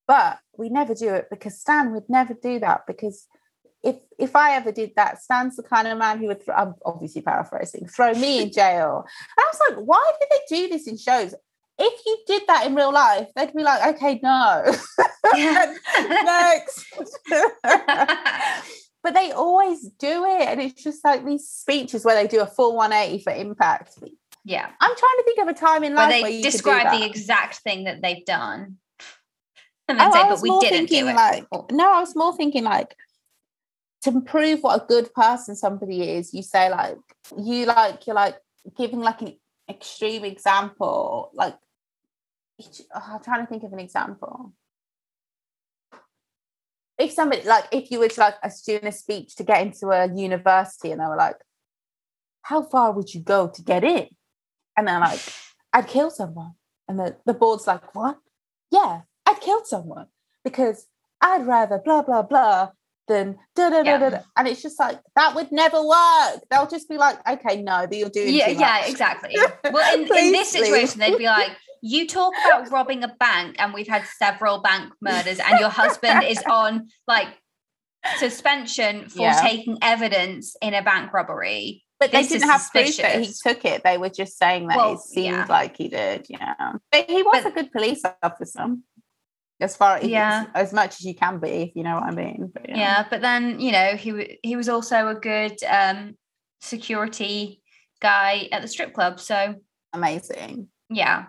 But 0.07 0.39
we 0.57 0.69
never 0.69 0.93
do 0.93 1.13
it 1.13 1.27
because 1.29 1.59
stan 1.59 1.93
would 1.93 2.09
never 2.09 2.33
do 2.33 2.59
that 2.59 2.81
because 2.87 3.27
if 3.83 3.95
if 4.19 4.35
i 4.35 4.55
ever 4.55 4.71
did 4.71 4.91
that 4.95 5.21
stan's 5.21 5.55
the 5.55 5.63
kind 5.63 5.87
of 5.87 5.97
man 5.97 6.19
who 6.19 6.27
would 6.27 6.37
th- 6.37 6.55
i'm 6.55 6.75
obviously 6.85 7.21
paraphrasing 7.21 7.87
throw 7.87 8.13
me 8.13 8.41
in 8.41 8.51
jail. 8.61 9.05
And 9.37 9.43
i 9.43 9.51
was 9.51 9.61
like 9.69 9.77
why 9.85 10.11
do 10.19 10.27
they 10.29 10.55
do 10.55 10.69
this 10.69 10.87
in 10.87 10.97
shows? 10.97 11.33
If 11.83 12.05
you 12.05 12.17
did 12.27 12.43
that 12.47 12.67
in 12.67 12.75
real 12.75 12.93
life, 12.93 13.29
they'd 13.35 13.53
be 13.55 13.63
like, 13.63 13.95
okay, 13.95 14.19
no. 14.21 14.63
Next. 15.33 16.85
but 19.03 19.13
they 19.13 19.31
always 19.31 19.81
do 19.97 20.25
it 20.25 20.47
and 20.47 20.61
it's 20.61 20.83
just 20.83 21.03
like 21.03 21.25
these 21.25 21.47
speeches 21.47 22.05
where 22.05 22.15
they 22.15 22.27
do 22.27 22.41
a 22.41 22.45
full 22.45 22.75
180 22.75 23.23
for 23.23 23.33
impact 23.33 23.97
yeah. 24.43 24.69
I'm 24.79 24.95
trying 24.95 25.17
to 25.17 25.23
think 25.25 25.39
of 25.39 25.47
a 25.47 25.53
time 25.53 25.83
in 25.83 25.93
life 25.93 26.09
where, 26.09 26.21
they 26.21 26.21
where 26.21 26.41
describe 26.41 26.99
the 26.99 27.05
exact 27.05 27.57
thing 27.59 27.85
that 27.85 28.01
they've 28.01 28.25
done. 28.25 28.77
And 29.87 29.99
oh, 29.99 30.03
then 30.03 30.11
oh, 30.13 30.13
say 30.13 30.29
but 30.29 30.41
we 30.41 30.69
didn't 30.69 30.89
do 30.89 31.05
it 31.05 31.15
like 31.15 31.45
no 31.69 31.91
i 31.91 31.99
was 31.99 32.15
more 32.15 32.33
thinking 32.33 32.63
like 32.63 32.95
to 34.03 34.21
prove 34.21 34.61
what 34.61 34.81
a 34.81 34.85
good 34.85 35.13
person 35.13 35.53
somebody 35.53 36.09
is 36.11 36.33
you 36.33 36.43
say 36.43 36.69
like 36.69 36.97
you 37.37 37.65
like 37.65 38.07
you're 38.07 38.15
like 38.15 38.37
giving 38.77 39.01
like 39.01 39.21
an 39.21 39.35
extreme 39.69 40.23
example 40.23 41.31
like 41.33 41.55
oh, 42.95 43.03
i'm 43.09 43.23
trying 43.23 43.41
to 43.41 43.49
think 43.49 43.63
of 43.63 43.73
an 43.73 43.79
example. 43.79 44.53
If 46.97 47.11
somebody 47.11 47.41
like 47.43 47.65
if 47.71 47.89
you 47.89 47.99
were 47.99 48.09
to 48.09 48.19
like 48.19 48.35
a 48.43 48.51
student 48.51 48.93
a 48.93 48.97
speech 48.97 49.35
to 49.37 49.43
get 49.43 49.61
into 49.61 49.89
a 49.89 50.07
university 50.13 50.91
and 50.91 51.01
they 51.01 51.05
were 51.05 51.17
like 51.17 51.37
how 52.43 52.61
far 52.61 52.91
would 52.91 53.13
you 53.13 53.21
go 53.21 53.47
to 53.47 53.61
get 53.63 53.83
in 53.83 54.07
and 54.77 54.87
then 54.87 55.01
like 55.01 55.21
i'd 55.73 55.87
kill 55.87 56.09
someone. 56.09 56.53
And 56.87 56.99
the, 56.99 57.15
the 57.25 57.33
board's 57.33 57.67
like 57.67 57.95
what? 57.95 58.17
Yeah 58.71 59.01
i'd 59.27 59.41
kill 59.41 59.63
someone. 59.65 60.07
Because 60.43 60.87
i'd 61.21 61.45
rather 61.45 61.79
blah 61.83 62.01
blah 62.01 62.23
blah 62.23 62.69
than 63.07 63.37
da 63.55 63.69
da 63.69 63.83
da 63.83 64.09
da 64.09 64.19
and 64.37 64.47
it's 64.47 64.61
just 64.61 64.79
like 64.79 64.99
that 65.15 65.35
would 65.35 65.51
never 65.51 65.81
work. 65.81 66.41
They'll 66.49 66.67
just 66.67 66.89
be 66.89 66.97
like 66.97 67.17
okay 67.27 67.61
no 67.61 67.85
but 67.87 67.97
you're 67.97 68.09
doing 68.09 68.33
yeah 68.33 68.49
yeah 68.49 68.85
exactly. 68.85 69.35
Well 69.71 69.95
in, 69.95 70.01
in 70.01 70.31
this 70.31 70.51
situation 70.51 70.99
they'd 70.99 71.17
be 71.17 71.25
like 71.25 71.51
you 71.81 72.07
talk 72.07 72.33
about 72.45 72.69
robbing 72.71 73.03
a 73.03 73.07
bank 73.19 73.55
and 73.59 73.73
we've 73.73 73.87
had 73.87 74.05
several 74.05 74.61
bank 74.61 74.93
murders 75.01 75.39
and 75.39 75.59
your 75.59 75.69
husband 75.69 76.23
is 76.23 76.41
on 76.49 76.87
like 77.07 77.27
suspension 78.17 79.09
for 79.09 79.21
yeah. 79.21 79.41
taking 79.41 79.77
evidence 79.81 80.55
in 80.61 80.73
a 80.73 80.81
bank 80.81 81.11
robbery 81.13 81.83
But 82.01 82.11
they 82.11 82.23
didn't 82.27 82.49
have 82.49 82.67
proof 82.71 82.97
that 82.97 83.21
he 83.21 83.31
took 83.45 83.63
it. 83.63 83.83
They 83.83 83.97
were 83.97 84.09
just 84.09 84.37
saying 84.37 84.67
that 84.67 84.75
Well, 84.77 84.93
it 84.95 84.99
seemed 85.01 85.37
yeah. 85.37 85.45
like 85.47 85.77
he 85.77 85.87
did. 85.87 86.25
Yeah, 86.29 86.73
but 86.91 87.09
he 87.09 87.21
was 87.23 87.43
But- 87.43 87.51
a 87.51 87.55
good 87.55 87.71
police 87.71 88.01
officer, 88.23 88.65
as 89.61 89.77
far 89.77 89.97
as 89.97 90.03
Yeah. 90.07 90.47
as 90.55 90.73
much 90.73 90.95
as 90.99 91.05
you 91.05 91.13
can 91.15 91.39
be, 91.39 91.49
if 91.49 91.75
you 91.75 91.83
know 91.83 91.95
what 91.95 92.03
I 92.03 92.11
mean. 92.11 92.51
But 92.53 92.69
yeah. 92.69 93.05
but 93.09 93.21
then 93.21 93.59
you 93.59 93.71
know 93.71 93.95
he 93.95 94.39
he 94.43 94.55
was 94.55 94.67
also 94.67 95.07
a 95.09 95.15
good 95.15 95.63
um 95.63 96.17
security 96.59 97.61
guy 98.01 98.49
at 98.51 98.61
the 98.63 98.67
strip 98.67 98.93
club 98.93 99.19
so 99.19 99.55
amazing. 99.93 100.67
yeah 100.89 101.25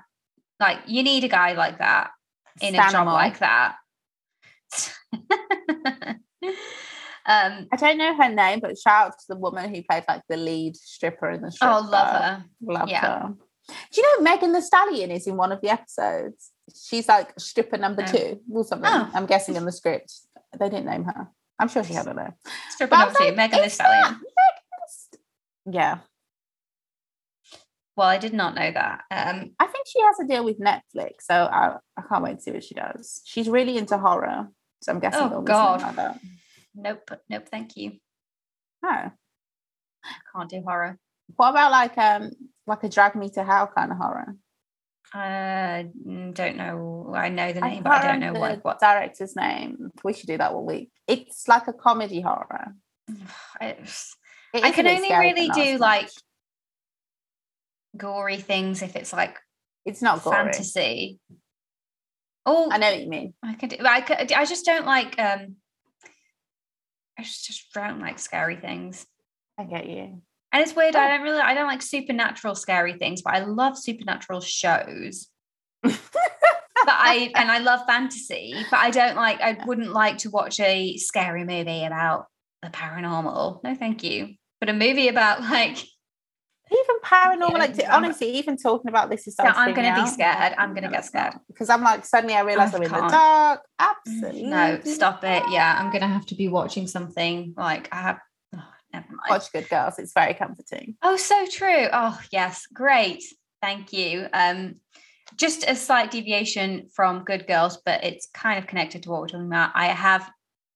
like 0.61 0.79
you 0.87 1.03
need 1.03 1.25
a 1.25 1.29
guy 1.29 1.53
like 1.53 1.79
that 1.79 2.11
in 2.63 2.75
a 2.75 2.79
job 2.79 3.07
Stanimal. 3.07 3.13
like 3.13 3.39
that 3.41 3.77
um 7.27 7.69
I 7.73 7.77
don't 7.77 7.99
know 7.99 8.15
her 8.17 8.29
name, 8.29 8.61
but 8.61 8.77
shout 8.79 9.07
out 9.09 9.13
to 9.19 9.25
the 9.29 9.37
woman 9.37 9.73
who 9.75 9.83
played 9.89 10.05
like 10.09 10.23
the 10.29 10.37
lead 10.37 10.77
stripper 10.77 11.31
in 11.31 11.43
the 11.43 11.51
show. 11.51 11.67
oh 11.69 11.89
love 11.89 12.09
her 12.09 12.45
Love 12.63 12.89
Yeah. 12.89 13.01
her. 13.01 13.35
Do 13.93 14.01
you 14.01 14.17
know 14.19 14.23
Megan 14.25 14.53
Thee 14.53 14.61
Stallion 14.61 15.11
is 15.13 15.27
in 15.27 15.37
one 15.37 15.53
of 15.53 15.61
the 15.61 15.69
episodes? 15.71 16.51
She's 16.75 17.09
like 17.09 17.33
stripper 17.39 17.79
number 17.79 18.03
No. 18.03 18.09
two 18.09 18.41
or 18.53 18.65
something. 18.65 18.91
Oh. 18.93 19.11
I'm 19.15 19.27
guessing 19.27 19.55
in 19.57 19.65
the 19.65 19.73
script. 19.73 20.13
They 20.59 20.69
didn't 20.69 20.87
name 20.87 21.05
her. 21.05 21.29
I'm 21.61 21.69
sure 21.69 21.85
she 21.85 21.93
had 21.95 22.07
a 22.09 22.15
name. 22.15 22.33
stripper 22.71 22.97
number 22.97 23.15
two 23.17 23.25
like, 23.27 23.37
megan 23.37 23.63
thee 23.63 23.69
stallion 23.69 24.03
Megan 24.15 24.23
Yeah. 25.79 25.99
well 27.97 28.09
i 28.09 28.19
did 28.19 28.33
not 28.35 28.55
know 28.55 28.71
that 28.73 29.03
um 29.13 29.53
I 29.61 29.67
think 29.67 29.87
she 29.87 30.01
has 30.01 30.19
a 30.21 30.27
deal 30.27 30.45
with 30.45 30.59
Netflix, 30.59 31.23
so 31.23 31.35
I, 31.35 31.77
I 31.97 32.03
can't 32.09 32.25
wait 32.25 32.37
to 32.37 32.43
see 32.43 32.51
what 32.53 32.65
she 32.65 32.75
does. 32.75 33.21
She's 33.25 33.49
really 33.49 33.77
into 33.79 33.97
horror, 33.99 34.49
so 34.83 34.93
I'm 34.93 34.99
guessing 35.01 35.21
Oh, 35.23 35.27
it'll 35.27 35.43
be 35.43 35.53
something 35.53 35.81
God. 35.81 35.83
like 35.83 35.97
that. 35.97 36.21
Nope 36.75 37.11
nope 37.29 37.49
thank 37.51 37.77
you 37.77 37.93
Oh. 38.85 39.11
can't 40.35 40.51
do 40.51 40.63
horror 40.67 40.99
What 41.37 41.51
about 41.51 41.71
like 41.71 41.97
um 41.99 42.31
like 42.67 42.83
a 42.85 42.89
drag 42.89 43.15
me 43.15 43.31
to 43.31 43.45
hell 43.45 43.71
kind 43.75 43.93
of 43.93 43.99
horror? 43.99 44.35
uh 45.15 45.85
mm, 46.09 46.33
don't 46.35 46.57
know 46.57 47.13
i 47.15 47.29
know 47.29 47.53
the 47.53 47.63
I 47.63 47.69
name 47.71 47.83
but 47.83 47.93
i 47.93 48.07
don't 48.09 48.21
know 48.21 48.33
like 48.41 48.65
what 48.65 48.81
director's 48.81 49.37
name. 49.37 49.91
We 50.03 50.15
should 50.15 50.27
do 50.29 50.39
that 50.39 50.55
one 50.55 50.65
week. 50.65 50.91
It's 51.07 51.47
like 51.49 51.69
a 51.69 51.73
comedy 51.75 52.21
horror. 52.23 52.75
I, 53.61 53.77
I 54.55 54.71
can 54.71 54.87
only 54.87 55.11
really 55.13 55.49
do 55.51 55.77
like 55.79 56.09
gory 57.97 58.39
things 58.39 58.81
if 58.83 58.97
it's 58.97 59.13
like 59.13 59.39
it's 59.85 60.01
not 60.03 60.23
gory. 60.23 60.37
fantasy. 60.37 61.19
Oh, 62.47 62.69
I 62.73 62.79
know 62.79 62.91
what 62.91 63.01
you 63.03 63.09
mean. 63.09 63.35
I 63.43 63.55
could. 63.55 63.85
I 63.85 64.01
could. 64.01 64.33
I 64.33 64.45
just 64.45 64.65
don't 64.65 64.87
like. 64.87 65.19
Um, 65.19 65.57
I 67.19 67.23
just, 67.23 67.47
just 67.47 67.73
don't 67.73 68.01
like 68.01 68.19
scary 68.19 68.57
things. 68.57 69.07
I 69.59 69.65
get 69.65 69.89
you. 69.89 70.23
And 70.53 70.63
it's 70.63 70.77
weird. 70.77 70.97
Oh. 70.97 71.01
I 71.01 71.09
don't 71.09 71.23
really. 71.23 71.41
I 71.41 71.55
don't 71.55 71.67
like 71.67 71.83
supernatural 71.83 72.55
scary 72.55 72.95
things, 72.95 73.23
but 73.23 73.35
I 73.35 73.41
love 73.41 73.79
supernatural 73.79 74.41
shows. 74.41 75.29
but 75.83 75.99
I 76.87 77.33
and 77.35 77.51
I 77.51 77.59
love 77.59 77.81
fantasy, 77.87 78.55
but 78.71 78.79
I 78.79 78.91
don't 78.91 79.17
like. 79.17 79.41
I 79.41 79.59
wouldn't 79.65 79.93
like 79.93 80.19
to 80.19 80.31
watch 80.31 80.61
a 80.61 80.97
scary 80.99 81.45
movie 81.45 81.85
about 81.85 82.27
the 82.63 82.69
paranormal. 82.69 83.65
No, 83.65 83.75
thank 83.75 84.05
you. 84.05 84.35
But 84.61 84.69
a 84.69 84.75
movie 84.75 85.09
about 85.09 85.41
like 85.43 85.79
Even 86.73 86.97
paranormal, 87.05 87.53
Yeah, 87.53 87.59
like 87.59 87.79
honestly, 87.91 88.31
even 88.39 88.57
talking 88.57 88.89
about 88.89 89.11
this 89.11 89.27
is 89.27 89.37
Yeah, 89.39 89.53
starting 89.53 89.75
I'm 89.75 89.75
gonna 89.75 90.03
be 90.03 90.11
scared. 90.11 90.55
I'm 90.59 90.75
gonna 90.75 90.91
get 90.91 91.05
scared. 91.05 91.35
because 91.49 91.69
I'm 91.69 91.83
like 91.83 92.05
suddenly 92.05 92.35
I 92.35 92.41
realize 92.41 92.75
I 92.75 92.79
I'm 92.79 92.83
in 92.85 92.93
the 92.93 93.09
dark. 93.09 93.61
Absolutely, 93.79 94.45
no, 94.45 94.81
stop 94.85 95.23
it. 95.25 95.43
Yeah, 95.51 95.77
I'm 95.79 95.93
gonna 95.93 96.09
have 96.09 96.27
to 96.27 96.35
be 96.35 96.49
watching 96.49 96.87
something 96.87 97.55
like 97.57 97.89
I 97.93 97.97
have. 97.97 98.19
Oh, 98.55 98.63
never 98.93 99.07
mind. 99.09 99.21
Watch 99.29 99.53
Good 99.53 99.69
Girls. 99.69 99.99
It's 99.99 100.13
very 100.13 100.35
comforting. 100.35 100.97
Oh, 101.03 101.17
so 101.17 101.47
true. 101.47 101.89
Oh, 101.93 102.19
yes, 102.31 102.67
great. 102.73 103.23
Thank 103.61 103.93
you. 103.93 104.27
Um, 104.33 104.77
just 105.37 105.65
a 105.69 105.75
slight 105.75 106.11
deviation 106.11 106.89
from 106.95 107.25
Good 107.25 107.47
Girls, 107.47 107.79
but 107.85 108.05
it's 108.05 108.29
kind 108.35 108.59
of 108.59 108.67
connected 108.67 109.03
to 109.03 109.11
what 109.11 109.21
we're 109.21 109.29
talking 109.29 109.47
about. 109.47 109.73
I 109.75 109.87
have 109.87 110.31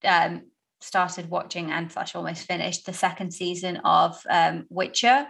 um, 0.04 0.42
started 0.80 1.28
watching 1.28 1.70
and 1.70 1.90
slash 1.90 2.14
almost 2.14 2.46
finished 2.46 2.86
the 2.86 2.92
second 2.92 3.32
season 3.32 3.78
of 3.78 4.20
um, 4.30 4.66
Witcher 4.68 5.26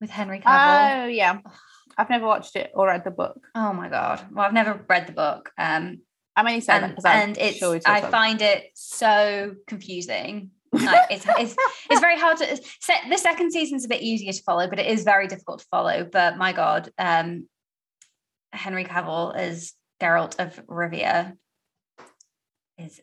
with 0.00 0.10
Henry 0.10 0.40
Cavill. 0.40 1.04
Oh 1.04 1.06
yeah, 1.06 1.38
I've 1.96 2.10
never 2.10 2.26
watched 2.26 2.56
it 2.56 2.70
or 2.74 2.86
read 2.86 3.04
the 3.04 3.10
book. 3.10 3.38
Oh 3.54 3.72
my 3.72 3.88
god! 3.88 4.24
Well, 4.32 4.44
I've 4.44 4.52
never 4.52 4.84
read 4.88 5.06
the 5.06 5.12
book, 5.12 5.50
um, 5.58 6.00
I'm 6.36 6.46
only 6.46 6.60
saying 6.60 6.84
and, 6.84 6.98
and 7.06 7.38
it's 7.38 7.58
sure 7.58 7.80
I 7.86 8.02
find 8.02 8.42
it 8.42 8.70
so 8.74 9.54
confusing. 9.66 10.50
Like, 10.72 11.06
it's, 11.10 11.24
it's 11.26 11.56
it's 11.90 12.00
very 12.00 12.18
hard 12.18 12.36
to 12.38 12.60
set 12.80 13.04
the 13.08 13.16
second 13.16 13.50
season's 13.50 13.86
a 13.86 13.88
bit 13.88 14.02
easier 14.02 14.32
to 14.32 14.42
follow 14.42 14.68
but 14.68 14.78
it 14.78 14.86
is 14.86 15.04
very 15.04 15.26
difficult 15.26 15.60
to 15.60 15.66
follow 15.70 16.04
but 16.04 16.36
my 16.36 16.52
god 16.52 16.90
um 16.98 17.48
henry 18.52 18.84
cavill 18.84 19.34
as 19.34 19.72
geralt 20.02 20.38
of 20.38 20.60
rivia 20.66 21.34
is 22.76 23.00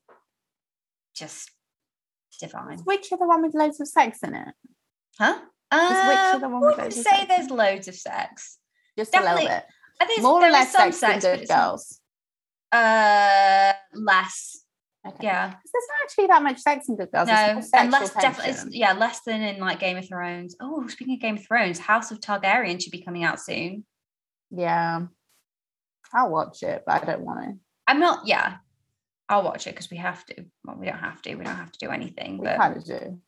just 1.15 1.49
divine 2.39 2.73
Is 2.73 2.85
Witcher 2.85 3.15
the 3.17 3.25
one 3.25 3.41
with 3.41 3.55
loads 3.55 3.79
of 3.81 3.87
sex 3.87 4.19
in 4.21 4.35
it? 4.35 4.53
huh 5.17 5.39
uh, 5.73 6.37
the 6.39 6.49
one 6.49 6.61
with 6.61 6.69
wouldn't 6.71 6.83
loads 6.83 6.97
of 6.97 7.03
say 7.03 7.09
sex? 7.11 7.25
there's 7.27 7.49
loads 7.49 7.87
of 7.87 7.95
sex 7.95 8.57
Just 8.97 9.15
a 9.15 9.21
little 9.21 9.37
bit. 9.47 9.63
i 10.01 10.05
think 10.05 10.21
More 10.21 10.43
or 10.43 10.49
less 10.51 10.71
some 10.71 10.91
sex, 10.91 10.97
sex 10.99 11.23
than 11.23 11.39
Good 11.39 11.47
Girls. 11.47 11.99
uh 12.71 13.73
less 13.93 14.59
Okay. 15.05 15.17
yeah 15.25 15.47
There's 15.47 15.87
not 15.89 15.97
actually 16.03 16.27
that 16.27 16.43
much 16.43 16.59
sex 16.59 16.87
in 16.87 16.95
Good 16.95 17.11
Girls. 17.11 17.27
No, 17.27 17.61
and 17.73 17.91
less 17.91 18.13
definitely, 18.13 18.77
yeah, 18.77 18.93
less 18.93 19.19
than 19.25 19.41
in 19.41 19.59
like 19.59 19.79
Game 19.81 19.97
of 19.97 20.07
Thrones. 20.07 20.55
Oh, 20.61 20.87
speaking 20.87 21.15
of 21.15 21.19
Game 21.19 21.35
of 21.35 21.45
Thrones, 21.45 21.77
House 21.77 22.09
of 22.11 22.21
Targaryen 22.21 22.81
should 22.81 22.93
be 22.93 23.01
coming 23.01 23.25
out 23.25 23.41
soon. 23.41 23.83
Yeah, 24.49 25.01
I'll 26.13 26.29
watch 26.31 26.63
it, 26.63 26.83
but 26.85 27.03
I 27.03 27.05
don't 27.05 27.25
want 27.25 27.43
to. 27.43 27.51
I'm 27.85 27.99
not, 27.99 28.25
yeah, 28.27 28.55
I'll 29.27 29.43
watch 29.43 29.67
it 29.67 29.71
because 29.71 29.91
we 29.91 29.97
have 29.97 30.25
to. 30.27 30.45
Well, 30.63 30.77
we 30.79 30.85
don't 30.85 30.99
have 30.99 31.21
to. 31.23 31.35
We 31.35 31.43
don't 31.43 31.57
have 31.57 31.73
to 31.73 31.79
do 31.85 31.91
anything. 31.91 32.37
We 32.37 32.45
But 32.45 32.57
kind 32.57 32.77
of 32.77 32.85
do. 32.85 33.19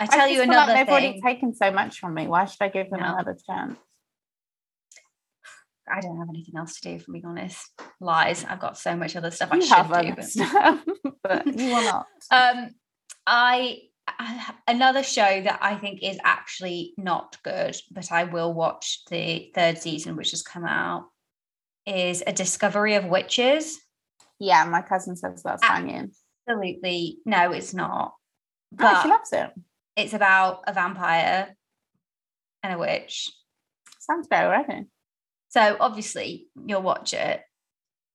I 0.00 0.06
tell 0.06 0.28
you 0.28 0.42
another 0.42 0.72
like 0.72 0.86
they've 0.86 0.92
already 0.92 1.20
taken 1.20 1.54
so 1.54 1.70
much 1.70 1.98
from 1.98 2.14
me. 2.14 2.26
Why 2.26 2.44
should 2.46 2.62
I 2.62 2.68
give 2.68 2.90
them 2.90 3.00
No. 3.00 3.12
another 3.14 3.36
chance? 3.48 3.78
I 5.92 6.00
don't 6.00 6.18
have 6.18 6.28
anything 6.28 6.56
else 6.56 6.78
to 6.80 6.88
do, 6.88 6.94
if 6.96 7.06
I'm 7.08 7.12
being 7.12 7.26
honest. 7.26 7.68
Lies. 8.00 8.44
I've 8.44 8.60
got 8.60 8.78
so 8.78 8.96
much 8.96 9.16
other 9.16 9.30
stuff 9.30 9.48
I 9.52 9.58
should 9.58 10.06
do. 10.06 10.14
But, 10.14 10.24
stuff, 10.28 10.84
but 11.22 11.46
you 11.46 11.66
will 11.66 11.82
not. 11.84 12.06
um, 12.30 12.70
I 13.26 13.78
I- 14.06 14.54
another 14.68 15.02
show 15.02 15.42
that 15.42 15.58
I 15.62 15.76
think 15.76 16.00
is 16.02 16.18
actually 16.24 16.94
not 16.96 17.36
good, 17.42 17.76
but 17.90 18.10
I 18.12 18.24
will 18.24 18.52
watch 18.54 19.02
the 19.10 19.50
third 19.54 19.78
season, 19.78 20.16
which 20.16 20.30
has 20.30 20.42
come 20.42 20.64
out, 20.64 21.06
is 21.86 22.22
a 22.26 22.32
Discovery 22.32 22.94
of 22.94 23.04
Witches. 23.06 23.78
Yeah, 24.38 24.64
my 24.64 24.82
cousin 24.82 25.16
says 25.16 25.42
that's 25.44 25.62
hanging. 25.64 26.12
Absolutely, 26.48 27.18
no, 27.26 27.52
it's 27.52 27.74
not. 27.74 28.14
No, 28.72 28.78
But 28.78 29.02
she 29.02 29.08
loves 29.08 29.32
it. 29.32 29.50
It's 30.00 30.14
about 30.14 30.64
a 30.66 30.72
vampire 30.72 31.56
and 32.62 32.74
a 32.74 32.78
witch. 32.78 33.30
Sounds 33.98 34.28
great 34.28 34.44
already. 34.44 34.86
So 35.48 35.76
obviously 35.80 36.48
you'll 36.66 36.82
watch 36.82 37.12
it. 37.12 37.42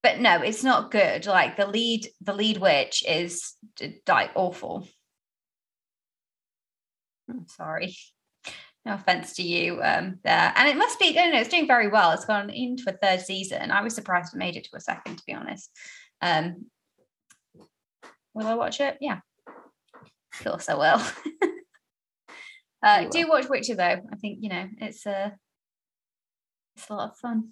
But 0.01 0.19
no, 0.19 0.41
it's 0.41 0.63
not 0.63 0.91
good. 0.91 1.25
Like 1.25 1.57
the 1.57 1.67
lead, 1.67 2.07
the 2.21 2.33
lead 2.33 2.57
witch 2.57 3.03
is 3.07 3.53
like 4.07 4.31
awful. 4.35 4.87
I'm 7.29 7.47
sorry. 7.47 7.95
No 8.85 8.93
offense 8.93 9.33
to 9.33 9.43
you 9.43 9.81
um, 9.81 10.19
there. 10.23 10.53
And 10.55 10.69
it 10.69 10.77
must 10.77 10.99
be, 10.99 11.09
I 11.09 11.23
don't 11.23 11.33
know, 11.33 11.39
it's 11.39 11.49
doing 11.49 11.65
very 11.65 11.87
well. 11.87 12.11
It's 12.11 12.25
gone 12.25 12.51
into 12.51 12.83
a 12.87 12.93
third 12.93 13.21
season. 13.21 13.71
I 13.71 13.81
was 13.81 13.95
surprised 13.95 14.35
it 14.35 14.37
made 14.37 14.55
it 14.57 14.65
to 14.65 14.77
a 14.77 14.79
second, 14.79 15.17
to 15.17 15.23
be 15.25 15.33
honest. 15.33 15.71
Um, 16.21 16.67
will 18.35 18.45
I 18.45 18.53
watch 18.53 18.79
it? 18.79 18.97
Yeah. 19.01 19.21
Of 19.47 20.43
course 20.43 20.69
I 20.69 20.75
will. 20.75 21.01
uh, 22.85 23.09
do 23.09 23.27
watch 23.27 23.49
Witcher 23.49 23.75
though. 23.75 23.83
I 24.11 24.15
think, 24.21 24.39
you 24.41 24.49
know, 24.49 24.67
it's 24.79 25.05
a, 25.05 25.33
it's 26.75 26.89
a 26.89 26.93
lot 26.93 27.11
of 27.11 27.17
fun. 27.17 27.49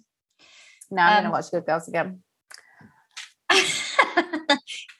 Now 0.90 1.06
I'm 1.08 1.16
Um, 1.18 1.22
gonna 1.24 1.32
watch 1.32 1.50
Good 1.50 1.66
Girls 1.66 1.88
again. 1.88 2.22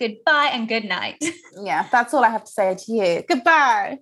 Goodbye 0.00 0.50
and 0.52 0.68
good 0.68 0.84
night. 0.84 1.16
Yeah, 1.62 1.86
that's 1.92 2.12
all 2.12 2.24
I 2.24 2.30
have 2.30 2.42
to 2.42 2.50
say 2.50 2.74
to 2.74 2.92
you. 2.92 3.22
Goodbye. 3.28 3.98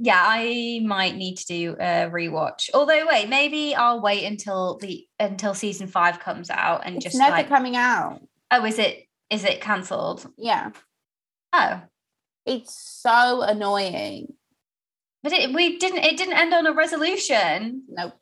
yeah, 0.00 0.24
I 0.26 0.80
might 0.86 1.16
need 1.16 1.36
to 1.36 1.44
do 1.46 1.72
a 1.78 2.08
rewatch. 2.10 2.70
Although, 2.72 3.06
wait, 3.06 3.28
maybe 3.28 3.74
I'll 3.74 4.00
wait 4.00 4.24
until 4.24 4.78
the 4.78 5.06
until 5.20 5.52
season 5.52 5.86
five 5.86 6.18
comes 6.18 6.48
out 6.48 6.86
and 6.86 6.96
It's 6.96 7.04
just 7.04 7.18
never 7.18 7.36
like, 7.36 7.48
coming 7.48 7.76
out. 7.76 8.22
oh, 8.50 8.64
is 8.64 8.78
it 8.78 9.04
is 9.28 9.44
it 9.44 9.60
cancelled? 9.60 10.26
Yeah, 10.38 10.70
Oh, 11.52 11.82
it's 12.46 12.74
so 12.74 13.42
annoying. 13.42 14.32
But 15.24 15.32
it 15.32 15.52
we 15.52 15.76
didn't 15.78 16.04
it 16.04 16.16
didn't 16.16 16.34
end 16.38 16.54
on 16.54 16.66
a 16.66 16.72
resolution. 16.72 17.82
Nope. 17.88 18.12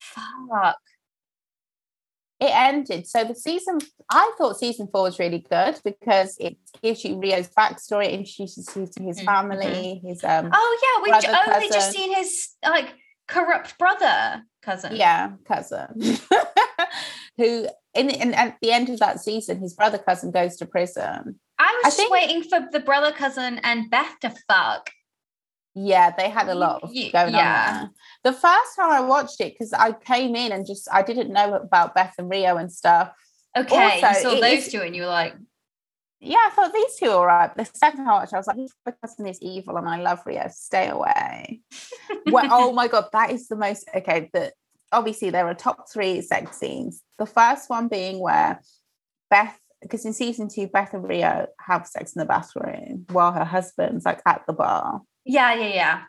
Fuck. 0.00 0.76
it 2.40 2.50
ended. 2.54 3.06
So 3.06 3.24
the 3.24 3.34
season, 3.34 3.78
I 4.10 4.32
thought 4.38 4.58
season 4.58 4.88
four 4.92 5.02
was 5.02 5.18
really 5.18 5.38
good 5.50 5.80
because 5.84 6.36
it 6.38 6.56
gives 6.82 7.04
you 7.04 7.18
Rio's 7.18 7.48
backstory, 7.48 8.10
introduces 8.12 8.68
you 8.76 8.86
to 8.86 9.02
his 9.02 9.20
family, 9.22 10.00
his 10.04 10.22
um, 10.24 10.50
Oh 10.52 10.78
yeah, 10.82 11.02
we've 11.02 11.22
Brother, 11.22 11.52
only 11.54 11.68
just 11.68 11.92
seen 11.92 12.14
his 12.14 12.50
like 12.64 12.94
corrupt 13.28 13.78
brother 13.78 14.42
cousin. 14.62 14.94
yeah, 14.96 15.32
cousin, 15.46 15.86
who 17.38 17.66
in, 17.94 18.10
in 18.10 18.34
at 18.34 18.56
the 18.60 18.70
end 18.72 18.90
of 18.90 18.98
that 19.00 19.20
season, 19.20 19.60
his 19.60 19.74
brother 19.74 19.98
cousin 19.98 20.30
goes 20.30 20.56
to 20.56 20.66
prison. 20.66 21.40
I 21.58 21.64
I 21.64 21.80
was 21.84 21.84
just 21.84 21.96
think- 21.96 22.12
waiting 22.12 22.42
for 22.42 22.60
the 22.70 22.80
brother 22.80 23.10
cousin 23.12 23.58
and 23.64 23.90
Beth 23.90 24.18
to 24.20 24.34
fuck. 24.48 24.90
Yeah, 25.74 26.12
they 26.16 26.28
had 26.28 26.48
a 26.48 26.54
lot 26.54 26.82
of 26.84 26.90
going 26.90 27.12
yeah. 27.12 27.28
on 27.28 27.32
there. 27.34 27.90
The 28.22 28.32
first 28.32 28.76
time 28.76 28.90
I 28.90 29.00
watched 29.00 29.40
it, 29.40 29.54
because 29.54 29.72
I 29.72 29.92
came 29.92 30.36
in 30.36 30.52
and 30.52 30.66
just 30.66 30.88
I 30.92 31.02
didn't 31.02 31.32
know 31.32 31.54
about 31.54 31.94
Beth 31.94 32.14
and 32.18 32.30
Rio 32.30 32.56
and 32.56 32.72
stuff. 32.72 33.10
Okay, 33.56 33.96
you 33.96 34.14
saw 34.14 34.40
those 34.40 34.66
is- 34.66 34.72
two 34.72 34.80
and 34.80 34.94
you 34.94 35.02
were 35.02 35.08
like, 35.08 35.34
Yeah, 36.20 36.38
I 36.38 36.50
thought 36.50 36.72
these 36.72 36.96
two 36.96 37.06
are 37.06 37.18
all 37.18 37.26
right. 37.26 37.56
The 37.56 37.68
second 37.74 38.04
time 38.04 38.08
I 38.08 38.14
watched, 38.14 38.34
I 38.34 38.36
was 38.36 38.46
like, 38.46 38.56
this 38.56 38.72
cousin 39.02 39.26
is 39.26 39.38
evil 39.42 39.76
and 39.76 39.88
I 39.88 40.00
love 40.00 40.20
Rio. 40.24 40.46
Stay 40.48 40.88
away. 40.88 41.60
well, 42.30 42.48
oh 42.50 42.72
my 42.72 42.86
god, 42.86 43.06
that 43.12 43.32
is 43.32 43.48
the 43.48 43.56
most 43.56 43.88
okay. 43.96 44.30
The 44.32 44.52
obviously 44.92 45.30
there 45.30 45.46
are 45.48 45.54
top 45.54 45.90
three 45.92 46.20
sex 46.20 46.56
scenes. 46.56 47.02
The 47.18 47.26
first 47.26 47.68
one 47.68 47.88
being 47.88 48.20
where 48.20 48.60
Beth, 49.28 49.58
because 49.82 50.04
in 50.04 50.12
season 50.12 50.48
two, 50.48 50.68
Beth 50.68 50.94
and 50.94 51.06
Rio 51.06 51.48
have 51.58 51.88
sex 51.88 52.14
in 52.14 52.20
the 52.20 52.26
bathroom 52.26 53.06
while 53.10 53.32
her 53.32 53.44
husband's 53.44 54.04
like 54.04 54.20
at 54.24 54.42
the 54.46 54.52
bar. 54.52 55.02
Yeah, 55.24 55.54
yeah, 55.54 55.74
yeah. 55.74 56.02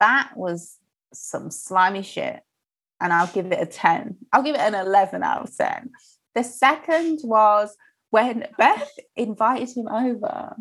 That 0.00 0.32
was 0.36 0.76
some 1.12 1.50
slimy 1.50 2.02
shit. 2.02 2.40
And 3.00 3.12
I'll 3.12 3.28
give 3.28 3.46
it 3.46 3.60
a 3.60 3.66
10. 3.66 4.16
I'll 4.32 4.42
give 4.42 4.54
it 4.54 4.60
an 4.60 4.74
11 4.74 5.22
out 5.22 5.48
of 5.48 5.56
10. 5.56 5.90
The 6.34 6.44
second 6.44 7.20
was 7.24 7.74
when 8.10 8.46
Beth 8.58 8.90
invited 9.16 9.74
him 9.74 9.88
over 9.88 10.56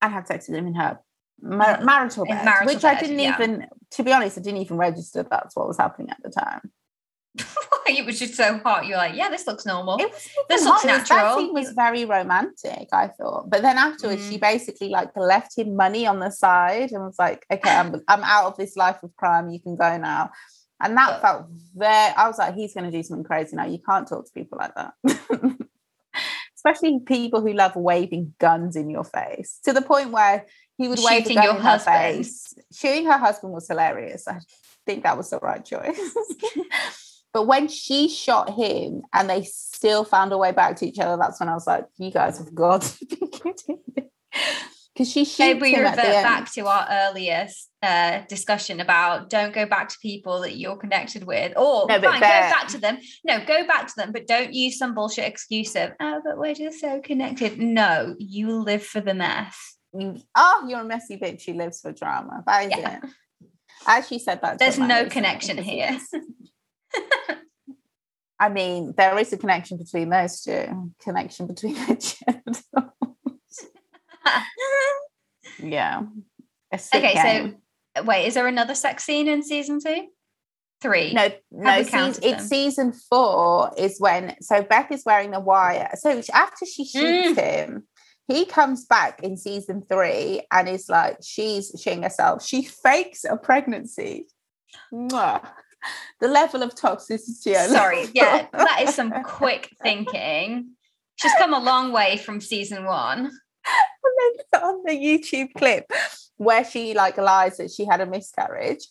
and 0.00 0.12
had 0.12 0.28
sex 0.28 0.48
with 0.48 0.56
him 0.56 0.68
in 0.68 0.74
her 0.74 1.00
mar- 1.40 1.82
marital 1.82 2.24
bed, 2.24 2.44
marital 2.44 2.74
which 2.74 2.84
I 2.84 2.98
didn't 2.98 3.18
yeah. 3.18 3.34
even, 3.34 3.66
to 3.92 4.02
be 4.02 4.12
honest, 4.12 4.38
I 4.38 4.42
didn't 4.42 4.60
even 4.60 4.76
register 4.76 5.26
that's 5.28 5.56
what 5.56 5.66
was 5.66 5.78
happening 5.78 6.10
at 6.10 6.22
the 6.22 6.30
time. 6.30 6.70
it 7.86 8.04
was 8.06 8.18
just 8.18 8.34
so 8.34 8.58
hot. 8.58 8.86
You're 8.86 8.96
like, 8.98 9.14
yeah, 9.14 9.28
this 9.30 9.46
looks 9.46 9.64
normal. 9.66 9.98
It 9.98 10.10
was 10.10 10.28
This 10.48 10.64
looks 10.64 10.82
hot. 10.82 10.98
Was- 11.00 11.08
That 11.08 11.36
scene 11.36 11.54
was 11.54 11.70
very 11.70 12.04
romantic, 12.04 12.88
I 12.92 13.08
thought. 13.08 13.48
But 13.50 13.62
then 13.62 13.78
afterwards, 13.78 14.22
Mm. 14.22 14.30
she 14.30 14.38
basically 14.38 14.88
like 14.90 15.10
left 15.16 15.56
him 15.58 15.76
money 15.76 16.06
on 16.06 16.18
the 16.18 16.30
side 16.30 16.92
and 16.92 17.04
was 17.04 17.18
like, 17.18 17.44
"Okay, 17.50 17.70
I'm 17.70 17.94
I'm 18.08 18.22
out 18.24 18.46
of 18.46 18.56
this 18.56 18.76
life 18.76 19.02
of 19.02 19.14
crime. 19.16 19.50
You 19.50 19.60
can 19.60 19.76
go 19.76 19.96
now." 19.98 20.30
And 20.80 20.96
that 20.96 21.10
But- 21.10 21.22
felt 21.22 21.46
very. 21.74 22.14
I 22.16 22.26
was 22.28 22.38
like, 22.38 22.54
"He's 22.54 22.74
going 22.74 22.90
to 22.90 22.96
do 22.96 23.02
something 23.02 23.24
crazy 23.24 23.56
now. 23.56 23.66
You 23.66 23.78
can't 23.78 24.06
talk 24.08 24.24
to 24.26 24.32
people 24.32 24.58
like 24.60 24.74
that." 24.74 24.92
Especially 26.56 26.98
people 27.06 27.40
who 27.40 27.52
love 27.52 27.76
waving 27.76 28.34
guns 28.40 28.74
in 28.74 28.90
your 28.90 29.04
face 29.04 29.60
to 29.64 29.72
the 29.72 29.80
point 29.80 30.10
where 30.10 30.44
he 30.76 30.88
would 30.88 30.98
wave 31.02 31.26
a 31.26 31.34
gun 31.34 31.44
your 31.44 31.54
in 31.56 31.60
husband. 31.62 31.96
her 31.96 32.02
face. 32.14 32.52
Shooting 32.72 33.06
her 33.06 33.16
husband 33.18 33.52
was 33.52 33.68
hilarious. 33.68 34.26
I 34.26 34.40
think 34.84 35.04
that 35.04 35.16
was 35.16 35.30
the 35.30 35.38
right 35.38 35.64
choice. 35.64 35.98
But 37.32 37.46
when 37.46 37.68
she 37.68 38.08
shot 38.08 38.50
him 38.50 39.02
and 39.12 39.28
they 39.28 39.44
still 39.44 40.04
found 40.04 40.32
a 40.32 40.38
way 40.38 40.52
back 40.52 40.76
to 40.76 40.86
each 40.86 40.98
other, 40.98 41.16
that's 41.20 41.40
when 41.40 41.48
I 41.48 41.54
was 41.54 41.66
like, 41.66 41.84
you 41.96 42.10
guys 42.10 42.38
have 42.38 42.54
got 42.54 42.82
to 42.82 43.06
be 43.06 43.16
kidding 43.28 43.80
me. 43.96 44.04
Because 44.98 45.12
she 45.12 45.24
shoots 45.24 45.38
Maybe 45.38 45.60
we 45.60 45.74
him 45.74 45.82
revert 45.84 45.96
back 45.96 46.52
to 46.54 46.66
our 46.66 46.88
earliest 46.90 47.70
uh, 47.84 48.22
discussion 48.28 48.80
about 48.80 49.30
don't 49.30 49.54
go 49.54 49.64
back 49.64 49.90
to 49.90 49.96
people 50.02 50.40
that 50.40 50.56
you're 50.56 50.76
connected 50.76 51.22
with, 51.22 51.52
or 51.56 51.86
No, 51.86 52.00
fine, 52.00 52.14
go 52.14 52.26
back 52.26 52.66
to 52.68 52.78
them. 52.78 52.98
No, 53.24 53.38
go 53.44 53.64
back 53.64 53.86
to 53.86 53.92
them, 53.96 54.10
but 54.10 54.26
don't 54.26 54.52
use 54.52 54.76
some 54.76 54.96
bullshit 54.96 55.24
excuse 55.24 55.76
of 55.76 55.92
oh, 56.00 56.20
but 56.24 56.36
we're 56.36 56.54
just 56.54 56.80
so 56.80 57.00
connected. 57.00 57.60
No, 57.60 58.16
you 58.18 58.60
live 58.60 58.82
for 58.82 59.00
the 59.00 59.14
mess. 59.14 59.76
You- 59.94 60.20
oh, 60.34 60.66
you're 60.68 60.80
a 60.80 60.84
messy 60.84 61.16
bitch. 61.16 61.42
She 61.42 61.52
lives 61.52 61.80
for 61.80 61.92
drama. 61.92 62.42
That 62.44 62.64
is 62.64 62.72
Yeah. 62.76 62.96
it. 62.96 63.04
I 63.86 63.98
actually 63.98 64.18
said 64.18 64.40
that. 64.42 64.58
There's 64.58 64.80
no 64.80 65.06
connection 65.06 65.58
here. 65.58 65.96
I 68.40 68.48
mean, 68.48 68.94
there 68.96 69.18
is 69.18 69.32
a 69.32 69.36
connection 69.36 69.78
between 69.78 70.10
those 70.10 70.42
two. 70.42 70.92
Connection 71.02 71.46
between 71.46 71.74
the 71.74 72.14
genitals. 72.26 72.64
Yeah. 75.60 76.02
Okay, 76.94 77.52
so- 77.96 78.04
Wait, 78.04 78.26
is 78.26 78.34
there 78.34 78.46
another 78.46 78.74
sex 78.76 79.02
scene 79.04 79.26
in 79.26 79.42
season 79.42 79.80
two? 79.84 80.06
Three. 80.80 81.12
No, 81.12 81.30
no. 81.50 81.82
Season, 81.82 82.22
it's 82.22 82.44
season 82.46 82.92
four 82.92 83.72
is 83.76 83.98
when 83.98 84.36
so 84.40 84.62
Beth 84.62 84.92
is 84.92 85.02
wearing 85.04 85.32
the 85.32 85.40
wire. 85.40 85.90
So 85.96 86.22
after 86.32 86.64
she 86.64 86.84
shoots 86.84 87.36
Mm. 87.36 87.36
him, 87.40 87.88
he 88.28 88.44
comes 88.44 88.84
back 88.84 89.20
in 89.24 89.36
season 89.36 89.82
three 89.88 90.42
and 90.52 90.68
is 90.68 90.88
like, 90.88 91.16
she's 91.24 91.72
shitting 91.72 92.04
herself. 92.04 92.44
She 92.44 92.62
fakes 92.62 93.24
a 93.24 93.36
pregnancy. 93.36 94.28
Mwah. 94.92 95.44
The 96.20 96.28
level 96.28 96.62
of 96.62 96.74
toxicity. 96.74 97.54
I. 97.56 97.66
Sorry, 97.66 98.06
yeah, 98.14 98.46
that 98.52 98.82
is 98.82 98.94
some 98.94 99.12
quick 99.22 99.74
thinking. 99.82 100.70
She's 101.16 101.32
come 101.38 101.52
a 101.52 101.60
long 101.60 101.92
way 101.92 102.16
from 102.16 102.40
season 102.40 102.84
one. 102.84 103.18
And 103.18 104.42
then 104.52 104.62
on 104.62 104.82
the 104.84 104.92
YouTube 104.92 105.52
clip 105.54 105.90
where 106.36 106.64
she 106.64 106.94
like 106.94 107.18
lies 107.18 107.58
that 107.58 107.70
she 107.70 107.84
had 107.84 108.00
a 108.00 108.06
miscarriage, 108.06 108.86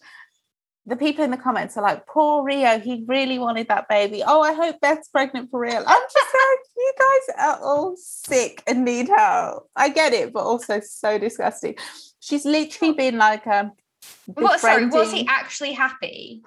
the 0.85 0.95
people 0.95 1.23
in 1.23 1.31
the 1.31 1.37
comments 1.37 1.75
are 1.75 1.83
like, 1.83 2.07
"Poor 2.07 2.43
Rio, 2.43 2.79
he 2.79 3.03
really 3.07 3.37
wanted 3.39 3.67
that 3.67 3.89
baby. 3.89 4.23
Oh, 4.25 4.41
I 4.41 4.53
hope 4.53 4.79
Beth's 4.79 5.09
pregnant 5.09 5.51
for 5.51 5.59
real." 5.59 5.83
I'm 5.85 6.03
just 6.13 6.15
like, 6.33 6.59
you 6.77 6.93
guys 6.97 7.35
are 7.37 7.63
all 7.63 7.95
sick 7.97 8.63
and 8.65 8.85
need 8.85 9.09
help. 9.09 9.69
I 9.75 9.89
get 9.89 10.13
it, 10.13 10.31
but 10.31 10.43
also 10.43 10.79
so 10.79 11.17
disgusting. 11.17 11.75
She's 12.19 12.45
literally 12.45 12.93
been 12.93 13.17
like, 13.17 13.45
um, 13.47 13.73
What, 14.25 14.61
sorry, 14.61 14.85
was 14.87 15.11
he 15.11 15.27
actually 15.27 15.73
happy? 15.73 16.41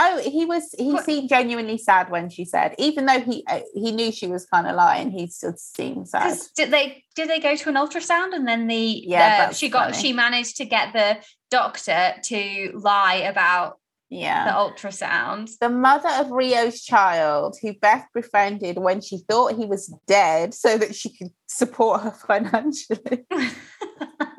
Oh, 0.00 0.20
he 0.24 0.44
was. 0.44 0.72
He 0.78 0.92
What- 0.92 1.04
seemed 1.04 1.28
genuinely 1.28 1.76
sad 1.76 2.08
when 2.08 2.30
she 2.30 2.44
said, 2.44 2.74
even 2.78 3.06
though 3.06 3.20
he 3.20 3.44
uh, 3.48 3.60
he 3.74 3.90
knew 3.90 4.12
she 4.12 4.28
was 4.28 4.46
kind 4.46 4.68
of 4.68 4.76
lying, 4.76 5.10
he 5.10 5.26
still 5.26 5.54
seemed 5.56 6.08
sad. 6.08 6.38
Did 6.56 6.70
they 6.70 7.02
did 7.16 7.28
they 7.28 7.40
go 7.40 7.56
to 7.56 7.68
an 7.68 7.74
ultrasound 7.74 8.32
and 8.32 8.46
then 8.46 8.68
the 8.68 9.02
Yeah, 9.06 9.48
uh, 9.50 9.52
she 9.52 9.68
got 9.68 9.90
funny. 9.90 10.02
she 10.02 10.12
managed 10.12 10.56
to 10.58 10.64
get 10.66 10.92
the 10.92 11.18
doctor 11.50 12.14
to 12.22 12.70
lie 12.74 13.16
about 13.32 13.78
Yeah. 14.08 14.44
the 14.44 14.52
ultrasound. 14.52 15.50
the 15.58 15.68
mother 15.68 16.10
of 16.20 16.30
Rio's 16.30 16.82
child, 16.82 17.56
who 17.60 17.72
Beth 17.74 18.06
befriended 18.14 18.78
when 18.78 19.00
she 19.00 19.18
thought 19.28 19.54
he 19.56 19.66
was 19.66 19.92
dead 20.06 20.54
so 20.54 20.78
that 20.78 20.94
she 20.94 21.08
could 21.16 21.32
support 21.48 22.02
her 22.02 22.12
financially. 22.12 23.24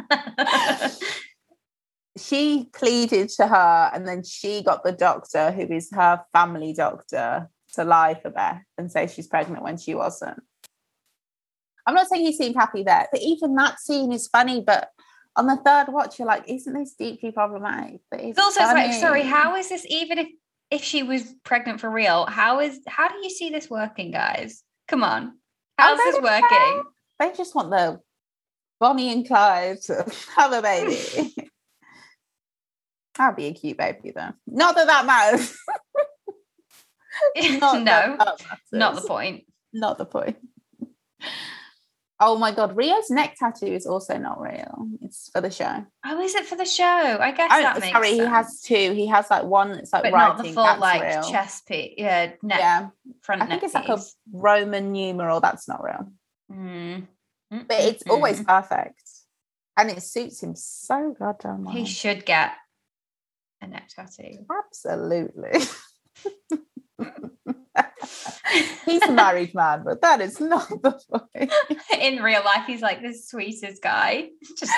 she 2.20 2.70
pleaded 2.74 3.30
to 3.30 3.48
her, 3.48 3.92
and 3.94 4.08
then 4.08 4.24
she 4.24 4.64
got 4.64 4.84
the 4.84 4.92
doctor, 4.92 5.52
who 5.52 5.64
is 5.72 5.90
her 5.94 6.22
family 6.34 6.74
doctor, 6.74 7.50
to 7.76 7.84
lie 7.84 8.20
for 8.22 8.30
Beth 8.30 8.62
and 8.78 8.92
say 8.92 9.08
she's 9.08 9.28
pregnant 9.28 9.64
when 9.64 9.78
she 9.78 9.96
wasn't. 9.96 10.42
I'm 11.86 11.96
not 11.96 12.08
saying 12.08 12.26
he 12.26 12.34
seemed 12.34 12.56
happy 12.56 12.84
there, 12.84 13.08
but 13.12 13.22
even 13.22 13.56
that 13.56 13.80
scene 13.80 14.12
is 14.12 14.28
funny. 14.28 14.62
But 14.62 14.90
on 15.36 15.48
the 15.48 15.58
third 15.58 15.88
watch, 15.88 16.20
you're 16.20 16.28
like, 16.28 16.44
isn't 16.48 16.74
this 16.74 16.94
deeply 16.94 17.32
problematic? 17.32 18.02
But 18.12 18.22
it's 18.22 18.38
It's 18.38 18.40
also 18.40 18.62
it's 18.62 18.74
like, 18.74 18.94
sorry, 18.94 19.24
how 19.24 19.56
is 19.56 19.70
this 19.70 19.86
even 19.90 20.20
if 20.20 20.28
if 20.70 20.84
she 20.84 21.02
was 21.02 21.34
pregnant 21.44 21.80
for 21.80 21.90
real? 21.90 22.26
How 22.28 22.60
is 22.60 22.80
how 22.88 23.08
do 23.08 23.16
you 23.24 23.30
see 23.30 23.50
this 23.50 23.70
working, 23.70 24.12
guys? 24.12 24.64
Come 24.88 25.04
on, 25.04 25.38
how's 25.78 25.98
this 25.98 26.22
working? 26.22 26.50
care. 26.50 26.84
They 27.20 27.34
just 27.36 27.56
want 27.56 27.72
the 27.72 28.00
Bonnie 28.80 29.12
and 29.12 29.28
Clyde 29.28 29.82
to 29.84 30.06
have 30.36 30.54
a 30.54 30.62
baby. 30.62 31.49
That'd 33.20 33.36
be 33.36 33.48
a 33.48 33.54
cute 33.54 33.78
baby, 33.78 34.14
though. 34.16 34.32
Not 34.48 34.76
that 34.76 34.88
that 34.88 35.06
matters. 35.06 35.56
Not 37.60 37.80
no, 37.80 38.16
that 38.18 38.18
that 38.18 38.60
not 38.72 38.96
the 38.96 39.02
point. 39.02 39.44
Not 39.74 39.98
the 39.98 40.06
point. 40.06 40.38
Oh 42.22 42.38
my 42.38 42.52
god, 42.54 42.78
Rio's 42.78 43.10
neck 43.10 43.36
tattoo 43.38 43.66
is 43.66 43.86
also 43.86 44.18
not 44.18 44.40
real. 44.40 44.88
It's 45.02 45.30
for 45.34 45.42
the 45.42 45.50
show. 45.50 45.86
Oh, 46.06 46.22
is 46.22 46.36
it 46.36 46.46
for 46.46 46.56
the 46.56 46.66
show? 46.66 46.84
I 46.86 47.32
guess 47.32 47.52
Oh, 47.54 47.62
that 47.62 47.80
makes 47.80 47.92
sorry, 47.92 48.08
sense. 48.10 48.20
he 48.22 48.26
has 48.26 48.62
two. 48.62 48.94
He 48.94 49.08
has 49.08 49.30
like 49.30 49.44
one 49.44 49.72
that's 49.74 49.92
like 49.92 50.04
but 50.04 50.14
writing. 50.14 50.38
not 50.38 50.46
the 50.46 50.54
full 50.54 50.80
like 50.80 51.02
real. 51.02 51.30
chest 51.30 51.68
piece, 51.68 51.96
yeah, 51.98 52.32
neck, 52.42 52.60
Yeah, 52.60 52.90
front 53.22 53.42
I 53.42 53.48
think 53.48 53.64
it's 53.64 53.74
like 53.74 53.90
a. 53.90 54.00
Roman 54.32 54.94
numeral. 54.94 55.42
That's 55.42 55.68
not 55.68 55.84
real, 55.84 56.12
hmm. 56.50 56.96
Mm. 57.54 57.68
but 57.68 57.80
mm, 57.80 57.88
it's 57.88 58.04
always 58.10 58.40
mm. 58.40 58.48
perfect, 58.48 59.04
and 59.76 59.90
it 59.90 60.04
suits 60.04 60.42
him 60.42 60.56
so 60.56 61.16
goddamn 61.20 61.66
well. 61.66 61.76
He 61.76 61.86
should 61.86 62.26
get 62.26 62.52
a 63.62 63.68
neck 63.68 63.90
tattoo. 63.90 64.46
Absolutely. 64.50 65.60
He's 68.86 69.02
a 69.04 69.12
married 69.12 69.54
man, 69.54 69.84
but 69.86 70.02
that 70.02 70.22
is 70.22 70.40
not 70.40 70.68
the 70.70 71.00
point. 71.12 71.54
In 72.00 72.24
real 72.24 72.44
life, 72.44 72.66
he's 72.66 72.82
like 72.82 73.02
the 73.02 73.14
sweetest 73.14 73.82
guy. 73.82 74.30
Just 74.58 74.72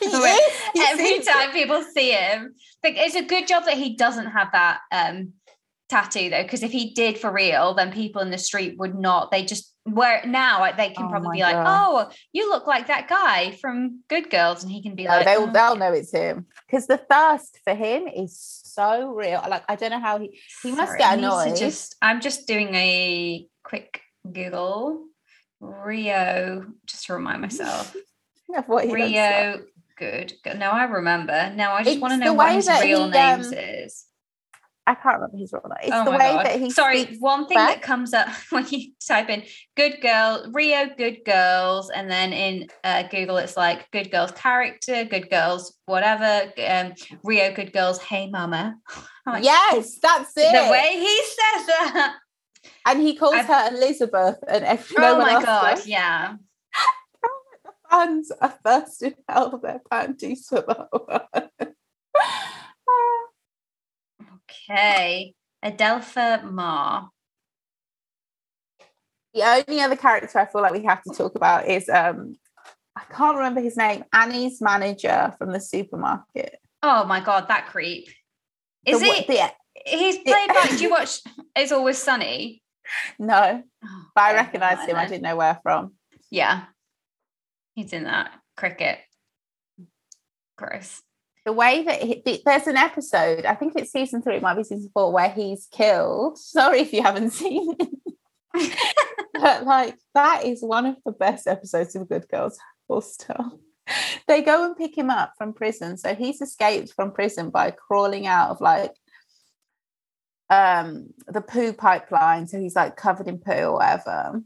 He 0.00 0.06
is. 0.06 0.60
He 0.74 0.82
every 0.86 1.04
it. 1.04 1.26
time 1.26 1.50
people 1.52 1.82
see 1.94 2.12
him. 2.12 2.54
Like, 2.84 2.94
it's 2.96 3.14
a 3.14 3.24
good 3.24 3.46
job 3.46 3.64
that 3.64 3.78
he 3.78 3.96
doesn't 3.96 4.26
have 4.26 4.48
that 4.52 4.80
um 4.92 5.32
tattoo 5.88 6.28
though, 6.30 6.42
because 6.42 6.62
if 6.62 6.72
he 6.72 6.92
did 6.92 7.18
for 7.18 7.32
real, 7.32 7.74
then 7.74 7.92
people 7.92 8.20
in 8.20 8.30
the 8.30 8.38
street 8.38 8.78
would 8.78 8.94
not. 8.94 9.30
They 9.30 9.44
just 9.44 9.74
where 9.94 10.22
now 10.26 10.70
they 10.72 10.90
can 10.90 11.06
Oh 11.06 11.08
probably 11.08 11.38
be 11.38 11.42
like, 11.42 11.54
God. 11.54 11.66
"Oh, 11.66 12.10
you 12.32 12.48
look 12.48 12.66
like 12.66 12.86
that 12.88 13.08
guy 13.08 13.52
from 13.52 14.02
Good 14.08 14.30
Girls," 14.30 14.62
and 14.62 14.72
he 14.72 14.82
can 14.82 14.94
be 14.94 15.04
No, 15.04 15.10
like, 15.10 15.26
they'll 15.26 15.48
"Oh, 15.48 15.52
they'll 15.52 15.76
know 15.76 15.92
it's 15.92 16.12
him 16.12 16.46
because 16.66 16.86
the 16.86 16.98
thirst 16.98 17.58
for 17.64 17.74
him 17.74 18.08
is 18.08 18.38
so 18.38 19.08
real. 19.12 19.44
Like 19.48 19.64
I 19.68 19.76
don't 19.76 19.90
know 19.90 20.00
how 20.00 20.18
he 20.18 20.38
he 20.62 20.72
must 20.72 20.98
get 20.98 21.18
annoyed. 21.18 21.56
Just 21.56 21.96
I'm 22.02 22.20
just 22.20 22.46
doing 22.46 22.74
a 22.74 23.46
quick 23.62 24.00
Google 24.30 25.06
Rio, 25.60 26.66
just 26.86 27.06
to 27.06 27.14
remind 27.14 27.40
myself. 27.40 27.94
of 28.56 28.68
what 28.68 28.84
he. 28.84 28.92
Rio, 28.92 29.60
good. 29.96 30.32
good. 30.42 30.58
No, 30.58 30.70
I 30.70 30.84
remember. 30.84 31.52
Now 31.54 31.74
I 31.74 31.82
just 31.82 31.96
It's 31.96 32.00
want 32.00 32.14
to 32.14 32.18
know 32.18 32.34
what 32.34 32.54
his 32.54 32.68
real 32.68 33.04
he, 33.04 33.10
names 33.10 33.48
um, 33.48 33.54
is. 33.54 34.04
I 34.88 34.94
can't 34.94 35.16
remember 35.16 35.36
his 35.36 35.52
real 35.52 35.62
name. 35.64 35.78
It's 35.82 35.92
oh 35.94 36.04
the 36.06 36.12
way 36.12 36.18
god! 36.32 36.46
that 36.46 36.58
he 36.58 36.70
Sorry, 36.70 37.04
one 37.18 37.46
thing 37.46 37.56
back. 37.56 37.74
that 37.76 37.82
comes 37.82 38.14
up 38.14 38.28
when 38.50 38.66
you 38.70 38.92
type 39.06 39.28
in 39.28 39.42
"good 39.76 40.00
girl," 40.00 40.46
Rio, 40.52 40.88
good 40.96 41.18
girls, 41.26 41.90
and 41.90 42.10
then 42.10 42.32
in 42.32 42.68
uh, 42.84 43.02
Google 43.04 43.36
it's 43.36 43.54
like 43.56 43.90
"good 43.90 44.10
girls 44.10 44.30
character," 44.32 45.04
"good 45.04 45.28
girls 45.28 45.76
whatever," 45.84 46.50
um, 46.66 46.94
Rio, 47.22 47.52
good 47.54 47.72
girls, 47.74 47.98
hey 47.98 48.28
mama. 48.30 48.76
Like, 49.26 49.44
Yes, 49.44 49.98
that's 50.00 50.32
it. 50.38 50.52
the 50.52 50.70
way 50.72 50.92
he 50.94 51.16
says 51.22 51.66
that. 51.66 52.16
and 52.86 53.02
he 53.02 53.14
calls 53.14 53.34
I've- 53.34 53.46
her 53.52 53.68
Elizabeth, 53.76 54.36
and 54.48 54.64
every, 54.64 54.96
oh 55.00 55.18
my 55.18 55.32
god! 55.44 55.74
does. 55.76 55.86
Yeah. 55.86 56.36
fans 57.90 58.32
are 58.40 58.54
thirsting 58.64 59.14
out 59.28 59.52
of 59.52 59.60
their 59.62 59.80
panties 59.90 60.46
for 60.48 60.62
that 60.62 60.88
one. 60.90 61.74
Okay, 64.50 65.34
Adelpha 65.64 66.42
Mar. 66.50 67.10
the 69.34 69.42
only 69.42 69.80
other 69.82 69.96
character 69.96 70.38
I 70.38 70.46
feel 70.46 70.62
like 70.62 70.72
we 70.72 70.84
have 70.84 71.02
to 71.02 71.14
talk 71.14 71.34
about 71.34 71.66
is 71.68 71.88
um 71.88 72.36
I 72.96 73.02
can't 73.14 73.36
remember 73.36 73.60
his 73.60 73.76
name. 73.76 74.04
Annie's 74.12 74.60
manager 74.60 75.32
from 75.38 75.52
the 75.52 75.60
supermarket. 75.60 76.56
Oh 76.82 77.04
my 77.04 77.20
god, 77.20 77.46
that 77.48 77.66
creep. 77.68 78.08
Is 78.86 78.98
The 78.98 79.04
he? 79.04 79.10
one- 79.10 79.24
the- 79.28 79.52
He's 79.86 80.18
played 80.18 80.48
by. 80.48 80.66
Do 80.76 80.82
you 80.82 80.90
watch? 80.98 81.20
It's 81.54 81.70
always 81.70 81.98
sunny. 81.98 82.62
no, 83.18 83.62
Oh, 83.84 84.04
but 84.14 84.20
I 84.22 84.32
never 84.32 84.76
him. 84.90 84.96
I 84.96 85.06
didn't 85.06 85.22
know 85.22 85.36
where 85.36 85.60
from. 85.62 85.94
Yeah, 86.30 86.64
he's 87.74 87.92
in 87.92 88.04
that 88.04 88.32
cricket. 88.56 88.98
Gross. 90.56 91.00
The 91.48 91.54
way 91.54 91.82
that 91.82 92.02
he, 92.02 92.42
there's 92.44 92.66
an 92.66 92.76
episode, 92.76 93.46
I 93.46 93.54
think 93.54 93.72
it's 93.74 93.90
season 93.90 94.20
three, 94.20 94.36
it 94.36 94.42
might 94.42 94.58
be 94.58 94.64
season 94.64 94.90
four, 94.92 95.10
where 95.10 95.30
he's 95.30 95.66
killed. 95.72 96.36
Sorry 96.38 96.80
if 96.80 96.92
you 96.92 97.02
haven't 97.02 97.30
seen 97.30 97.74
it. 97.80 97.88
but 99.32 99.64
like 99.64 99.96
that 100.12 100.44
is 100.44 100.60
one 100.60 100.84
of 100.84 100.96
the 101.06 101.12
best 101.12 101.46
episodes 101.46 101.96
of 101.96 102.06
Good 102.06 102.28
Girls. 102.28 102.58
Full 102.86 103.00
stop. 103.00 103.58
They 104.26 104.42
go 104.42 104.66
and 104.66 104.76
pick 104.76 104.98
him 104.98 105.08
up 105.08 105.32
from 105.38 105.54
prison. 105.54 105.96
So 105.96 106.14
he's 106.14 106.42
escaped 106.42 106.92
from 106.92 107.12
prison 107.12 107.48
by 107.48 107.70
crawling 107.70 108.26
out 108.26 108.50
of 108.50 108.60
like 108.60 108.92
um 110.50 111.14
the 111.28 111.40
poo 111.40 111.72
pipeline. 111.72 112.46
So 112.46 112.60
he's 112.60 112.76
like 112.76 112.96
covered 112.96 113.26
in 113.26 113.38
poo 113.38 113.52
or 113.52 113.72
whatever. 113.76 114.42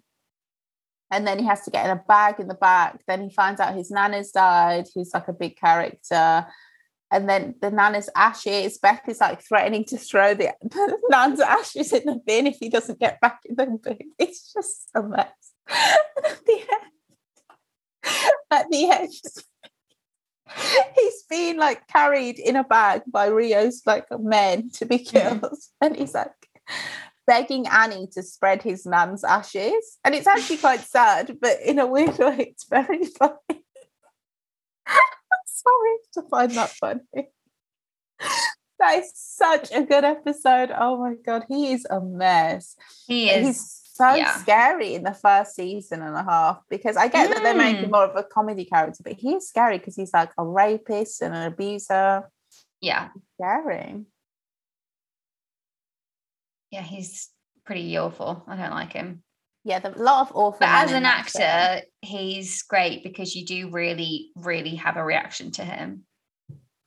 And 1.11 1.27
then 1.27 1.41
he 1.41 1.47
has 1.47 1.63
to 1.63 1.73
get 1.73 1.85
in 1.85 1.99
a 1.99 2.05
bag 2.07 2.39
in 2.39 2.47
the 2.47 2.55
back. 2.55 3.01
Then 3.09 3.23
he 3.23 3.35
finds 3.35 3.61
out 3.61 3.75
his 3.75 3.91
nana's 3.91 4.31
died, 4.31 4.87
who's 4.95 5.11
like 5.13 5.27
a 5.27 5.33
big 5.33 5.57
character. 5.57 6.47
And 7.13 7.29
then 7.29 7.55
the 7.61 7.71
nana's 7.71 8.09
ashes, 8.17 8.79
Beth 8.79 9.03
is 9.07 9.21
like 9.21 9.43
threatening 9.47 9.85
to 9.87 9.99
throw 9.99 10.33
the, 10.33 10.55
the 10.63 10.99
nan's 11.11 11.41
ashes 11.41 11.93
in 11.93 12.07
the 12.07 12.19
bin 12.27 12.47
if 12.47 12.57
he 12.59 12.71
doesn't 12.71 12.99
get 12.99 13.21
back 13.21 13.41
in 13.45 13.55
the 13.55 13.67
bin. 13.67 14.13
It's 14.19 14.51
just 14.53 14.89
a 14.95 15.03
mess. 15.03 15.29
At 15.69 16.45
the 16.47 16.61
end, 16.61 16.93
at 18.51 18.69
the 18.69 18.91
end, 18.91 19.13
he's 20.97 21.23
being 21.31 21.57
like 21.57 21.87
carried 21.87 22.39
in 22.39 22.57
a 22.57 22.65
bag 22.65 23.03
by 23.07 23.27
Rio's 23.27 23.83
like 23.87 24.07
men 24.11 24.71
to 24.75 24.87
be 24.87 24.99
killed. 24.99 25.55
And 25.81 25.97
he's 25.97 26.15
like 26.15 26.33
begging 27.27 27.67
Annie 27.69 28.09
to 28.13 28.23
spread 28.23 28.63
his 28.63 28.87
nan's 28.87 29.25
ashes. 29.25 29.99
And 30.05 30.15
it's 30.15 30.27
actually 30.27 30.59
quite 30.59 30.81
sad, 30.81 31.39
but 31.41 31.61
in 31.65 31.79
a 31.79 31.87
weird 31.87 32.19
way, 32.19 32.37
it's 32.51 32.65
very 32.65 33.05
funny. 33.05 33.62
Sorry 35.63 35.97
to 36.15 36.23
find 36.29 36.51
that 36.53 36.71
funny. 36.71 37.01
That 38.79 38.99
is 38.99 39.13
such 39.15 39.71
a 39.73 39.83
good 39.85 40.05
episode. 40.05 40.71
Oh 40.77 40.99
my 40.99 41.15
god, 41.25 41.45
he 41.49 41.73
is 41.73 41.87
a 41.89 42.01
mess. 42.01 42.75
He 43.07 43.31
is. 43.31 43.47
He's 43.47 43.81
so 43.95 44.15
yeah. 44.15 44.35
scary 44.39 44.95
in 44.95 45.05
the 45.05 45.15
first 45.15 45.55
season 45.55 46.03
and 46.03 46.17
a 46.17 46.25
half 46.25 46.59
because 46.69 46.97
I 46.97 47.07
get 47.09 47.31
that 47.31 47.43
they're 47.45 47.55
making 47.55 47.85
Mm. 47.87 47.93
more 47.93 48.05
of 48.07 48.17
a 48.17 48.25
comedy 48.25 48.65
character, 48.65 49.03
but 49.05 49.13
he's 49.13 49.47
scary 49.47 49.79
because 49.79 49.95
he's 49.95 50.13
like 50.13 50.31
a 50.39 50.45
rapist 50.45 51.23
and 51.23 51.33
an 51.35 51.53
abuser. 51.53 52.29
yeah, 52.81 53.11
Scary. 53.41 54.05
yeah. 56.71 56.83
He's 56.83 57.29
pretty 57.65 57.97
awful. 57.99 58.43
I 58.49 58.57
don't 58.57 58.71
like 58.71 58.93
him. 58.93 59.23
Yeah, 59.65 59.79
the, 59.79 59.97
a 59.97 60.03
lot 60.03 60.23
of 60.29 60.37
awful. 60.37 60.59
But 60.61 60.69
as 60.69 60.93
an 60.93 61.05
actor, 61.07 61.83
he's 62.01 62.63
great 62.63 63.05
because 63.05 63.37
you 63.37 63.45
do 63.45 63.71
really, 63.71 64.31
really 64.35 64.75
have 64.77 64.97
a 64.97 65.05
reaction 65.05 65.53
to 65.53 65.65
him. 65.65 66.05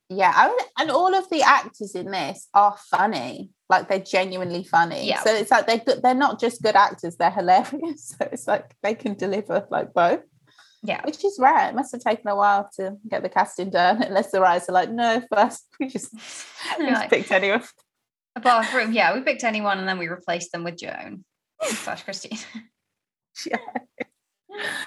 Yeah, 0.09 0.32
I 0.36 0.49
would, 0.49 0.61
and 0.78 0.91
all 0.91 1.15
of 1.15 1.30
the 1.30 1.41
actors 1.41 1.95
in 1.95 2.11
this 2.11 2.47
are 2.53 2.76
funny. 2.91 3.49
Like 3.69 3.88
they're 3.88 3.99
genuinely 3.99 4.63
funny. 4.63 5.07
Yeah. 5.07 5.23
So 5.23 5.34
it's 5.34 5.49
like 5.49 5.65
they're 5.65 5.80
good. 5.80 6.03
They're 6.03 6.13
not 6.13 6.39
just 6.39 6.61
good 6.61 6.76
actors; 6.76 7.15
they're 7.15 7.32
hilarious. 7.32 8.13
So 8.19 8.30
it's 8.32 8.47
like 8.47 8.76
they 8.84 8.93
can 8.93 9.15
deliver 9.15 9.65
like 9.71 9.93
both, 9.93 10.21
Yeah. 10.84 11.01
which 11.05 11.23
is 11.26 11.39
rare. 11.41 11.69
It 11.69 11.76
must 11.76 11.91
have 11.93 12.01
taken 12.01 12.28
a 12.28 12.36
while 12.36 12.69
to 12.76 12.97
get 13.09 13.23
the 13.23 13.30
casting 13.30 13.71
done. 13.71 14.03
Unless 14.07 14.32
the 14.32 14.41
writers 14.41 14.69
are 14.69 14.73
like, 14.73 14.91
no, 14.91 15.23
first 15.34 15.65
we 15.80 15.88
just, 15.88 16.13
we 16.13 16.86
just 16.86 17.01
Like, 17.01 17.09
picked 17.09 17.32
anyone. 17.32 17.63
A 18.36 18.41
bathroom, 18.41 18.91
yeah, 18.91 19.15
we 19.15 19.21
picked 19.21 19.45
anyone 19.45 19.80
and 19.80 19.88
then 19.88 19.97
we 19.97 20.07
replaced 20.09 20.51
them 20.51 20.63
with 20.65 20.78
Joan 20.78 21.23
slash 21.64 22.03
Christine. 22.03 22.38
Yeah. 23.45 23.58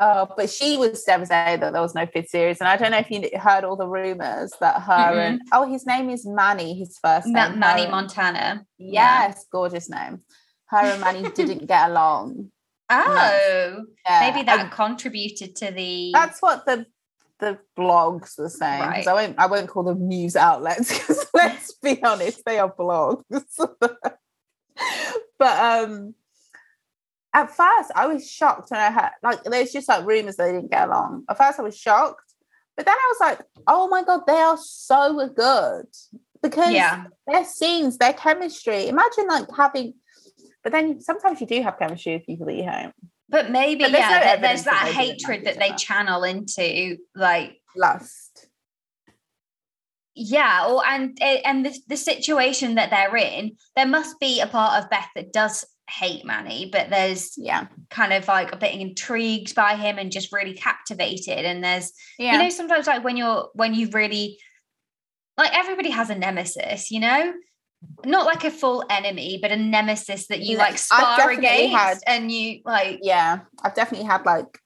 Oh, 0.00 0.28
but 0.36 0.48
she 0.48 0.76
was 0.76 1.02
devastated 1.02 1.60
that 1.60 1.72
there 1.72 1.82
was 1.82 1.94
no 1.94 2.06
fifth 2.06 2.28
series, 2.28 2.60
and 2.60 2.68
I 2.68 2.76
don't 2.76 2.92
know 2.92 2.98
if 2.98 3.10
you 3.10 3.28
heard 3.36 3.64
all 3.64 3.74
the 3.74 3.88
rumors 3.88 4.52
that 4.60 4.80
her 4.82 4.92
mm-hmm. 4.92 5.18
and 5.18 5.40
oh, 5.52 5.68
his 5.68 5.86
name 5.86 6.08
is 6.08 6.24
Manny. 6.24 6.78
His 6.78 6.98
first 7.02 7.26
Ma- 7.26 7.48
name, 7.48 7.58
Manny 7.58 7.84
her- 7.84 7.90
Montana. 7.90 8.64
Yeah. 8.78 9.26
Yes, 9.26 9.44
gorgeous 9.50 9.90
name. 9.90 10.20
Her 10.66 10.78
and 10.78 11.00
Manny 11.00 11.28
didn't 11.34 11.66
get 11.66 11.90
along. 11.90 12.52
Oh, 12.88 13.84
Yeah, 14.06 14.30
maybe 14.30 14.44
that 14.46 14.60
and 14.60 14.70
contributed 14.70 15.56
to 15.56 15.72
the. 15.72 16.12
that's 16.12 16.40
what 16.40 16.64
the 16.64 16.86
the 17.40 17.58
blogs 17.76 18.38
were 18.38 18.48
saying. 18.48 18.82
'cause 19.02 19.06
I 19.08 19.12
won't 19.14 19.38
I 19.38 19.46
won't 19.46 19.68
call 19.68 19.82
them 19.82 20.06
news 20.06 20.36
outlets 20.36 20.92
because 20.96 21.26
let's 21.34 21.74
be 21.82 22.00
honest, 22.04 22.44
they 22.46 22.60
are 22.60 22.72
blogs. 22.72 23.24
but 25.38 25.58
um 25.58 26.14
at 27.34 27.48
first 27.54 27.92
I 27.94 28.06
was 28.06 28.28
shocked 28.30 28.70
when 28.70 28.80
I 28.80 28.90
heard 28.90 29.10
like 29.22 29.44
there's 29.44 29.72
just 29.72 29.88
like 29.88 30.06
rumors 30.06 30.36
they 30.36 30.52
didn't 30.52 30.70
get 30.70 30.88
along. 30.88 31.24
At 31.28 31.38
first 31.38 31.58
I 31.58 31.62
was 31.62 31.76
shocked, 31.76 32.32
but 32.76 32.86
then 32.86 32.94
I 32.94 33.12
was 33.12 33.20
like, 33.20 33.46
oh 33.66 33.88
my 33.88 34.02
god, 34.02 34.22
they 34.26 34.32
are 34.32 34.58
so 34.58 35.28
good 35.28 35.86
because 36.42 36.72
yeah, 36.72 37.04
their 37.26 37.44
scenes, 37.44 37.98
their 37.98 38.12
chemistry. 38.12 38.88
Imagine 38.88 39.26
like 39.28 39.46
having, 39.56 39.94
but 40.62 40.72
then 40.72 41.00
sometimes 41.00 41.40
you 41.40 41.46
do 41.46 41.62
have 41.62 41.78
chemistry 41.78 42.14
with 42.14 42.26
people 42.26 42.46
that 42.46 42.54
you 42.54 42.64
hate. 42.64 42.92
but 43.28 43.50
maybe 43.50 43.84
But 43.84 43.92
there's 43.92 44.04
yeah, 44.04 44.34
no 44.36 44.40
there's 44.40 44.64
that 44.64 44.84
that 44.84 44.94
hatred 44.94 45.44
that 45.44 45.58
they 45.58 45.72
channel 45.72 46.24
into 46.24 46.96
like 47.14 47.60
Lust. 47.76 48.27
Yeah, 50.18 50.66
or 50.68 50.84
and 50.86 51.16
eh, 51.20 51.40
and 51.44 51.64
the 51.64 51.78
the 51.88 51.96
situation 51.96 52.74
that 52.74 52.90
they're 52.90 53.16
in, 53.16 53.56
there 53.76 53.86
must 53.86 54.18
be 54.18 54.40
a 54.40 54.46
part 54.46 54.82
of 54.82 54.90
Beth 54.90 55.08
that 55.14 55.32
does 55.32 55.64
hate 55.88 56.24
Manny, 56.26 56.68
but 56.70 56.90
there's 56.90 57.32
Yeah. 57.38 57.66
kind 57.88 58.12
of 58.12 58.28
like 58.28 58.52
a 58.52 58.56
bit 58.58 58.74
intrigued 58.74 59.54
by 59.54 59.74
him 59.76 59.96
and 59.98 60.12
just 60.12 60.32
really 60.32 60.52
captivated. 60.54 61.44
And 61.46 61.64
there's 61.64 61.92
Yeah. 62.18 62.32
you 62.32 62.38
know 62.42 62.50
sometimes 62.50 62.86
like 62.86 63.04
when 63.04 63.16
you're 63.16 63.48
when 63.54 63.72
you 63.74 63.88
really 63.92 64.38
like 65.38 65.54
everybody 65.54 65.90
has 65.90 66.10
a 66.10 66.14
nemesis 66.14 66.90
you 66.90 67.00
know 67.00 67.32
not 68.04 68.26
like 68.26 68.44
a 68.44 68.50
full 68.50 68.84
enemy 68.90 69.38
but 69.40 69.52
a 69.52 69.56
nemesis 69.56 70.26
that 70.26 70.40
you 70.40 70.58
like 70.58 70.76
spar 70.76 71.30
against 71.30 71.74
had- 71.74 71.98
and 72.06 72.30
you 72.30 72.60
like 72.66 72.98
yeah. 73.02 73.38
I've 73.64 73.74
definitely 73.74 74.06
had 74.08 74.26
like 74.26 74.58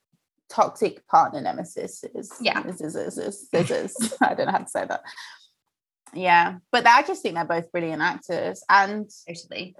toxic 0.49 1.07
partner 1.07 1.41
nemesis. 1.41 2.03
Yeah. 2.41 2.67
Is, 2.67 2.81
is, 2.81 2.95
is, 2.95 3.17
is, 3.17 3.47
is, 3.53 3.71
is. 3.71 4.13
I 4.21 4.33
don't 4.33 4.47
know 4.47 4.51
how 4.51 4.57
to 4.59 4.69
say 4.69 4.85
that. 4.85 5.01
Yeah. 6.13 6.57
But 6.71 6.85
I 6.85 7.03
just 7.03 7.21
think 7.21 7.35
they're 7.35 7.45
both 7.45 7.71
brilliant 7.71 8.01
actors. 8.01 8.63
And 8.69 9.09
totally 9.27 9.75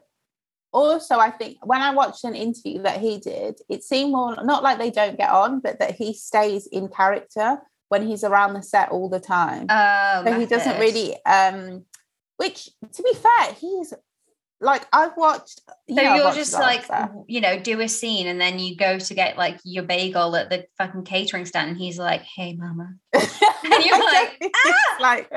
also 0.74 1.20
I 1.20 1.30
think 1.30 1.58
when 1.64 1.82
I 1.82 1.94
watched 1.94 2.24
an 2.26 2.36
interview 2.36 2.82
that 2.82 3.00
he 3.00 3.20
did, 3.20 3.60
it 3.70 3.84
seemed 3.84 4.12
more 4.12 4.36
not 4.44 4.64
like 4.64 4.80
they 4.80 4.90
don't 4.90 5.18
get 5.18 5.30
on, 5.30 5.60
but 5.60 5.80
that 5.80 5.96
he 5.96 6.14
stays 6.14 6.68
in 6.68 6.90
character 6.90 7.60
when 7.90 8.06
he's 8.06 8.24
around 8.24 8.54
the 8.54 8.64
set 8.64 8.90
all 8.90 9.08
the 9.08 9.20
time. 9.20 9.68
Oh, 9.70 10.24
so 10.26 10.40
he 10.40 10.48
doesn't 10.48 10.80
really 10.80 11.16
um 11.26 11.86
which 12.38 12.70
to 12.94 13.04
be 13.04 13.14
fair, 13.14 13.54
he's 13.54 13.94
like 14.60 14.88
I've 14.92 15.16
watched 15.16 15.62
you 15.88 15.96
So 15.96 16.02
know, 16.02 16.16
you're 16.16 16.26
watched 16.26 16.38
just 16.38 16.54
a 16.54 16.60
lot 16.60 16.90
of 16.90 16.90
like, 16.90 17.12
you 17.28 17.42
know, 17.42 17.60
do 17.60 17.80
a 17.80 17.88
scene 17.88 18.28
and 18.28 18.42
then 18.42 18.58
you 18.58 18.76
go 18.76 18.98
to 18.98 19.14
get 19.14 19.38
like 19.38 19.60
your 19.64 19.84
bagel 19.84 20.36
at 20.36 20.50
the 20.50 20.66
fucking 20.80 21.04
catering 21.04 21.46
stand 21.46 21.70
and 21.70 21.78
he's 21.78 22.00
like, 22.00 22.24
hey, 22.24 22.56
mama. 22.56 22.96
And 23.64 23.86
you're 23.86 23.98
like, 24.14 24.38
It's 24.42 25.02
like 25.02 25.32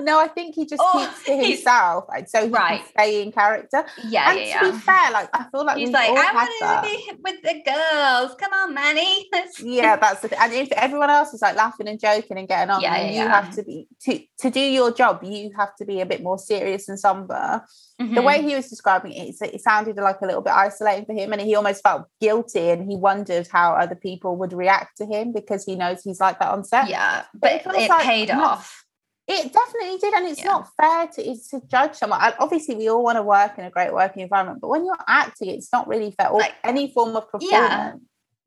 no, 0.00 0.18
I 0.18 0.28
think 0.28 0.54
he 0.54 0.66
just 0.66 0.82
Oh, 0.84 0.98
keeps 0.98 1.24
to 1.26 1.36
himself, 1.36 2.04
like, 2.08 2.28
so 2.28 2.44
he 2.46 2.52
Right. 2.52 2.80
can 2.80 2.88
stay 2.88 3.22
in 3.22 3.32
character. 3.32 3.84
Yeah, 4.04 4.30
and 4.30 4.38
yeah, 4.40 4.60
to 4.60 4.66
yeah. 4.66 4.72
be 4.72 4.78
fair, 4.78 5.10
like 5.12 5.28
I 5.32 5.44
feel 5.50 5.64
like 5.64 5.78
He's 5.78 5.90
like, 5.90 6.08
I 6.10 6.32
wanted 6.34 6.82
to 6.82 6.88
be 6.88 7.22
with 7.22 7.42
the 7.42 7.62
girls. 7.70 8.34
Come 8.38 8.52
on, 8.52 8.74
Manny. 8.74 9.28
Yeah 9.58 9.96
that's 9.96 10.20
the 10.22 10.28
thing 10.28 10.38
and 10.40 10.52
if 10.52 10.70
everyone 10.72 11.10
else 11.10 11.32
is 11.34 11.42
like 11.42 11.56
laughing 11.56 11.88
and 11.88 12.00
joking 12.00 12.38
and 12.38 12.48
getting 12.48 12.70
on 12.70 12.80
Yeah, 12.80 12.94
then 12.96 13.12
yeah, 13.12 13.22
you 13.24 13.28
have 13.28 13.50
to 13.56 13.62
be 13.62 13.86
to 14.04 14.20
to 14.42 14.50
do 14.50 14.60
your 14.60 14.90
job 14.92 15.22
you 15.22 15.50
have 15.56 15.74
to 15.76 15.84
be 15.84 16.00
a 16.00 16.06
bit 16.06 16.22
more 16.22 16.38
serious 16.38 16.88
and 16.88 16.98
somber 16.98 17.62
the 17.98 18.04
Mhm. 18.04 18.24
way 18.24 18.42
he 18.42 18.54
was 18.56 18.68
describing 18.68 19.12
it 19.12 19.34
it 19.40 19.60
sounded 19.60 19.96
like 19.96 20.20
a 20.22 20.26
little 20.26 20.42
bit 20.42 20.52
isolating 20.52 21.04
for 21.04 21.12
him 21.12 21.32
and 21.32 21.40
he 21.42 21.54
almost 21.54 21.82
felt 21.82 22.06
guilty 22.20 22.70
and 22.70 22.90
he 22.90 22.96
wondered 22.96 23.46
how 23.56 23.72
other 23.74 23.94
people 23.94 24.36
would 24.36 24.52
react 24.52 24.96
to 24.98 25.04
him 25.06 25.32
because 25.32 25.64
he 25.64 25.74
knows 25.76 26.02
he's 26.02 26.20
like 26.20 26.38
that 26.40 26.50
on 26.50 26.64
set 26.64 26.88
yeah, 26.88 27.01
But 27.34 27.62
but 27.64 27.74
it 27.76 27.88
like 27.90 28.02
paid 28.02 28.28
not- 28.28 28.42
off. 28.58 28.84
it 29.28 29.52
definitely 29.52 29.98
did 29.98 30.12
and 30.14 30.26
it's 30.28 30.40
Yeah. 30.42 30.50
not 30.52 30.68
fair 30.80 31.06
to 31.14 31.22
to 31.50 31.60
judge 31.74 31.94
someone 31.94 32.20
and 32.22 32.34
obviously 32.44 32.74
we 32.74 32.88
all 32.90 33.02
want 33.04 33.16
to 33.16 33.22
work 33.22 33.52
in 33.58 33.64
a 33.64 33.70
great 33.70 33.92
working 34.00 34.22
environment 34.22 34.58
but 34.60 34.68
when 34.68 34.84
you're 34.84 35.04
acting 35.22 35.48
it's 35.56 35.70
not 35.72 35.86
really 35.92 36.10
fair 36.18 36.28
or 36.28 36.40
Like- 36.40 36.54
any 36.64 36.92
form 36.92 37.14
of 37.16 37.24
performance 37.30 37.50
Yeah. 37.52 37.92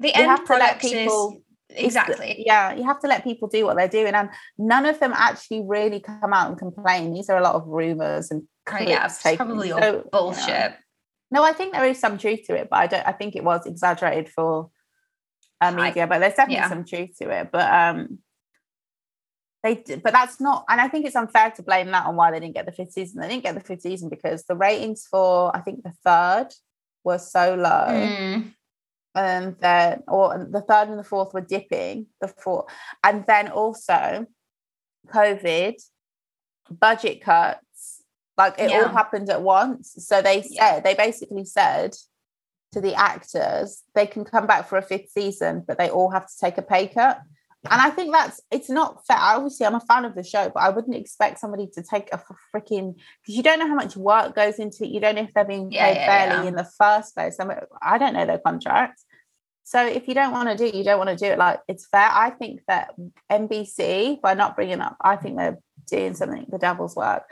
The 0.03 0.09
You 0.09 0.13
end 0.15 0.27
have 0.29 0.43
to 0.45 0.53
let 0.53 0.59
product 0.59 0.81
people- 0.81 1.41
is 1.69 1.85
exactly. 1.85 2.43
yeah, 2.45 2.73
you 2.77 2.83
have 2.83 2.99
to 2.99 3.07
let 3.07 3.23
people 3.23 3.47
do 3.47 3.65
what 3.65 3.75
they're 3.77 3.87
doing, 3.99 4.13
and 4.13 4.29
none 4.57 4.85
of 4.85 4.99
them 4.99 5.13
actually 5.27 5.61
really 5.75 5.99
come 6.01 6.31
out 6.37 6.47
and 6.49 6.57
complain. 6.65 7.13
These 7.13 7.29
are 7.31 7.37
a 7.37 7.41
lot 7.47 7.55
of 7.55 7.63
rumors 7.65 8.29
and 8.31 8.43
Right, 8.71 8.87
yeah, 8.89 9.07
probably 9.37 9.71
all 9.71 9.79
So, 9.81 9.87
you 9.87 9.93
know. 9.93 10.09
bullshit. 10.11 10.71
No, 11.31 11.43
I 11.43 11.53
think 11.53 11.69
there 11.73 11.85
is 11.85 11.97
some 11.99 12.17
truth 12.17 12.41
to 12.47 12.53
it, 12.55 12.67
but 12.69 12.77
I 12.83 12.87
don't. 12.87 13.07
I 13.07 13.13
think 13.13 13.35
it 13.35 13.43
was 13.43 13.65
exaggerated 13.65 14.27
for 14.35 14.69
uh, 15.61 15.71
media, 15.71 16.05
but 16.07 16.19
there's 16.19 16.35
definitely 16.35 16.55
Yeah. 16.63 16.69
some 16.69 16.83
truth 16.85 17.11
to 17.21 17.29
it. 17.29 17.45
But 17.51 17.67
um, 17.81 18.19
they, 19.65 19.97
but 19.97 20.13
that's 20.13 20.39
not, 20.39 20.63
and 20.69 20.79
I 20.79 20.87
think 20.87 21.05
it's 21.05 21.15
unfair 21.15 21.49
to 21.51 21.63
blame 21.63 21.87
that 21.91 22.05
on 22.05 22.15
why 22.15 22.29
they 22.31 22.39
didn't 22.39 22.53
get 22.53 22.67
the 22.67 22.71
fifth 22.71 22.91
season. 22.93 23.19
They 23.19 23.27
didn't 23.27 23.43
get 23.43 23.55
the 23.55 23.61
fifth 23.61 23.81
season 23.81 24.09
because 24.09 24.43
the 24.45 24.55
ratings 24.55 25.05
for 25.09 25.55
I 25.55 25.61
think 25.61 25.83
the 25.83 25.93
third 26.03 26.49
were 27.03 27.17
so 27.17 27.55
low 27.55 27.87
Mm. 27.87 28.53
and 29.15 29.55
then 29.59 30.03
or 30.07 30.37
the 30.51 30.61
third 30.61 30.89
and 30.89 30.99
the 30.99 31.03
fourth 31.03 31.33
were 31.33 31.41
dipping 31.41 32.07
the 32.19 32.27
fourth 32.27 32.65
and 33.03 33.23
then 33.27 33.47
also 33.49 34.25
covid 35.07 35.75
budget 36.69 37.21
cuts 37.21 38.01
like 38.37 38.55
it 38.59 38.71
all 38.71 38.89
happened 38.89 39.29
at 39.29 39.41
once 39.41 39.95
so 39.99 40.21
they 40.21 40.41
said 40.41 40.51
Yeah. 40.51 40.79
they 40.81 40.95
basically 40.95 41.45
said 41.45 41.95
to 42.73 42.81
the 42.81 42.95
actors 42.95 43.83
they 43.93 44.07
can 44.07 44.25
come 44.25 44.47
back 44.47 44.67
for 44.67 44.77
a 44.77 44.81
fifth 44.81 45.11
season 45.11 45.63
but 45.65 45.77
they 45.77 45.89
all 45.89 46.09
have 46.09 46.27
to 46.27 46.37
take 46.41 46.57
a 46.57 46.63
pay 46.63 46.87
cut 46.87 47.21
and 47.71 47.81
i 47.81 47.89
think 47.89 48.13
that's 48.13 48.41
it's 48.51 48.69
not 48.69 49.05
fair 49.05 49.17
I 49.17 49.35
obviously 49.35 49.65
i'm 49.65 49.75
a 49.75 49.79
fan 49.79 50.05
of 50.05 50.15
the 50.15 50.23
show 50.23 50.49
but 50.53 50.61
i 50.61 50.69
wouldn't 50.69 50.95
expect 50.95 51.39
somebody 51.39 51.67
to 51.73 51.83
take 51.83 52.09
a 52.13 52.21
freaking 52.53 52.95
because 53.21 53.35
you 53.35 53.43
don't 53.43 53.59
know 53.59 53.67
how 53.67 53.75
much 53.75 53.95
work 53.95 54.35
goes 54.35 54.59
into 54.59 54.83
it 54.83 54.89
you 54.89 54.99
don't 54.99 55.15
know 55.15 55.23
if 55.23 55.33
they're 55.33 55.45
being 55.45 55.71
Yeah, 55.71 55.85
paid 55.85 55.95
yeah, 55.95 56.05
fairly 56.05 56.43
yeah. 56.43 56.49
in 56.49 56.55
the 56.55 56.69
first 56.77 57.15
place 57.15 57.37
I, 57.39 57.45
mean, 57.45 57.57
I 57.81 57.97
don't 57.97 58.13
know 58.13 58.25
their 58.25 58.39
contracts 58.39 59.05
so 59.67 59.83
if 59.83 60.07
you 60.07 60.13
don't 60.13 60.31
want 60.31 60.47
to 60.47 60.55
do 60.55 60.65
it, 60.65 60.75
you 60.75 60.83
don't 60.83 60.99
want 60.99 61.09
to 61.09 61.15
do 61.15 61.25
it. 61.31 61.39
Like 61.39 61.59
it's 61.67 61.87
fair. 61.87 62.07
I 62.11 62.29
think 62.29 62.61
that 62.67 62.93
NBC, 63.31 64.21
by 64.21 64.35
not 64.35 64.55
bringing 64.55 64.79
up, 64.79 64.95
I 65.01 65.15
think 65.15 65.37
they're 65.37 65.57
doing 65.87 66.13
something 66.13 66.45
the 66.49 66.59
devil's 66.59 66.95
work 66.95 67.23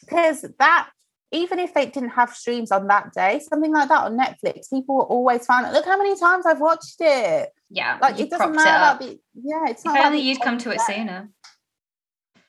because 0.00 0.44
that 0.60 0.88
even 1.32 1.58
if 1.58 1.74
they 1.74 1.86
didn't 1.86 2.10
have 2.10 2.34
streams 2.34 2.72
on 2.72 2.88
that 2.88 3.12
day, 3.12 3.40
something 3.40 3.72
like 3.72 3.88
that 3.88 4.04
on 4.04 4.18
Netflix, 4.18 4.70
people 4.70 4.96
will 4.96 5.04
always 5.04 5.46
find 5.46 5.66
it. 5.66 5.72
Look 5.72 5.84
how 5.84 5.96
many 5.96 6.18
times 6.18 6.44
I've 6.44 6.60
watched 6.60 6.96
it. 7.00 7.50
Yeah, 7.70 7.98
Like 8.00 8.18
it 8.18 8.30
doesn't 8.30 8.54
matter 8.54 8.68
it 8.68 8.74
about 8.74 9.00
the 9.00 9.20
yeah. 9.34 9.70
It's 9.70 9.84
not. 9.84 10.04
only 10.04 10.18
you'd 10.18 10.40
come 10.40 10.58
to 10.58 10.70
it 10.70 10.80
sooner. 10.80 11.30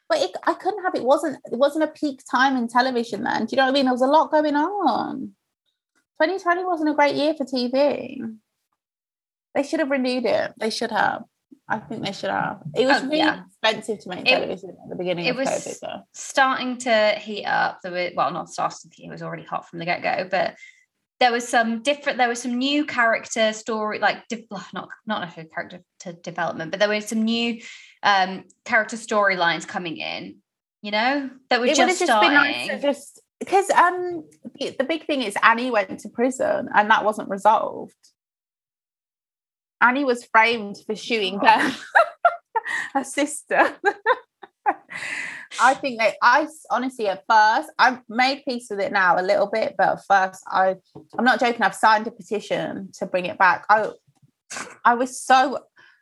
But 0.10 0.20
it, 0.20 0.32
I 0.46 0.56
couldn't 0.56 0.84
have. 0.84 0.96
It 0.96 1.04
wasn't. 1.04 1.38
It 1.46 1.58
wasn't 1.58 1.84
a 1.84 1.88
peak 1.88 2.22
time 2.30 2.58
in 2.58 2.68
television 2.68 3.24
then. 3.24 3.46
Do 3.46 3.56
you 3.56 3.58
know 3.58 3.66
what 3.66 3.70
I 3.70 3.74
mean? 3.74 3.86
There 3.86 3.94
was 3.94 4.02
a 4.02 4.08
lot 4.08 4.32
going 4.32 4.56
on. 4.56 5.36
2020 6.22 6.66
wasn't 6.66 6.90
a 6.90 6.94
great 6.94 7.16
year 7.16 7.34
for 7.36 7.46
TV. 7.46 8.20
They 9.54 9.64
should 9.64 9.80
have 9.80 9.92
renewed 9.92 10.26
it. 10.26 10.54
They 10.58 10.70
should 10.70 10.92
have. 10.92 11.24
I 11.72 11.80
think 11.80 12.06
they 12.06 12.12
should 12.12 12.30
have. 12.30 12.62
It 12.76 12.86
was 12.86 13.02
Oh, 13.02 13.06
really 13.06 13.20
yeah. 13.20 13.44
expensive 13.48 14.00
to 14.02 14.10
make 14.10 14.28
It- 14.30 14.36
television 14.36 14.70
at 14.72 14.90
the 14.90 14.96
beginning 14.96 15.26
it 15.26 15.32
of 15.32 15.38
was- 15.38 15.48
COVID. 15.50 15.80
Though. 15.80 16.02
starting 16.14 16.78
to 16.80 17.12
heat 17.20 17.46
up. 17.46 17.80
There 17.82 17.92
were 17.92 18.12
well, 18.16 18.32
not 18.32 18.50
starting 18.50 18.90
to 18.92 18.96
heat. 18.96 19.08
It 19.08 19.12
was 19.12 19.22
already 19.24 19.44
hot 19.44 19.68
from 19.70 19.80
the 19.80 19.86
get 19.86 20.02
go, 20.04 20.28
but 20.30 20.56
there 21.22 21.32
was 21.32 21.48
some 21.48 21.82
different. 21.82 22.18
There 22.18 22.28
was 22.28 22.42
some 22.42 22.56
new 22.58 22.86
character 22.86 23.54
story, 23.54 24.00
like 24.00 24.24
not 24.74 24.90
not 25.06 25.22
necessarily 25.22 25.50
character 25.50 25.80
to 26.02 26.14
development, 26.14 26.72
but 26.72 26.80
there 26.80 26.90
were 26.90 27.00
some 27.02 27.24
new 27.24 27.62
um 28.04 28.44
character 28.66 28.98
storylines 28.98 29.68
coming 29.68 29.98
in. 29.98 30.38
You 30.82 30.92
know 30.92 31.30
that 31.50 31.60
were 31.60 31.68
It 31.68 31.76
just 31.76 32.00
just 32.00 32.04
starting. 32.04 32.32
been 32.32 32.68
nice 32.68 32.82
just 32.82 33.22
because 33.40 33.70
um 33.70 34.28
the 34.60 34.84
big 34.88 35.06
thing 35.06 35.22
is 35.22 35.36
Annie 35.44 35.72
went 35.72 36.00
to 36.02 36.10
prison 36.10 36.70
and 36.76 36.90
that 36.90 37.06
wasn't 37.06 37.30
resolved. 37.30 37.94
Annie 39.82 40.06
was 40.06 40.26
framed 40.26 40.78
for 40.86 40.96
shooting 40.96 41.40
Oh. 41.42 41.46
down 41.46 41.72
her 42.94 43.04
sister. 43.04 43.76
I 45.60 45.74
think 45.74 46.00
that 46.00 46.16
I 46.22 46.48
honestly 46.70 47.08
at 47.08 47.24
first 47.30 47.70
I've 47.78 48.00
made 48.08 48.44
peace 48.48 48.68
with 48.70 48.80
it 48.80 48.92
now 48.92 49.20
a 49.20 49.22
little 49.24 49.48
bit, 49.48 49.76
but 49.78 49.90
at 49.90 50.06
first 50.08 50.44
I 50.48 50.76
I'm 51.18 51.26
not 51.26 51.40
joking. 51.40 51.62
I've 51.62 51.76
signed 51.76 52.08
a 52.08 52.12
petition 52.12 52.90
to 53.00 53.06
bring 53.06 53.26
it 53.26 53.38
back. 53.38 53.66
I 53.70 53.92
I 54.86 54.94
was 54.96 55.20
so 55.20 55.60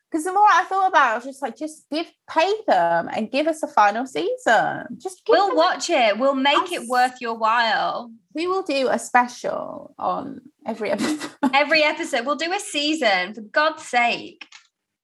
because 0.09 0.23
the 0.25 0.33
more 0.33 0.47
I 0.49 0.63
thought 0.63 0.89
about 0.89 1.09
it, 1.09 1.11
I 1.11 1.15
was 1.15 1.25
just 1.25 1.41
like, 1.41 1.55
just 1.55 1.85
give 1.91 2.07
pay 2.29 2.51
them 2.67 3.09
and 3.13 3.31
give 3.31 3.47
us 3.47 3.61
a 3.61 3.67
final 3.67 4.05
season. 4.05 4.97
Just 4.97 5.23
give 5.25 5.33
We'll 5.33 5.55
watch 5.55 5.89
it. 5.89 6.17
We'll 6.17 6.35
make 6.35 6.71
it 6.71 6.87
worth 6.87 7.21
your 7.21 7.37
while. 7.37 8.11
we 8.33 8.47
will 8.47 8.63
do 8.63 8.87
a 8.89 8.97
special 8.97 9.93
on 9.99 10.41
every 10.65 10.91
episode. 10.91 11.29
Every 11.53 11.83
episode, 11.83 12.25
we'll 12.25 12.35
do 12.35 12.53
a 12.53 12.59
season 12.59 13.33
for 13.33 13.41
God's 13.41 13.83
sake. 13.83 14.45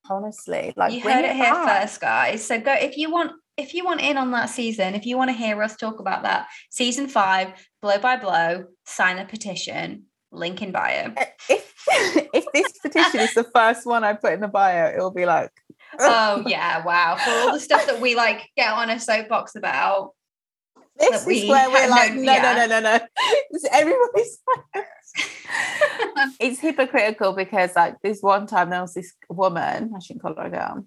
Honestly, 0.09 0.73
like 0.75 0.93
you 0.93 1.01
heard 1.01 1.25
it 1.25 1.35
here 1.35 1.51
back. 1.51 1.81
first, 1.81 1.99
guys. 2.01 2.45
So 2.45 2.59
go 2.59 2.73
if 2.73 2.97
you 2.97 3.11
want. 3.11 3.31
If 3.57 3.73
you 3.73 3.85
want 3.85 4.01
in 4.01 4.17
on 4.17 4.31
that 4.31 4.49
season, 4.49 4.95
if 4.95 5.05
you 5.05 5.17
want 5.17 5.29
to 5.29 5.33
hear 5.33 5.63
us 5.63 5.77
talk 5.77 6.01
about 6.01 6.23
that, 6.23 6.47
season 6.69 7.07
five, 7.07 7.53
blow 7.81 7.97
by 7.97 8.17
blow, 8.17 8.65
sign 8.85 9.15
the 9.15 9.23
petition, 9.23 10.07
link 10.35 10.61
in 10.61 10.71
bio. 10.71 11.13
If 11.49 11.75
if 12.33 12.45
this 12.53 12.71
petition 12.79 13.19
is 13.19 13.33
the 13.33 13.43
first 13.55 13.85
one 13.85 14.03
I 14.03 14.13
put 14.13 14.33
in 14.33 14.41
the 14.41 14.47
bio, 14.47 14.91
it'll 14.93 15.11
be 15.11 15.25
like, 15.25 15.51
oh 15.99 16.43
yeah, 16.47 16.83
wow. 16.83 17.15
For 17.15 17.31
all 17.31 17.53
the 17.53 17.59
stuff 17.59 17.85
that 17.87 18.01
we 18.01 18.15
like 18.15 18.49
get 18.55 18.73
on 18.73 18.89
a 18.89 18.99
soapbox 18.99 19.55
about. 19.55 20.11
this 20.97 21.21
is 21.21 21.27
we 21.27 21.49
where 21.49 21.69
we're 21.69 21.89
like, 21.89 22.13
no- 22.13 22.21
no, 22.21 22.33
yeah. 22.33 22.41
no, 22.41 22.65
no, 22.65 22.79
no, 22.79 22.97
no. 22.97 23.05
It's 23.51 23.65
everybody's. 23.71 24.39
it's 26.39 26.59
hypocritical 26.59 27.33
because 27.33 27.75
like 27.75 28.01
this 28.01 28.21
one 28.21 28.47
time 28.47 28.69
there 28.69 28.81
was 28.81 28.93
this 28.93 29.13
woman, 29.29 29.93
I 29.95 29.99
shouldn't 29.99 30.23
call 30.23 30.35
her 30.35 30.47
a 30.47 30.49
girl, 30.49 30.85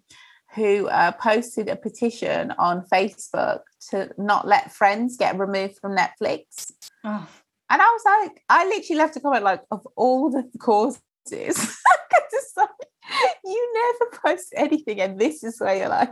who 0.55 0.89
uh, 0.89 1.13
posted 1.13 1.69
a 1.69 1.77
petition 1.77 2.53
on 2.59 2.85
Facebook 2.93 3.61
to 3.91 4.11
not 4.19 4.47
let 4.47 4.73
Friends 4.73 5.17
get 5.17 5.39
removed 5.39 5.79
from 5.79 5.97
Netflix. 5.97 6.73
Oh, 7.05 7.27
And 7.71 7.83
I 7.83 7.85
was 7.85 8.03
like, 8.05 8.43
I 8.49 8.65
literally 8.67 8.99
left 8.99 9.17
a 9.17 9.21
comment 9.21 9.45
like, 9.45 9.63
of 9.71 9.87
all 9.97 10.31
the 10.31 10.49
just 12.31 12.57
like, 12.57 12.69
you 13.45 13.73
never 14.01 14.19
post 14.25 14.53
anything, 14.57 15.01
and 15.01 15.19
this 15.19 15.43
is 15.45 15.61
where 15.61 15.77
you're 15.77 15.89
like. 15.89 16.11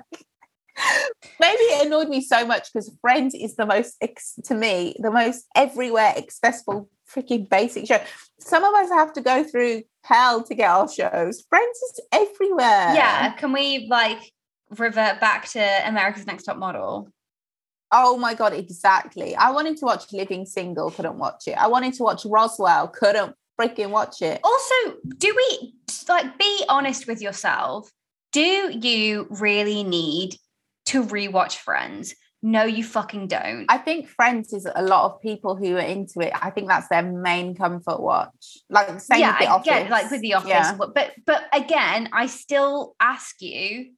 Maybe 1.40 1.62
it 1.62 1.86
annoyed 1.86 2.10
me 2.10 2.20
so 2.20 2.44
much 2.46 2.70
because 2.70 2.94
Friends 3.00 3.34
is 3.34 3.56
the 3.56 3.64
most, 3.64 3.96
to 4.44 4.54
me, 4.54 4.94
the 4.98 5.10
most 5.10 5.46
everywhere 5.54 6.12
accessible 6.16 6.90
freaking 7.10 7.48
basic 7.48 7.86
show. 7.86 8.00
Some 8.40 8.64
of 8.64 8.74
us 8.74 8.90
have 8.90 9.12
to 9.14 9.22
go 9.22 9.44
through 9.44 9.82
hell 10.04 10.42
to 10.44 10.54
get 10.54 10.70
our 10.70 10.88
shows. 10.88 11.44
Friends 11.48 11.78
is 11.78 12.00
everywhere. 12.12 12.94
yeah. 12.94 13.32
Can 13.32 13.52
we 13.52 13.86
like 13.88 14.32
revert 14.70 15.20
back 15.20 15.48
to 15.50 15.88
America's 15.88 16.26
Next 16.26 16.44
Top 16.44 16.58
Model? 16.58 17.08
Oh 17.92 18.16
my 18.16 18.34
god, 18.34 18.52
exactly. 18.52 19.36
I 19.36 19.50
wanted 19.52 19.76
to 19.78 19.84
watch 19.84 20.12
Living 20.12 20.44
Single, 20.44 20.90
couldn't 20.90 21.18
watch 21.18 21.44
it. 21.46 21.56
I 21.56 21.68
wanted 21.68 21.94
to 21.94 22.02
watch 22.02 22.24
Roswell, 22.24 22.88
couldn't 22.88 23.34
freaking 23.60 23.90
watch 23.90 24.22
it. 24.22 24.40
Also, 24.42 24.74
do 25.18 25.34
we 25.36 25.74
like 26.08 26.38
be 26.38 26.64
honest 26.68 27.06
with 27.06 27.22
yourself? 27.22 27.90
Do 28.32 28.40
you 28.40 29.26
really 29.30 29.82
need 29.82 30.36
to 30.86 31.02
rewatch 31.04 31.56
Friends? 31.56 32.14
No, 32.42 32.64
you 32.64 32.84
fucking 32.84 33.28
don't. 33.28 33.66
I 33.68 33.78
think 33.78 34.08
Friends 34.08 34.52
is 34.52 34.68
a 34.72 34.82
lot 34.82 35.06
of 35.06 35.20
people 35.20 35.56
who 35.56 35.76
are 35.76 35.80
into 35.80 36.20
it. 36.20 36.32
I 36.40 36.50
think 36.50 36.68
that's 36.68 36.88
their 36.88 37.02
main 37.02 37.54
comfort 37.54 38.00
watch. 38.00 38.58
Like 38.68 39.00
same 39.00 39.20
yeah, 39.20 39.32
with 39.32 39.38
the 39.40 39.46
I 39.46 39.52
office. 39.52 39.64
get 39.66 39.90
like 39.90 40.10
with 40.10 40.20
the 40.20 40.34
office. 40.34 40.48
Yeah. 40.48 40.76
But 40.76 40.94
but 40.94 41.12
but 41.24 41.44
again, 41.52 42.08
I 42.12 42.26
still 42.26 42.94
ask 43.00 43.40
you, 43.40 43.92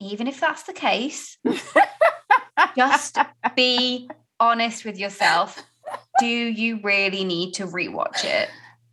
even 0.00 0.26
if 0.26 0.40
that's 0.40 0.64
the 0.64 0.72
case, 0.72 1.38
just 2.76 3.18
be 3.56 4.08
honest 4.38 4.84
with 4.84 4.98
yourself. 4.98 5.62
Do 6.18 6.26
you 6.26 6.80
really 6.82 7.24
need 7.24 7.54
to 7.54 7.66
rewatch 7.66 8.24
it? 8.24 8.48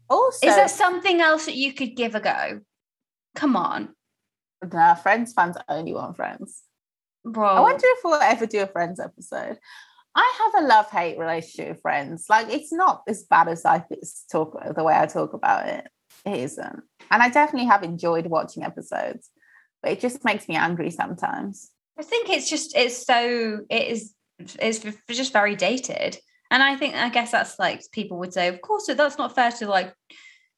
Also, 0.09 0.47
Is 0.47 0.55
there 0.55 0.68
something 0.68 1.20
else 1.22 1.45
that 1.45 1.55
you 1.55 1.74
could 1.74 1.95
give 1.95 2.15
a 2.15 2.20
go? 2.20 2.61
Come 3.36 3.55
on, 3.55 3.89
nah, 4.63 4.95
Friends 4.95 5.34
fans 5.34 5.57
only 5.70 5.93
want 5.93 6.15
Friends. 6.15 6.63
bro. 7.26 7.47
I 7.47 7.59
wonder 7.59 7.84
if 7.84 7.99
we'll 8.03 8.15
ever 8.15 8.45
do 8.45 8.61
a 8.61 8.68
Friends 8.68 8.99
episode. 8.99 9.59
I 10.15 10.51
have 10.53 10.63
a 10.63 10.68
love 10.68 10.89
hate 10.89 11.20
relationship 11.20 11.70
with 11.70 11.82
Friends. 11.82 12.26
Like 12.30 12.49
it's 12.49 12.74
not 12.74 13.03
as 13.07 13.24
bad 13.24 13.47
as 13.49 13.65
I 13.65 13.84
talk 14.32 14.57
the 14.76 14.84
way 14.84 14.95
I 14.95 15.05
talk 15.05 15.34
about 15.34 15.68
it. 15.68 15.88
It 16.26 16.39
isn't, 16.39 16.84
and 17.11 17.24
I 17.24 17.30
definitely 17.30 17.68
have 17.68 17.84
enjoyed 17.84 18.26
watching 18.28 18.63
episodes, 18.63 19.30
but 19.84 19.91
it 19.91 19.99
just 19.99 20.26
makes 20.26 20.47
me 20.47 20.55
angry 20.55 20.89
sometimes. 20.89 21.70
I 21.99 22.03
think 22.03 22.29
it's 22.29 22.49
just 22.49 22.75
it's 22.75 23.05
so 23.05 23.61
it 23.69 23.87
is 23.87 24.13
it's 24.37 24.79
just 25.07 25.33
very 25.33 25.55
dated. 25.55 26.17
And 26.51 26.63
I 26.63 26.75
think 26.77 26.95
I 26.95 27.09
guess 27.09 27.31
that's 27.31 27.57
like 27.59 27.83
people 27.91 28.17
would 28.19 28.33
say, 28.33 28.47
of 28.47 28.61
course, 28.61 28.85
that's 28.87 29.17
not 29.17 29.35
fair 29.35 29.51
to 29.51 29.67
like 29.67 29.93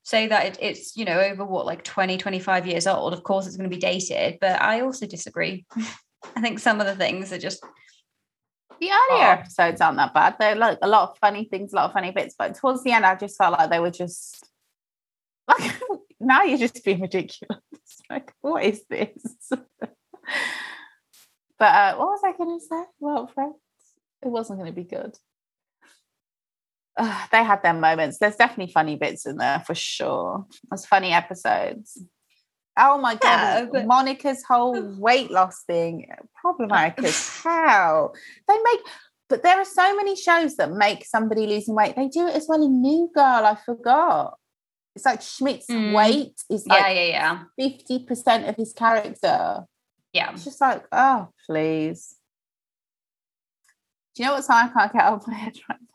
say 0.04 0.28
that 0.28 0.46
it, 0.46 0.58
it's 0.62 0.96
you 0.98 1.06
know 1.06 1.20
over 1.20 1.46
what 1.46 1.66
like 1.66 1.84
20 1.84 2.18
25 2.18 2.66
years 2.66 2.88
old 2.88 3.14
of 3.14 3.22
course 3.22 3.46
it's 3.46 3.58
going 3.58 3.70
to 3.70 3.76
be 3.76 3.80
dated 3.80 4.38
but 4.40 4.60
i 4.62 4.80
also 4.80 5.06
disagree 5.06 5.66
i 6.36 6.42
think 6.42 6.58
some 6.58 6.80
of 6.80 6.88
the 6.88 6.96
things 6.96 7.32
are 7.34 7.38
just 7.38 7.62
The 8.80 8.88
earlier 8.90 9.26
Oh. 9.28 9.32
episodes 9.32 9.82
aren't 9.82 9.98
that 9.98 10.14
bad. 10.14 10.36
They're 10.40 10.56
like 10.56 10.78
a 10.82 10.88
lot 10.88 11.10
of 11.10 11.18
funny 11.20 11.44
things, 11.52 11.74
a 11.74 11.76
lot 11.76 11.86
of 11.88 11.94
funny 11.94 12.12
bits, 12.12 12.34
but 12.40 12.56
towards 12.56 12.82
the 12.84 12.94
end, 12.94 13.06
I 13.06 13.16
just 13.16 13.38
felt 13.38 13.52
like 13.60 13.70
they 13.70 13.80
were 13.82 13.92
just 13.92 14.42
like 15.50 15.80
now 16.20 16.44
you're 16.44 16.58
just 16.58 16.84
being 16.86 17.02
ridiculous. 17.02 17.60
Like, 18.10 18.34
what 18.42 18.64
is 18.64 18.82
this? 18.90 19.52
But 21.60 21.66
uh, 21.76 21.96
what 21.98 22.08
was 22.08 22.22
I 22.26 22.32
going 22.38 22.58
to 22.60 22.66
say? 22.66 22.84
Well, 23.00 23.28
friends, 23.28 23.56
it 24.24 24.30
wasn't 24.30 24.60
going 24.60 24.72
to 24.74 24.76
be 24.76 24.88
good. 24.88 25.18
Ugh, 26.98 27.30
they 27.32 27.44
had 27.44 27.64
their 27.64 27.74
moments. 27.74 28.18
There's 28.18 28.36
definitely 28.36 28.74
funny 28.74 28.96
bits 28.96 29.26
in 29.26 29.38
there 29.38 29.60
for 29.66 29.76
sure. 29.76 30.46
There's 30.70 30.86
funny 30.86 31.14
episodes. 31.14 32.02
Oh 32.78 32.98
my 32.98 33.16
god, 33.16 33.22
Yeah, 33.24 33.66
but- 33.72 33.86
Monica's 33.88 34.44
whole 34.48 34.82
weight 35.00 35.32
loss 35.32 35.64
thing 35.66 36.08
problematic 36.42 37.04
as 37.06 37.42
hell. 37.44 38.14
They 38.48 38.56
make, 38.64 38.80
but 39.28 39.44
there 39.44 39.58
are 39.58 39.66
so 39.66 39.96
many 39.96 40.16
shows 40.16 40.56
that 40.58 40.72
make 40.72 41.06
somebody 41.06 41.46
losing 41.46 41.76
weight. 41.76 41.96
They 41.96 42.08
do 42.08 42.28
it 42.28 42.36
as 42.36 42.48
well 42.48 42.64
in 42.64 42.82
New 42.82 43.10
Girl. 43.14 43.46
I 43.46 43.58
forgot. 43.66 44.38
It's 44.96 45.06
like 45.06 45.22
Schmidt's 45.22 45.68
Mm. 45.68 45.94
weight 45.94 46.34
is 46.50 46.66
yeah 46.68 46.90
yeah 46.90 47.04
yeah 47.06 47.44
fifty 47.58 48.00
percent 48.06 48.48
of 48.50 48.56
his 48.56 48.74
character. 48.74 49.66
Yeah 50.14 50.32
It's 50.34 50.44
just 50.44 50.62
like, 50.62 50.86
oh, 50.92 51.30
please. 51.46 52.16
Do 54.16 54.24
you 54.24 54.30
know 54.30 54.36
what 54.36 54.44
song 54.46 54.58
I 54.58 54.68
can't 54.70 54.94
get 54.94 55.02
out 55.04 55.22
of 55.22 55.28
my 55.28 55.34
head 55.36 55.58
right 55.70 55.80
now? 55.80 55.86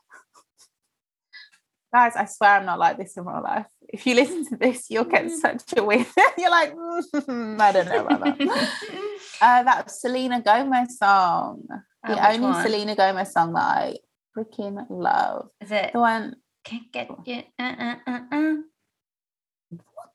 Guys, 1.93 2.15
I 2.15 2.25
swear 2.25 2.51
I'm 2.57 2.65
not 2.65 2.79
like 2.79 2.97
this 2.97 3.15
in 3.17 3.25
real 3.25 3.41
life. 3.43 3.67
If 3.87 4.05
you 4.07 4.15
listen 4.15 4.45
to 4.49 4.57
this, 4.57 4.89
you'll 4.89 5.05
get 5.05 5.25
Mm. 5.25 5.37
such 5.39 5.63
a 5.77 5.83
weird. 5.83 6.07
You're 6.37 6.49
like, 6.49 6.73
"Mm, 6.75 7.59
I 7.61 7.71
don't 7.71 7.87
know 7.87 8.05
about 8.05 8.19
that. 8.37 8.69
Uh, 9.41 9.63
that 9.63 9.91
Selena 9.91 10.41
Gomez 10.41 10.97
song. 10.97 11.61
Oh, 11.69 12.15
The 12.15 12.27
only 12.27 12.39
one? 12.39 12.63
Selena 12.63 12.95
Gomez 12.95 13.31
song 13.33 13.53
that 13.53 13.63
I 13.63 13.95
freaking 14.35 14.85
love. 14.89 15.49
is 15.61 15.71
it 15.71 15.91
The 15.93 15.99
one. 15.99 16.35
can't 16.63 16.89
get 16.91 17.09
you 17.25 17.43
uh, 17.59 17.63
uh, 17.63 17.95
uh, 18.07 18.19
uh. 18.31 18.55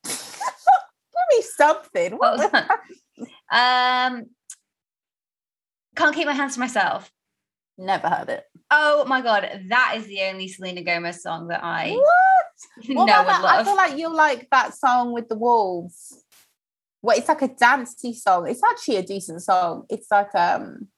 Give 0.04 1.26
me 1.32 1.42
something. 1.42 2.12
What 2.12 2.20
What 2.20 2.38
was 2.38 2.50
that? 2.52 2.80
Um 3.52 4.26
can't 5.96 6.14
keep 6.14 6.26
my 6.26 6.32
hands 6.32 6.54
to 6.54 6.60
myself 6.60 7.10
Never 7.78 8.08
heard 8.08 8.28
it. 8.28 8.44
oh 8.70 9.04
my 9.06 9.20
god 9.22 9.62
that 9.68 9.94
is 9.96 10.06
the 10.06 10.20
only 10.22 10.48
selena 10.48 10.82
gomez 10.82 11.22
song 11.22 11.48
that 11.48 11.62
i 11.64 11.90
What? 11.92 12.08
know 12.88 12.94
What 13.04 13.08
about 13.22 13.42
that? 13.42 13.44
I 13.60 13.64
feel 13.64 13.76
like 13.76 13.98
you 13.98 14.14
like 14.14 14.48
that 14.50 14.74
song 14.74 15.12
with 15.12 15.28
the 15.28 15.34
wolves. 15.36 16.24
Well, 17.02 17.16
it's 17.16 17.28
like 17.28 17.40
a 17.40 17.48
dancey 17.48 18.12
song. 18.12 18.46
It's 18.48 18.60
actually 18.62 18.96
a 18.96 19.02
decent 19.02 19.42
song. 19.42 19.86
It's 19.88 20.10
like 20.10 20.34
um, 20.34 20.88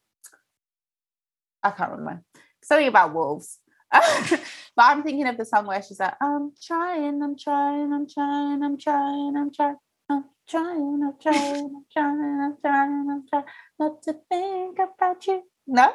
I 1.63 1.71
can't 1.71 1.93
remember 1.93 2.25
something 2.65 2.89
about 2.89 3.15
wolves. 3.15 3.61
but 3.93 4.41
I'm 4.77 5.03
thinking 5.05 5.29
of 5.29 5.37
the 5.37 5.45
song 5.45 5.67
where 5.67 5.81
she's 5.83 6.01
like, 6.01 6.15
"I'm 6.21 6.53
trying, 6.61 7.23
I'm 7.23 7.37
trying, 7.39 7.93
I'm 7.93 8.09
trying, 8.09 8.63
I'm 8.65 8.77
trying, 8.79 9.37
I'm 9.37 9.53
trying." 9.53 9.77
I'm 10.49 10.63
trying, 10.65 11.03
I'm 11.03 11.15
trying, 11.21 11.65
I'm 11.65 11.85
trying, 11.93 12.41
I'm 12.43 12.57
trying, 12.61 13.07
I'm 13.11 13.25
trying 13.29 13.45
not 13.79 14.03
to 14.03 14.15
think 14.31 14.79
about 14.79 15.27
you. 15.27 15.43
No, 15.67 15.93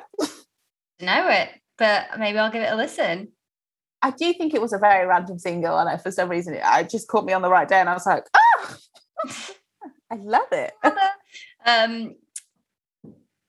know 1.01 1.29
it 1.29 1.49
but 1.77 2.07
maybe 2.17 2.39
i'll 2.39 2.49
give 2.51 2.63
it 2.63 2.71
a 2.71 2.75
listen 2.75 3.27
I 4.01 4.11
do 4.11 4.31
think 4.33 4.53
it 4.53 4.61
was 4.61 4.73
a 4.73 4.77
very 4.77 5.07
random 5.07 5.39
single, 5.39 5.75
and 5.77 5.89
I, 5.89 5.97
for 5.97 6.11
some 6.11 6.29
reason, 6.29 6.53
it, 6.53 6.61
it 6.63 6.89
just 6.89 7.07
caught 7.07 7.25
me 7.25 7.33
on 7.33 7.41
the 7.41 7.49
right 7.49 7.67
day, 7.67 7.79
and 7.79 7.89
I 7.89 7.93
was 7.93 8.05
like, 8.05 8.25
"Oh, 8.35 8.77
I 10.11 10.15
love 10.17 10.47
it." 10.51 10.71
um 11.65 12.13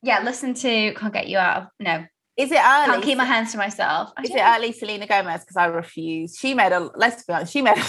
yeah 0.02 0.22
listen 0.22 0.54
to 0.54 0.94
can't 0.94 1.12
get 1.12 1.28
you 1.28 1.36
out 1.38 1.62
of 1.62 1.68
no 1.78 2.04
Is 2.38 2.50
it 2.50 2.56
early? 2.58 2.86
can't 2.86 3.02
keep 3.02 3.18
my 3.18 3.24
hands 3.24 3.52
to 3.52 3.58
myself 3.58 4.10
I 4.16 4.22
Is 4.22 4.30
it 4.30 4.36
don't- 4.36 4.56
early 4.56 4.72
Selena 4.72 5.06
Gomez? 5.06 5.40
Because 5.42 5.56
I 5.56 5.66
refuse. 5.66 6.36
She 6.38 6.54
made 6.54 6.72
a. 6.72 6.90
Let's 6.96 7.24
be 7.24 7.32
honest. 7.34 7.52
She 7.52 7.60
made. 7.62 7.76
A, 7.78 7.82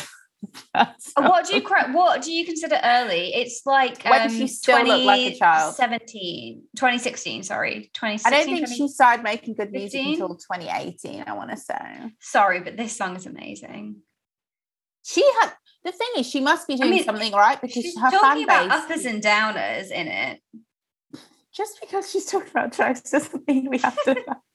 what 1.17 1.45
do 1.45 1.55
you 1.57 1.61
what 1.91 2.21
do 2.21 2.31
you 2.31 2.45
consider 2.45 2.79
early 2.83 3.33
it's 3.33 3.63
like 3.65 4.03
When 4.03 4.21
um, 4.21 4.29
she 4.29 4.47
still 4.47 4.83
looked 4.85 5.03
like 5.03 5.33
a 5.33 5.37
child. 5.37 5.75
2017 5.75 6.63
2016 6.77 7.43
sorry 7.43 7.91
2016 7.93 8.25
I 8.25 8.37
don't 8.37 8.45
think 8.45 8.59
20 8.67 8.75
she 8.75 8.87
started 8.87 9.23
making 9.23 9.55
good 9.55 9.71
music 9.71 9.99
15? 9.99 10.13
until 10.13 10.35
2018. 10.35 11.25
I 11.27 11.33
want 11.33 11.49
to 11.51 11.57
say 11.57 12.13
sorry 12.21 12.61
but 12.61 12.77
this 12.77 12.95
song 12.95 13.15
is 13.15 13.25
amazing 13.25 13.97
she 15.03 15.23
had. 15.41 15.53
The 15.83 15.91
thing 15.91 16.07
is, 16.17 16.29
she 16.29 16.41
must 16.41 16.67
be 16.67 16.75
doing 16.75 16.91
mean, 16.91 17.03
something 17.03 17.31
right 17.33 17.59
because 17.59 17.83
she's 17.83 17.97
her 17.97 18.11
talking 18.11 18.19
fan 18.19 18.43
about 18.43 18.69
base. 18.69 18.91
uppers 18.91 19.05
and 19.05 19.23
downers 19.23 19.91
in 19.91 20.07
it 20.07 20.41
just 21.53 21.79
because 21.79 22.11
she's 22.11 22.25
talking 22.25 22.49
about 22.51 22.71
drugs 22.71 23.09
doesn't 23.09 23.47
mean 23.47 23.69
we 23.69 23.77
have 23.79 23.97
to. 24.03 24.15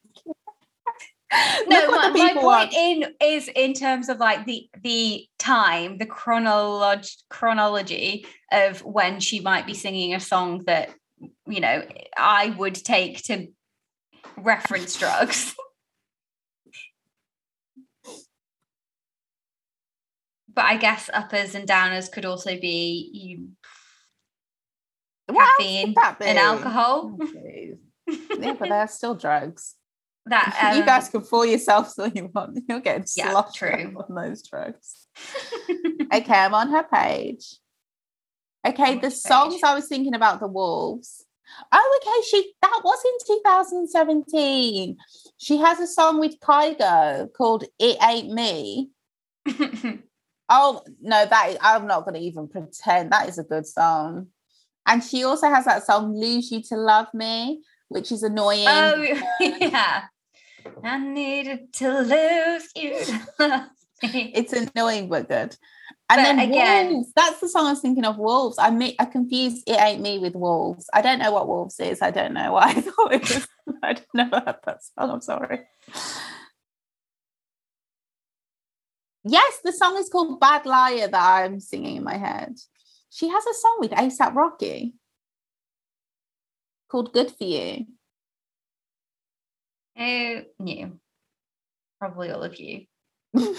no 1.67 1.91
my, 1.91 2.11
the 2.11 2.19
my 2.19 2.33
point 2.35 2.45
want. 2.45 2.73
in 2.75 3.05
is 3.21 3.49
in 3.55 3.73
terms 3.73 4.09
of 4.09 4.19
like 4.19 4.45
the 4.47 4.69
the 4.83 5.27
time 5.39 5.99
the 5.99 6.07
chronolog- 6.07 7.23
chronology 7.31 8.27
of 8.53 8.85
when 8.85 9.21
she 9.21 9.41
might 9.41 9.67
be 9.67 9.75
singing 9.75 10.15
a 10.15 10.21
song 10.21 10.63
that 10.67 10.91
you 11.47 11.61
know 11.61 11.83
i 12.17 12.51
would 12.59 12.75
take 12.75 13.23
to 13.23 13.49
reference 14.37 14.97
drugs 14.97 15.55
but 20.55 20.65
i 20.65 20.77
guess 20.77 21.09
uppers 21.13 21.55
and 21.55 21.69
downers 21.69 22.11
could 22.13 22.25
also 22.27 22.59
be 22.61 23.11
you 23.13 23.49
What 25.35 25.57
caffeine 25.59 25.95
and 26.21 26.39
alcohol 26.39 27.17
Oh, 28.07 28.07
yeah, 28.39 28.53
but 28.53 28.69
they're 28.69 28.87
still 28.89 29.15
drugs. 29.15 29.77
That 30.27 30.59
um, 30.73 30.77
you 30.79 30.85
guys 30.85 31.09
can 31.09 31.23
fool 31.23 31.45
yourselves 31.45 31.99
all 31.99 32.09
you 32.09 32.31
want. 32.35 32.59
You'll 32.69 32.81
get 32.81 33.11
Yeah, 33.17 33.43
true. 33.55 33.95
on 34.09 34.15
those 34.15 34.43
drugs. 34.47 35.07
okay, 36.15 36.35
I'm 36.35 36.55
on 36.55 36.71
her 36.71 36.85
page. 36.85 37.57
Okay, 38.67 38.95
On 38.95 39.01
the 39.01 39.11
songs 39.11 39.55
page? 39.55 39.65
I 39.65 39.75
was 39.75 39.87
thinking 39.89 40.15
about 40.15 40.41
the 40.41 40.49
wolves. 40.49 41.25
Oh, 41.71 42.01
okay. 42.03 42.27
She 42.27 42.53
that 42.63 42.81
was 42.83 43.05
in 43.05 43.37
2017. 43.37 44.97
She 45.37 45.57
has 45.59 45.79
a 45.79 45.87
song 45.87 46.19
with 46.19 46.41
Kygo 46.41 47.33
called 47.33 47.65
"It 47.79 47.99
Ain't 48.03 48.33
Me." 48.33 48.91
Oh 50.49 50.83
no, 51.01 51.25
that 51.27 51.51
is, 51.51 51.57
I'm 51.61 51.87
not 51.87 52.05
going 52.05 52.15
to 52.15 52.21
even 52.21 52.49
pretend 52.49 53.13
that 53.13 53.29
is 53.29 53.39
a 53.39 53.45
good 53.45 53.67
song. 53.67 54.29
And 54.87 55.03
she 55.03 55.25
also 55.25 55.49
has 55.49 55.65
that 55.67 55.85
song 55.87 56.15
"Lose 56.15 56.51
You 56.51 56.63
to 56.65 56.77
Love 56.77 57.09
Me," 57.15 57.63
which 57.89 58.11
is 58.11 58.23
annoying. 58.23 58.67
oh 58.69 59.07
yeah 59.41 60.05
i 60.83 60.99
needed 60.99 61.73
to 61.73 62.01
lose 62.01 62.69
you 62.77 62.95
it's 64.03 64.53
annoying 64.53 65.09
but 65.09 65.29
good. 65.29 65.57
And 66.11 66.19
But 66.19 66.23
then 66.25 66.39
again- 66.39 66.93
wolves. 66.93 67.13
That's 67.17 67.41
the 67.41 67.49
song 67.49 67.67
I 67.67 67.71
was 67.71 67.81
thinking 67.81 68.05
of. 68.05 68.19
Wolves. 68.19 68.59
I 68.59 68.69
me 68.71 68.95
I 68.99 69.07
confused 69.07 69.65
"It 69.67 69.81
Ain't 69.81 70.03
Me" 70.03 70.19
with 70.19 70.35
wolves. 70.35 70.91
I 70.93 71.01
don't 71.01 71.19
know 71.19 71.33
what 71.33 71.49
wolves 71.49 71.81
is. 71.81 72.03
I 72.03 72.11
don't 72.11 72.35
know 72.35 72.53
why 72.53 72.63
I 72.77 72.81
thought 72.83 73.15
it 73.15 73.23
was. 73.23 73.49
I'd 73.83 74.03
never 74.13 74.41
heard 74.41 74.57
that 74.67 74.85
song. 74.85 75.11
I'm 75.11 75.21
sorry. 75.23 75.61
Yes, 79.25 79.61
the 79.65 79.73
song 79.73 79.97
is 79.97 80.11
called 80.11 80.39
"Bad 80.41 80.67
Liar" 80.67 81.09
that 81.09 81.45
I'm 81.45 81.59
singing 81.61 81.97
in 81.97 82.05
my 82.05 82.19
head. 82.19 82.57
She 83.09 83.29
has 83.29 83.47
a 83.47 83.55
song 83.55 83.77
with 83.79 83.93
ASAP 83.93 84.35
Rocky 84.35 84.95
called 86.91 87.13
"Good 87.15 87.31
for 87.31 87.45
You." 87.45 87.87
Eh, 89.97 90.43
who 90.59 90.65
knew? 90.65 90.99
Probably 91.99 92.31
all 92.31 92.43
of 92.43 92.59
you. 92.59 92.87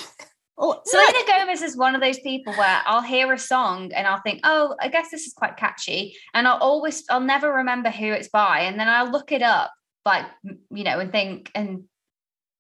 Oh, 0.58 0.80
Selena 0.86 1.20
Gomez 1.28 1.62
is 1.62 1.76
one 1.76 1.96
of 1.96 2.02
those 2.02 2.20
people 2.20 2.54
where 2.54 2.82
I'll 2.86 3.02
hear 3.02 3.34
a 3.34 3.38
song 3.38 3.92
and 3.94 4.08
I'll 4.08 4.22
think, 4.22 4.40
oh, 4.46 4.74
I 4.80 4.88
guess 4.88 5.12
this 5.12 5.26
is 5.28 5.34
quite 5.34 5.58
catchy. 5.58 6.16
And 6.34 6.48
I'll 6.48 6.60
always, 6.60 7.04
I'll 7.10 7.20
never 7.20 7.52
remember 7.56 7.90
who 7.90 8.06
it's 8.14 8.30
by. 8.30 8.62
And 8.62 8.80
then 8.80 8.88
I'll 8.88 9.12
look 9.12 9.34
it 9.34 9.42
up, 9.42 9.74
like, 10.06 10.26
you 10.44 10.86
know, 10.86 11.00
and 11.00 11.12
think, 11.12 11.52
and 11.56 11.84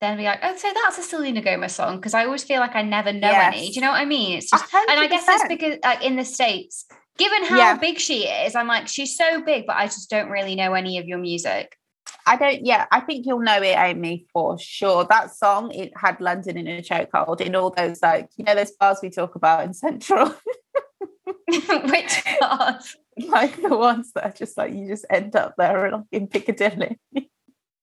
then 0.01 0.17
be 0.17 0.23
like, 0.25 0.39
oh, 0.43 0.57
so 0.57 0.73
that's 0.73 0.97
a 0.97 1.03
Selena 1.03 1.41
Gomez 1.41 1.73
song. 1.73 2.01
Cause 2.01 2.13
I 2.13 2.25
always 2.25 2.43
feel 2.43 2.59
like 2.59 2.75
I 2.75 2.81
never 2.81 3.13
know 3.13 3.31
any. 3.31 3.69
Do 3.69 3.75
you 3.75 3.81
know 3.81 3.91
what 3.91 4.01
I 4.01 4.05
mean? 4.05 4.39
It's 4.39 4.49
just, 4.51 4.65
and 4.73 4.99
I 4.99 5.07
guess 5.07 5.25
that's 5.25 5.47
because, 5.47 5.77
like, 5.81 6.03
in 6.03 6.17
the 6.17 6.25
States, 6.25 6.85
given 7.17 7.45
how 7.45 7.55
Yeah. 7.59 7.77
big 7.77 7.97
she 7.97 8.27
is, 8.27 8.55
I'm 8.55 8.67
like, 8.67 8.89
she's 8.89 9.15
so 9.15 9.41
big, 9.41 9.65
but 9.65 9.77
I 9.77 9.85
just 9.85 10.09
don't 10.09 10.29
really 10.29 10.55
know 10.55 10.73
any 10.73 10.97
of 10.97 11.05
your 11.05 11.17
music. 11.19 11.77
I 12.25 12.35
don't. 12.37 12.65
Yeah, 12.65 12.85
I 12.91 12.99
think 13.01 13.25
you'll 13.25 13.39
know 13.39 13.61
it, 13.61 13.75
Amy, 13.77 14.25
for 14.33 14.57
sure. 14.57 15.05
That 15.09 15.33
song 15.35 15.71
it 15.71 15.91
had 15.95 16.19
London 16.19 16.57
in 16.57 16.67
a 16.67 16.81
chokehold 16.81 17.41
in 17.41 17.55
all 17.55 17.69
those 17.69 18.01
like 18.01 18.29
you 18.37 18.43
know 18.45 18.55
those 18.55 18.71
bars 18.71 18.99
we 19.03 19.09
talk 19.09 19.35
about 19.35 19.63
in 19.63 19.73
Central, 19.73 20.33
Which 21.47 22.23
part? 22.39 22.83
like 23.17 23.61
the 23.61 23.75
ones 23.77 24.11
that 24.13 24.25
are 24.25 24.31
just 24.31 24.57
like 24.57 24.73
you 24.73 24.87
just 24.87 25.05
end 25.09 25.35
up 25.35 25.53
there 25.57 25.91
like 25.91 26.01
in 26.11 26.27
Piccadilly. 26.27 26.99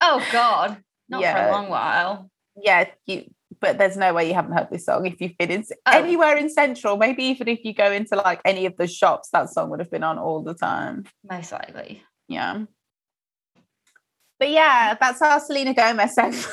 Oh, 0.01 0.25
God. 0.31 0.77
Not 1.09 1.23
for 1.23 1.29
a 1.47 1.51
long 1.51 1.69
while. 1.69 2.29
yeah, 2.61 2.85
you. 3.05 3.25
But 3.61 3.77
there's 3.77 3.95
no 3.95 4.13
way 4.13 4.27
you 4.27 4.33
haven't 4.33 4.51
heard 4.57 4.67
this 4.71 4.85
song 4.85 5.05
if 5.05 5.21
you've 5.21 5.37
been 5.37 5.51
in 5.51 5.63
Oh. 5.85 5.91
anywhere 5.91 6.35
in 6.35 6.49
Central. 6.49 6.97
Maybe 6.97 7.23
even 7.25 7.47
if 7.47 7.63
you 7.63 7.73
go 7.73 7.89
into 7.91 8.15
like 8.17 8.41
any 8.43 8.65
of 8.65 8.75
the 8.75 8.87
shops, 8.87 9.29
that 9.31 9.49
song 9.51 9.69
would 9.69 9.79
have 9.79 9.91
been 9.91 10.03
on 10.03 10.17
all 10.19 10.41
the 10.43 10.53
time. 10.53 11.05
Most 11.29 11.51
likely. 11.53 12.03
Yeah. 12.27 12.63
But 14.43 14.51
yeah, 14.51 14.97
that's 14.99 15.21
our 15.21 15.39
Selena 15.39 15.73
Gomez 15.73 16.15
segment. 16.15 16.45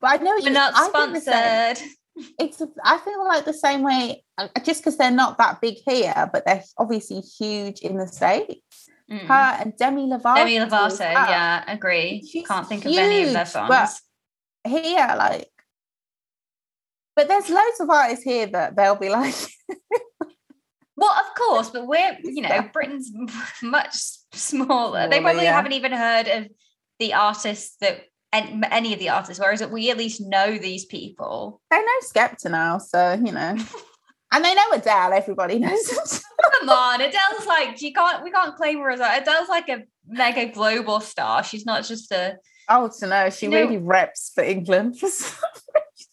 but 0.00 0.10
I 0.10 0.16
know 0.16 0.36
you're 0.38 0.50
not 0.52 0.72
I 0.74 0.88
think 0.88 1.14
the 1.14 1.20
same. 1.20 1.76
sponsored. 1.76 1.90
It's 2.40 2.60
I 2.82 2.98
feel 2.98 3.24
like 3.24 3.44
the 3.44 3.52
same 3.52 3.82
way, 3.82 4.24
uh, 4.36 4.48
just 4.64 4.80
because 4.80 4.96
they're 4.96 5.12
not 5.12 5.38
that 5.38 5.60
big 5.60 5.76
here, 5.86 6.28
but 6.32 6.44
they're 6.44 6.64
obviously 6.76 7.20
huge 7.20 7.82
in 7.82 7.98
the 7.98 8.08
states. 8.08 8.88
Mm. 9.08 9.20
Her 9.28 9.62
and 9.62 9.76
Demi 9.76 10.08
Lovato. 10.08 10.34
Demi 10.38 10.56
Lovato, 10.58 10.98
yeah, 10.98 11.62
agree. 11.72 12.26
She's 12.28 12.44
Can't 12.44 12.66
think 12.66 12.84
of 12.84 12.92
any 12.92 13.26
of 13.26 13.32
their 13.32 13.44
huge, 13.44 13.48
songs. 13.52 13.68
but- 13.68 14.00
Here, 14.68 15.14
like, 15.16 15.52
but 17.14 17.28
there's 17.28 17.48
loads 17.48 17.78
of 17.78 17.90
artists 17.90 18.24
here 18.24 18.46
that 18.48 18.74
they'll 18.74 18.96
be 18.96 19.08
like, 19.08 19.36
Well, 20.96 21.10
of 21.10 21.34
course, 21.34 21.70
but 21.70 21.86
we're, 21.86 22.16
you 22.22 22.42
know, 22.42 22.68
Britain's 22.72 23.10
much 23.62 23.94
smaller. 24.32 25.08
They 25.08 25.20
probably 25.20 25.44
yeah. 25.44 25.56
haven't 25.56 25.72
even 25.72 25.92
heard 25.92 26.28
of 26.28 26.48
the 26.98 27.14
artists 27.14 27.76
that 27.80 28.04
an- 28.32 28.64
any 28.70 28.92
of 28.92 28.98
the 28.98 29.08
artists, 29.08 29.40
whereas 29.40 29.64
we 29.66 29.90
at 29.90 29.98
least 29.98 30.20
know 30.20 30.56
these 30.56 30.84
people. 30.84 31.60
they 31.70 31.78
know 31.78 32.00
Skepta 32.02 32.50
now, 32.50 32.78
so 32.78 33.14
you 33.14 33.32
know, 33.32 33.56
and 34.32 34.44
they 34.44 34.54
know 34.54 34.72
Adele. 34.72 35.12
Everybody 35.12 35.58
knows. 35.58 35.88
Come 36.60 36.68
on, 36.68 37.00
Adele's 37.00 37.46
like 37.46 37.80
you 37.82 37.92
can't 37.92 38.22
we 38.22 38.30
can't 38.30 38.56
claim 38.56 38.78
her 38.80 38.90
as 38.90 39.00
a, 39.00 39.20
Adele's 39.20 39.48
like 39.48 39.68
a 39.68 39.84
mega 40.06 40.46
global 40.46 41.00
star. 41.00 41.42
She's 41.42 41.66
not 41.66 41.84
just 41.84 42.12
a 42.12 42.36
Oh, 42.68 42.90
to 43.00 43.06
know 43.06 43.30
she 43.30 43.48
really 43.48 43.76
reps 43.76 44.32
for 44.34 44.42
England 44.42 44.98
for 44.98 45.08
some 45.08 45.50
reason. 45.74 46.12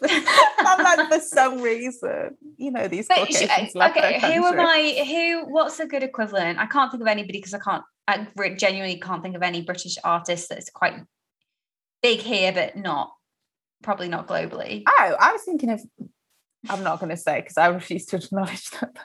Like 0.00 1.08
for 1.08 1.20
some 1.20 1.60
reason, 1.60 2.36
you 2.56 2.70
know, 2.70 2.88
these 2.88 3.06
But 3.08 3.32
sh- 3.32 3.42
okay, 3.42 4.18
who 4.20 4.44
am. 4.46 4.60
I? 4.60 5.04
Who? 5.06 5.52
What's 5.52 5.80
a 5.80 5.86
good 5.86 6.02
equivalent? 6.02 6.58
I 6.58 6.66
can't 6.66 6.90
think 6.90 7.00
of 7.00 7.06
anybody 7.06 7.38
because 7.38 7.54
I 7.54 7.58
can't. 7.58 7.84
I 8.06 8.26
genuinely 8.56 8.98
can't 9.00 9.22
think 9.22 9.36
of 9.36 9.42
any 9.42 9.62
British 9.62 9.96
artist 10.02 10.48
that's 10.48 10.70
quite 10.70 10.94
big 12.02 12.20
here, 12.20 12.52
but 12.52 12.76
not 12.76 13.12
probably 13.82 14.08
not 14.08 14.26
globally. 14.26 14.82
Oh, 14.86 15.16
I 15.20 15.32
was 15.32 15.42
thinking 15.44 15.70
of. 15.70 15.80
I'm 16.68 16.82
not 16.82 16.98
going 16.98 17.10
to 17.10 17.16
say 17.16 17.40
because 17.40 17.56
I 17.56 17.68
refuse 17.68 18.06
to 18.06 18.16
acknowledge 18.16 18.70
that. 18.80 18.96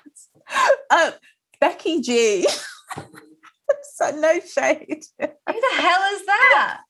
Uh, 0.89 1.11
Becky 1.59 2.01
G. 2.01 2.47
so 3.95 4.11
no 4.11 4.39
shade. 4.39 5.03
Who 5.19 5.27
the 5.27 5.75
hell 5.75 6.13
is 6.13 6.25
that? 6.25 6.81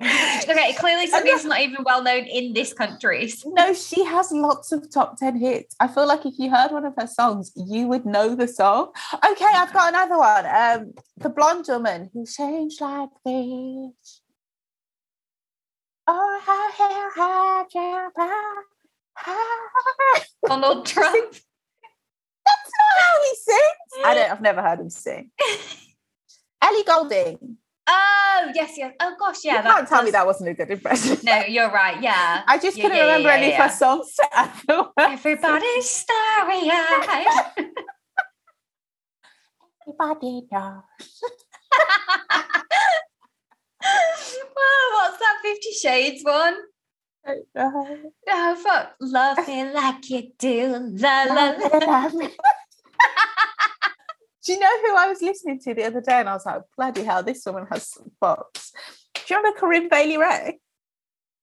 okay, 0.48 0.74
clearly 0.74 1.08
somebody 1.08 1.32
that's 1.32 1.44
not 1.44 1.60
even 1.60 1.82
well 1.84 2.02
known 2.02 2.24
in 2.24 2.52
this 2.52 2.72
country. 2.72 3.32
No, 3.46 3.72
she 3.72 4.04
has 4.04 4.30
lots 4.30 4.70
of 4.70 4.88
top 4.90 5.18
10 5.18 5.40
hits. 5.40 5.74
I 5.80 5.88
feel 5.88 6.06
like 6.06 6.24
if 6.24 6.34
you 6.38 6.50
heard 6.50 6.70
one 6.70 6.84
of 6.84 6.94
her 6.96 7.08
songs, 7.08 7.50
you 7.56 7.88
would 7.88 8.06
know 8.06 8.36
the 8.36 8.46
song. 8.46 8.92
Okay, 9.28 9.44
I've 9.44 9.72
got 9.72 9.88
another 9.88 10.18
one. 10.18 10.46
Um, 10.46 10.94
the 11.16 11.28
blonde 11.28 11.66
woman 11.68 12.10
who 12.12 12.24
changed 12.24 12.80
like 12.80 13.10
this. 13.24 14.20
Oh, 16.06 16.40
how, 16.44 16.72
how, 16.72 17.10
how. 17.14 17.48
Donald 20.46 20.86
Trump. 20.92 21.32
That's 21.32 22.72
not 22.78 23.02
how 23.02 23.22
he 23.22 23.34
sings. 23.34 24.06
I 24.06 24.14
don't, 24.14 24.30
I've 24.30 24.40
never 24.40 24.62
heard 24.62 24.80
him 24.80 24.90
sing. 24.90 25.30
Ellie 26.62 26.84
Goulding. 26.84 27.58
Oh 27.90 28.50
yes, 28.54 28.74
yes. 28.76 28.92
Oh 29.00 29.14
gosh, 29.18 29.44
yeah. 29.44 29.56
you 29.56 29.62
can't 29.62 29.88
tell 29.88 30.02
me 30.02 30.10
that 30.10 30.26
wasn't 30.26 30.50
a 30.50 30.54
good 30.54 30.70
impression. 30.70 31.16
No, 31.24 31.42
you're 31.48 31.70
right. 31.70 32.00
Yeah. 32.02 32.42
I 32.46 32.58
just 32.58 32.76
Yeah, 32.76 32.82
couldn't 32.84 32.98
yeah, 32.98 33.04
remember 33.04 33.28
yeah, 33.30 33.36
any 33.36 33.52
of 33.52 33.58
her 33.62 33.68
songs 33.70 34.14
to 34.16 34.26
add 34.32 34.52
the 34.66 34.76
words. 34.82 34.92
Everybody's 34.98 35.88
starry 35.88 36.70
eyed. 36.70 37.46
Everybody 39.88 40.46
knows. 40.52 40.82
well, 43.82 44.86
what's 44.92 45.18
that 45.18 45.38
Fifty 45.42 45.72
Shades 45.72 46.22
one? 46.24 46.56
No, 47.54 47.96
Oh 48.28 48.54
fuck, 48.62 48.94
love 49.00 49.46
me 49.48 49.70
like 49.72 50.08
you 50.10 50.30
do, 50.38 50.78
la 50.92 51.24
la 51.24 51.54
la. 51.72 52.10
Do 54.48 54.54
you 54.54 54.60
know 54.60 54.80
who 54.80 54.96
I 54.96 55.08
was 55.08 55.20
listening 55.20 55.60
to 55.60 55.74
the 55.74 55.84
other 55.84 56.00
day? 56.00 56.20
And 56.20 56.26
I 56.26 56.32
was 56.32 56.46
like, 56.46 56.62
bloody 56.74 57.02
hell, 57.04 57.22
this 57.22 57.44
woman 57.44 57.66
has 57.70 57.86
some 57.86 58.10
bops. 58.22 58.70
Do 59.12 59.20
you 59.28 59.36
remember 59.36 59.58
Corinne 59.58 59.90
Bailey 59.90 60.16
Rae? 60.16 60.58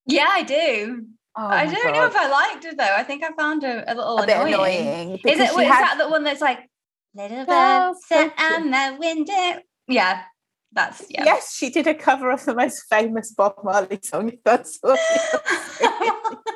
Yeah, 0.08 0.26
I 0.28 0.42
do. 0.42 1.06
Oh 1.38 1.46
I 1.46 1.66
don't 1.68 1.94
know 1.94 2.08
if 2.08 2.16
I 2.16 2.28
liked 2.32 2.64
her 2.64 2.74
though. 2.76 2.96
I 2.98 3.04
think 3.04 3.24
I 3.24 3.32
found 3.34 3.62
her 3.62 3.84
a 3.88 3.94
little 3.94 4.18
a 4.18 4.26
bit 4.26 4.38
annoying. 4.38 4.88
annoying. 4.88 5.12
Is 5.24 5.40
it? 5.40 5.56
Wait, 5.56 5.66
is 5.66 5.70
that 5.70 6.00
the 6.00 6.10
one 6.10 6.24
that's 6.24 6.42
like 6.42 6.68
little 7.14 7.46
bird 7.46 7.94
sit 8.08 8.34
on 8.40 8.72
the 8.72 8.98
window? 9.00 9.62
Yeah, 9.88 10.24
that's 10.72 11.06
yeah. 11.08 11.26
Yes, 11.26 11.54
she 11.54 11.70
did 11.70 11.86
a 11.86 11.94
cover 11.94 12.32
of 12.32 12.44
the 12.44 12.56
most 12.56 12.86
famous 12.90 13.32
Bob 13.34 13.58
Marley 13.64 14.00
song. 14.02 14.32
That's 14.44 14.80
what 14.82 15.00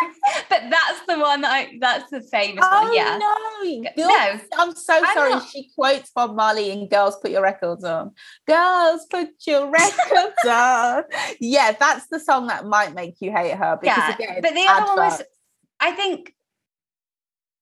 but 0.48 0.62
that's 0.70 1.00
the 1.06 1.18
one 1.18 1.40
that 1.42 1.52
I. 1.52 1.78
That's 1.80 2.10
the 2.10 2.20
famous 2.20 2.64
Oh 2.66 2.82
one. 2.84 2.94
Yeah. 2.94 3.18
no. 3.18 3.82
Girls- 3.96 4.40
no. 4.52 4.58
I'm 4.58 4.74
so 4.74 4.94
I'm 4.94 5.14
sorry. 5.14 5.30
not- 5.30 5.48
She 5.48 5.70
quotes 5.74 6.10
Bob 6.10 6.34
Marley 6.34 6.70
in 6.70 6.88
Girls 6.88 7.16
Put 7.16 7.30
Your 7.30 7.42
Records 7.42 7.84
On. 7.84 8.12
Girls 8.46 9.06
put 9.10 9.28
your 9.46 9.70
records 9.70 10.34
on. 10.48 11.04
Yeah, 11.40 11.72
that's 11.78 12.06
the 12.08 12.20
song 12.20 12.46
that 12.48 12.66
might 12.66 12.94
make 12.94 13.16
you 13.20 13.30
hate 13.32 13.54
her. 13.54 13.78
Because 13.80 13.96
yeah, 13.98 14.14
again, 14.14 14.38
but 14.42 14.54
the 14.54 14.66
other 14.68 14.86
one 14.86 14.96
was. 15.10 15.22
I 15.80 15.92
think. 15.92 16.34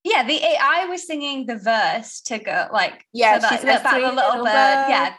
Yeah, 0.04 0.22
the 0.24 0.40
I 0.60 0.86
was 0.86 1.04
singing 1.06 1.46
the 1.46 1.56
verse 1.56 2.20
to 2.26 2.38
go 2.38 2.68
like 2.72 3.04
Yeah, 3.12 3.40
so 3.40 3.56
she 3.56 3.64
that, 3.66 3.82
three 3.90 4.02
the 4.02 4.12
little 4.12 4.24
little 4.24 4.44
bird. 4.44 4.86
Yeah. 4.88 5.14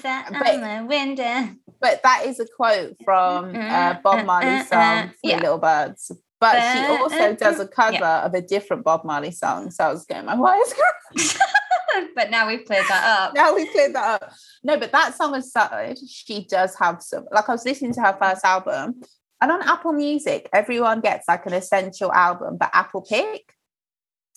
Sat 0.00 0.32
But- 0.32 0.54
on 0.54 0.60
the 0.60 0.86
window. 0.86 1.54
but 1.80 2.02
that 2.02 2.24
is 2.26 2.40
a 2.40 2.46
quote 2.56 2.96
from 3.04 3.46
uh, 3.46 3.58
mm-hmm. 3.58 4.02
Bob 4.02 4.24
Marley's 4.26 4.70
uh, 4.72 4.74
uh, 4.74 4.78
uh, 4.78 5.02
song 5.02 5.08
Three 5.22 5.30
Yeah. 5.30 5.36
Little 5.40 5.58
Birds. 5.58 6.12
But 6.38 6.60
she 6.72 6.84
also 6.86 7.34
does 7.34 7.58
a 7.60 7.66
cover 7.66 7.94
Yeah. 7.94 8.24
of 8.26 8.34
a 8.34 8.42
different 8.42 8.84
Bob 8.84 9.04
Marley 9.04 9.30
song. 9.30 9.70
So 9.70 9.84
I 9.84 9.90
was 9.90 10.04
going, 10.04 10.26
my 10.26 10.34
why 10.34 10.58
is 10.58 10.74
but 12.14 12.30
now 12.30 12.46
we've 12.46 12.64
cleared 12.64 12.84
that 12.88 13.04
up. 13.20 13.34
now 13.34 13.54
we've 13.54 13.70
cleared 13.72 13.94
that 13.94 14.22
up. 14.22 14.32
No, 14.62 14.76
but 14.78 14.92
that 14.92 15.14
song 15.16 15.34
aside, 15.34 15.96
she 16.06 16.44
does 16.44 16.76
have 16.78 17.02
some. 17.02 17.24
Like 17.32 17.48
I 17.48 17.52
was 17.52 17.64
listening 17.64 17.94
to 17.94 18.02
her 18.02 18.16
first 18.20 18.44
album, 18.44 19.00
and 19.40 19.50
on 19.52 19.62
Apple 19.62 19.92
Music, 19.92 20.48
everyone 20.52 21.00
gets 21.00 21.26
like 21.28 21.46
an 21.46 21.54
essential 21.54 22.12
album, 22.12 22.56
but 22.58 22.70
Apple 22.74 23.02
pick. 23.02 23.52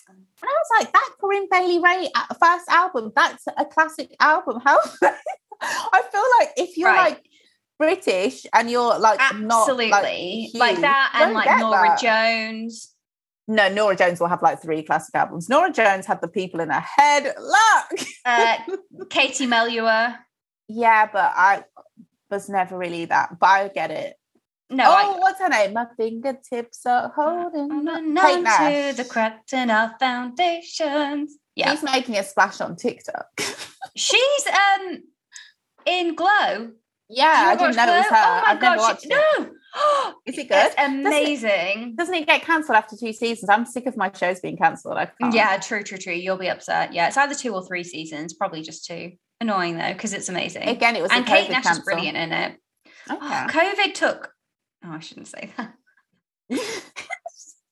And 0.08 0.18
I 0.42 0.46
was 0.46 0.84
like, 0.84 0.92
that 0.92 1.10
Corinne 1.20 1.48
Bailey 1.50 1.80
Rae 1.80 2.08
uh, 2.14 2.34
first 2.42 2.68
album, 2.70 3.12
that's 3.14 3.44
a 3.58 3.64
classic 3.66 4.14
album. 4.20 4.58
How? 4.64 4.78
I 5.60 6.02
feel 6.10 6.24
like 6.38 6.50
if 6.56 6.78
you're 6.78 6.88
Right. 6.88 7.10
like 7.12 7.24
British 7.80 8.44
and 8.52 8.70
you're 8.70 8.98
like 8.98 9.18
not 9.38 9.70
Absolutely. 9.70 9.90
like, 9.90 10.02
Like, 10.60 10.70
huge, 10.72 10.80
that 10.82 11.12
and 11.14 11.32
like 11.32 11.58
Norah 11.58 11.96
that. 11.98 12.00
Jones. 12.60 12.94
No, 13.48 13.70
Norah 13.72 13.96
Jones 13.96 14.20
will 14.20 14.28
have 14.28 14.42
like 14.42 14.60
three 14.60 14.82
classic 14.82 15.14
albums. 15.14 15.48
Norah 15.48 15.72
Jones 15.72 16.04
had 16.04 16.20
the 16.20 16.28
people 16.28 16.60
in 16.60 16.68
her 16.68 16.84
head. 16.98 17.34
Look. 17.40 18.00
Uh, 18.26 18.58
Katie 19.10 19.46
Melua. 19.46 20.18
Yeah, 20.68 21.08
but 21.10 21.32
I 21.34 21.64
was 22.30 22.50
never 22.50 22.76
really 22.76 23.06
that. 23.06 23.38
But 23.40 23.46
I 23.46 23.68
get 23.68 23.90
it. 23.90 24.14
No, 24.68 24.84
oh, 24.86 25.14
I, 25.16 25.18
what's 25.18 25.40
her 25.40 25.48
name? 25.48 25.72
My 25.72 25.86
fingertips 25.96 26.84
are 26.84 27.10
holding. 27.16 27.88
On. 27.88 28.14
not 28.14 28.58
to 28.58 28.92
the 28.94 29.04
cracks 29.08 29.54
in 29.54 29.70
our 29.70 29.94
foundations. 29.98 31.34
Yeah. 31.56 31.72
She's 31.72 31.82
making 31.82 32.18
a 32.18 32.22
splash 32.22 32.60
on 32.60 32.76
TikTok. 32.76 33.26
She's 33.96 34.46
um 34.46 35.02
in 35.86 36.14
Glow. 36.14 36.72
Yeah, 37.10 37.44
I 37.48 37.56
didn't 37.56 37.76
know 37.76 37.84
it 37.84 37.98
was 37.98 38.06
her. 38.06 38.16
Oh 38.16 38.42
my 38.42 38.42
I've 38.46 38.60
never 38.60 38.98
it. 39.02 39.08
No. 39.08 39.50
Is 40.26 40.38
it 40.38 40.46
It's 40.50 40.74
good? 40.74 40.84
amazing. 40.84 41.94
Doesn't 41.96 42.14
it 42.14 42.26
get 42.26 42.42
cancelled 42.42 42.76
after 42.76 42.96
two 42.96 43.12
seasons? 43.12 43.48
I'm 43.48 43.66
sick 43.66 43.86
of 43.86 43.96
my 43.96 44.10
shows 44.12 44.40
being 44.40 44.56
cancelled. 44.56 44.98
Yeah, 45.32 45.58
true, 45.58 45.82
true, 45.82 45.98
true. 45.98 46.12
You'll 46.12 46.36
be 46.38 46.48
upset. 46.48 46.92
Yeah, 46.92 47.08
it's 47.08 47.16
either 47.16 47.34
two 47.34 47.54
or 47.54 47.64
three 47.64 47.84
seasons. 47.84 48.34
Probably 48.34 48.62
just 48.62 48.84
two. 48.84 49.12
Annoying 49.40 49.78
though, 49.78 49.92
because 49.92 50.12
it's 50.12 50.28
amazing. 50.28 50.68
Again, 50.68 50.96
it 50.96 51.02
was 51.02 51.10
and 51.12 51.24
a 51.24 51.26
Kate 51.26 51.50
Nash 51.50 51.62
cancel. 51.62 51.80
is 51.80 51.84
brilliant 51.84 52.16
in 52.16 52.32
it. 52.32 52.56
Okay. 53.10 53.18
Oh, 53.20 53.46
COVID 53.50 53.94
took. 53.94 54.32
Oh, 54.84 54.92
I 54.92 54.98
shouldn't 55.00 55.28
say 55.28 55.50
that. 55.56 55.74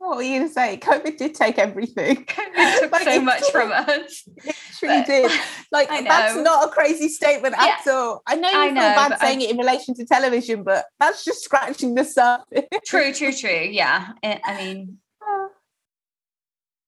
what 0.09 0.17
were 0.17 0.23
you 0.23 0.39
going 0.39 0.49
to 0.49 0.53
say? 0.55 0.79
COVID 0.83 1.17
did 1.17 1.35
take 1.35 1.59
everything. 1.59 2.17
COVID 2.25 2.81
took 2.81 2.93
Like, 2.99 3.05
so 3.05 3.21
much 3.21 3.41
sort 3.41 3.53
from 3.53 3.73
us. 3.73 4.25
It 4.45 4.57
truly 4.79 5.03
did. 5.05 5.31
Like 5.71 5.89
that's 5.89 6.37
not 6.37 6.69
a 6.69 6.71
crazy 6.73 7.09
statement 7.09 7.55
at 7.59 7.87
all. 7.87 8.23
I 8.27 8.35
know 8.37 8.49
you 8.51 8.59
I 8.59 8.67
feel 8.67 8.75
know, 8.75 8.81
bad 8.81 9.21
saying 9.21 9.41
I- 9.41 9.45
it 9.45 9.51
in 9.51 9.59
relation 9.59 9.95
to 9.97 10.05
television, 10.07 10.63
but 10.65 10.87
that's 10.99 11.25
just 11.25 11.43
scratching 11.45 11.95
the 11.95 12.05
surface. 12.05 12.65
True, 12.87 13.13
true, 13.13 13.33
true. 13.33 13.51
Yeah, 13.71 14.13
I 14.25 14.41
I 14.45 14.57
mean, 14.65 14.99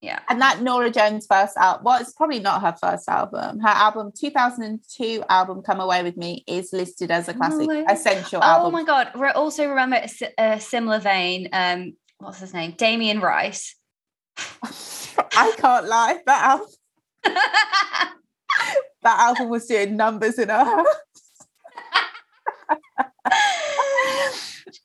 yeah. 0.02 0.20
and 0.30 0.40
that 0.40 0.62
Norah 0.62 0.90
Jones 0.90 1.26
first 1.30 1.58
album, 1.58 1.84
well, 1.84 2.00
it's 2.00 2.14
probably 2.14 2.40
not 2.40 2.62
her 2.62 2.74
first 2.80 3.06
album. 3.06 3.60
Her 3.60 3.68
album, 3.68 4.12
2002 4.18 5.22
album, 5.28 5.60
Come 5.62 5.78
Away 5.80 6.02
With 6.02 6.16
Me, 6.16 6.42
is 6.46 6.72
listed 6.72 7.10
as 7.10 7.28
a 7.28 7.34
classic 7.34 7.66
Away. 7.66 7.84
essential 7.86 8.40
Oh 8.42 8.46
album. 8.46 8.66
Oh 8.68 8.70
my 8.70 8.84
god! 8.84 9.10
Re- 9.14 9.32
Also 9.32 9.66
remember 9.68 9.96
a, 9.96 10.32
a 10.54 10.60
similar 10.60 11.00
vein. 11.00 11.48
Um, 11.52 11.92
what's 12.20 12.40
his 12.40 12.54
name? 12.54 12.74
Damien 12.76 13.20
Rice. 13.20 13.74
I 14.36 15.52
can't 15.56 15.86
lie. 15.86 16.18
That 16.26 16.44
album, 16.44 16.68
that 17.24 18.14
album 19.04 19.48
was 19.48 19.66
doing 19.66 19.96
numbers 19.96 20.38
in 20.38 20.48
her 20.48 20.64
house. 20.64 20.86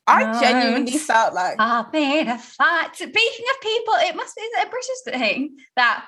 I 0.07 0.39
genuinely 0.39 0.97
felt 0.97 1.33
like 1.33 1.55
I've 1.59 1.91
been 1.91 2.27
a 2.27 2.37
fight. 2.37 2.95
Speaking 2.95 3.45
of 3.51 3.61
people, 3.61 3.93
it 3.97 4.15
must 4.15 4.35
be 4.35 4.41
a 4.61 4.69
British 4.69 5.01
thing 5.05 5.57
that. 5.75 6.05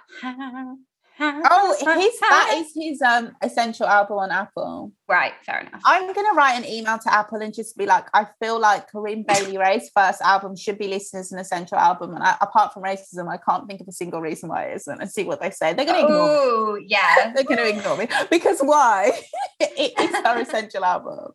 Oh 1.20 1.76
his 2.00 2.20
that 2.20 2.54
is 2.56 2.72
his 2.76 3.02
um 3.02 3.36
essential 3.42 3.88
album 3.88 4.18
on 4.18 4.32
Apple. 4.32 4.92
right. 5.08 5.34
Fair 5.46 5.62
enough. 5.62 5.82
I'm 5.86 6.14
gonna 6.14 6.34
write 6.34 6.54
an 6.54 6.66
email 6.66 7.00
to 7.00 7.14
Apple 7.14 7.40
and 7.40 7.54
just 7.54 7.78
be 7.78 7.86
like, 7.86 8.06
I 8.14 8.28
feel 8.40 8.60
like 8.60 8.92
Corinne 8.92 9.26
Bailey 9.28 9.58
Rae's 9.58 9.90
first 9.96 10.22
album 10.22 10.56
should 10.56 10.78
be 10.78 10.88
listed 10.88 11.20
as 11.20 11.32
an 11.32 11.40
essential 11.40 11.78
album, 11.78 12.14
and 12.14 12.24
I, 12.24 12.36
apart 12.42 12.74
from 12.74 12.84
racism, 12.84 13.28
I 13.30 13.38
can't 13.38 13.68
think 13.68 13.82
of 13.82 13.88
a 13.88 13.92
single 13.92 14.22
reason 14.22 14.50
why 14.50 14.66
it 14.66 14.76
isn't. 14.78 15.02
And 15.02 15.12
see 15.12 15.24
what 15.24 15.42
they 15.42 15.50
say. 15.50 15.74
They're 15.74 15.86
gonna 15.86 16.04
ignore 16.04 16.28
me. 16.28 16.36
Oh 16.36 16.80
yeah. 16.86 17.32
They're 17.36 17.44
gonna 17.44 17.64
ignore 17.64 17.98
me 17.98 18.08
because 18.30 18.60
why? 18.60 19.12
it 19.60 19.94
is 20.00 20.16
her 20.16 20.40
essential 20.42 20.86
album. 20.86 21.32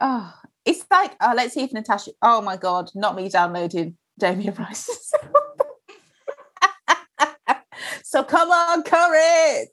Oh, 0.00 0.32
it's 0.64 0.84
like 0.90 1.14
oh, 1.20 1.34
let's 1.36 1.54
see 1.54 1.64
if 1.64 1.72
Natasha. 1.72 2.12
Oh 2.22 2.40
my 2.40 2.56
god, 2.56 2.90
not 2.94 3.16
me 3.16 3.28
downloading 3.28 3.96
Damien 4.18 4.54
Rice's. 4.54 5.12
So 8.08 8.24
come 8.24 8.50
on, 8.50 8.82
courage. 8.84 9.68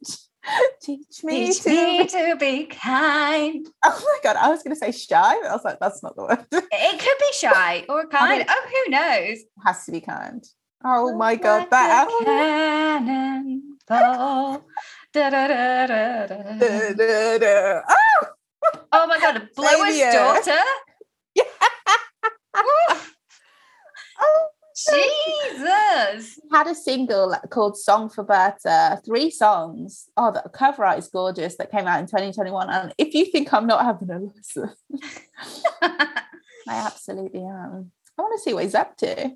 Teach 0.81 1.23
me 1.23 1.47
Teach 1.47 1.61
to. 1.63 1.69
me 1.69 2.05
to 2.05 2.35
be 2.37 2.65
kind. 2.65 3.65
Oh 3.85 4.01
my 4.03 4.17
god, 4.23 4.35
I 4.35 4.49
was 4.49 4.61
going 4.61 4.75
to 4.75 4.79
say 4.79 4.91
shy, 4.91 5.39
but 5.41 5.49
I 5.49 5.53
was 5.53 5.63
like, 5.63 5.79
that's 5.79 6.03
not 6.03 6.17
the 6.17 6.23
word. 6.23 6.45
it 6.51 6.99
could 6.99 7.17
be 7.17 7.31
shy 7.33 7.85
or 7.87 8.05
kind. 8.07 8.39
mean- 8.39 8.47
oh, 8.49 8.67
who 8.85 8.91
knows? 8.91 9.37
has 9.65 9.85
to 9.85 9.91
be 9.93 10.01
kind. 10.01 10.43
Oh 10.83 11.15
my 11.15 11.35
god, 11.35 11.59
Like 11.59 11.69
that 11.69 12.07
a 12.09 12.23
cannonball. 12.25 14.65
Da, 15.13 15.29
da, 15.29 15.47
da, 15.47 15.87
da, 15.87 16.25
da. 16.27 16.57
Da, 16.93 17.37
da. 17.37 17.81
Oh, 17.89 18.27
Oh 18.91 19.07
my 19.07 19.17
god, 19.19 19.47
Blower's 19.55 19.97
daughter. 19.97 20.51
Yeah. 21.35 21.43
Oh. 24.19 24.47
Jesus. 24.75 26.39
Had 26.51 26.67
a 26.67 26.75
single 26.75 27.33
called 27.49 27.77
"Song 27.77 28.09
for 28.09 28.23
Berta," 28.23 29.01
three 29.05 29.31
songs. 29.31 30.09
Oh, 30.17 30.31
the 30.31 30.49
cover 30.49 30.83
art 30.83 30.99
is 30.99 31.07
gorgeous. 31.07 31.55
That 31.55 31.71
came 31.71 31.87
out 31.87 31.99
in 31.99 32.07
2021. 32.07 32.69
And 32.69 32.93
if 32.97 33.13
you 33.13 33.25
think 33.25 33.53
I'm 33.53 33.67
not 33.67 33.85
having 33.85 34.09
a 34.09 34.19
listen, 34.19 34.69
I 35.81 36.25
absolutely 36.67 37.41
am. 37.41 37.91
I 38.17 38.21
want 38.21 38.37
to 38.37 38.43
see 38.43 38.53
what 38.53 38.63
he's 38.63 38.75
up 38.75 38.97
to. 38.97 39.31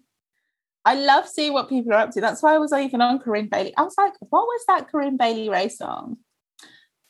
I 0.86 0.96
love 0.96 1.28
seeing 1.28 1.54
what 1.54 1.70
people 1.70 1.94
are 1.94 2.00
up 2.00 2.12
to. 2.12 2.22
That's 2.22 2.42
why 2.42 2.56
I 2.56 2.58
was 2.58 2.74
even 2.74 3.02
on 3.02 3.20
Corinne 3.20 3.48
Bailey. 3.48 3.74
I 3.78 3.84
was 3.84 3.96
like, 3.98 4.14
what 4.22 4.46
was 4.46 4.64
that 4.68 4.90
Corinne 4.90 5.18
Bailey 5.18 5.50
Rae 5.50 5.70
song? 5.70 6.18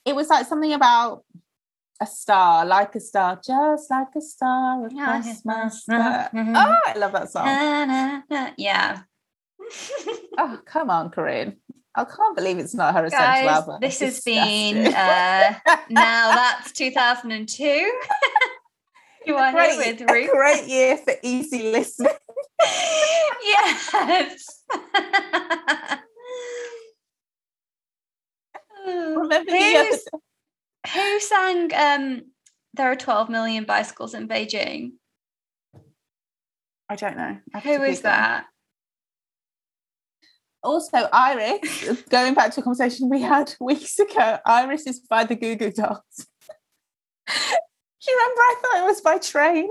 It 0.06 0.15
was 0.15 0.30
like 0.30 0.47
something 0.47 0.73
about 0.73 1.23
a 2.02 2.06
star, 2.06 2.66
like 2.66 2.96
a 2.96 3.00
star, 3.00 3.40
just 3.46 3.90
like 3.92 4.08
a 4.16 4.22
star 4.22 4.86
across 4.86 5.44
my 5.46 5.68
sky. 5.70 6.30
Oh, 6.34 6.76
I 6.88 6.94
love 6.98 7.12
that 7.14 7.30
song. 7.30 7.46
Na, 7.46 7.86
na, 7.86 8.22
na. 8.30 8.50
Yeah. 8.58 9.02
Oh, 10.42 10.58
come 10.66 10.90
on, 10.90 11.10
Corinne. 11.12 11.58
I 11.94 12.06
can't 12.06 12.36
believe 12.36 12.60
it's 12.60 12.74
not 12.74 12.94
her 12.94 13.04
essential 13.06 13.26
Guys, 13.28 13.48
album. 13.50 13.78
this 13.82 14.00
has 14.00 14.22
been 14.22 14.88
uh, 14.88 15.54
now 15.90 16.34
that's 16.34 16.72
2002. 16.72 17.64
you 19.26 19.36
are 19.36 19.52
great, 19.52 19.72
here 19.72 19.94
with 19.98 20.10
Ruth. 20.10 20.32
great 20.32 20.66
year 20.68 20.96
for 20.98 21.14
easy 21.22 21.72
listening. 21.74 22.14
yes. 23.44 24.64
Remember 28.88 29.52
the 29.52 29.76
other 29.76 29.90
Who's- 29.90 30.06
who 30.88 31.19
sang 31.19 31.72
um 31.73 32.22
there 32.73 32.91
are 32.91 32.95
12 32.95 33.30
million 33.30 33.64
bicycles 33.65 34.14
in 34.14 34.27
Beijing? 34.27 34.91
I 36.88 36.95
don't 36.95 37.18
know. 37.18 37.38
I 37.53 37.60
Who 37.60 37.93
to 37.93 38.01
that? 38.03 38.45
Also, 40.61 41.07
Iris, 41.14 42.01
going 42.10 42.34
back 42.34 42.51
to 42.53 42.60
a 42.60 42.64
conversation 42.64 43.10
we 43.10 43.22
had 43.22 43.56
weeks 43.61 43.97
ago, 43.99 44.39
Iris 44.45 44.88
is 44.88 44.99
by 44.99 45.23
the 45.23 45.35
Goo 45.35 45.56
Goo 45.56 45.72
Dolls. 45.72 46.01
Do 47.27 47.34
you 48.07 48.18
remember 48.18 48.41
I 48.41 48.56
thought 48.61 48.80
it 48.80 48.85
was 48.85 49.01
by 49.01 49.18
train? 49.19 49.69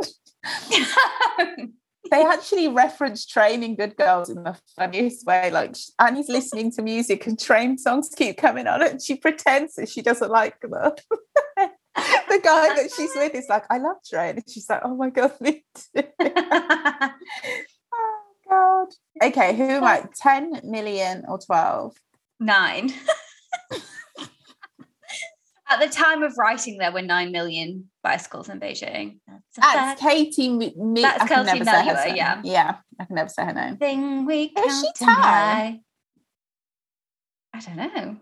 They 2.10 2.24
actually 2.24 2.68
reference 2.68 3.26
training 3.26 3.76
Good 3.76 3.96
Girls 3.96 4.30
in 4.30 4.42
the 4.42 4.56
funniest 4.76 5.26
way. 5.26 5.50
Like 5.50 5.76
Annie's 5.98 6.28
listening 6.28 6.72
to 6.72 6.82
music 6.82 7.26
and 7.26 7.38
train 7.38 7.78
songs 7.78 8.10
keep 8.16 8.36
coming 8.36 8.66
on 8.66 8.82
and 8.82 9.02
she 9.02 9.16
pretends 9.16 9.74
that 9.74 9.88
she 9.88 10.02
doesn't 10.02 10.30
like 10.30 10.60
them. 10.60 10.70
the 11.98 12.40
guy 12.42 12.74
that 12.74 12.90
she's 12.96 13.10
with 13.14 13.34
is 13.34 13.46
like, 13.48 13.64
I 13.70 13.78
love 13.78 13.96
train. 14.08 14.36
And 14.36 14.44
she's 14.48 14.68
like, 14.68 14.82
oh 14.84 14.96
my 14.96 15.10
God, 15.10 15.32
me 15.40 15.64
too. 15.74 16.02
oh 16.20 17.12
God. 18.48 18.88
Okay, 19.22 19.56
who 19.56 19.64
am 19.64 19.84
I? 19.84 20.04
10 20.20 20.60
million 20.64 21.24
or 21.28 21.38
12? 21.38 21.96
Nine. 22.40 22.92
At 25.70 25.80
the 25.80 25.88
time 25.88 26.22
of 26.22 26.32
writing, 26.38 26.78
there 26.78 26.92
were 26.92 27.02
nine 27.02 27.30
million 27.30 27.90
bicycles 28.02 28.48
in 28.48 28.58
Beijing. 28.58 29.18
That's 29.26 29.42
That's. 29.56 30.00
Katie. 30.00 30.48
Mi- 30.48 30.72
That's 31.02 31.22
I 31.22 31.26
can 31.26 31.44
Kelsey 31.44 31.58
never 31.60 31.64
say 31.64 32.10
her 32.10 32.16
yeah. 32.16 32.40
Yeah, 32.42 32.76
I 32.98 33.04
can 33.04 33.16
never 33.16 33.28
say 33.28 33.44
her 33.44 33.52
name. 33.52 33.76
thing 33.76 34.24
we 34.24 34.44
Is 34.44 34.80
she 34.80 35.04
Thai? 35.04 35.80
I 37.52 37.60
don't 37.60 37.76
know. 37.76 38.16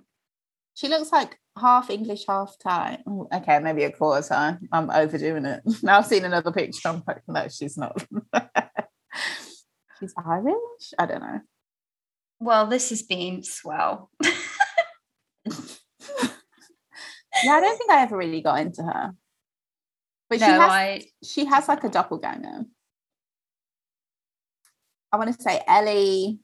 She 0.74 0.88
looks 0.88 1.12
like 1.12 1.38
half 1.58 1.88
English, 1.88 2.24
half 2.28 2.56
Thai. 2.62 2.98
Okay, 3.32 3.60
maybe 3.60 3.84
a 3.84 3.92
quarter 3.92 4.26
Thai. 4.26 4.56
I'm 4.72 4.90
overdoing 4.90 5.44
it. 5.44 5.62
Now 5.82 5.98
I've 5.98 6.06
seen 6.06 6.24
another 6.24 6.50
picture. 6.52 6.88
I'm 6.88 7.02
like, 7.06 7.22
no, 7.28 7.46
she's 7.48 7.78
not. 7.78 8.04
she's 10.00 10.14
Irish? 10.26 10.94
I 10.98 11.06
don't 11.06 11.20
know. 11.20 11.40
Well, 12.40 12.66
this 12.66 12.90
has 12.90 13.02
been 13.02 13.42
swell. 13.42 14.10
Yeah, 17.44 17.52
I 17.52 17.60
don't 17.60 17.78
think 17.78 17.90
I 17.90 18.02
ever 18.02 18.16
really 18.16 18.40
got 18.40 18.60
into 18.60 18.82
her. 18.82 19.12
But 20.28 20.38
she 20.38 20.44
has 20.44 20.60
I 20.60 21.02
she 21.22 21.44
has 21.44 21.68
like 21.68 21.84
a 21.84 21.88
doppelganger. 21.88 22.64
I 25.12 25.16
want 25.16 25.34
to 25.34 25.42
say 25.42 25.62
Ellie, 25.66 26.40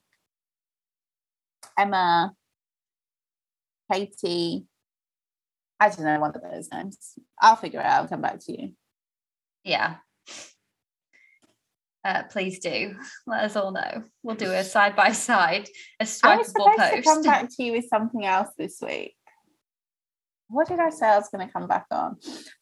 Emma, 1.77 2.33
Katie. 3.91 4.65
I 5.79 5.89
don't 5.89 6.05
know 6.05 6.19
one 6.19 6.31
of 6.33 6.41
those 6.41 6.69
names. 6.71 6.97
I'll 7.41 7.57
figure 7.57 7.81
it 7.81 7.85
out 7.85 8.01
and 8.01 8.09
come 8.09 8.21
back 8.21 8.39
to 8.45 8.61
you. 8.61 8.73
yeah. 9.63 9.95
Uh, 12.05 12.23
please 12.29 12.59
do 12.59 12.95
let 13.25 13.45
us 13.45 13.55
all 13.55 13.71
know. 13.71 14.03
We'll 14.23 14.35
do 14.35 14.51
a 14.51 14.63
side 14.63 14.93
by 14.93 15.13
side, 15.13 15.69
a 16.01 16.07
I 16.23 16.35
was 16.37 16.51
swipeable 16.53 16.73
supposed 16.73 16.93
to 16.93 17.01
come 17.01 17.23
back 17.23 17.49
to 17.49 17.63
you 17.63 17.71
with 17.71 17.85
something 17.87 18.25
else 18.25 18.49
this 18.57 18.79
week. 18.81 19.15
What 20.53 20.67
did 20.67 20.79
I 20.79 20.91
say 20.91 21.07
I 21.07 21.17
was 21.17 21.29
going 21.29 21.45
to 21.47 21.51
come 21.51 21.67
back 21.67 21.87
on? 21.89 22.17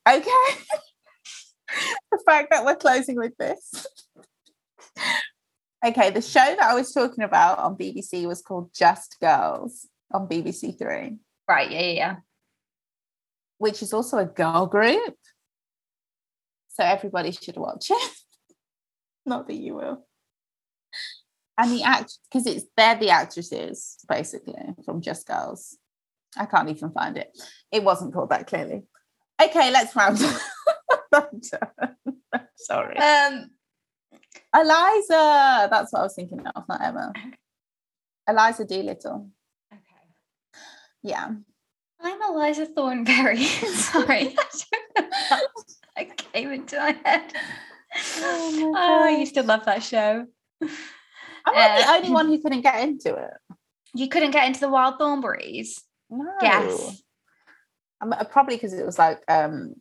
Okay. 0.10 0.24
the 2.12 2.20
fact 2.26 2.48
that 2.52 2.64
we're 2.64 2.76
closing 2.76 3.18
with 3.18 3.36
this. 3.38 3.86
okay, 5.86 6.10
the 6.10 6.22
show 6.22 6.40
that 6.40 6.62
I 6.62 6.74
was 6.74 6.94
talking 6.94 7.26
about 7.26 7.60
on 7.60 7.76
BBC 7.76 8.26
was 8.28 8.42
called 8.42 8.72
Just 8.74 9.18
Girls 9.20 9.88
on 10.14 10.30
BBC 10.30 10.80
Three. 10.80 11.18
Right? 11.50 11.70
Yeah, 11.70 11.82
yeah, 11.82 11.94
yeah. 11.94 12.16
which 13.58 13.82
is 13.84 13.92
also 13.94 14.20
a 14.20 14.26
girl 14.26 14.68
group. 14.68 15.16
So 16.70 16.86
everybody 16.86 17.32
should 17.32 17.58
watch 17.58 17.88
it. 17.92 18.12
Not 19.26 19.48
that 19.48 19.56
you 19.56 19.76
will. 19.76 20.06
And 21.58 21.72
the 21.72 21.84
act 21.84 22.20
because 22.32 22.48
it's 22.48 22.66
they're 22.78 22.96
the 22.96 23.10
actresses 23.10 23.98
basically 24.08 24.56
from 24.86 25.02
Just 25.02 25.28
Girls. 25.28 25.78
I 26.38 26.46
can't 26.46 26.70
even 26.70 26.92
find 26.92 27.18
it. 27.18 27.38
It 27.72 27.84
wasn't 27.84 28.14
called 28.14 28.30
that 28.30 28.48
clearly. 28.48 28.84
Okay, 29.42 29.72
let's 29.72 29.96
round 29.96 30.22
up. 31.14 31.32
Sorry. 32.56 32.98
Um, 32.98 33.50
Eliza. 34.56 35.68
That's 35.72 35.92
what 35.92 36.00
I 36.00 36.04
was 36.04 36.16
thinking 36.16 36.46
of, 36.46 36.64
not 36.68 36.82
Emma. 36.82 37.14
Eliza 38.28 38.66
Doolittle. 38.66 39.30
okay. 39.74 39.82
Yeah. 41.04 41.30
I'm 42.00 42.22
Eliza 42.22 42.66
Thornberry. 42.68 43.44
Sorry. 43.44 44.36
I 45.98 46.06
came 46.06 46.52
into 46.52 46.78
my 46.78 46.96
head. 47.04 47.34
Oh 48.20 48.52
my 48.74 48.80
Oh, 48.80 49.04
I 49.06 49.10
used 49.18 49.36
to 49.36 49.44
love 49.44 49.66
that 49.66 49.84
show. 49.84 50.26
I'm 50.62 51.56
not 51.56 51.78
the 51.80 51.90
Uh, 51.90 51.96
only 51.98 52.10
one 52.12 52.28
who 52.28 52.40
couldn't 52.42 52.62
get 52.62 52.82
into 52.84 53.16
it. 53.16 53.32
You 53.94 54.08
couldn't 54.08 54.32
get 54.32 54.48
into 54.48 54.62
the 54.62 54.70
Wild 54.70 54.98
Thornberries. 55.00 55.84
No. 56.12 56.32
Yes. 56.42 57.02
Um, 58.02 58.14
uh, 58.14 58.24
probably 58.26 58.56
because 58.58 58.74
it 58.74 58.86
was 58.86 59.00
like 59.00 59.20
um 59.28 59.76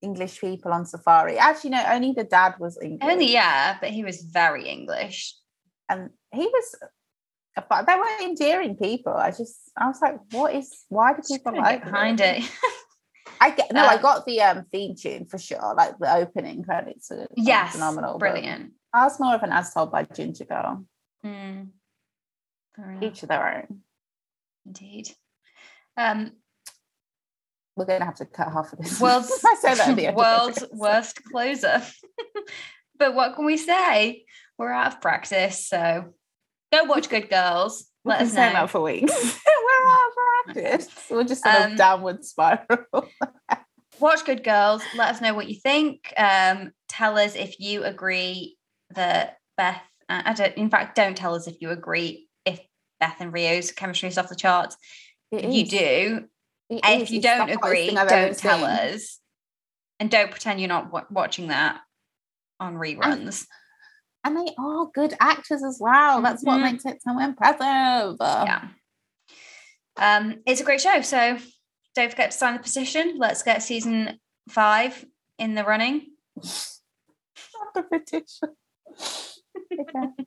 English 0.00 0.40
people 0.40 0.72
on 0.72 0.86
safari. 0.86 1.38
Actually, 1.38 1.70
no, 1.70 1.84
only 1.88 2.12
the 2.12 2.24
dad 2.24 2.54
was 2.58 2.78
English. 2.82 3.10
Only 3.10 3.32
yeah, 3.32 3.76
but 3.80 3.90
he 3.90 4.04
was 4.04 4.22
very 4.22 4.68
English. 4.68 5.34
and 5.88 6.10
he 6.32 6.46
was 6.46 6.74
but 7.68 7.86
they 7.86 7.94
were 7.96 8.22
endearing 8.22 8.76
people. 8.76 9.12
I 9.12 9.30
just 9.30 9.58
I 9.76 9.86
was 9.88 10.00
like, 10.00 10.16
what 10.30 10.54
is 10.54 10.84
why 10.88 11.12
do 11.12 11.20
people 11.28 11.56
like 11.56 11.84
behind 11.84 12.20
it. 12.20 12.42
I 13.40 13.50
get 13.50 13.72
no, 13.72 13.84
I 13.84 13.94
Um, 13.96 14.02
got 14.02 14.24
the 14.26 14.40
um 14.40 14.64
theme 14.72 14.94
tune 14.94 15.26
for 15.26 15.38
sure, 15.38 15.74
like 15.76 15.98
the 15.98 16.14
opening 16.14 16.62
credits 16.64 17.10
are 17.10 17.26
yes, 17.36 17.72
phenomenal. 17.72 18.18
brilliant. 18.18 18.72
I 18.94 19.04
was 19.04 19.18
more 19.20 19.34
of 19.34 19.42
an 19.42 19.52
as 19.52 19.72
told 19.74 19.90
by 19.90 20.04
Ginger 20.04 20.44
Girl. 20.44 20.84
Mm. 21.24 21.68
Each 23.02 23.22
of 23.22 23.28
their 23.28 23.56
own. 23.56 23.80
indeed. 24.66 25.10
Um, 25.96 26.32
We're 27.76 27.86
gonna 27.86 28.04
have 28.04 28.16
to 28.16 28.26
cut 28.26 28.52
half 28.52 28.72
of 28.72 28.78
this. 28.78 29.00
world's 29.00 29.30
I 29.46 29.54
say 29.56 29.74
that 29.74 29.88
at 29.88 29.96
the 29.96 30.06
end 30.08 30.16
world's 30.16 30.64
worst 30.72 31.22
closer. 31.24 31.82
but 32.98 33.14
what 33.14 33.36
can 33.36 33.44
we 33.44 33.56
say? 33.56 34.24
We're 34.58 34.72
out 34.72 34.94
of 34.94 35.00
practice, 35.00 35.66
so 35.66 36.12
go 36.72 36.84
watch 36.84 37.08
Good 37.08 37.28
Girls. 37.30 37.86
We've 38.04 38.10
Let 38.10 38.18
been 38.18 38.28
us 38.28 38.34
know. 38.34 38.52
that 38.52 38.70
for 38.70 38.80
weeks. 38.82 39.12
We're 39.46 39.86
out 39.88 40.00
of 40.08 40.54
practice. 40.54 40.88
We're 41.10 41.24
just 41.24 41.46
in 41.46 41.52
Um, 41.54 41.72
a 41.72 41.76
downward 41.76 42.24
spiral. 42.24 43.08
watch 44.00 44.24
Good 44.24 44.42
Girls. 44.44 44.82
Let 44.96 45.14
us 45.14 45.20
know 45.20 45.34
what 45.34 45.48
you 45.48 45.54
think. 45.54 46.12
Um, 46.16 46.72
tell 46.88 47.16
us 47.18 47.34
if 47.36 47.58
you 47.60 47.84
agree 47.84 48.56
that 48.94 49.38
Beth. 49.56 49.80
uh, 50.08 50.22
I 50.26 50.32
don't. 50.34 50.54
In 50.56 50.68
fact, 50.70 50.96
don't 50.96 51.16
tell 51.16 51.34
us 51.34 51.46
if 51.46 51.56
you 51.60 51.70
agree 51.70 52.28
if 52.44 52.60
Beth 53.00 53.16
and 53.20 53.32
Rio's 53.32 53.70
chemistry 53.72 54.08
is 54.08 54.18
off 54.18 54.28
the 54.28 54.34
charts. 54.36 54.76
It 55.32 55.44
If 55.46 55.52
you 55.54 55.62
is. 55.62 55.68
do, 55.70 56.24
It 56.68 56.80
if 56.84 57.02
is. 57.04 57.10
you 57.10 57.16
It's 57.18 57.24
don't 57.26 57.50
agree, 57.50 57.86
thing 57.88 57.96
I've 57.98 58.08
ever 58.08 58.26
don't 58.28 58.38
tell 58.38 58.58
seen. 58.58 58.66
us, 58.66 59.18
and 59.98 60.10
don't 60.10 60.30
pretend 60.30 60.60
you're 60.60 60.68
not 60.68 60.92
wa- 60.92 61.04
watching 61.10 61.48
that 61.48 61.80
on 62.60 62.74
reruns. 62.76 63.46
And 64.24 64.36
they 64.36 64.54
are 64.58 64.86
good 64.94 65.14
actors 65.20 65.64
as 65.64 65.78
well. 65.80 66.20
That's 66.22 66.44
what 66.44 66.58
Mhm. 66.60 66.62
makes 66.72 66.84
it 66.84 67.02
so 67.02 67.18
impressive. 67.18 68.16
yeah. 68.20 68.68
Um, 69.96 70.42
it's 70.46 70.60
a 70.60 70.64
great 70.64 70.80
show. 70.80 71.00
So 71.02 71.38
don't 71.94 72.10
forget 72.10 72.30
to 72.30 72.36
sign 72.36 72.54
the 72.54 72.60
petition. 72.62 73.16
Let's 73.18 73.42
get 73.42 73.62
season 73.62 74.20
five 74.48 75.04
in 75.38 75.54
the 75.54 75.64
running. 75.64 76.14
Not 76.36 77.74
the 77.74 77.82
petition. 77.82 78.56
Okay. 79.72 80.26